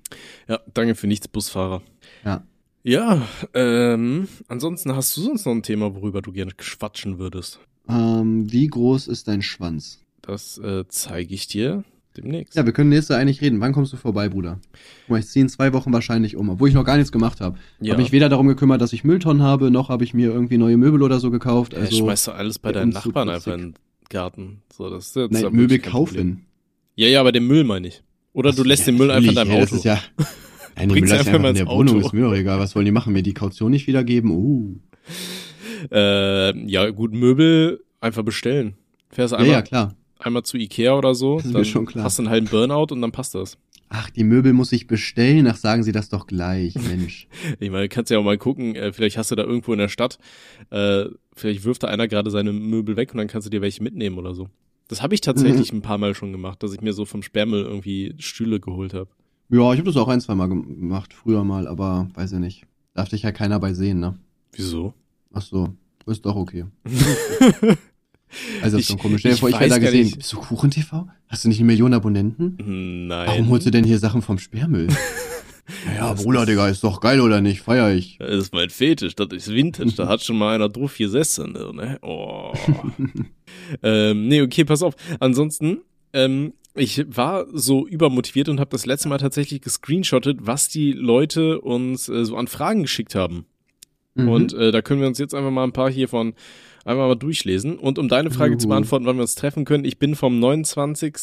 Ja, 0.47 0.61
danke 0.73 0.95
für 0.95 1.07
nichts, 1.07 1.27
Busfahrer. 1.27 1.81
Ja. 2.23 2.45
Ja, 2.83 3.21
ähm, 3.53 4.29
ansonsten 4.47 4.95
hast 4.95 5.17
du 5.17 5.21
sonst 5.23 5.45
noch 5.45 5.51
ein 5.51 5.61
Thema, 5.63 5.93
worüber 5.93 6.21
du 6.21 6.31
gerne 6.31 6.53
quatschen 6.55 7.19
würdest? 7.19 7.59
Ähm, 7.89 8.49
wie 8.49 8.67
groß 8.67 9.09
ist 9.09 9.27
dein 9.27 9.41
Schwanz? 9.41 10.01
Das 10.21 10.57
äh, 10.59 10.83
zeige 10.87 11.33
ich 11.33 11.47
dir 11.47 11.83
demnächst. 12.15 12.55
Ja, 12.55 12.65
wir 12.65 12.73
können 12.73 12.89
nächste 12.89 13.15
eigentlich 13.15 13.41
reden. 13.41 13.59
Wann 13.61 13.73
kommst 13.73 13.93
du 13.93 13.97
vorbei, 13.97 14.29
Bruder? 14.29 14.59
Guck 15.03 15.09
mal, 15.09 15.19
ich 15.19 15.27
ziehe 15.27 15.43
in 15.43 15.49
zwei 15.49 15.73
Wochen 15.73 15.91
wahrscheinlich 15.93 16.35
um, 16.35 16.49
obwohl 16.49 16.69
ich 16.69 16.75
noch 16.75 16.83
gar 16.83 16.97
nichts 16.97 17.11
gemacht 17.11 17.41
habe. 17.41 17.57
ja. 17.79 17.93
Habe 17.93 18.01
mich 18.03 18.11
weder 18.11 18.29
darum 18.29 18.47
gekümmert, 18.47 18.81
dass 18.81 18.93
ich 18.93 19.03
Mülltonnen 19.03 19.41
habe, 19.41 19.71
noch 19.71 19.89
habe 19.89 20.03
ich 20.03 20.13
mir 20.13 20.31
irgendwie 20.31 20.57
neue 20.57 20.77
Möbel 20.77 21.01
oder 21.03 21.19
so 21.19 21.31
gekauft. 21.31 21.73
Ja, 21.73 21.79
Also, 21.79 21.97
schmeißt 21.97 22.27
du 22.27 22.31
alles 22.33 22.59
bei 22.59 22.71
deinen 22.71 22.89
Nachbarn 22.89 23.29
einfach 23.29 23.53
in 23.53 23.59
den 23.59 23.73
Garten. 24.09 24.61
So, 24.75 24.89
das 24.89 25.07
ist 25.07 25.15
jetzt 25.15 25.31
nein, 25.31 25.43
ja 25.43 25.49
Möbel 25.49 25.79
kaufen. 25.79 26.45
Ja, 26.95 27.07
ja, 27.07 27.19
aber 27.21 27.31
den 27.31 27.47
Müll 27.47 27.63
meine 27.63 27.87
ich. 27.87 28.03
Oder 28.33 28.51
du 28.51 28.61
Ach, 28.61 28.65
lässt 28.65 28.81
ja, 28.81 28.91
den 28.91 28.97
Müll 28.97 29.11
einfach 29.11 29.29
in 29.29 29.35
deinem 29.35 29.51
ja, 29.51 29.55
Auto. 29.55 29.65
Das 29.65 29.71
ist 29.73 29.85
ja, 29.85 29.99
nein, 30.75 30.89
den 30.89 30.99
Müll 30.99 31.09
lass 31.09 31.27
einfach 31.27 31.33
in 31.35 31.41
der 31.41 31.49
ins 31.63 31.65
Wohnung, 31.71 31.95
Auto. 31.97 32.07
ist 32.07 32.13
mir 32.13 32.21
doch 32.21 32.33
egal. 32.33 32.59
Was 32.59 32.75
wollen 32.75 32.85
die 32.85 32.91
machen? 32.91 33.13
Mir 33.13 33.23
die 33.23 33.33
Kaution 33.33 33.71
nicht 33.71 33.87
wiedergeben? 33.87 34.31
Uh. 34.31 34.75
Äh, 35.91 36.67
ja, 36.67 36.89
gut, 36.91 37.13
Möbel 37.13 37.83
einfach 38.01 38.23
bestellen. 38.23 38.75
Fährst 39.09 39.31
Ja, 39.31 39.39
einmal, 39.39 39.53
ja, 39.53 39.61
klar. 39.61 39.95
Einmal 40.25 40.43
zu 40.43 40.57
Ikea 40.57 40.93
oder 40.97 41.15
so, 41.15 41.39
Das 41.39 41.51
dann 41.51 41.65
schon 41.65 41.85
klar. 41.85 42.05
hast 42.05 42.17
du 42.19 42.23
einen 42.23 42.29
halben 42.31 42.47
Burnout 42.47 42.87
und 42.93 43.01
dann 43.01 43.11
passt 43.11 43.35
das. 43.35 43.57
Ach, 43.89 44.09
die 44.09 44.23
Möbel 44.23 44.53
muss 44.53 44.71
ich 44.71 44.87
bestellen. 44.87 45.47
Ach, 45.47 45.57
sagen 45.57 45.83
Sie 45.83 45.91
das 45.91 46.07
doch 46.09 46.25
gleich, 46.27 46.75
Mensch. 46.87 47.27
Ich 47.59 47.69
meine, 47.71 47.89
kannst 47.89 48.09
ja 48.09 48.19
auch 48.19 48.23
mal 48.23 48.37
gucken, 48.37 48.75
äh, 48.75 48.93
vielleicht 48.93 49.17
hast 49.17 49.31
du 49.31 49.35
da 49.35 49.43
irgendwo 49.43 49.73
in 49.73 49.79
der 49.79 49.89
Stadt, 49.89 50.17
äh, 50.69 51.05
vielleicht 51.35 51.65
wirft 51.65 51.83
da 51.83 51.87
einer 51.87 52.07
gerade 52.07 52.31
seine 52.31 52.53
Möbel 52.53 52.95
weg 52.95 53.11
und 53.13 53.17
dann 53.17 53.27
kannst 53.27 53.47
du 53.47 53.49
dir 53.49 53.61
welche 53.61 53.83
mitnehmen 53.83 54.17
oder 54.17 54.33
so. 54.33 54.47
Das 54.87 55.01
habe 55.01 55.13
ich 55.13 55.21
tatsächlich 55.21 55.71
ein 55.73 55.81
paar 55.81 55.97
Mal 55.97 56.15
schon 56.15 56.31
gemacht, 56.31 56.63
dass 56.63 56.73
ich 56.73 56.81
mir 56.81 56.93
so 56.93 57.03
vom 57.05 57.21
Sperrmüll 57.23 57.63
irgendwie 57.63 58.13
Stühle 58.17 58.59
geholt 58.61 58.93
habe. 58.93 59.09
Ja, 59.49 59.73
ich 59.73 59.79
habe 59.79 59.83
das 59.83 59.97
auch 59.97 60.07
ein, 60.07 60.21
zwei 60.21 60.35
Mal 60.35 60.47
gemacht, 60.47 61.13
früher 61.13 61.43
mal, 61.43 61.67
aber 61.67 62.09
weiß 62.13 62.31
ich 62.33 62.39
nicht. 62.39 62.65
Darf 62.93 63.09
dich 63.09 63.23
ja 63.23 63.33
keiner 63.33 63.59
bei 63.59 63.73
sehen, 63.73 63.99
ne? 63.99 64.17
Wieso? 64.53 64.93
Ach 65.33 65.41
so, 65.41 65.69
ist 66.05 66.25
doch 66.25 66.35
okay. 66.37 66.65
Also 68.61 68.77
das 68.77 68.85
ist 68.85 68.89
schon 68.89 68.99
komisch. 68.99 69.21
Stell 69.21 69.31
dir 69.31 69.35
ich 69.35 69.39
vor, 69.39 69.49
ich 69.49 69.55
weiß 69.55 69.61
werde 69.61 69.75
da 69.75 69.79
gesehen. 69.79 70.05
nicht. 70.05 70.17
Bist 70.17 70.33
du 70.33 70.37
Kuchen-TV? 70.37 71.07
Hast 71.27 71.43
du 71.43 71.49
nicht 71.49 71.59
eine 71.59 71.67
Million 71.67 71.93
Abonnenten? 71.93 73.07
Nein. 73.07 73.27
Warum 73.27 73.49
holst 73.49 73.65
du 73.67 73.71
denn 73.71 73.83
hier 73.83 73.99
Sachen 73.99 74.21
vom 74.21 74.37
Sperrmüll? 74.37 74.87
naja, 75.85 76.11
Das 76.13 76.23
Bruder, 76.23 76.45
Digga, 76.45 76.67
ist 76.69 76.83
doch 76.83 77.01
geil, 77.01 77.21
oder 77.21 77.41
nicht? 77.41 77.61
Feier 77.61 77.93
ich. 77.93 78.17
Das 78.19 78.31
ist 78.31 78.53
mein 78.53 78.69
Fetisch, 78.69 79.15
das 79.15 79.27
ist 79.31 79.51
Vintage, 79.53 79.93
da 79.95 80.07
hat 80.07 80.21
schon 80.23 80.37
mal 80.37 80.55
einer 80.55 80.69
drauf 80.69 80.97
gesessen, 80.97 81.53
ne? 81.53 81.99
Oh. 82.01 82.53
ähm, 83.83 84.27
nee, 84.27 84.41
okay, 84.41 84.65
pass 84.65 84.83
auf. 84.83 84.95
Ansonsten, 85.19 85.79
ähm, 86.13 86.53
ich 86.75 87.05
war 87.09 87.45
so 87.51 87.85
übermotiviert 87.87 88.49
und 88.49 88.59
habe 88.59 88.69
das 88.71 88.85
letzte 88.85 89.09
Mal 89.09 89.17
tatsächlich 89.17 89.61
gescreenshottet, 89.61 90.39
was 90.41 90.69
die 90.69 90.93
Leute 90.93 91.61
uns 91.61 92.07
äh, 92.07 92.23
so 92.25 92.37
an 92.37 92.47
Fragen 92.47 92.83
geschickt 92.83 93.15
haben. 93.15 93.45
Mhm. 94.15 94.29
Und 94.29 94.53
äh, 94.53 94.71
da 94.71 94.81
können 94.81 95.01
wir 95.01 95.07
uns 95.07 95.19
jetzt 95.19 95.33
einfach 95.33 95.51
mal 95.51 95.63
ein 95.63 95.73
paar 95.73 95.91
hiervon 95.91 96.33
einmal 96.85 97.07
mal 97.07 97.15
durchlesen. 97.15 97.77
Und 97.77 97.99
um 97.99 98.07
deine 98.07 98.31
Frage 98.31 98.57
zu 98.57 98.65
Juhu. 98.65 98.69
beantworten, 98.69 99.05
wann 99.05 99.17
wir 99.17 99.23
uns 99.23 99.35
treffen 99.35 99.65
können, 99.65 99.85
ich 99.85 99.99
bin 99.99 100.15
vom 100.15 100.39
29. 100.39 101.13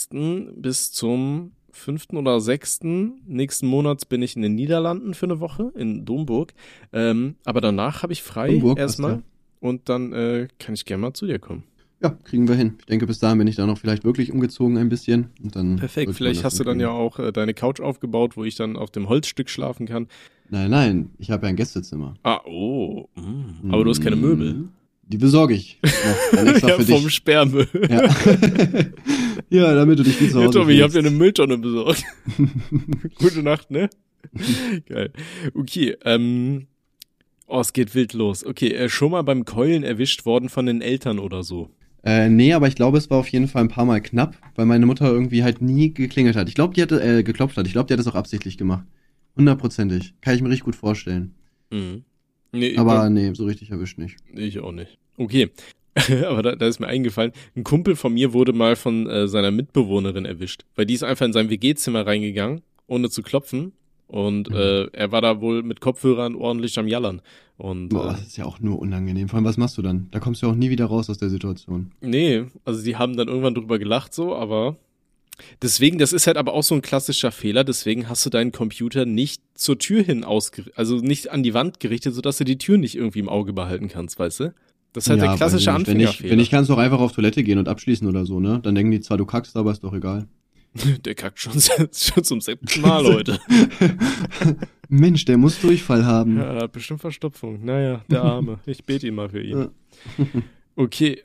bis 0.56 0.92
zum 0.92 1.52
5. 1.72 2.10
oder 2.14 2.40
6. 2.40 2.80
nächsten 3.26 3.66
Monats 3.66 4.04
bin 4.04 4.22
ich 4.22 4.36
in 4.36 4.42
den 4.42 4.54
Niederlanden 4.54 5.14
für 5.14 5.26
eine 5.26 5.40
Woche 5.40 5.72
in 5.76 6.04
Domburg. 6.04 6.52
Ähm, 6.92 7.36
aber 7.44 7.60
danach 7.60 8.02
habe 8.02 8.12
ich 8.12 8.22
frei 8.22 8.52
Domburg, 8.52 8.78
erstmal. 8.78 9.22
Und 9.60 9.88
dann 9.88 10.12
äh, 10.12 10.48
kann 10.58 10.74
ich 10.74 10.84
gerne 10.84 11.02
mal 11.02 11.14
zu 11.14 11.26
dir 11.26 11.38
kommen. 11.38 11.64
ja, 12.02 12.10
kriegen 12.10 12.46
wir 12.48 12.54
hin. 12.54 12.74
Ich 12.78 12.86
denke, 12.86 13.06
bis 13.06 13.18
dahin 13.18 13.38
bin 13.38 13.48
ich 13.48 13.56
dann 13.56 13.66
noch 13.66 13.78
vielleicht 13.78 14.04
wirklich 14.04 14.32
umgezogen 14.32 14.76
ein 14.78 14.88
bisschen. 14.88 15.30
Und 15.42 15.56
dann 15.56 15.76
Perfekt. 15.76 16.14
Vielleicht 16.14 16.44
hast 16.44 16.60
du 16.60 16.64
dann 16.64 16.80
ja 16.80 16.90
auch 16.90 17.18
äh, 17.18 17.32
deine 17.32 17.54
Couch 17.54 17.80
aufgebaut, 17.80 18.36
wo 18.36 18.44
ich 18.44 18.54
dann 18.54 18.76
auf 18.76 18.90
dem 18.90 19.08
Holzstück 19.08 19.50
schlafen 19.50 19.86
kann. 19.86 20.08
Nein, 20.50 20.70
nein, 20.70 21.10
ich 21.18 21.30
habe 21.30 21.46
ja 21.46 21.50
ein 21.50 21.56
Gästezimmer. 21.56 22.14
Ah, 22.22 22.40
oh. 22.46 23.08
Mm. 23.16 23.72
Aber 23.72 23.84
du 23.84 23.90
hast 23.90 24.00
keine 24.00 24.16
Möbel. 24.16 24.68
Die 25.08 25.16
besorge 25.16 25.54
ich. 25.54 25.78
Ja, 25.82 26.42
extra 26.44 26.68
ja, 26.68 26.76
für 26.76 26.84
vom 26.84 27.04
dich. 27.04 27.14
Sperrmüll. 27.14 27.66
Ja. 27.88 28.14
ja, 29.50 29.74
damit 29.74 29.98
du 29.98 30.02
dich 30.02 30.20
wie 30.20 30.28
zu 30.28 30.40
Ja, 30.40 30.48
Tommy, 30.48 30.74
ich 30.74 30.82
hab 30.82 30.92
dir 30.92 30.98
eine 30.98 31.10
Mülltonne 31.10 31.56
besorgt. 31.56 32.04
Gute 33.18 33.42
Nacht, 33.42 33.70
ne? 33.70 33.88
Geil. 34.86 35.12
Okay, 35.54 35.96
ähm. 36.04 36.66
Oh, 37.46 37.60
es 37.60 37.72
geht 37.72 37.94
wild 37.94 38.12
los. 38.12 38.44
Okay, 38.44 38.74
äh, 38.74 38.90
schon 38.90 39.12
mal 39.12 39.22
beim 39.22 39.46
Keulen 39.46 39.82
erwischt 39.82 40.26
worden 40.26 40.50
von 40.50 40.66
den 40.66 40.82
Eltern 40.82 41.18
oder 41.18 41.42
so. 41.42 41.70
Äh, 42.04 42.28
nee, 42.28 42.52
aber 42.52 42.68
ich 42.68 42.74
glaube, 42.74 42.98
es 42.98 43.08
war 43.08 43.18
auf 43.18 43.28
jeden 43.28 43.48
Fall 43.48 43.62
ein 43.62 43.68
paar 43.68 43.86
Mal 43.86 44.02
knapp, 44.02 44.36
weil 44.54 44.66
meine 44.66 44.84
Mutter 44.84 45.10
irgendwie 45.10 45.42
halt 45.42 45.62
nie 45.62 45.94
geklingelt 45.94 46.36
hat. 46.36 46.48
Ich 46.48 46.54
glaube, 46.54 46.74
die 46.74 46.82
hatte, 46.82 47.02
äh, 47.02 47.22
geklopft 47.22 47.56
hat. 47.56 47.66
Ich 47.66 47.72
glaube, 47.72 47.86
die 47.86 47.94
hat 47.94 48.00
das 48.00 48.06
auch 48.06 48.14
absichtlich 48.14 48.58
gemacht. 48.58 48.84
Hundertprozentig. 49.36 50.14
Kann 50.20 50.34
ich 50.34 50.42
mir 50.42 50.50
richtig 50.50 50.64
gut 50.66 50.76
vorstellen. 50.76 51.34
Mhm. 51.70 52.04
Nee, 52.52 52.76
Aber 52.76 53.10
nee, 53.10 53.32
so 53.34 53.44
richtig 53.44 53.70
erwischt 53.70 53.98
nicht. 53.98 54.16
Ich 54.34 54.58
auch 54.60 54.72
nicht. 54.72 54.98
Okay. 55.16 55.50
Aber 56.26 56.42
da, 56.42 56.54
da 56.56 56.66
ist 56.66 56.78
mir 56.80 56.86
eingefallen, 56.86 57.32
ein 57.56 57.64
Kumpel 57.64 57.96
von 57.96 58.14
mir 58.14 58.32
wurde 58.32 58.52
mal 58.52 58.76
von 58.76 59.08
äh, 59.08 59.26
seiner 59.28 59.50
Mitbewohnerin 59.50 60.24
erwischt, 60.24 60.64
weil 60.76 60.86
die 60.86 60.94
ist 60.94 61.02
einfach 61.02 61.26
in 61.26 61.32
sein 61.32 61.50
WG-Zimmer 61.50 62.06
reingegangen, 62.06 62.62
ohne 62.86 63.10
zu 63.10 63.22
klopfen. 63.22 63.72
Und 64.06 64.48
Mhm. 64.48 64.56
äh, 64.56 64.84
er 64.92 65.12
war 65.12 65.20
da 65.20 65.40
wohl 65.42 65.62
mit 65.62 65.80
Kopfhörern 65.82 66.34
ordentlich 66.34 66.78
am 66.78 66.88
Jallern. 66.88 67.20
Und 67.58 67.90
Boah, 67.90 68.12
das 68.12 68.22
ist 68.22 68.36
ja 68.38 68.46
auch 68.46 68.58
nur 68.60 68.78
unangenehm. 68.78 69.28
Vor 69.28 69.36
allem, 69.36 69.44
was 69.44 69.56
machst 69.58 69.76
du 69.76 69.82
dann? 69.82 70.06
Da 70.12 70.18
kommst 70.20 70.40
du 70.40 70.46
ja 70.46 70.52
auch 70.52 70.56
nie 70.56 70.70
wieder 70.70 70.86
raus 70.86 71.10
aus 71.10 71.18
der 71.18 71.28
Situation. 71.28 71.90
äh, 72.00 72.06
nee, 72.06 72.44
also 72.64 72.82
die 72.82 72.96
haben 72.96 73.16
dann 73.16 73.28
irgendwann 73.28 73.54
drüber 73.54 73.78
gelacht 73.78 74.14
so, 74.14 74.34
aber 74.34 74.76
deswegen, 75.62 75.98
das 75.98 76.12
ist 76.12 76.26
halt 76.26 76.36
aber 76.36 76.52
auch 76.54 76.62
so 76.62 76.74
ein 76.74 76.82
klassischer 76.82 77.32
Fehler, 77.32 77.64
deswegen 77.64 78.08
hast 78.08 78.24
du 78.26 78.30
deinen 78.30 78.52
Computer 78.52 79.06
nicht 79.06 79.42
zur 79.54 79.78
Tür 79.78 80.02
hin 80.02 80.24
ausgerichtet, 80.24 80.78
also 80.78 80.96
nicht 80.98 81.30
an 81.30 81.42
die 81.42 81.54
Wand 81.54 81.80
gerichtet, 81.80 82.14
sodass 82.14 82.38
du 82.38 82.44
die 82.44 82.58
Tür 82.58 82.78
nicht 82.78 82.94
irgendwie 82.94 83.20
im 83.20 83.28
Auge 83.28 83.52
behalten 83.52 83.88
kannst, 83.88 84.18
weißt 84.18 84.40
du? 84.40 84.54
Das 84.92 85.04
ist 85.04 85.10
halt 85.10 85.20
der 85.20 85.30
weiß 85.30 85.36
klassische 85.36 85.70
ich 85.70 85.78
nicht. 85.78 85.86
Wenn 85.86 86.00
ich, 86.00 86.06
Anfängerfehler. 86.06 86.32
wenn 86.32 86.40
ich 86.40 86.50
kannst 86.50 86.70
du 86.70 86.74
auch 86.74 86.78
einfach 86.78 87.00
auf 87.00 87.12
Toilette 87.12 87.42
gehen 87.42 87.58
und 87.58 87.68
abschließen 87.68 88.08
oder 88.08 88.24
so, 88.24 88.40
ne? 88.40 88.60
Dann 88.62 88.74
denken 88.74 88.90
die 88.90 89.00
zwar, 89.00 89.16
du 89.16 89.26
kackst, 89.26 89.56
aber 89.56 89.70
ist 89.70 89.84
doch 89.84 89.92
egal. 89.92 90.26
Der 91.04 91.14
kackt 91.14 91.38
schon, 91.40 91.60
schon 91.92 92.24
zum 92.24 92.40
siebten 92.40 92.80
Mal 92.80 93.04
heute. 93.04 93.38
Mensch, 94.88 95.24
der 95.24 95.36
muss 95.36 95.60
Durchfall 95.60 96.04
haben. 96.04 96.38
Ja, 96.38 96.54
er 96.54 96.62
hat 96.62 96.72
bestimmt 96.72 97.00
Verstopfung. 97.00 97.64
Naja, 97.64 98.02
der 98.10 98.22
Arme. 98.22 98.58
Ich 98.64 98.84
bete 98.84 99.06
ihn 99.06 99.14
mal 99.14 99.28
für 99.28 99.42
ihn. 99.42 99.58
Ja. 99.58 99.68
Okay, 100.76 101.22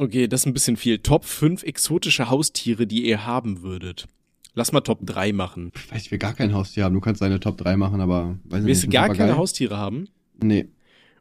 okay, 0.00 0.26
das 0.28 0.40
ist 0.42 0.46
ein 0.46 0.52
bisschen 0.52 0.76
viel. 0.76 0.98
Top 0.98 1.24
5 1.24 1.62
exotische 1.62 2.30
Haustiere, 2.30 2.86
die 2.86 3.06
ihr 3.06 3.26
haben 3.26 3.62
würdet. 3.62 4.06
Lass 4.54 4.72
mal 4.72 4.80
Top 4.80 4.98
3 5.06 5.32
machen. 5.32 5.70
Ich 5.76 5.92
weiß, 5.92 6.02
ich 6.02 6.10
will 6.10 6.18
gar 6.18 6.34
kein 6.34 6.52
Haustier 6.52 6.84
haben. 6.84 6.94
Du 6.94 7.00
kannst 7.00 7.22
deine 7.22 7.38
Top 7.40 7.56
3 7.58 7.76
machen, 7.76 8.00
aber 8.00 8.36
weiß 8.44 8.64
Willst 8.64 8.82
du 8.82 8.88
nicht. 8.88 8.98
ein 8.98 9.06
gar 9.08 9.14
keine 9.16 9.36
Haustiere 9.36 9.76
haben? 9.76 10.08
Nee. 10.42 10.66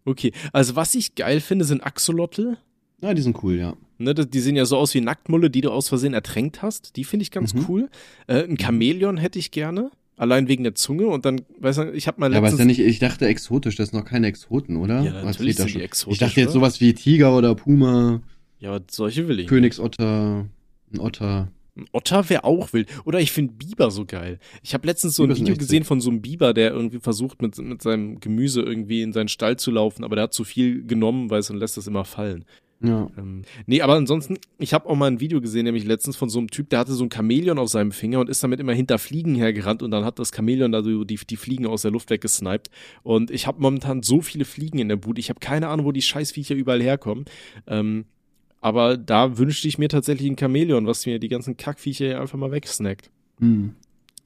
Okay, 0.05 0.31
also 0.53 0.75
was 0.75 0.95
ich 0.95 1.13
geil 1.15 1.39
finde, 1.39 1.65
sind 1.65 1.83
Axolotl. 1.85 2.57
Ja, 3.01 3.13
die 3.13 3.21
sind 3.21 3.41
cool, 3.43 3.55
ja. 3.55 3.75
Ne, 3.97 4.13
die 4.15 4.39
sehen 4.39 4.55
ja 4.55 4.65
so 4.65 4.77
aus 4.77 4.93
wie 4.93 5.01
Nacktmulle, 5.01 5.49
die 5.49 5.61
du 5.61 5.71
aus 5.71 5.89
Versehen 5.89 6.13
ertränkt 6.13 6.61
hast. 6.61 6.95
Die 6.95 7.03
finde 7.03 7.23
ich 7.23 7.31
ganz 7.31 7.53
Mhm. 7.53 7.65
cool. 7.67 7.89
Äh, 8.27 8.43
ein 8.45 8.57
Chamäleon 8.57 9.17
hätte 9.17 9.37
ich 9.39 9.51
gerne. 9.51 9.91
Allein 10.17 10.47
wegen 10.49 10.63
der 10.63 10.73
Zunge. 10.75 11.07
Und 11.07 11.25
dann, 11.25 11.41
weißt 11.59 11.79
du, 11.79 11.91
ich 11.93 12.07
habe 12.07 12.19
mal 12.19 12.31
Ja, 12.31 12.39
aber 12.39 12.47
ist 12.47 12.53
letztens... 12.53 12.77
ja 12.77 12.83
nicht, 12.83 12.89
ich 12.91 12.99
dachte 12.99 13.27
exotisch, 13.27 13.75
das 13.75 13.89
sind 13.89 13.99
noch 13.99 14.05
keine 14.05 14.27
Exoten, 14.27 14.75
oder? 14.77 15.01
Ja, 15.01 15.13
Was 15.15 15.23
natürlich 15.37 15.55
sind 15.57 15.67
die 15.67 15.73
schon? 15.73 15.81
exotisch, 15.81 16.13
Ich 16.13 16.19
dachte 16.19 16.39
jetzt 16.41 16.49
oder? 16.49 16.53
sowas 16.61 16.81
wie 16.81 16.93
Tiger 16.93 17.35
oder 17.37 17.55
Puma, 17.55 18.21
ja, 18.59 18.71
aber 18.71 18.85
solche 18.89 19.27
will 19.27 19.39
ich. 19.39 19.47
Königsotter, 19.47 20.47
ein 20.93 20.99
Otter. 20.99 21.51
Ein 21.75 21.85
Otter 21.93 22.29
wäre 22.29 22.43
auch 22.43 22.73
wild. 22.73 22.89
Oder 23.05 23.21
ich 23.21 23.31
finde 23.31 23.53
Biber 23.53 23.89
so 23.89 24.05
geil. 24.05 24.39
Ich 24.63 24.73
habe 24.73 24.85
letztens 24.85 25.15
so 25.15 25.23
Biber 25.23 25.35
ein 25.35 25.39
Video 25.39 25.55
gesehen 25.55 25.85
von 25.85 26.01
so 26.01 26.09
einem 26.09 26.21
Biber, 26.21 26.53
der 26.53 26.71
irgendwie 26.71 26.99
versucht, 26.99 27.41
mit, 27.41 27.57
mit 27.57 27.81
seinem 27.81 28.19
Gemüse 28.19 28.61
irgendwie 28.61 29.01
in 29.01 29.13
seinen 29.13 29.29
Stall 29.29 29.57
zu 29.57 29.71
laufen, 29.71 30.03
aber 30.03 30.15
der 30.15 30.23
hat 30.23 30.33
zu 30.33 30.43
viel 30.43 30.85
genommen, 30.85 31.29
weißt 31.29 31.49
du, 31.49 31.53
und 31.53 31.59
lässt 31.59 31.77
das 31.77 31.87
immer 31.87 32.03
fallen. 32.05 32.45
Ja. 32.81 33.09
Ähm, 33.17 33.41
nee, 33.65 33.81
aber 33.81 33.95
ansonsten, 33.95 34.37
ich 34.57 34.73
habe 34.73 34.87
auch 34.87 34.95
mal 34.95 35.07
ein 35.07 35.19
Video 35.19 35.41
gesehen, 35.41 35.65
nämlich 35.65 35.83
letztens 35.83 36.15
von 36.15 36.29
so 36.29 36.39
einem 36.39 36.49
Typ, 36.49 36.69
der 36.69 36.79
hatte 36.79 36.93
so 36.93 37.03
ein 37.03 37.11
Chamäleon 37.11 37.59
auf 37.59 37.69
seinem 37.69 37.91
Finger 37.91 38.19
und 38.19 38.29
ist 38.29 38.41
damit 38.41 38.59
immer 38.59 38.73
hinter 38.73 38.99
Fliegen 38.99 39.35
hergerannt 39.35 39.83
und 39.83 39.91
dann 39.91 40.05
hat 40.05 40.17
das 40.17 40.31
Chamäleon 40.33 40.71
da 40.71 40.81
so 40.81 41.03
die, 41.03 41.17
die 41.17 41.35
Fliegen 41.35 41.67
aus 41.67 41.81
der 41.81 41.91
Luft 41.91 42.09
weggesniped. 42.09 42.69
Und 43.03 43.31
ich 43.31 43.47
habe 43.47 43.61
momentan 43.61 44.01
so 44.01 44.21
viele 44.21 44.45
Fliegen 44.45 44.79
in 44.79 44.87
der 44.87 44.95
Bude. 44.95 45.19
Ich 45.19 45.29
habe 45.29 45.39
keine 45.41 45.67
Ahnung, 45.67 45.85
wo 45.85 45.91
die 45.91 46.01
Scheißviecher 46.01 46.55
überall 46.55 46.81
herkommen. 46.81 47.25
Ähm, 47.67 48.05
aber 48.61 48.97
da 48.97 49.37
wünschte 49.37 49.67
ich 49.67 49.77
mir 49.77 49.89
tatsächlich 49.89 50.29
ein 50.29 50.37
Chamäleon, 50.37 50.85
was 50.87 51.05
mir 51.05 51.19
die 51.19 51.27
ganzen 51.27 51.57
Kackviecher 51.57 52.19
einfach 52.19 52.37
mal 52.37 52.51
wegsnackt. 52.51 53.09
Hm. 53.39 53.75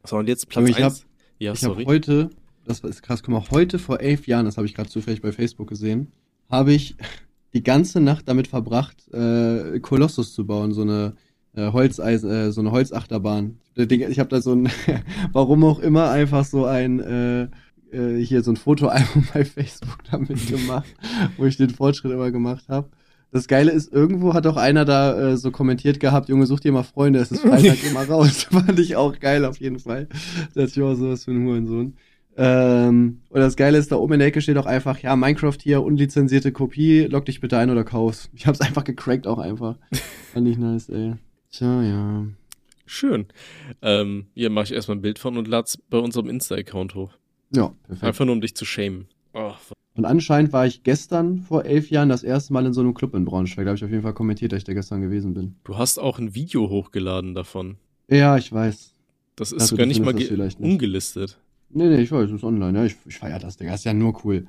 So, 0.06 0.18
und 0.18 0.28
jetzt 0.28 0.50
Platz 0.50 0.64
Aber 0.64 0.70
ich 0.70 0.84
hab- 0.84 0.92
eins. 0.92 1.06
Ja, 1.40 1.54
ich 1.54 1.60
sorry. 1.60 1.84
habe 1.84 1.94
heute, 1.94 2.30
das 2.66 2.80
ist 2.82 3.02
krass, 3.04 3.22
guck 3.24 3.34
mal, 3.34 3.44
heute 3.52 3.80
vor 3.80 4.00
elf 4.00 4.28
Jahren, 4.28 4.46
das 4.46 4.58
habe 4.58 4.66
ich 4.68 4.74
gerade 4.74 4.90
zufällig 4.90 5.22
bei 5.22 5.32
Facebook 5.32 5.68
gesehen, 5.68 6.12
habe 6.50 6.74
ich 6.74 6.96
die 7.54 7.64
ganze 7.64 8.00
Nacht 8.00 8.28
damit 8.28 8.48
verbracht, 8.48 9.12
äh, 9.14 9.80
Kolossus 9.80 10.34
zu 10.34 10.46
bauen, 10.46 10.74
so 10.74 10.82
eine 10.82 11.16
äh, 11.56 11.72
Holzeis, 11.72 12.24
äh, 12.24 12.52
so 12.52 12.62
eine 12.62 12.72
Holzachterbahn. 12.72 13.60
Ich 13.76 14.20
habe 14.20 14.30
da 14.30 14.42
so 14.42 14.54
ein, 14.54 14.70
warum 15.34 15.64
auch 15.64 15.80
immer, 15.80 16.10
einfach 16.10 16.46
so 16.46 16.66
ein 16.66 17.00
äh, 17.00 17.48
äh, 17.92 18.24
hier 18.24 18.42
so 18.44 18.52
ein 18.52 18.58
Fotoalbum 18.58 19.28
bei 19.34 19.46
Facebook 19.46 20.04
damit 20.10 20.48
gemacht, 20.48 20.94
wo 21.38 21.46
ich 21.46 21.58
den 21.58 21.70
Fortschritt 21.70 22.12
immer 22.12 22.32
gemacht 22.32 22.66
habe. 22.70 22.90
Das 23.34 23.48
Geile 23.48 23.72
ist, 23.72 23.92
irgendwo 23.92 24.36
hat 24.36 24.46
auch 24.46 24.58
einer 24.58 24.86
da 24.86 25.32
äh, 25.32 25.38
so 25.38 25.50
kommentiert 25.50 26.00
gehabt, 26.00 26.30
Junge, 26.30 26.46
such 26.46 26.60
dir 26.60 26.72
mal 26.72 26.84
Freunde, 26.84 27.20
es 27.20 27.32
ist 27.32 27.42
Freitag 27.48 27.84
immer 27.84 28.08
raus. 28.08 28.44
Fand 28.52 28.80
ich 28.80 28.96
auch 28.96 29.20
geil 29.20 29.44
auf 29.44 29.58
jeden 29.58 29.80
Fall. 29.80 30.08
Das 30.54 30.66
ist 30.72 30.80
auch 30.80 30.94
sowas 30.94 31.26
für 31.26 31.32
ein 31.32 31.44
Hurensohn. 31.44 31.98
Ähm, 32.38 33.22
und 33.30 33.40
das 33.40 33.56
Geile 33.56 33.80
ist, 33.80 33.92
da 33.92 33.96
oben 33.96 34.14
in 34.14 34.20
der 34.20 34.28
Ecke 34.28 34.40
steht 34.40 34.58
auch 34.58 34.68
einfach, 34.68 35.00
ja, 35.00 35.16
Minecraft 35.16 35.58
hier, 35.60 35.82
unlizenzierte 35.82 36.52
Kopie, 36.52 37.02
log 37.06 37.26
dich 37.26 37.40
bitte 37.42 37.58
ein 37.58 37.72
oder 37.72 37.84
kauf's. 37.84 38.30
Ich 38.36 38.46
hab's 38.46 38.62
einfach 38.62 38.84
gecrackt 38.84 39.26
auch 39.26 39.40
einfach. 39.40 39.78
Fand 40.32 40.48
ich 40.48 40.60
nice, 40.60 40.90
ey. 40.90 41.16
Tja, 41.52 41.82
ja. 41.82 42.26
Schön. 42.86 43.26
Ähm, 43.82 44.28
hier 44.36 44.52
mache 44.52 44.66
ich 44.66 44.74
erstmal 44.74 44.98
ein 44.98 45.02
Bild 45.02 45.18
von 45.18 45.38
und 45.38 45.48
lad's 45.48 45.78
bei 45.90 45.98
unserem 45.98 46.30
Insta-Account 46.30 46.94
hoch. 46.94 47.14
Ja, 47.52 47.74
perfekt. 47.88 48.04
Einfach 48.04 48.26
nur, 48.26 48.34
um 48.34 48.42
dich 48.42 48.56
zu 48.56 48.66
shamen. 48.66 49.08
Oh, 49.34 49.54
Und 49.96 50.06
anscheinend 50.06 50.54
war 50.54 50.66
ich 50.66 50.84
gestern 50.84 51.39
vor 51.39 51.66
elf 51.66 51.89
Jahren 51.91 52.10
das 52.10 52.24
erste 52.24 52.52
Mal 52.54 52.66
in 52.66 52.74
so 52.74 52.82
einem 52.82 52.94
Club 52.96 53.14
in 53.14 53.26
Braunschweig. 53.26 53.66
Da 53.66 53.70
habe 53.70 53.78
ich 53.78 53.84
auf 53.84 53.91
jeden 53.91 54.02
Fall 54.02 54.14
kommentiert, 54.14 54.52
dass 54.52 54.58
ich 54.60 54.64
da 54.64 54.74
gestern 54.74 55.02
gewesen 55.02 55.34
bin. 55.34 55.56
du 55.64 55.78
hast 55.78 56.00
auch 56.00 56.18
ein 56.18 56.34
Video 56.34 56.70
hochgeladen 56.70 57.36
davon. 57.36 57.78
Ja, 58.10 58.38
ich 58.38 58.52
weiß. 58.52 58.94
Das 59.36 59.52
ist 59.52 59.62
Also, 59.62 59.68
sogar 59.76 59.86
du 59.86 59.89
nicht 59.89 60.04
mal 60.04 60.14
nicht. 60.14 60.60
ungelistet. 60.60 61.38
Nee, 61.70 61.88
nee, 61.88 62.02
ich 62.02 62.12
weiß, 62.12 62.30
es 62.30 62.36
ist 62.38 62.44
online. 62.44 62.78
Ja, 62.78 62.86
ich, 62.86 62.96
ich 63.08 63.18
feier 63.18 63.39
das, 63.39 63.58
Digga. 63.58 63.72
Das 63.72 63.82
ist 63.82 63.86
ja 63.86 63.94
nur 63.94 64.24
cool. 64.26 64.48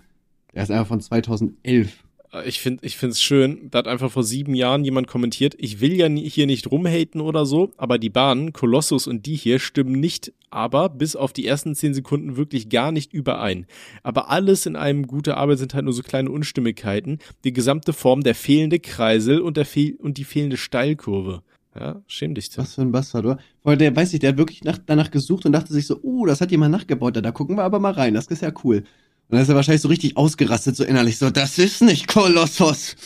Der 0.55 0.62
ist 0.62 0.70
einfach 0.70 0.86
von 0.86 1.01
2011. 1.01 2.03
Äh, 2.35 2.49
Ich 2.49 2.61
finde 2.61 2.85
ich 2.87 2.97
find's 2.97 3.22
schön, 3.22 3.68
da 3.70 3.78
hat 3.78 3.89
einfach 3.89 4.11
vor 4.11 4.24
sieben 4.24 4.55
Jahren 4.55 4.85
jemand 4.85 5.07
kommentiert, 5.07 5.55
ich 5.59 5.80
will 5.80 5.95
ja 5.95 6.09
hier 6.09 6.47
nicht 6.47 6.70
rumhaten 6.70 7.20
oder 7.20 7.47
so, 7.47 7.72
aber 7.76 7.99
die 7.99 8.11
Bahnen, 8.11 8.53
Kolossus 8.53 9.07
und 9.07 9.26
die 9.26 9.37
hier 9.37 9.59
stimmen 9.59 9.93
nicht, 9.93 10.32
aber 10.51 10.89
bis 10.89 11.16
auf 11.16 11.32
die 11.32 11.47
ersten 11.47 11.74
zehn 11.74 11.95
Sekunden 11.95 12.37
wirklich 12.37 12.68
gar 12.68 12.93
nicht 12.93 13.12
überein. 13.12 13.66
Aber 14.03 14.30
alles 14.30 14.66
in 14.66 14.76
einem 14.76 15.07
gute 15.07 15.37
Arbeit 15.37 15.59
sind 15.59 15.74
halt 15.74 15.85
nur 15.85 15.95
so 15.95 16.03
kleine 16.03 16.30
Unstimmigkeiten, 16.30 17.18
die 17.45 17.53
gesamte 17.53 17.93
Form, 17.93 18.22
der 18.22 18.35
fehlende 18.35 18.78
Kreisel 18.78 19.41
und, 19.41 19.57
der 19.57 19.64
fehl 19.64 19.97
und 19.99 20.18
die 20.18 20.24
fehlende 20.24 20.57
Steilkurve. 20.57 21.43
Ja, 21.78 22.03
schäm 22.07 22.37
dich. 22.37 22.51
Tim. 22.51 22.62
Was 22.62 22.74
für 22.74 22.82
ein 22.82 22.93
Bastard, 22.93 23.24
oder? 23.24 23.39
Weil 23.64 23.76
der, 23.76 23.95
weiß 23.97 24.14
ich, 24.14 24.20
der 24.20 24.30
hat 24.30 24.39
wirklich 24.39 24.62
nach, 24.62 24.78
danach 24.78 25.11
gesucht 25.11 25.45
und 25.45 25.51
dachte 25.53 25.72
sich 25.72 25.89
so, 25.89 25.99
oh, 26.03 26.24
das 26.24 26.41
hat 26.41 26.53
jemand 26.53 26.70
nachgebaut, 26.70 27.16
da 27.16 27.32
gucken 27.32 27.57
wir 27.57 27.64
aber 27.64 27.80
mal 27.80 27.93
rein, 27.93 28.14
das 28.14 28.28
ist 28.28 28.43
ja 28.43 28.53
cool. 28.62 28.85
Und 29.29 29.37
dann 29.37 29.43
ist 29.43 29.49
er 29.49 29.55
wahrscheinlich 29.55 29.83
so 29.83 29.89
richtig 29.89 30.16
ausgerastet, 30.16 30.77
so 30.77 30.85
innerlich, 30.85 31.18
so, 31.18 31.31
das 31.31 31.59
ist 31.59 31.83
nicht 31.83 32.09
Kolossos. 32.09 32.97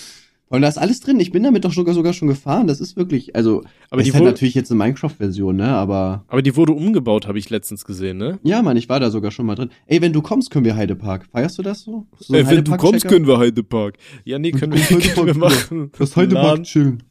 Und 0.51 0.62
da 0.62 0.69
ist 0.69 0.79
alles 0.79 1.01
drin, 1.01 1.21
ich 1.21 1.31
bin 1.31 1.43
damit 1.43 1.64
doch 1.64 1.73
sogar, 1.73 1.95
sogar 1.95 2.14
schon 2.14 2.29
gefahren, 2.29 2.66
das 2.66 2.81
ist 2.81 2.97
wirklich, 2.97 3.37
also, 3.37 3.62
Aber 3.91 4.01
ist 4.01 4.07
die, 4.07 4.12
halt 4.12 4.23
wurde, 4.23 4.33
natürlich 4.33 4.55
jetzt 4.55 4.71
eine 4.71 4.79
Minecraft-Version, 4.79 5.57
ne, 5.57 5.69
aber, 5.69 6.25
aber 6.29 6.41
die 6.41 6.57
wurde 6.57 6.73
umgebaut, 6.73 7.27
habe 7.27 7.39
ich 7.39 7.51
letztens 7.51 7.85
gesehen, 7.85 8.16
ne? 8.16 8.39
ja, 8.45 8.62
Mann, 8.62 8.77
ich 8.79 8.89
war 8.89 8.99
da 8.99 9.11
sogar 9.11 9.31
schon 9.31 9.45
mal 9.45 9.57
drin. 9.57 9.71
Ey, 9.87 10.01
wenn 10.01 10.14
du 10.14 10.23
kommst, 10.23 10.51
können 10.51 10.64
wir 10.64 10.75
Heidepark. 10.75 11.27
Feierst 11.31 11.59
du 11.59 11.62
das 11.62 11.83
so? 11.83 12.07
so 12.19 12.35
Äh, 12.35 12.47
wenn 12.49 12.64
du 12.64 12.77
kommst, 12.77 13.07
können 13.07 13.27
wir 13.27 13.39
Heidepark. 13.39 13.99
Ja, 14.25 14.39
nee, 14.39 14.53
können 14.53 14.73
wir, 14.73 14.81
können 15.14 15.27
wir 15.27 15.35
machen. 15.35 15.93
Das 15.99 16.16
Heidepark 16.16 16.62
chillen. 16.62 17.03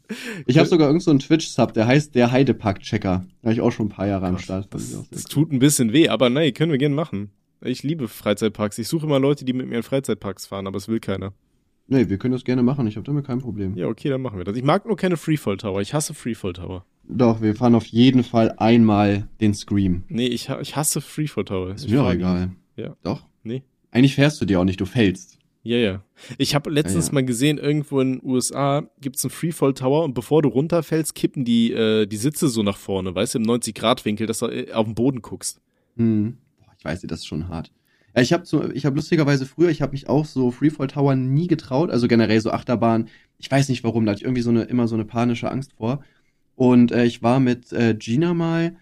Ich 0.47 0.57
habe 0.57 0.67
sogar 0.67 0.87
irgend 0.87 1.03
so 1.03 1.11
einen 1.11 1.19
Twitch-Sub, 1.19 1.73
der 1.73 1.85
heißt 1.85 2.15
der 2.15 2.31
Heidepark-Checker. 2.31 3.25
Da 3.41 3.45
war 3.45 3.51
ich 3.51 3.61
auch 3.61 3.71
schon 3.71 3.87
ein 3.87 3.89
paar 3.89 4.07
Jahre 4.07 4.25
am 4.25 4.39
Start. 4.39 4.67
Das, 4.71 4.89
das 5.11 5.25
cool. 5.25 5.29
tut 5.29 5.51
ein 5.51 5.59
bisschen 5.59 5.93
weh, 5.93 6.09
aber 6.09 6.29
nein, 6.29 6.53
können 6.53 6.71
wir 6.71 6.79
gerne 6.79 6.95
machen. 6.95 7.29
Ich 7.61 7.83
liebe 7.83 8.07
Freizeitparks. 8.07 8.77
Ich 8.77 8.87
suche 8.87 9.05
immer 9.05 9.19
Leute, 9.19 9.45
die 9.45 9.53
mit 9.53 9.67
mir 9.67 9.77
in 9.77 9.83
Freizeitparks 9.83 10.45
fahren, 10.45 10.67
aber 10.67 10.77
es 10.77 10.87
will 10.87 10.99
keiner. 10.99 11.33
Nee, 11.87 12.09
wir 12.09 12.17
können 12.17 12.33
das 12.33 12.43
gerne 12.43 12.63
machen. 12.63 12.85
Ich 12.87 12.97
habe 12.97 13.05
damit 13.05 13.25
kein 13.25 13.39
Problem. 13.39 13.75
Ja, 13.75 13.87
okay, 13.87 14.09
dann 14.09 14.21
machen 14.21 14.37
wir 14.37 14.43
das. 14.43 14.57
Ich 14.57 14.63
mag 14.63 14.85
nur 14.85 14.97
keine 14.97 15.15
Freefall 15.17 15.57
Tower. 15.57 15.81
Ich 15.81 15.93
hasse 15.93 16.13
Freefall 16.13 16.53
Tower. 16.53 16.85
Doch, 17.07 17.41
wir 17.41 17.55
fahren 17.55 17.75
auf 17.75 17.85
jeden 17.85 18.23
Fall 18.23 18.53
einmal 18.57 19.29
den 19.39 19.53
Scream. 19.53 20.03
Nee, 20.09 20.27
ich, 20.27 20.49
ich 20.49 20.75
hasse 20.75 20.99
Freefall 20.99 21.45
Tower. 21.45 21.73
Ist 21.73 21.89
mir 21.89 22.03
auch 22.03 22.11
egal. 22.11 22.51
Ja. 22.75 22.95
Doch. 23.03 23.25
Nee. 23.43 23.63
Eigentlich 23.91 24.15
fährst 24.15 24.41
du 24.41 24.45
dir 24.45 24.59
auch 24.59 24.65
nicht, 24.65 24.81
du 24.81 24.85
fällst. 24.85 25.37
Ja, 25.63 25.77
ja. 25.77 26.03
Ich 26.37 26.55
habe 26.55 26.69
letztens 26.69 27.07
Ja, 27.07 27.11
ja. 27.11 27.13
mal 27.15 27.25
gesehen, 27.25 27.57
irgendwo 27.57 27.99
in 28.01 28.19
den 28.19 28.29
USA 28.29 28.89
gibt's 29.01 29.23
einen 29.23 29.31
Freefall 29.31 29.73
Tower 29.73 30.03
und 30.03 30.13
bevor 30.13 30.41
du 30.41 30.49
runterfällst, 30.49 31.15
kippen 31.15 31.45
die, 31.45 31.71
äh, 31.71 32.05
die 32.05 32.17
Sitze 32.17 32.49
so 32.49 32.63
nach 32.63 32.77
vorne, 32.77 33.15
weißt 33.15 33.35
du, 33.35 33.39
im 33.39 33.45
90-Grad-Winkel, 33.45 34.27
dass 34.27 34.39
du 34.39 34.47
äh, 34.47 34.71
auf 34.73 34.85
den 34.85 34.95
Boden 34.95 35.21
guckst. 35.21 35.61
Hm. 35.95 36.37
Ich 36.77 36.85
weiß, 36.85 37.01
das 37.01 37.19
ist 37.19 37.27
schon 37.27 37.47
hart. 37.47 37.71
Ja, 38.15 38.21
ich 38.21 38.33
habe 38.33 38.71
ich 38.73 38.85
habe 38.85 38.95
lustigerweise 38.95 39.45
früher, 39.45 39.69
ich 39.69 39.81
habe 39.81 39.91
mich 39.91 40.09
auch 40.09 40.25
so 40.25 40.51
Freefall 40.51 40.87
Tower 40.87 41.15
nie 41.15 41.47
getraut, 41.47 41.91
also 41.91 42.07
generell 42.07 42.39
so 42.41 42.51
Achterbahn. 42.51 43.09
Ich 43.37 43.49
weiß 43.51 43.69
nicht 43.69 43.83
warum, 43.83 44.05
da 44.05 44.11
hatte 44.11 44.19
ich 44.21 44.25
irgendwie 44.25 44.41
so 44.41 44.49
eine 44.49 44.63
immer 44.63 44.87
so 44.87 44.95
eine 44.95 45.05
panische 45.05 45.51
Angst 45.51 45.73
vor. 45.77 46.03
Und 46.55 46.91
äh, 46.91 47.05
ich 47.05 47.21
war 47.21 47.39
mit 47.39 47.71
äh, 47.73 47.93
Gina 47.93 48.33
mal, 48.33 48.75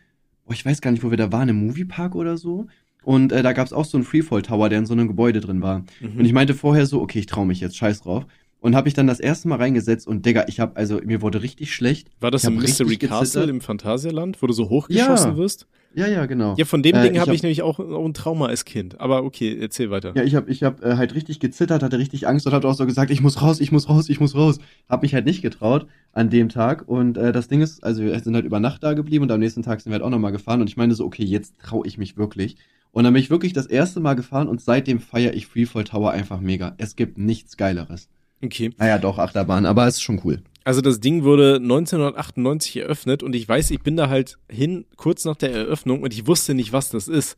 boah, 0.46 0.54
ich 0.54 0.66
weiß 0.66 0.80
gar 0.82 0.92
nicht, 0.92 1.04
wo 1.04 1.10
wir 1.10 1.18
da 1.18 1.32
waren, 1.32 1.50
im 1.50 1.58
Moviepark 1.58 2.16
oder 2.16 2.38
so. 2.38 2.68
Und 3.04 3.32
äh, 3.34 3.44
da 3.44 3.52
gab's 3.54 3.74
auch 3.74 3.86
so 3.86 3.98
einen 3.98 4.06
Freefall 4.06 4.42
Tower, 4.42 4.70
der 4.70 4.80
in 4.80 4.86
so 4.86 4.94
einem 4.94 5.08
Gebäude 5.08 5.42
drin 5.42 5.62
war. 5.62 5.84
Mhm. 6.00 6.20
Und 6.20 6.26
ich 6.26 6.34
meinte 6.34 6.54
vorher 6.54 6.86
so, 6.86 7.02
okay, 7.02 7.20
ich 7.20 7.26
traue 7.28 7.46
mich 7.46 7.60
jetzt, 7.60 7.76
scheiß 7.78 8.02
drauf. 8.02 8.26
und 8.62 8.76
habe 8.76 8.88
ich 8.88 8.94
dann 8.96 9.06
das 9.06 9.20
erste 9.20 9.48
Mal 9.48 9.58
reingesetzt 9.58 10.08
und 10.08 10.26
Digga, 10.26 10.46
ich 10.48 10.60
habe 10.60 10.76
also 10.78 11.00
mir 11.04 11.22
wurde 11.22 11.44
richtig 11.44 11.74
schlecht. 11.76 12.10
War 12.20 12.32
das 12.32 12.46
im 12.46 12.56
hab 12.56 12.62
Mystery 12.64 12.98
Castle 12.98 13.44
im 13.46 13.62
Phantasialand, 13.62 14.42
wo 14.42 14.48
du 14.48 14.54
so 14.54 14.70
hochgeschossen 14.70 15.32
Ja. 15.34 15.38
wirst? 15.38 15.68
Ja, 15.96 16.08
ja, 16.08 16.26
genau. 16.26 16.56
Ja, 16.58 16.66
von 16.66 16.84
dem 16.84 16.96
Äh, 16.96 17.04
Ding 17.04 17.20
habe 17.20 17.30
hab- 17.30 17.36
ich 17.36 17.42
nämlich 17.42 17.62
auch, 17.62 17.80
auch 17.80 18.06
ein 18.06 18.14
Trauma 18.14 18.48
als 18.48 18.66
Kind. 18.66 19.00
Aber 19.00 19.24
okay, 19.24 19.58
erzähl 19.60 19.90
weiter. 19.92 20.12
Ja, 20.16 20.24
ich 20.24 20.36
habe 20.36 20.52
ich 20.52 20.62
hab, 20.64 20.84
äh, 20.84 20.98
halt 20.98 21.16
richtig 21.16 21.40
gezittert, 21.40 21.82
hatte 21.84 21.98
richtig 21.98 22.28
Angst 22.28 22.46
und 22.46 22.54
habe 22.54 22.68
auch 22.68 22.74
so 22.74 22.86
gesagt, 22.86 23.12
ich 23.12 23.22
muss 23.22 23.42
raus, 23.42 23.62
ich 23.62 23.72
muss 23.72 23.88
raus, 23.88 24.10
ich 24.10 24.20
muss 24.20 24.36
raus. 24.36 24.60
Hab 24.90 25.04
mich 25.04 25.14
halt 25.14 25.26
nicht 25.26 25.42
getraut 25.42 25.88
an 26.12 26.30
dem 26.30 26.50
Tag 26.50 26.88
und 26.88 27.18
äh, 27.18 27.32
das 27.32 27.48
Ding 27.48 27.62
ist, 27.62 27.84
also 27.84 28.02
wir 28.04 28.20
sind 28.20 28.36
halt 28.36 28.46
über 28.46 28.60
Nacht 28.60 28.84
da 28.84 28.94
geblieben 28.94 29.24
und 29.24 29.32
am 29.32 29.40
nächsten 29.40 29.64
Tag 29.64 29.80
sind 29.80 29.92
wir 29.92 29.96
halt 29.96 30.04
auch 30.04 30.10
nochmal 30.10 30.34
gefahren 30.34 30.60
und 30.62 30.70
ich 30.70 30.76
meine 30.78 30.94
so, 30.96 31.06
okay, 31.06 31.24
jetzt 31.24 31.54
traue 31.64 31.88
ich 31.88 31.98
mich 31.98 32.18
wirklich. 32.18 32.58
Und 32.92 33.04
dann 33.06 33.14
bin 33.14 33.22
ich 33.22 33.30
wirklich 33.30 33.54
das 33.54 33.66
erste 33.66 34.00
Mal 34.00 34.14
gefahren 34.16 34.48
und 34.48 34.62
seitdem 34.62 35.00
feiere 35.00 35.34
ich 35.34 35.48
Freefall 35.48 35.84
Tower 35.86 36.12
einfach 36.12 36.40
mega. 36.40 36.76
Es 36.78 36.96
gibt 36.96 37.18
nichts 37.18 37.58
Geileres. 37.58 38.08
Okay. 38.44 38.72
Naja, 38.78 38.98
doch, 38.98 39.18
Achterbahn, 39.18 39.66
aber 39.66 39.88
es 39.88 39.96
ist 39.96 40.02
schon 40.02 40.22
cool. 40.24 40.42
Also 40.66 40.82
das 40.82 41.00
Ding 41.00 41.24
wurde 41.24 41.58
1998 41.58 42.78
eröffnet 42.78 43.22
und 43.22 43.36
ich 43.36 43.48
weiß, 43.48 43.70
ich 43.70 43.82
bin 43.82 43.96
da 43.96 44.10
halt 44.10 44.40
hin 44.50 44.86
kurz 44.98 45.24
nach 45.24 45.36
der 45.36 45.54
Eröffnung 45.54 46.02
und 46.02 46.12
ich 46.12 46.26
wusste 46.26 46.56
nicht, 46.56 46.74
was 46.74 46.90
das 46.90 47.08
ist. 47.08 47.38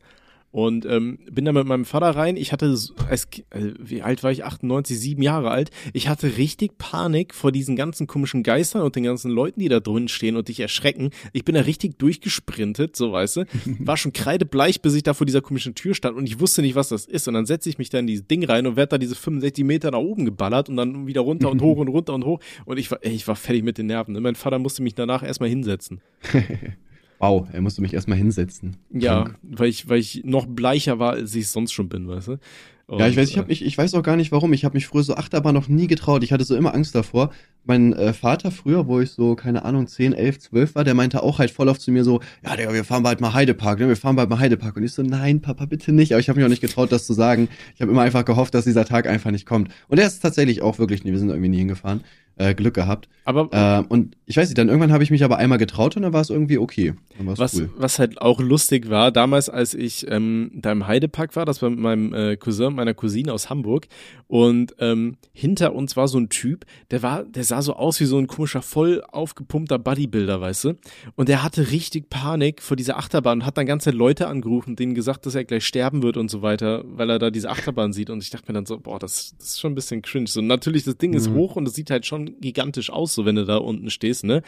Und 0.50 0.86
ähm, 0.86 1.18
bin 1.30 1.44
da 1.44 1.52
mit 1.52 1.66
meinem 1.66 1.84
Vater 1.84 2.10
rein. 2.10 2.36
Ich 2.36 2.52
hatte, 2.52 2.74
als, 3.08 3.26
äh, 3.50 3.72
wie 3.78 4.00
alt 4.00 4.22
war 4.22 4.32
ich? 4.32 4.44
98, 4.44 4.98
sieben 4.98 5.22
Jahre 5.22 5.50
alt. 5.50 5.70
Ich 5.92 6.08
hatte 6.08 6.38
richtig 6.38 6.78
Panik 6.78 7.34
vor 7.34 7.52
diesen 7.52 7.76
ganzen 7.76 8.06
komischen 8.06 8.42
Geistern 8.42 8.80
und 8.82 8.96
den 8.96 9.04
ganzen 9.04 9.30
Leuten, 9.30 9.60
die 9.60 9.68
da 9.68 9.80
drin 9.80 10.08
stehen 10.08 10.36
und 10.36 10.48
dich 10.48 10.60
erschrecken. 10.60 11.10
Ich 11.34 11.44
bin 11.44 11.54
da 11.54 11.60
richtig 11.60 11.98
durchgesprintet, 11.98 12.96
so 12.96 13.12
weißt 13.12 13.36
du. 13.36 13.44
War 13.80 13.98
schon 13.98 14.14
kreidebleich, 14.14 14.80
bis 14.80 14.94
ich 14.94 15.02
da 15.02 15.12
vor 15.12 15.26
dieser 15.26 15.42
komischen 15.42 15.74
Tür 15.74 15.94
stand 15.94 16.16
und 16.16 16.26
ich 16.26 16.40
wusste 16.40 16.62
nicht, 16.62 16.74
was 16.74 16.88
das 16.88 17.04
ist. 17.04 17.28
Und 17.28 17.34
dann 17.34 17.44
setze 17.44 17.68
ich 17.68 17.76
mich 17.76 17.90
da 17.90 17.98
in 17.98 18.06
dieses 18.06 18.26
Ding 18.26 18.42
rein 18.44 18.66
und 18.66 18.76
werde 18.76 18.90
da 18.90 18.98
diese 18.98 19.16
65 19.16 19.64
Meter 19.64 19.90
nach 19.90 19.98
oben 19.98 20.24
geballert 20.24 20.70
und 20.70 20.76
dann 20.76 21.06
wieder 21.06 21.20
runter 21.20 21.50
und 21.50 21.60
hoch 21.60 21.76
und 21.78 21.88
runter 21.88 22.14
und 22.14 22.24
hoch. 22.24 22.40
Und 22.64 22.78
ich 22.78 22.90
war, 22.90 22.98
ey, 23.02 23.12
ich 23.12 23.28
war 23.28 23.36
fertig 23.36 23.64
mit 23.64 23.76
den 23.76 23.86
Nerven. 23.86 24.14
ne? 24.14 24.20
Mein 24.20 24.34
Vater 24.34 24.58
musste 24.58 24.82
mich 24.82 24.94
danach 24.94 25.22
erstmal 25.22 25.50
hinsetzen. 25.50 26.00
Wow, 27.18 27.48
er 27.52 27.60
musste 27.60 27.82
mich 27.82 27.94
erstmal 27.94 28.18
hinsetzen. 28.18 28.76
Ja, 28.92 29.22
Krank. 29.22 29.38
weil 29.42 29.68
ich, 29.68 29.88
weil 29.88 29.98
ich 29.98 30.22
noch 30.24 30.46
bleicher 30.46 30.98
war, 30.98 31.12
als 31.12 31.34
ich 31.34 31.48
sonst 31.48 31.72
schon 31.72 31.88
bin, 31.88 32.08
weißt 32.08 32.28
du? 32.28 32.38
Und, 32.88 33.00
Ja, 33.00 33.06
ich 33.06 33.18
weiß, 33.18 33.28
ich, 33.28 33.36
äh, 33.36 33.40
hab, 33.40 33.50
ich, 33.50 33.62
ich 33.62 33.76
weiß 33.76 33.92
auch 33.94 34.02
gar 34.02 34.16
nicht 34.16 34.32
warum. 34.32 34.52
Ich 34.54 34.64
habe 34.64 34.74
mich 34.74 34.86
früher 34.86 35.02
so 35.02 35.14
Achterbahn 35.14 35.54
noch 35.54 35.68
nie 35.68 35.88
getraut. 35.88 36.24
Ich 36.24 36.32
hatte 36.32 36.44
so 36.44 36.56
immer 36.56 36.74
Angst 36.74 36.94
davor. 36.94 37.32
Mein 37.66 37.92
äh, 37.92 38.14
Vater 38.14 38.50
früher, 38.50 38.86
wo 38.86 38.98
ich 39.00 39.10
so, 39.10 39.34
keine 39.34 39.66
Ahnung, 39.66 39.86
10, 39.86 40.14
11, 40.14 40.38
12 40.38 40.74
war, 40.74 40.84
der 40.84 40.94
meinte 40.94 41.22
auch 41.22 41.38
halt 41.38 41.50
voll 41.50 41.68
oft 41.68 41.82
zu 41.82 41.92
mir 41.92 42.02
so, 42.02 42.20
ja, 42.42 42.56
Digga, 42.56 42.72
wir 42.72 42.84
fahren 42.84 43.02
bald 43.02 43.20
mal 43.20 43.34
Heidepark, 43.34 43.78
ne? 43.78 43.88
Wir 43.88 43.96
fahren 43.96 44.16
bald 44.16 44.30
mal 44.30 44.38
Heidepark. 44.38 44.74
Und 44.76 44.84
ich 44.84 44.92
so, 44.92 45.02
nein, 45.02 45.42
Papa, 45.42 45.66
bitte 45.66 45.92
nicht. 45.92 46.12
Aber 46.12 46.20
ich 46.20 46.30
habe 46.30 46.38
mich 46.38 46.46
auch 46.46 46.50
nicht 46.50 46.62
getraut, 46.62 46.90
das 46.90 47.04
zu 47.04 47.12
sagen. 47.12 47.48
Ich 47.74 47.82
habe 47.82 47.90
immer 47.90 48.00
einfach 48.00 48.24
gehofft, 48.24 48.54
dass 48.54 48.64
dieser 48.64 48.86
Tag 48.86 49.06
einfach 49.06 49.32
nicht 49.32 49.44
kommt. 49.44 49.70
Und 49.88 49.98
er 49.98 50.06
ist 50.06 50.20
tatsächlich 50.20 50.62
auch 50.62 50.78
wirklich 50.78 51.04
nie. 51.04 51.10
Wir 51.10 51.18
sind 51.18 51.28
irgendwie 51.28 51.50
nie 51.50 51.58
hingefahren. 51.58 52.04
Äh, 52.38 52.54
Glück 52.54 52.74
gehabt. 52.74 53.08
aber 53.24 53.48
Ähm, 53.52 53.86
und 53.88 54.16
ich 54.26 54.36
weiß 54.36 54.48
nicht, 54.48 54.58
dann 54.58 54.68
irgendwann 54.68 54.92
habe 54.92 55.02
ich 55.02 55.10
mich 55.10 55.24
aber 55.24 55.38
einmal 55.38 55.58
getraut 55.58 55.96
und 55.96 56.02
dann 56.02 56.12
war 56.12 56.20
es 56.20 56.30
irgendwie 56.30 56.58
okay. 56.58 56.94
Was, 57.18 57.54
cool. 57.54 57.70
was 57.76 57.98
halt 57.98 58.20
auch 58.20 58.40
lustig 58.40 58.90
war, 58.90 59.10
damals, 59.10 59.48
als 59.48 59.74
ich 59.74 60.06
ähm, 60.10 60.50
da 60.54 60.70
im 60.70 60.86
Heidepark 60.86 61.34
war, 61.34 61.44
das 61.44 61.60
war 61.62 61.70
mit 61.70 61.80
meinem 61.80 62.14
äh, 62.14 62.36
Cousin 62.36 62.66
und 62.68 62.74
meiner 62.76 62.94
Cousine 62.94 63.32
aus 63.32 63.50
Hamburg. 63.50 63.88
Und 64.28 64.74
ähm, 64.78 65.16
hinter 65.32 65.74
uns 65.74 65.96
war 65.96 66.06
so 66.06 66.18
ein 66.18 66.28
Typ, 66.28 66.64
der 66.90 67.02
war, 67.02 67.24
der 67.24 67.42
sah 67.44 67.60
so 67.62 67.74
aus 67.74 67.98
wie 68.00 68.04
so 68.04 68.18
ein 68.18 68.26
komischer, 68.26 68.62
voll 68.62 69.02
aufgepumpter 69.10 69.78
Bodybuilder, 69.78 70.40
weißt 70.40 70.64
du? 70.64 70.74
Und 71.16 71.28
der 71.28 71.42
hatte 71.42 71.70
richtig 71.70 72.10
Panik 72.10 72.62
vor 72.62 72.76
dieser 72.76 72.98
Achterbahn 72.98 73.40
und 73.40 73.46
hat 73.46 73.56
dann 73.58 73.66
ganze 73.66 73.90
Leute 73.90 74.28
angerufen, 74.28 74.76
denen 74.76 74.94
gesagt, 74.94 75.26
dass 75.26 75.34
er 75.34 75.44
gleich 75.44 75.66
sterben 75.66 76.02
wird 76.02 76.16
und 76.16 76.30
so 76.30 76.42
weiter, 76.42 76.84
weil 76.86 77.10
er 77.10 77.18
da 77.18 77.30
diese 77.30 77.50
Achterbahn 77.50 77.92
sieht. 77.92 78.10
Und 78.10 78.22
ich 78.22 78.30
dachte 78.30 78.44
mir 78.48 78.54
dann 78.54 78.66
so, 78.66 78.78
boah, 78.78 78.98
das, 78.98 79.34
das 79.38 79.48
ist 79.48 79.60
schon 79.60 79.72
ein 79.72 79.74
bisschen 79.74 80.02
cringe. 80.02 80.28
So, 80.28 80.40
natürlich, 80.40 80.84
das 80.84 80.98
Ding 80.98 81.14
ist 81.14 81.28
Mhm. 81.28 81.34
hoch 81.34 81.56
und 81.56 81.66
es 81.66 81.74
sieht 81.74 81.90
halt 81.90 82.06
schon 82.06 82.27
gigantisch 82.30 82.90
aus, 82.90 83.14
so 83.14 83.24
wenn 83.24 83.36
du 83.36 83.44
da 83.44 83.56
unten 83.56 83.90
stehst, 83.90 84.24
ne? 84.24 84.42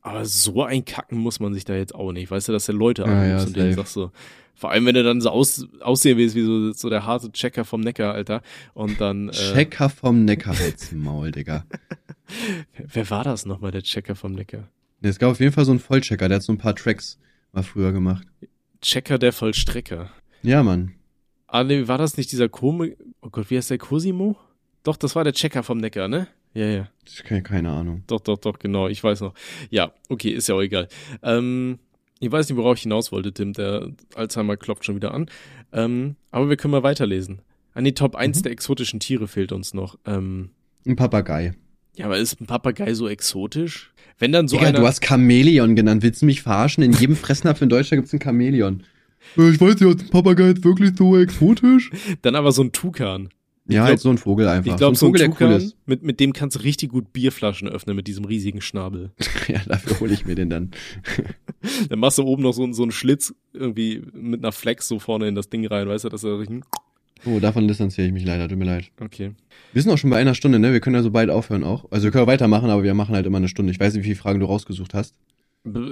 Aber 0.00 0.24
so 0.24 0.62
ein 0.62 0.84
Kacken 0.84 1.18
muss 1.18 1.40
man 1.40 1.54
sich 1.54 1.64
da 1.64 1.74
jetzt 1.74 1.94
auch 1.94 2.12
nicht. 2.12 2.30
Weißt 2.30 2.48
du, 2.48 2.52
dass 2.52 2.66
der 2.66 2.74
Leute 2.74 3.02
Ja, 3.02 3.26
ja, 3.26 3.42
und 3.42 3.56
denen 3.56 3.74
sagst 3.74 3.94
so, 3.94 4.10
vor 4.54 4.70
allem 4.70 4.86
wenn 4.86 4.94
du 4.94 5.02
dann 5.02 5.20
so 5.20 5.30
aus, 5.30 5.66
aussehen 5.80 6.18
willst 6.18 6.34
wie 6.34 6.42
so, 6.42 6.72
so 6.72 6.88
der 6.88 7.04
harte 7.04 7.30
Checker 7.32 7.64
vom 7.64 7.80
Neckar, 7.80 8.14
Alter. 8.14 8.42
Und 8.74 9.00
dann, 9.00 9.28
äh, 9.28 9.32
Checker 9.32 9.88
vom 9.88 10.24
Neckar, 10.24 10.58
halt's 10.58 10.92
Maul, 10.92 11.30
Digga. 11.30 11.64
wer, 12.76 12.86
wer 12.92 13.10
war 13.10 13.24
das 13.24 13.46
nochmal, 13.46 13.70
der 13.70 13.82
Checker 13.82 14.14
vom 14.14 14.32
Neckar? 14.32 14.68
Es 15.00 15.18
gab 15.18 15.30
auf 15.30 15.40
jeden 15.40 15.52
Fall 15.52 15.64
so 15.64 15.70
einen 15.70 15.80
Vollchecker, 15.80 16.28
der 16.28 16.36
hat 16.36 16.42
so 16.42 16.52
ein 16.52 16.58
paar 16.58 16.74
Tracks 16.74 17.18
mal 17.52 17.62
früher 17.62 17.92
gemacht. 17.92 18.26
Checker 18.80 19.18
der 19.18 19.32
Vollstrecker. 19.32 20.10
Ja, 20.42 20.62
Mann. 20.62 20.94
Ah, 21.46 21.64
nee, 21.64 21.86
war 21.86 21.98
das 21.98 22.16
nicht 22.16 22.30
dieser 22.32 22.48
Komi, 22.48 22.96
oh 23.22 23.30
Gott, 23.30 23.50
wie 23.50 23.56
heißt 23.56 23.70
der 23.70 23.78
Cosimo? 23.78 24.36
Doch, 24.82 24.96
das 24.96 25.14
war 25.16 25.24
der 25.24 25.32
Checker 25.32 25.62
vom 25.62 25.78
Neckar, 25.78 26.08
ne? 26.08 26.28
Ja, 26.58 26.66
ja. 26.66 26.88
Ich 27.06 27.22
keine, 27.24 27.42
keine 27.42 27.70
Ahnung. 27.70 28.02
Doch, 28.06 28.20
doch, 28.20 28.38
doch, 28.38 28.58
genau, 28.58 28.88
ich 28.88 29.02
weiß 29.04 29.20
noch. 29.20 29.34
Ja, 29.70 29.92
okay, 30.08 30.30
ist 30.30 30.48
ja 30.48 30.54
auch 30.56 30.60
egal. 30.60 30.88
Ähm, 31.22 31.78
ich 32.20 32.32
weiß 32.32 32.48
nicht, 32.48 32.56
worauf 32.58 32.76
ich 32.76 32.82
hinaus 32.82 33.12
wollte, 33.12 33.32
Tim. 33.32 33.52
Der 33.52 33.92
Alzheimer 34.14 34.56
klopft 34.56 34.84
schon 34.84 34.96
wieder 34.96 35.14
an. 35.14 35.26
Ähm, 35.72 36.16
aber 36.30 36.48
wir 36.48 36.56
können 36.56 36.72
mal 36.72 36.82
weiterlesen. 36.82 37.42
An 37.74 37.84
die 37.84 37.94
Top 37.94 38.16
1 38.16 38.38
Mhm. 38.38 38.42
der 38.42 38.52
exotischen 38.52 38.98
Tiere 38.98 39.28
fehlt 39.28 39.52
uns 39.52 39.72
noch. 39.72 39.98
Ähm, 40.04 40.50
Ein 40.86 40.96
Papagei. 40.96 41.52
ja, 41.96 42.06
aber 42.06 42.18
ist 42.18 42.40
ein 42.40 42.46
Papagei 42.46 42.92
so 42.94 43.08
exotisch? 43.08 43.92
Wenn 44.18 44.32
dann 44.32 44.48
so 44.48 44.56
Digga, 44.56 44.68
einer. 44.70 44.80
du 44.80 44.86
hast 44.86 45.04
Chamäleon 45.04 45.76
genannt. 45.76 46.02
Willst 46.02 46.22
du 46.22 46.26
mich 46.26 46.42
verarschen? 46.42 46.82
In 46.82 46.92
jedem 46.92 47.14
Fressnapf 47.14 47.62
in 47.62 47.68
Deutschland 47.68 48.02
gibt's 48.02 48.12
ein 48.12 48.20
Chamäleon. 48.20 48.82
Äh, 49.36 49.50
Ich 49.50 49.60
weiß 49.60 49.78
nicht, 49.80 49.82
ist 49.94 50.02
ein 50.06 50.10
Papagei 50.10 50.48
jetzt 50.48 50.64
wirklich 50.64 50.90
so 50.96 51.16
exotisch? 51.16 51.92
dann 52.22 52.34
aber 52.34 52.50
so 52.50 52.62
ein 52.62 52.72
Tukan. 52.72 53.28
Ja, 53.68 53.80
glaub- 53.80 53.88
halt 53.88 54.00
so 54.00 54.10
ein 54.10 54.18
Vogel 54.18 54.48
einfach. 54.48 54.70
Ich 54.72 54.76
glaube, 54.76 54.96
so 54.96 55.06
ein, 55.06 55.08
Vogel, 55.10 55.18
der 55.20 55.30
Tukan, 55.30 55.48
cool 55.50 55.56
ist. 55.56 55.76
mit, 55.86 56.02
mit 56.02 56.20
dem 56.20 56.32
kannst 56.32 56.56
du 56.56 56.60
richtig 56.62 56.90
gut 56.90 57.12
Bierflaschen 57.12 57.68
öffnen, 57.68 57.94
mit 57.96 58.06
diesem 58.06 58.24
riesigen 58.24 58.60
Schnabel. 58.60 59.10
Ja, 59.48 59.60
dafür 59.66 60.00
hole 60.00 60.12
ich 60.12 60.26
mir 60.26 60.34
den 60.34 60.50
dann. 60.50 60.70
Dann 61.88 61.98
machst 61.98 62.18
du 62.18 62.22
oben 62.24 62.42
noch 62.42 62.52
so, 62.52 62.70
so 62.72 62.82
einen 62.82 62.92
Schlitz 62.92 63.34
irgendwie 63.52 64.02
mit 64.12 64.40
einer 64.44 64.52
Flex 64.52 64.88
so 64.88 64.98
vorne 64.98 65.26
in 65.26 65.34
das 65.34 65.48
Ding 65.48 65.66
rein, 65.66 65.88
weißt 65.88 66.04
du, 66.04 66.08
dass 66.08 66.22
er 66.24 66.38
richtig. 66.38 66.62
Oh, 67.26 67.40
davon 67.40 67.66
distanziere 67.66 68.06
ich 68.06 68.12
mich 68.12 68.24
leider, 68.24 68.48
tut 68.48 68.58
mir 68.58 68.64
leid. 68.66 68.90
Okay. 69.00 69.32
Wir 69.72 69.82
sind 69.82 69.90
auch 69.90 69.98
schon 69.98 70.10
bei 70.10 70.18
einer 70.18 70.34
Stunde, 70.34 70.58
ne? 70.58 70.72
Wir 70.72 70.80
können 70.80 70.94
ja 70.96 71.02
so 71.02 71.10
bald 71.10 71.30
aufhören 71.30 71.64
auch. 71.64 71.90
Also 71.90 72.04
wir 72.04 72.10
können 72.12 72.26
weitermachen, 72.26 72.70
aber 72.70 72.82
wir 72.84 72.94
machen 72.94 73.14
halt 73.14 73.26
immer 73.26 73.38
eine 73.38 73.48
Stunde. 73.48 73.72
Ich 73.72 73.80
weiß 73.80 73.94
nicht, 73.94 74.02
wie 74.04 74.08
viele 74.08 74.16
Fragen 74.16 74.38
du 74.40 74.46
rausgesucht 74.46 74.94
hast. 74.94 75.14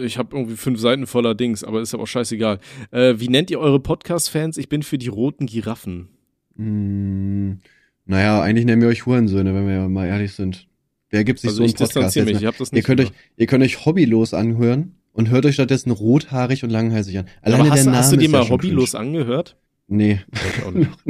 Ich 0.02 0.16
habe 0.18 0.36
irgendwie 0.36 0.56
fünf 0.56 0.78
Seiten 0.80 1.06
voller 1.06 1.34
Dings, 1.34 1.64
aber 1.64 1.80
ist 1.80 1.92
aber 1.94 2.04
auch 2.04 2.08
scheißegal. 2.08 2.60
Äh, 2.92 3.14
wie 3.18 3.28
nennt 3.28 3.50
ihr 3.50 3.58
eure 3.58 3.80
Podcast-Fans? 3.80 4.56
Ich 4.58 4.68
bin 4.68 4.82
für 4.82 4.98
die 4.98 5.08
roten 5.08 5.46
Giraffen. 5.46 6.08
Hm, 6.56 7.58
naja, 8.06 8.40
eigentlich 8.40 8.64
nennen 8.66 8.82
wir 8.82 8.88
euch 8.88 9.06
Hurensöhne, 9.06 9.54
wenn 9.54 9.66
wir 9.66 9.88
mal 9.88 10.06
ehrlich 10.06 10.32
sind. 10.32 10.68
Wer 11.10 11.24
gibt 11.24 11.38
sich 11.40 11.48
Also 11.48 11.58
so 11.58 11.62
einen 11.64 11.74
Podcast 11.74 12.16
mich, 12.16 12.40
ne? 12.40 12.52
Ihr 12.72 12.82
könnt, 12.82 13.00
euch, 13.00 13.12
ihr 13.36 13.46
könnt 13.46 13.62
euch 13.64 13.84
hobbylos 13.86 14.34
anhören 14.34 14.96
und 15.12 15.30
hört 15.30 15.46
euch 15.46 15.54
stattdessen 15.54 15.90
rothaarig 15.90 16.64
und 16.64 16.70
langhalsig 16.70 17.18
an. 17.18 17.26
aber 17.42 17.54
Alleine 17.54 17.70
hast, 17.70 17.76
der 17.76 17.84
du- 17.84 17.90
Name 17.90 17.98
hast 17.98 18.12
du 18.12 18.16
dir 18.16 18.24
ja 18.24 18.30
mal 18.30 18.42
schon 18.42 18.50
hobbylos 18.52 18.94
angehört? 18.94 19.50
cringe. 19.50 19.62
Nee. 19.88 20.20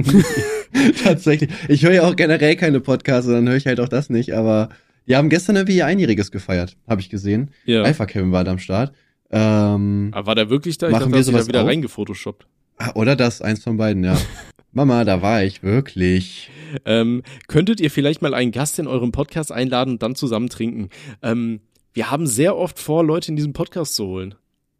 Ich. 0.04 1.02
Tatsächlich. 1.02 1.50
Ich 1.68 1.82
höre 1.82 1.92
ja 1.94 2.02
auch 2.06 2.14
generell 2.16 2.56
keine 2.56 2.80
Podcasts, 2.80 3.30
dann 3.30 3.48
höre 3.48 3.56
ich 3.56 3.66
halt 3.66 3.80
auch 3.80 3.88
das 3.88 4.10
nicht, 4.10 4.34
aber 4.34 4.68
die 5.08 5.16
haben 5.16 5.28
gestern 5.30 5.56
irgendwie 5.56 5.76
ihr 5.76 5.86
Einjähriges 5.86 6.30
gefeiert, 6.30 6.76
habe 6.86 7.00
ich 7.00 7.08
gesehen. 7.08 7.50
Ja. 7.64 7.82
Alpha 7.82 8.04
Kevin 8.06 8.32
war 8.32 8.44
da 8.44 8.50
am 8.52 8.58
Start. 8.58 8.92
Ähm, 9.30 10.10
Aber 10.12 10.26
war 10.28 10.34
der 10.34 10.50
wirklich 10.50 10.76
da? 10.78 10.86
Ich 10.88 10.92
Machen 10.92 11.04
dachte, 11.04 11.14
wir 11.14 11.22
sowas 11.24 11.48
wieder 11.48 11.62
auch? 11.62 11.66
reingefotoshoppt. 11.66 12.46
Oder 12.94 13.16
das, 13.16 13.42
eins 13.42 13.62
von 13.62 13.76
beiden, 13.76 14.04
ja. 14.04 14.16
Mama, 14.72 15.04
da 15.04 15.22
war 15.22 15.42
ich, 15.42 15.62
wirklich. 15.62 16.50
Ähm, 16.84 17.22
könntet 17.48 17.80
ihr 17.80 17.90
vielleicht 17.90 18.20
mal 18.20 18.34
einen 18.34 18.52
Gast 18.52 18.78
in 18.78 18.86
eurem 18.86 19.10
Podcast 19.10 19.50
einladen 19.50 19.94
und 19.94 20.02
dann 20.02 20.14
zusammen 20.14 20.50
trinken? 20.50 20.90
Ähm, 21.22 21.60
wir 21.94 22.10
haben 22.10 22.26
sehr 22.26 22.56
oft 22.56 22.78
vor, 22.78 23.02
Leute 23.02 23.30
in 23.30 23.36
diesen 23.36 23.54
Podcast 23.54 23.94
zu 23.94 24.06
holen. 24.06 24.34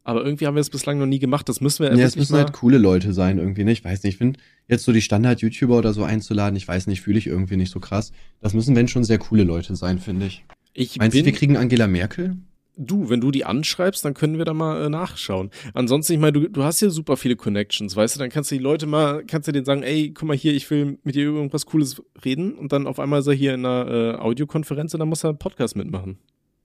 Aber 0.04 0.24
irgendwie 0.24 0.46
haben 0.46 0.54
wir 0.54 0.60
es 0.60 0.70
bislang 0.70 0.98
noch 0.98 1.06
nie 1.06 1.18
gemacht. 1.18 1.48
Das 1.48 1.60
müssen 1.60 1.82
wir 1.82 1.92
Ja, 1.96 2.04
es 2.04 2.14
müssen 2.14 2.36
halt 2.36 2.52
coole 2.52 2.78
Leute 2.78 3.12
sein 3.12 3.38
irgendwie, 3.38 3.64
ne? 3.64 3.72
Ich 3.72 3.82
weiß 3.82 4.04
nicht, 4.04 4.12
ich 4.12 4.18
finde 4.18 4.38
jetzt 4.68 4.84
so 4.84 4.92
die 4.92 5.00
Standard-YouTuber 5.00 5.78
oder 5.78 5.92
so 5.92 6.04
einzuladen, 6.04 6.54
ich 6.56 6.68
weiß 6.68 6.86
nicht, 6.86 7.00
fühle 7.00 7.18
ich 7.18 7.26
irgendwie 7.26 7.56
nicht 7.56 7.72
so 7.72 7.80
krass. 7.80 8.12
Das 8.40 8.54
müssen 8.54 8.76
wenn 8.76 8.86
schon 8.86 9.02
sehr 9.02 9.18
coole 9.18 9.42
Leute 9.42 9.74
sein, 9.74 9.98
finde 9.98 10.26
ich. 10.26 10.44
ich 10.74 10.98
Meinst 10.98 11.16
du, 11.16 11.24
wir 11.24 11.32
kriegen 11.32 11.56
Angela 11.56 11.88
Merkel? 11.88 12.36
Du, 12.76 13.08
wenn 13.08 13.20
du 13.20 13.30
die 13.30 13.44
anschreibst, 13.44 14.04
dann 14.04 14.14
können 14.14 14.38
wir 14.38 14.44
da 14.44 14.52
mal 14.54 14.84
äh, 14.84 14.88
nachschauen. 14.88 15.50
Ansonsten, 15.74 16.12
ich 16.14 16.18
meine, 16.18 16.32
du, 16.32 16.48
du 16.48 16.62
hast 16.62 16.80
ja 16.80 16.90
super 16.90 17.16
viele 17.16 17.36
Connections, 17.36 17.96
weißt 17.96 18.16
du, 18.16 18.18
dann 18.18 18.30
kannst 18.30 18.50
du 18.50 18.54
die 18.56 18.62
Leute 18.62 18.86
mal, 18.86 19.24
kannst 19.26 19.48
du 19.48 19.52
denen 19.52 19.64
sagen, 19.64 19.82
ey, 19.82 20.12
guck 20.12 20.28
mal 20.28 20.36
hier, 20.36 20.52
ich 20.54 20.70
will 20.70 20.98
mit 21.02 21.14
dir 21.14 21.26
über 21.28 21.38
irgendwas 21.38 21.66
Cooles 21.66 22.02
reden 22.24 22.52
und 22.54 22.72
dann 22.72 22.86
auf 22.86 23.00
einmal 23.00 23.20
ist 23.20 23.26
er 23.26 23.32
hier 23.34 23.54
in 23.54 23.64
einer 23.64 23.90
äh, 23.90 24.14
Audiokonferenz 24.16 24.92
und 24.94 25.00
dann 25.00 25.08
muss 25.08 25.24
er 25.24 25.30
einen 25.30 25.38
Podcast 25.38 25.74
mitmachen. 25.76 26.18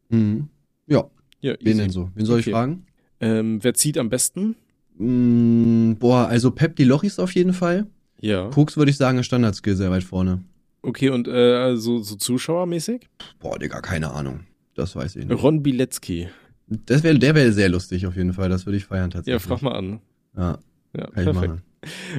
Mhm. 0.09 0.49
Ja, 0.87 1.09
Ja, 1.39 1.53
wen 1.61 1.77
denn 1.77 1.89
so? 1.89 2.09
Wen 2.15 2.25
soll 2.25 2.39
Okay. 2.39 2.49
ich 2.49 2.53
fragen? 2.53 2.85
Ähm, 3.21 3.63
wer 3.63 3.73
zieht 3.73 3.97
am 3.97 4.09
besten? 4.09 4.55
Mm, 4.97 5.93
boah, 5.99 6.27
also 6.27 6.51
Pep 6.51 6.75
die 6.75 6.83
Lochis 6.83 7.19
auf 7.19 7.33
jeden 7.35 7.53
Fall. 7.53 7.87
Ja. 8.19 8.49
Koks 8.49 8.77
würde 8.77 8.91
ich 8.91 8.97
sagen, 8.97 9.17
ist 9.17 9.25
Standardskill 9.27 9.75
sehr 9.75 9.89
weit 9.91 10.03
vorne. 10.03 10.43
Okay, 10.83 11.09
und 11.09 11.27
äh, 11.27 11.75
so, 11.77 11.99
so 11.99 12.15
zuschauermäßig? 12.15 13.07
Boah, 13.39 13.57
Digga, 13.57 13.81
keine 13.81 14.11
Ahnung. 14.11 14.41
Das 14.81 14.95
weiß 14.95 15.15
ich 15.17 15.25
nicht. 15.25 15.43
Ron 15.43 15.61
Bilecki. 15.61 16.27
Das 16.67 17.03
wär, 17.03 17.13
der 17.13 17.35
wäre 17.35 17.51
sehr 17.51 17.69
lustig 17.69 18.07
auf 18.07 18.15
jeden 18.15 18.33
Fall. 18.33 18.49
Das 18.49 18.65
würde 18.65 18.77
ich 18.77 18.85
feiern 18.85 19.11
Ja, 19.11 19.17
tatsächlich. 19.17 19.43
frag 19.43 19.61
mal 19.61 19.73
an. 19.75 19.99
Ja, 20.35 20.57
Ja, 20.97 21.05
kann 21.07 21.23
ich 21.23 21.31
perfekt. 21.31 21.53
machen. 21.53 21.61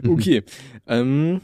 Okay. 0.08 0.42
ähm, 0.86 1.40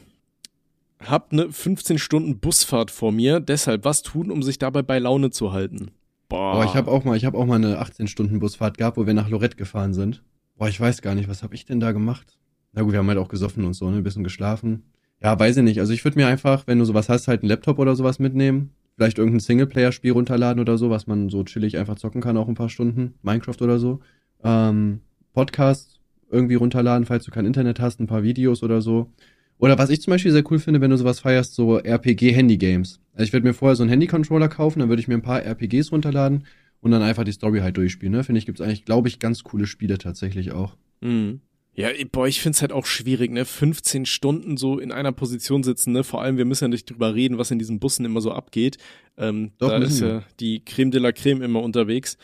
hab 0.99 1.31
eine 1.33 1.51
15 1.51 1.97
Stunden 1.97 2.39
Busfahrt 2.39 2.91
vor 2.91 3.11
mir, 3.11 3.39
deshalb 3.39 3.83
was 3.85 4.01
tun, 4.01 4.31
um 4.31 4.43
sich 4.43 4.59
dabei 4.59 4.81
bei 4.81 4.99
Laune 4.99 5.29
zu 5.31 5.51
halten? 5.53 5.91
Boah, 6.29 6.53
Boah 6.55 6.65
ich 6.65 6.75
habe 6.75 6.91
auch 6.91 7.03
mal, 7.03 7.17
ich 7.17 7.25
habe 7.25 7.37
auch 7.37 7.45
mal 7.45 7.55
eine 7.55 7.79
18 7.79 8.07
Stunden 8.07 8.39
Busfahrt 8.39 8.77
gehabt, 8.77 8.97
wo 8.97 9.05
wir 9.07 9.13
nach 9.13 9.29
Lorette 9.29 9.57
gefahren 9.57 9.93
sind. 9.93 10.23
Boah, 10.57 10.67
ich 10.69 10.79
weiß 10.79 11.01
gar 11.01 11.15
nicht, 11.15 11.27
was 11.29 11.41
habe 11.43 11.55
ich 11.55 11.65
denn 11.65 11.79
da 11.79 11.91
gemacht? 11.91 12.37
Na 12.73 12.81
gut, 12.83 12.91
wir 12.91 12.99
haben 12.99 13.07
halt 13.07 13.17
auch 13.17 13.29
gesoffen 13.29 13.65
und 13.65 13.73
so, 13.73 13.89
ne, 13.89 13.97
ein 13.97 14.03
bisschen 14.03 14.23
geschlafen. 14.23 14.83
Ja, 15.21 15.37
weiß 15.39 15.57
ich 15.57 15.63
nicht. 15.63 15.79
Also 15.79 15.91
ich 15.93 16.03
würde 16.05 16.17
mir 16.17 16.27
einfach, 16.27 16.67
wenn 16.67 16.79
du 16.79 16.85
sowas 16.85 17.09
hast, 17.09 17.27
halt 17.27 17.41
einen 17.41 17.49
Laptop 17.49 17.79
oder 17.79 17.95
sowas 17.95 18.19
mitnehmen. 18.19 18.71
Vielleicht 18.99 19.17
irgendein 19.17 19.39
Singleplayer-Spiel 19.39 20.11
runterladen 20.11 20.59
oder 20.59 20.77
so, 20.77 20.89
was 20.89 21.07
man 21.07 21.29
so 21.29 21.45
chillig 21.45 21.77
einfach 21.77 21.95
zocken 21.95 22.19
kann, 22.19 22.35
auch 22.35 22.49
ein 22.49 22.55
paar 22.55 22.67
Stunden. 22.67 23.13
Minecraft 23.21 23.55
oder 23.61 23.79
so. 23.79 24.01
Ähm, 24.43 24.99
Podcast 25.31 26.01
irgendwie 26.29 26.55
runterladen, 26.55 27.05
falls 27.05 27.23
du 27.23 27.31
kein 27.31 27.45
Internet 27.45 27.79
hast, 27.79 28.01
ein 28.01 28.07
paar 28.07 28.23
Videos 28.23 28.61
oder 28.61 28.81
so. 28.81 29.09
Oder 29.57 29.77
was 29.77 29.89
ich 29.89 30.01
zum 30.01 30.11
Beispiel 30.11 30.33
sehr 30.33 30.43
cool 30.51 30.59
finde, 30.59 30.81
wenn 30.81 30.91
du 30.91 30.97
sowas 30.97 31.21
feierst, 31.21 31.55
so 31.55 31.77
RPG-Handy-Games. 31.77 32.99
Also 33.13 33.23
ich 33.23 33.31
würde 33.31 33.47
mir 33.47 33.53
vorher 33.53 33.77
so 33.77 33.83
einen 33.83 33.89
Handy-Controller 33.89 34.49
kaufen, 34.49 34.79
dann 34.79 34.89
würde 34.89 35.01
ich 35.01 35.07
mir 35.07 35.13
ein 35.13 35.21
paar 35.21 35.45
RPGs 35.45 35.93
runterladen 35.93 36.43
und 36.81 36.91
dann 36.91 37.01
einfach 37.01 37.23
die 37.23 37.31
Story 37.31 37.59
halt 37.61 37.77
durchspielen. 37.77 38.11
Ne? 38.13 38.25
Finde 38.25 38.39
ich, 38.39 38.45
gibt's 38.45 38.59
eigentlich, 38.59 38.83
glaube 38.83 39.07
ich, 39.07 39.19
ganz 39.19 39.45
coole 39.45 39.65
Spiele 39.65 39.97
tatsächlich 39.97 40.51
auch. 40.51 40.75
Mhm. 40.99 41.39
Ja, 41.73 41.89
boah, 42.11 42.27
ich 42.27 42.41
find's 42.41 42.61
halt 42.61 42.71
auch 42.71 42.85
schwierig, 42.85 43.31
ne? 43.31 43.45
15 43.45 44.05
Stunden 44.05 44.57
so 44.57 44.79
in 44.79 44.91
einer 44.91 45.11
Position 45.11 45.63
sitzen, 45.63 45.93
ne? 45.93 46.03
Vor 46.03 46.21
allem, 46.21 46.37
wir 46.37 46.45
müssen 46.45 46.65
ja 46.65 46.67
nicht 46.67 46.89
drüber 46.89 47.15
reden, 47.15 47.37
was 47.37 47.51
in 47.51 47.59
diesen 47.59 47.79
Bussen 47.79 48.05
immer 48.05 48.21
so 48.21 48.31
abgeht. 48.31 48.77
Ähm, 49.17 49.51
Doch, 49.59 49.69
da 49.69 49.77
ist 49.77 50.01
ja 50.01 50.23
die 50.39 50.63
Creme 50.65 50.91
de 50.91 50.99
la 50.99 51.11
Creme 51.11 51.41
immer 51.41 51.61
unterwegs. 51.61 52.17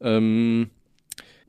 Ähm, 0.00 0.70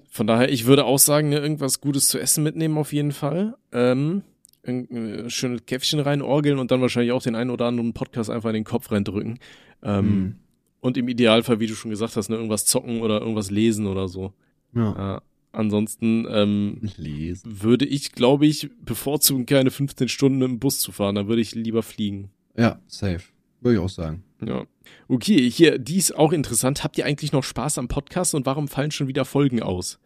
von 0.09 0.27
daher, 0.27 0.51
ich 0.51 0.65
würde 0.65 0.85
auch 0.85 0.99
sagen, 0.99 1.29
ne, 1.29 1.37
irgendwas 1.37 1.81
Gutes 1.81 2.09
zu 2.09 2.19
essen 2.19 2.43
mitnehmen 2.43 2.77
auf 2.77 2.93
jeden 2.93 3.11
Fall. 3.11 3.55
Ähm, 3.71 4.23
ein 4.67 5.29
schönes 5.29 5.65
Käffchen 5.65 5.99
reinorgeln 5.99 6.59
und 6.59 6.71
dann 6.71 6.81
wahrscheinlich 6.81 7.11
auch 7.11 7.23
den 7.23 7.35
einen 7.35 7.49
oder 7.49 7.65
anderen 7.65 7.93
Podcast 7.93 8.29
einfach 8.29 8.49
in 8.49 8.55
den 8.55 8.63
Kopf 8.65 8.91
reindrücken. 8.91 9.39
Ähm, 9.81 10.05
mhm. 10.05 10.35
Und 10.79 10.97
im 10.97 11.07
Idealfall, 11.07 11.59
wie 11.59 11.67
du 11.67 11.75
schon 11.75 11.91
gesagt 11.91 12.15
hast, 12.15 12.29
ne, 12.29 12.35
irgendwas 12.35 12.65
zocken 12.65 13.01
oder 13.01 13.19
irgendwas 13.19 13.49
lesen 13.49 13.87
oder 13.87 14.07
so. 14.07 14.33
Ja. 14.73 15.17
Äh, 15.17 15.21
ansonsten 15.51 16.27
ähm, 16.29 16.79
lesen. 16.97 17.61
würde 17.63 17.85
ich, 17.85 18.11
glaube 18.11 18.45
ich, 18.45 18.69
bevorzugen, 18.83 19.45
keine 19.45 19.71
15 19.71 20.07
Stunden 20.07 20.41
im 20.41 20.59
Bus 20.59 20.79
zu 20.79 20.91
fahren. 20.91 21.15
Da 21.15 21.27
würde 21.27 21.41
ich 21.41 21.55
lieber 21.55 21.83
fliegen. 21.83 22.29
Ja, 22.55 22.79
safe. 22.87 23.21
Würde 23.61 23.77
ich 23.77 23.83
auch 23.83 23.89
sagen. 23.89 24.23
Ja. 24.45 24.65
Okay, 25.07 25.49
hier, 25.49 25.79
dies 25.79 26.11
auch 26.11 26.31
interessant. 26.31 26.83
Habt 26.83 26.97
ihr 26.97 27.05
eigentlich 27.05 27.31
noch 27.31 27.43
Spaß 27.43 27.77
am 27.77 27.87
Podcast 27.87 28.35
und 28.35 28.45
warum 28.45 28.67
fallen 28.67 28.91
schon 28.91 29.07
wieder 29.07 29.25
Folgen 29.25 29.61
aus? 29.61 29.99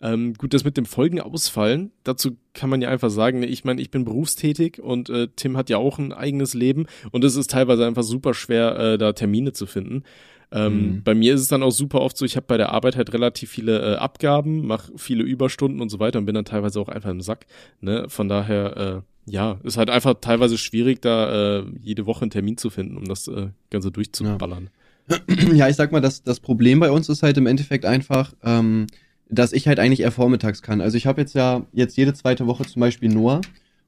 Ähm, 0.00 0.34
gut, 0.34 0.52
das 0.52 0.64
mit 0.64 0.76
dem 0.76 0.84
Folgen 0.84 1.20
ausfallen, 1.20 1.90
dazu 2.04 2.36
kann 2.52 2.68
man 2.68 2.82
ja 2.82 2.90
einfach 2.90 3.08
sagen, 3.08 3.42
ich 3.42 3.64
meine, 3.64 3.80
ich 3.80 3.90
bin 3.90 4.04
berufstätig 4.04 4.78
und 4.78 5.08
äh, 5.08 5.28
Tim 5.36 5.56
hat 5.56 5.70
ja 5.70 5.78
auch 5.78 5.98
ein 5.98 6.12
eigenes 6.12 6.52
Leben 6.52 6.84
und 7.12 7.24
es 7.24 7.34
ist 7.34 7.50
teilweise 7.50 7.86
einfach 7.86 8.02
super 8.02 8.34
schwer, 8.34 8.78
äh, 8.78 8.98
da 8.98 9.14
Termine 9.14 9.52
zu 9.52 9.64
finden. 9.64 10.02
Ähm, 10.52 10.74
mhm. 10.74 11.02
Bei 11.02 11.14
mir 11.14 11.34
ist 11.34 11.40
es 11.40 11.48
dann 11.48 11.62
auch 11.62 11.70
super 11.70 12.00
oft 12.00 12.16
so, 12.16 12.24
ich 12.24 12.36
habe 12.36 12.46
bei 12.46 12.56
der 12.56 12.70
Arbeit 12.70 12.96
halt 12.96 13.12
relativ 13.12 13.50
viele 13.50 13.94
äh, 13.94 13.96
Abgaben, 13.96 14.66
mache 14.66 14.92
viele 14.96 15.24
Überstunden 15.24 15.80
und 15.80 15.88
so 15.88 15.98
weiter 15.98 16.18
und 16.18 16.26
bin 16.26 16.34
dann 16.34 16.44
teilweise 16.44 16.80
auch 16.80 16.88
einfach 16.88 17.10
im 17.10 17.20
Sack. 17.20 17.46
Ne? 17.80 18.06
Von 18.08 18.28
daher, 18.28 19.04
äh, 19.26 19.30
ja, 19.30 19.58
ist 19.64 19.76
halt 19.76 19.90
einfach 19.90 20.14
teilweise 20.20 20.56
schwierig, 20.56 21.02
da 21.02 21.58
äh, 21.58 21.64
jede 21.80 22.06
Woche 22.06 22.22
einen 22.22 22.30
Termin 22.30 22.56
zu 22.56 22.70
finden, 22.70 22.96
um 22.96 23.06
das 23.06 23.26
äh, 23.26 23.48
Ganze 23.70 23.90
durchzuballern. 23.90 24.70
Ja. 25.08 25.18
ja, 25.52 25.68
ich 25.68 25.76
sag 25.76 25.92
mal, 25.92 26.00
das, 26.00 26.22
das 26.22 26.40
Problem 26.40 26.80
bei 26.80 26.90
uns 26.90 27.08
ist 27.08 27.22
halt 27.22 27.36
im 27.38 27.46
Endeffekt 27.46 27.84
einfach, 27.84 28.32
ähm, 28.44 28.86
dass 29.28 29.52
ich 29.52 29.66
halt 29.66 29.80
eigentlich 29.80 30.00
eher 30.00 30.12
vormittags 30.12 30.62
kann. 30.62 30.80
Also 30.80 30.96
ich 30.96 31.06
habe 31.06 31.20
jetzt 31.20 31.34
ja 31.34 31.66
jetzt 31.72 31.96
jede 31.96 32.14
zweite 32.14 32.46
Woche 32.46 32.64
zum 32.64 32.80
Beispiel 32.80 33.08
Noah. 33.08 33.40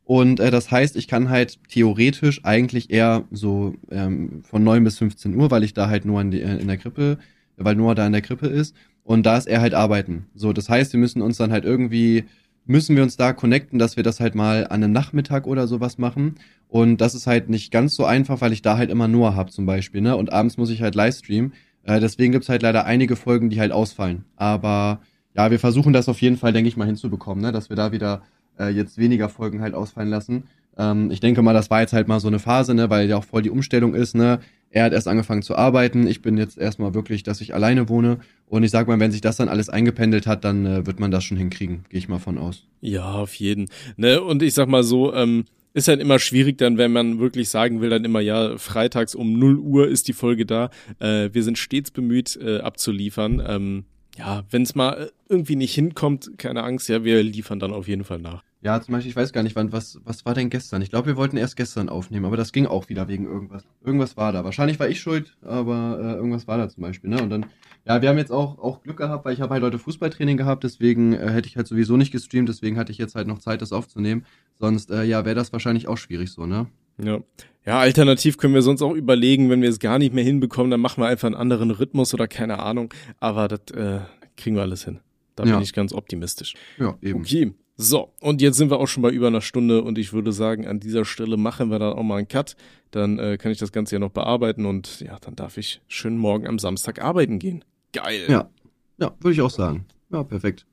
Und 0.09 0.40
äh, 0.40 0.50
das 0.50 0.70
heißt, 0.70 0.96
ich 0.96 1.06
kann 1.06 1.28
halt 1.28 1.59
theoretisch 1.68 2.42
eigentlich 2.42 2.90
eher 2.90 3.24
so 3.30 3.74
ähm, 3.90 4.42
von 4.42 4.64
9 4.64 4.82
bis 4.82 4.96
15 4.96 5.36
Uhr, 5.36 5.50
weil 5.50 5.62
ich 5.62 5.74
da 5.74 5.90
halt 5.90 6.06
nur 6.06 6.18
in, 6.22 6.30
die, 6.30 6.40
äh, 6.40 6.56
in 6.56 6.66
der 6.66 6.78
Krippe, 6.78 7.18
weil 7.59 7.74
Noah 7.74 7.94
da 7.94 8.06
in 8.06 8.14
der 8.14 8.22
Krippe 8.22 8.46
ist. 8.46 8.74
Und 9.04 9.26
da 9.26 9.36
ist 9.36 9.46
er 9.46 9.61
halt 9.61 9.74
arbeiten. 9.74 10.24
So, 10.34 10.54
das 10.54 10.70
heißt, 10.70 10.94
wir 10.94 10.98
müssen 10.98 11.20
uns 11.20 11.36
dann 11.36 11.52
halt 11.52 11.66
irgendwie, 11.66 12.24
müssen 12.64 12.96
wir 12.96 13.02
uns 13.02 13.18
da 13.18 13.34
connecten, 13.34 13.78
dass 13.78 13.96
wir 13.98 14.02
das 14.02 14.18
halt 14.18 14.34
mal 14.34 14.64
an 14.68 14.82
einem 14.82 14.92
Nachmittag 14.92 15.46
oder 15.46 15.66
sowas 15.66 15.98
machen. 15.98 16.36
Und 16.68 17.02
das 17.02 17.14
ist 17.14 17.26
halt 17.26 17.50
nicht 17.50 17.70
ganz 17.70 17.94
so 17.94 18.06
einfach, 18.06 18.40
weil 18.40 18.54
ich 18.54 18.62
da 18.62 18.78
halt 18.78 18.88
immer 18.88 19.09
Noah 19.09 19.36
habe 19.36 19.50
zum 19.50 19.66
Beispiel, 19.66 20.00
ne? 20.00 20.16
Und 20.16 20.32
abends 20.32 20.56
muss 20.56 20.70
ich 20.70 20.80
halt 20.80 20.94
Livestreamen. 20.94 21.52
Äh, 21.82 22.00
deswegen 22.00 22.32
gibt's 22.32 22.48
halt 22.48 22.62
leider 22.62 22.86
einige 22.86 23.14
Folgen, 23.14 23.50
die 23.50 23.61
halt 23.61 23.72
ausfallen. 23.72 24.24
Aber 24.36 25.02
ja, 25.36 25.50
wir 25.50 25.59
versuchen 25.59 25.92
das 25.92 26.09
auf 26.09 26.22
jeden 26.22 26.38
Fall, 26.38 26.54
denke 26.54 26.68
ich 26.68 26.78
mal, 26.78 26.86
hinzubekommen, 26.86 27.44
ne? 27.44 27.52
dass 27.52 27.68
wir 27.68 27.76
da 27.76 27.92
wieder 27.92 28.22
äh, 28.59 28.68
jetzt 28.68 28.98
weniger 28.98 29.28
Folgen 29.28 29.61
halt 29.61 29.74
ausfallen 29.74 30.11
lassen. 30.11 30.44
Ähm, 30.76 31.11
ich 31.11 31.20
denke 31.20 31.42
mal, 31.42 31.52
das 31.52 31.70
war 31.70 31.80
jetzt 31.80 31.92
halt 31.92 32.09
mal 32.09 32.20
so 32.20 32.28
eine 32.28 32.38
Phase, 32.38 32.74
ne, 32.74 32.90
weil 32.90 33.09
ja 33.09 33.16
auch 33.16 33.24
voll 33.24 33.42
die 33.42 33.50
Umstellung 33.50 33.94
ist, 33.94 34.14
ne. 34.14 34.40
Er 34.70 34.84
hat 34.84 34.92
erst 34.92 35.09
angefangen 35.09 35.40
zu 35.42 35.56
arbeiten, 35.56 36.06
ich 36.06 36.20
bin 36.20 36.36
jetzt 36.36 36.59
erstmal 36.59 36.92
wirklich, 36.92 37.22
dass 37.22 37.40
ich 37.40 37.54
alleine 37.54 37.88
wohne. 37.88 38.18
Und 38.46 38.64
ich 38.64 38.70
sag 38.70 38.86
mal, 38.86 39.00
wenn 39.00 39.11
sich 39.11 39.22
das 39.22 39.38
dann 39.38 39.48
alles 39.48 39.70
eingependelt 39.70 40.26
hat, 40.26 40.44
dann 40.44 40.66
äh, 40.66 40.86
wird 40.86 41.00
man 41.00 41.11
das 41.11 41.24
schon 41.24 41.38
hinkriegen, 41.38 41.84
gehe 41.88 41.98
ich 41.98 42.09
mal 42.09 42.18
von 42.18 42.36
aus. 42.36 42.64
Ja, 42.82 43.12
auf 43.12 43.34
jeden. 43.34 43.68
Ne, 43.96 44.20
und 44.20 44.42
ich 44.42 44.52
sag 44.52 44.68
mal 44.68 44.82
so, 44.82 45.14
ähm, 45.14 45.44
ist 45.72 45.88
halt 45.88 46.00
immer 46.00 46.18
schwierig 46.18 46.59
dann, 46.59 46.76
wenn 46.76 46.92
man 46.92 47.18
wirklich 47.18 47.48
sagen 47.48 47.80
will, 47.80 47.88
dann 47.88 48.04
immer, 48.04 48.20
ja, 48.20 48.59
freitags 48.59 49.14
um 49.14 49.38
0 49.38 49.59
Uhr 49.59 49.88
ist 49.88 50.09
die 50.09 50.12
Folge 50.12 50.44
da. 50.44 50.70
Äh, 50.98 51.30
wir 51.32 51.42
sind 51.42 51.56
stets 51.56 51.90
bemüht, 51.90 52.36
äh, 52.36 52.59
abzuliefern. 52.59 53.42
Ähm, 53.46 53.84
ja, 54.18 54.44
wenn 54.50 54.62
es 54.62 54.74
mal 54.74 54.94
äh, 54.94 55.06
irgendwie 55.28 55.56
nicht 55.56 55.74
hinkommt, 55.74 56.32
keine 56.36 56.64
Angst, 56.64 56.88
ja, 56.88 57.04
wir 57.04 57.22
liefern 57.22 57.61
dann 57.61 57.72
auf 57.72 57.88
jeden 57.88 58.04
Fall 58.04 58.18
nach. 58.18 58.42
Ja, 58.61 58.80
zum 58.80 58.92
Beispiel, 58.92 59.11
ich 59.11 59.16
weiß 59.16 59.32
gar 59.32 59.44
nicht, 59.44 59.54
wann, 59.54 59.72
was, 59.72 60.00
was 60.04 60.26
war 60.26 60.34
denn 60.34 60.50
gestern? 60.50 60.82
Ich 60.82 60.90
glaube, 60.90 61.06
wir 61.06 61.16
wollten 61.16 61.36
erst 61.36 61.56
gestern 61.56 61.88
aufnehmen, 61.88 62.24
aber 62.24 62.36
das 62.36 62.50
ging 62.50 62.66
auch 62.66 62.88
wieder 62.88 63.06
wegen 63.06 63.24
irgendwas. 63.24 63.64
Irgendwas 63.84 64.16
war 64.16 64.32
da. 64.32 64.44
Wahrscheinlich 64.44 64.80
war 64.80 64.88
ich 64.88 65.00
schuld, 65.00 65.36
aber 65.42 65.98
äh, 66.00 66.14
irgendwas 66.14 66.48
war 66.48 66.59
da 66.59 66.68
zum 66.68 66.82
Beispiel, 66.82 67.11
ne? 67.11 67.22
Und 67.22 67.30
dann, 67.30 67.46
ja, 67.86 68.02
wir 68.02 68.09
haben 68.09 68.18
jetzt 68.18 68.32
auch, 68.32 68.59
auch 68.59 68.82
Glück 68.82 68.96
gehabt, 68.96 69.24
weil 69.24 69.34
ich 69.34 69.40
habe 69.40 69.54
halt 69.54 69.62
heute 69.62 69.78
Fußballtraining 69.78 70.36
gehabt, 70.36 70.64
deswegen 70.64 71.12
äh, 71.12 71.30
hätte 71.30 71.46
ich 71.46 71.56
halt 71.56 71.68
sowieso 71.68 71.96
nicht 71.96 72.11
gestreamt, 72.11 72.48
deswegen 72.48 72.78
hatte 72.78 72.90
ich 72.90 72.98
jetzt 72.98 73.14
halt 73.14 73.28
noch 73.28 73.38
Zeit, 73.38 73.62
das 73.62 73.72
aufzunehmen. 73.72 74.24
Sonst, 74.59 74.90
äh, 74.90 75.04
ja, 75.04 75.24
wäre 75.24 75.36
das 75.36 75.52
wahrscheinlich 75.52 75.86
auch 75.86 75.98
schwierig 75.98 76.32
so, 76.32 76.46
ne? 76.46 76.66
Ja. 77.00 77.20
Ja, 77.64 77.78
alternativ 77.78 78.38
können 78.38 78.54
wir 78.54 78.62
sonst 78.62 78.82
auch 78.82 78.94
überlegen, 78.94 79.50
wenn 79.50 79.62
wir 79.62 79.68
es 79.68 79.78
gar 79.78 79.98
nicht 79.98 80.14
mehr 80.14 80.24
hinbekommen, 80.24 80.70
dann 80.70 80.80
machen 80.80 81.02
wir 81.02 81.06
einfach 81.06 81.26
einen 81.26 81.36
anderen 81.36 81.70
Rhythmus 81.70 82.14
oder 82.14 82.26
keine 82.26 82.61
Ahnung. 82.61 82.92
Aber 83.20 83.46
das, 83.46 83.61
äh, 83.76 84.00
kriegen 84.36 84.56
wir 84.56 84.62
alles 84.62 84.84
hin. 84.84 85.00
Da 85.36 85.44
ja. 85.44 85.54
bin 85.54 85.62
ich 85.62 85.72
ganz 85.74 85.92
optimistisch. 85.92 86.54
Ja, 86.78 86.96
eben. 87.02 87.20
Okay. 87.20 87.52
So, 87.81 88.12
und 88.20 88.43
jetzt 88.43 88.57
sind 88.57 88.72
wir 88.72 88.81
auch 88.81 88.89
schon 88.89 89.05
bei 89.05 89.11
über 89.11 89.29
einer 89.29 89.41
Stunde 89.41 89.83
und 89.83 89.99
ich 89.99 90.12
würde 90.12 90.33
sagen, 90.33 90.66
an 90.66 90.81
dieser 90.81 91.05
Stelle 91.05 91.37
machen 91.37 91.70
wir 91.70 91.79
dann 91.79 91.93
auch 91.93 92.03
mal 92.03 92.16
einen 92.16 92.26
Cut. 92.26 92.57
Dann 92.91 93.20
äh, 93.20 93.39
kann 93.39 93.53
ich 93.53 93.59
das 93.59 93.70
Ganze 93.70 93.95
ja 93.95 93.99
noch 94.01 94.11
bearbeiten 94.11 94.66
und 94.66 94.99
ja, 95.01 95.16
dann 95.20 95.37
darf 95.37 95.59
ich 95.59 95.81
schön 95.87 96.18
morgen 96.18 96.49
am 96.49 96.59
Samstag 96.59 97.01
arbeiten 97.01 97.39
gehen. 97.39 97.64
Geil. 97.93 98.26
Ja, 98.29 98.51
ja, 98.99 99.14
würde 99.20 99.33
ich 99.33 99.41
auch 99.43 99.51
sagen. 99.51 99.87
Ja, 100.11 100.24
perfekt. 100.24 100.66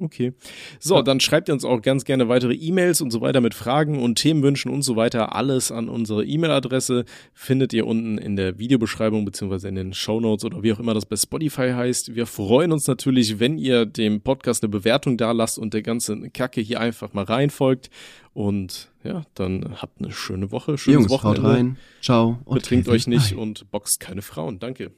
Okay. 0.00 0.32
So, 0.78 1.02
dann 1.02 1.20
schreibt 1.20 1.48
ihr 1.48 1.54
uns 1.54 1.64
auch 1.64 1.82
ganz 1.82 2.04
gerne 2.04 2.28
weitere 2.28 2.54
E-Mails 2.54 3.00
und 3.00 3.10
so 3.10 3.20
weiter 3.20 3.40
mit 3.40 3.54
Fragen 3.54 4.02
und 4.02 4.16
Themenwünschen 4.16 4.70
und 4.70 4.82
so 4.82 4.96
weiter. 4.96 5.34
Alles 5.34 5.72
an 5.72 5.88
unsere 5.88 6.24
E-Mail-Adresse 6.24 7.04
findet 7.32 7.72
ihr 7.72 7.86
unten 7.86 8.18
in 8.18 8.36
der 8.36 8.58
Videobeschreibung 8.58 9.24
beziehungsweise 9.24 9.68
in 9.68 9.74
den 9.74 9.92
Show 9.92 10.20
Notes 10.20 10.44
oder 10.44 10.62
wie 10.62 10.72
auch 10.72 10.78
immer 10.78 10.94
das 10.94 11.06
bei 11.06 11.16
Spotify 11.16 11.70
heißt. 11.70 12.14
Wir 12.14 12.26
freuen 12.26 12.72
uns 12.72 12.86
natürlich, 12.86 13.40
wenn 13.40 13.58
ihr 13.58 13.86
dem 13.86 14.20
Podcast 14.20 14.62
eine 14.62 14.70
Bewertung 14.70 15.16
da 15.16 15.32
lasst 15.32 15.58
und 15.58 15.74
der 15.74 15.82
ganzen 15.82 16.32
Kacke 16.32 16.60
hier 16.60 16.80
einfach 16.80 17.12
mal 17.12 17.24
reinfolgt. 17.24 17.90
Und 18.34 18.90
ja, 19.02 19.24
dann 19.34 19.74
habt 19.82 20.00
eine 20.00 20.12
schöne 20.12 20.52
Woche, 20.52 20.78
schönes 20.78 21.00
Jungs, 21.00 21.10
Wochenende. 21.10 21.42
Haut 21.42 21.56
rein. 21.56 21.76
Ciao. 22.02 22.38
Und 22.44 22.54
Betrinkt 22.54 22.88
euch 22.88 23.06
nicht 23.06 23.34
und 23.34 23.70
boxt 23.70 24.00
keine 24.00 24.22
Frauen. 24.22 24.60
Danke. 24.60 24.92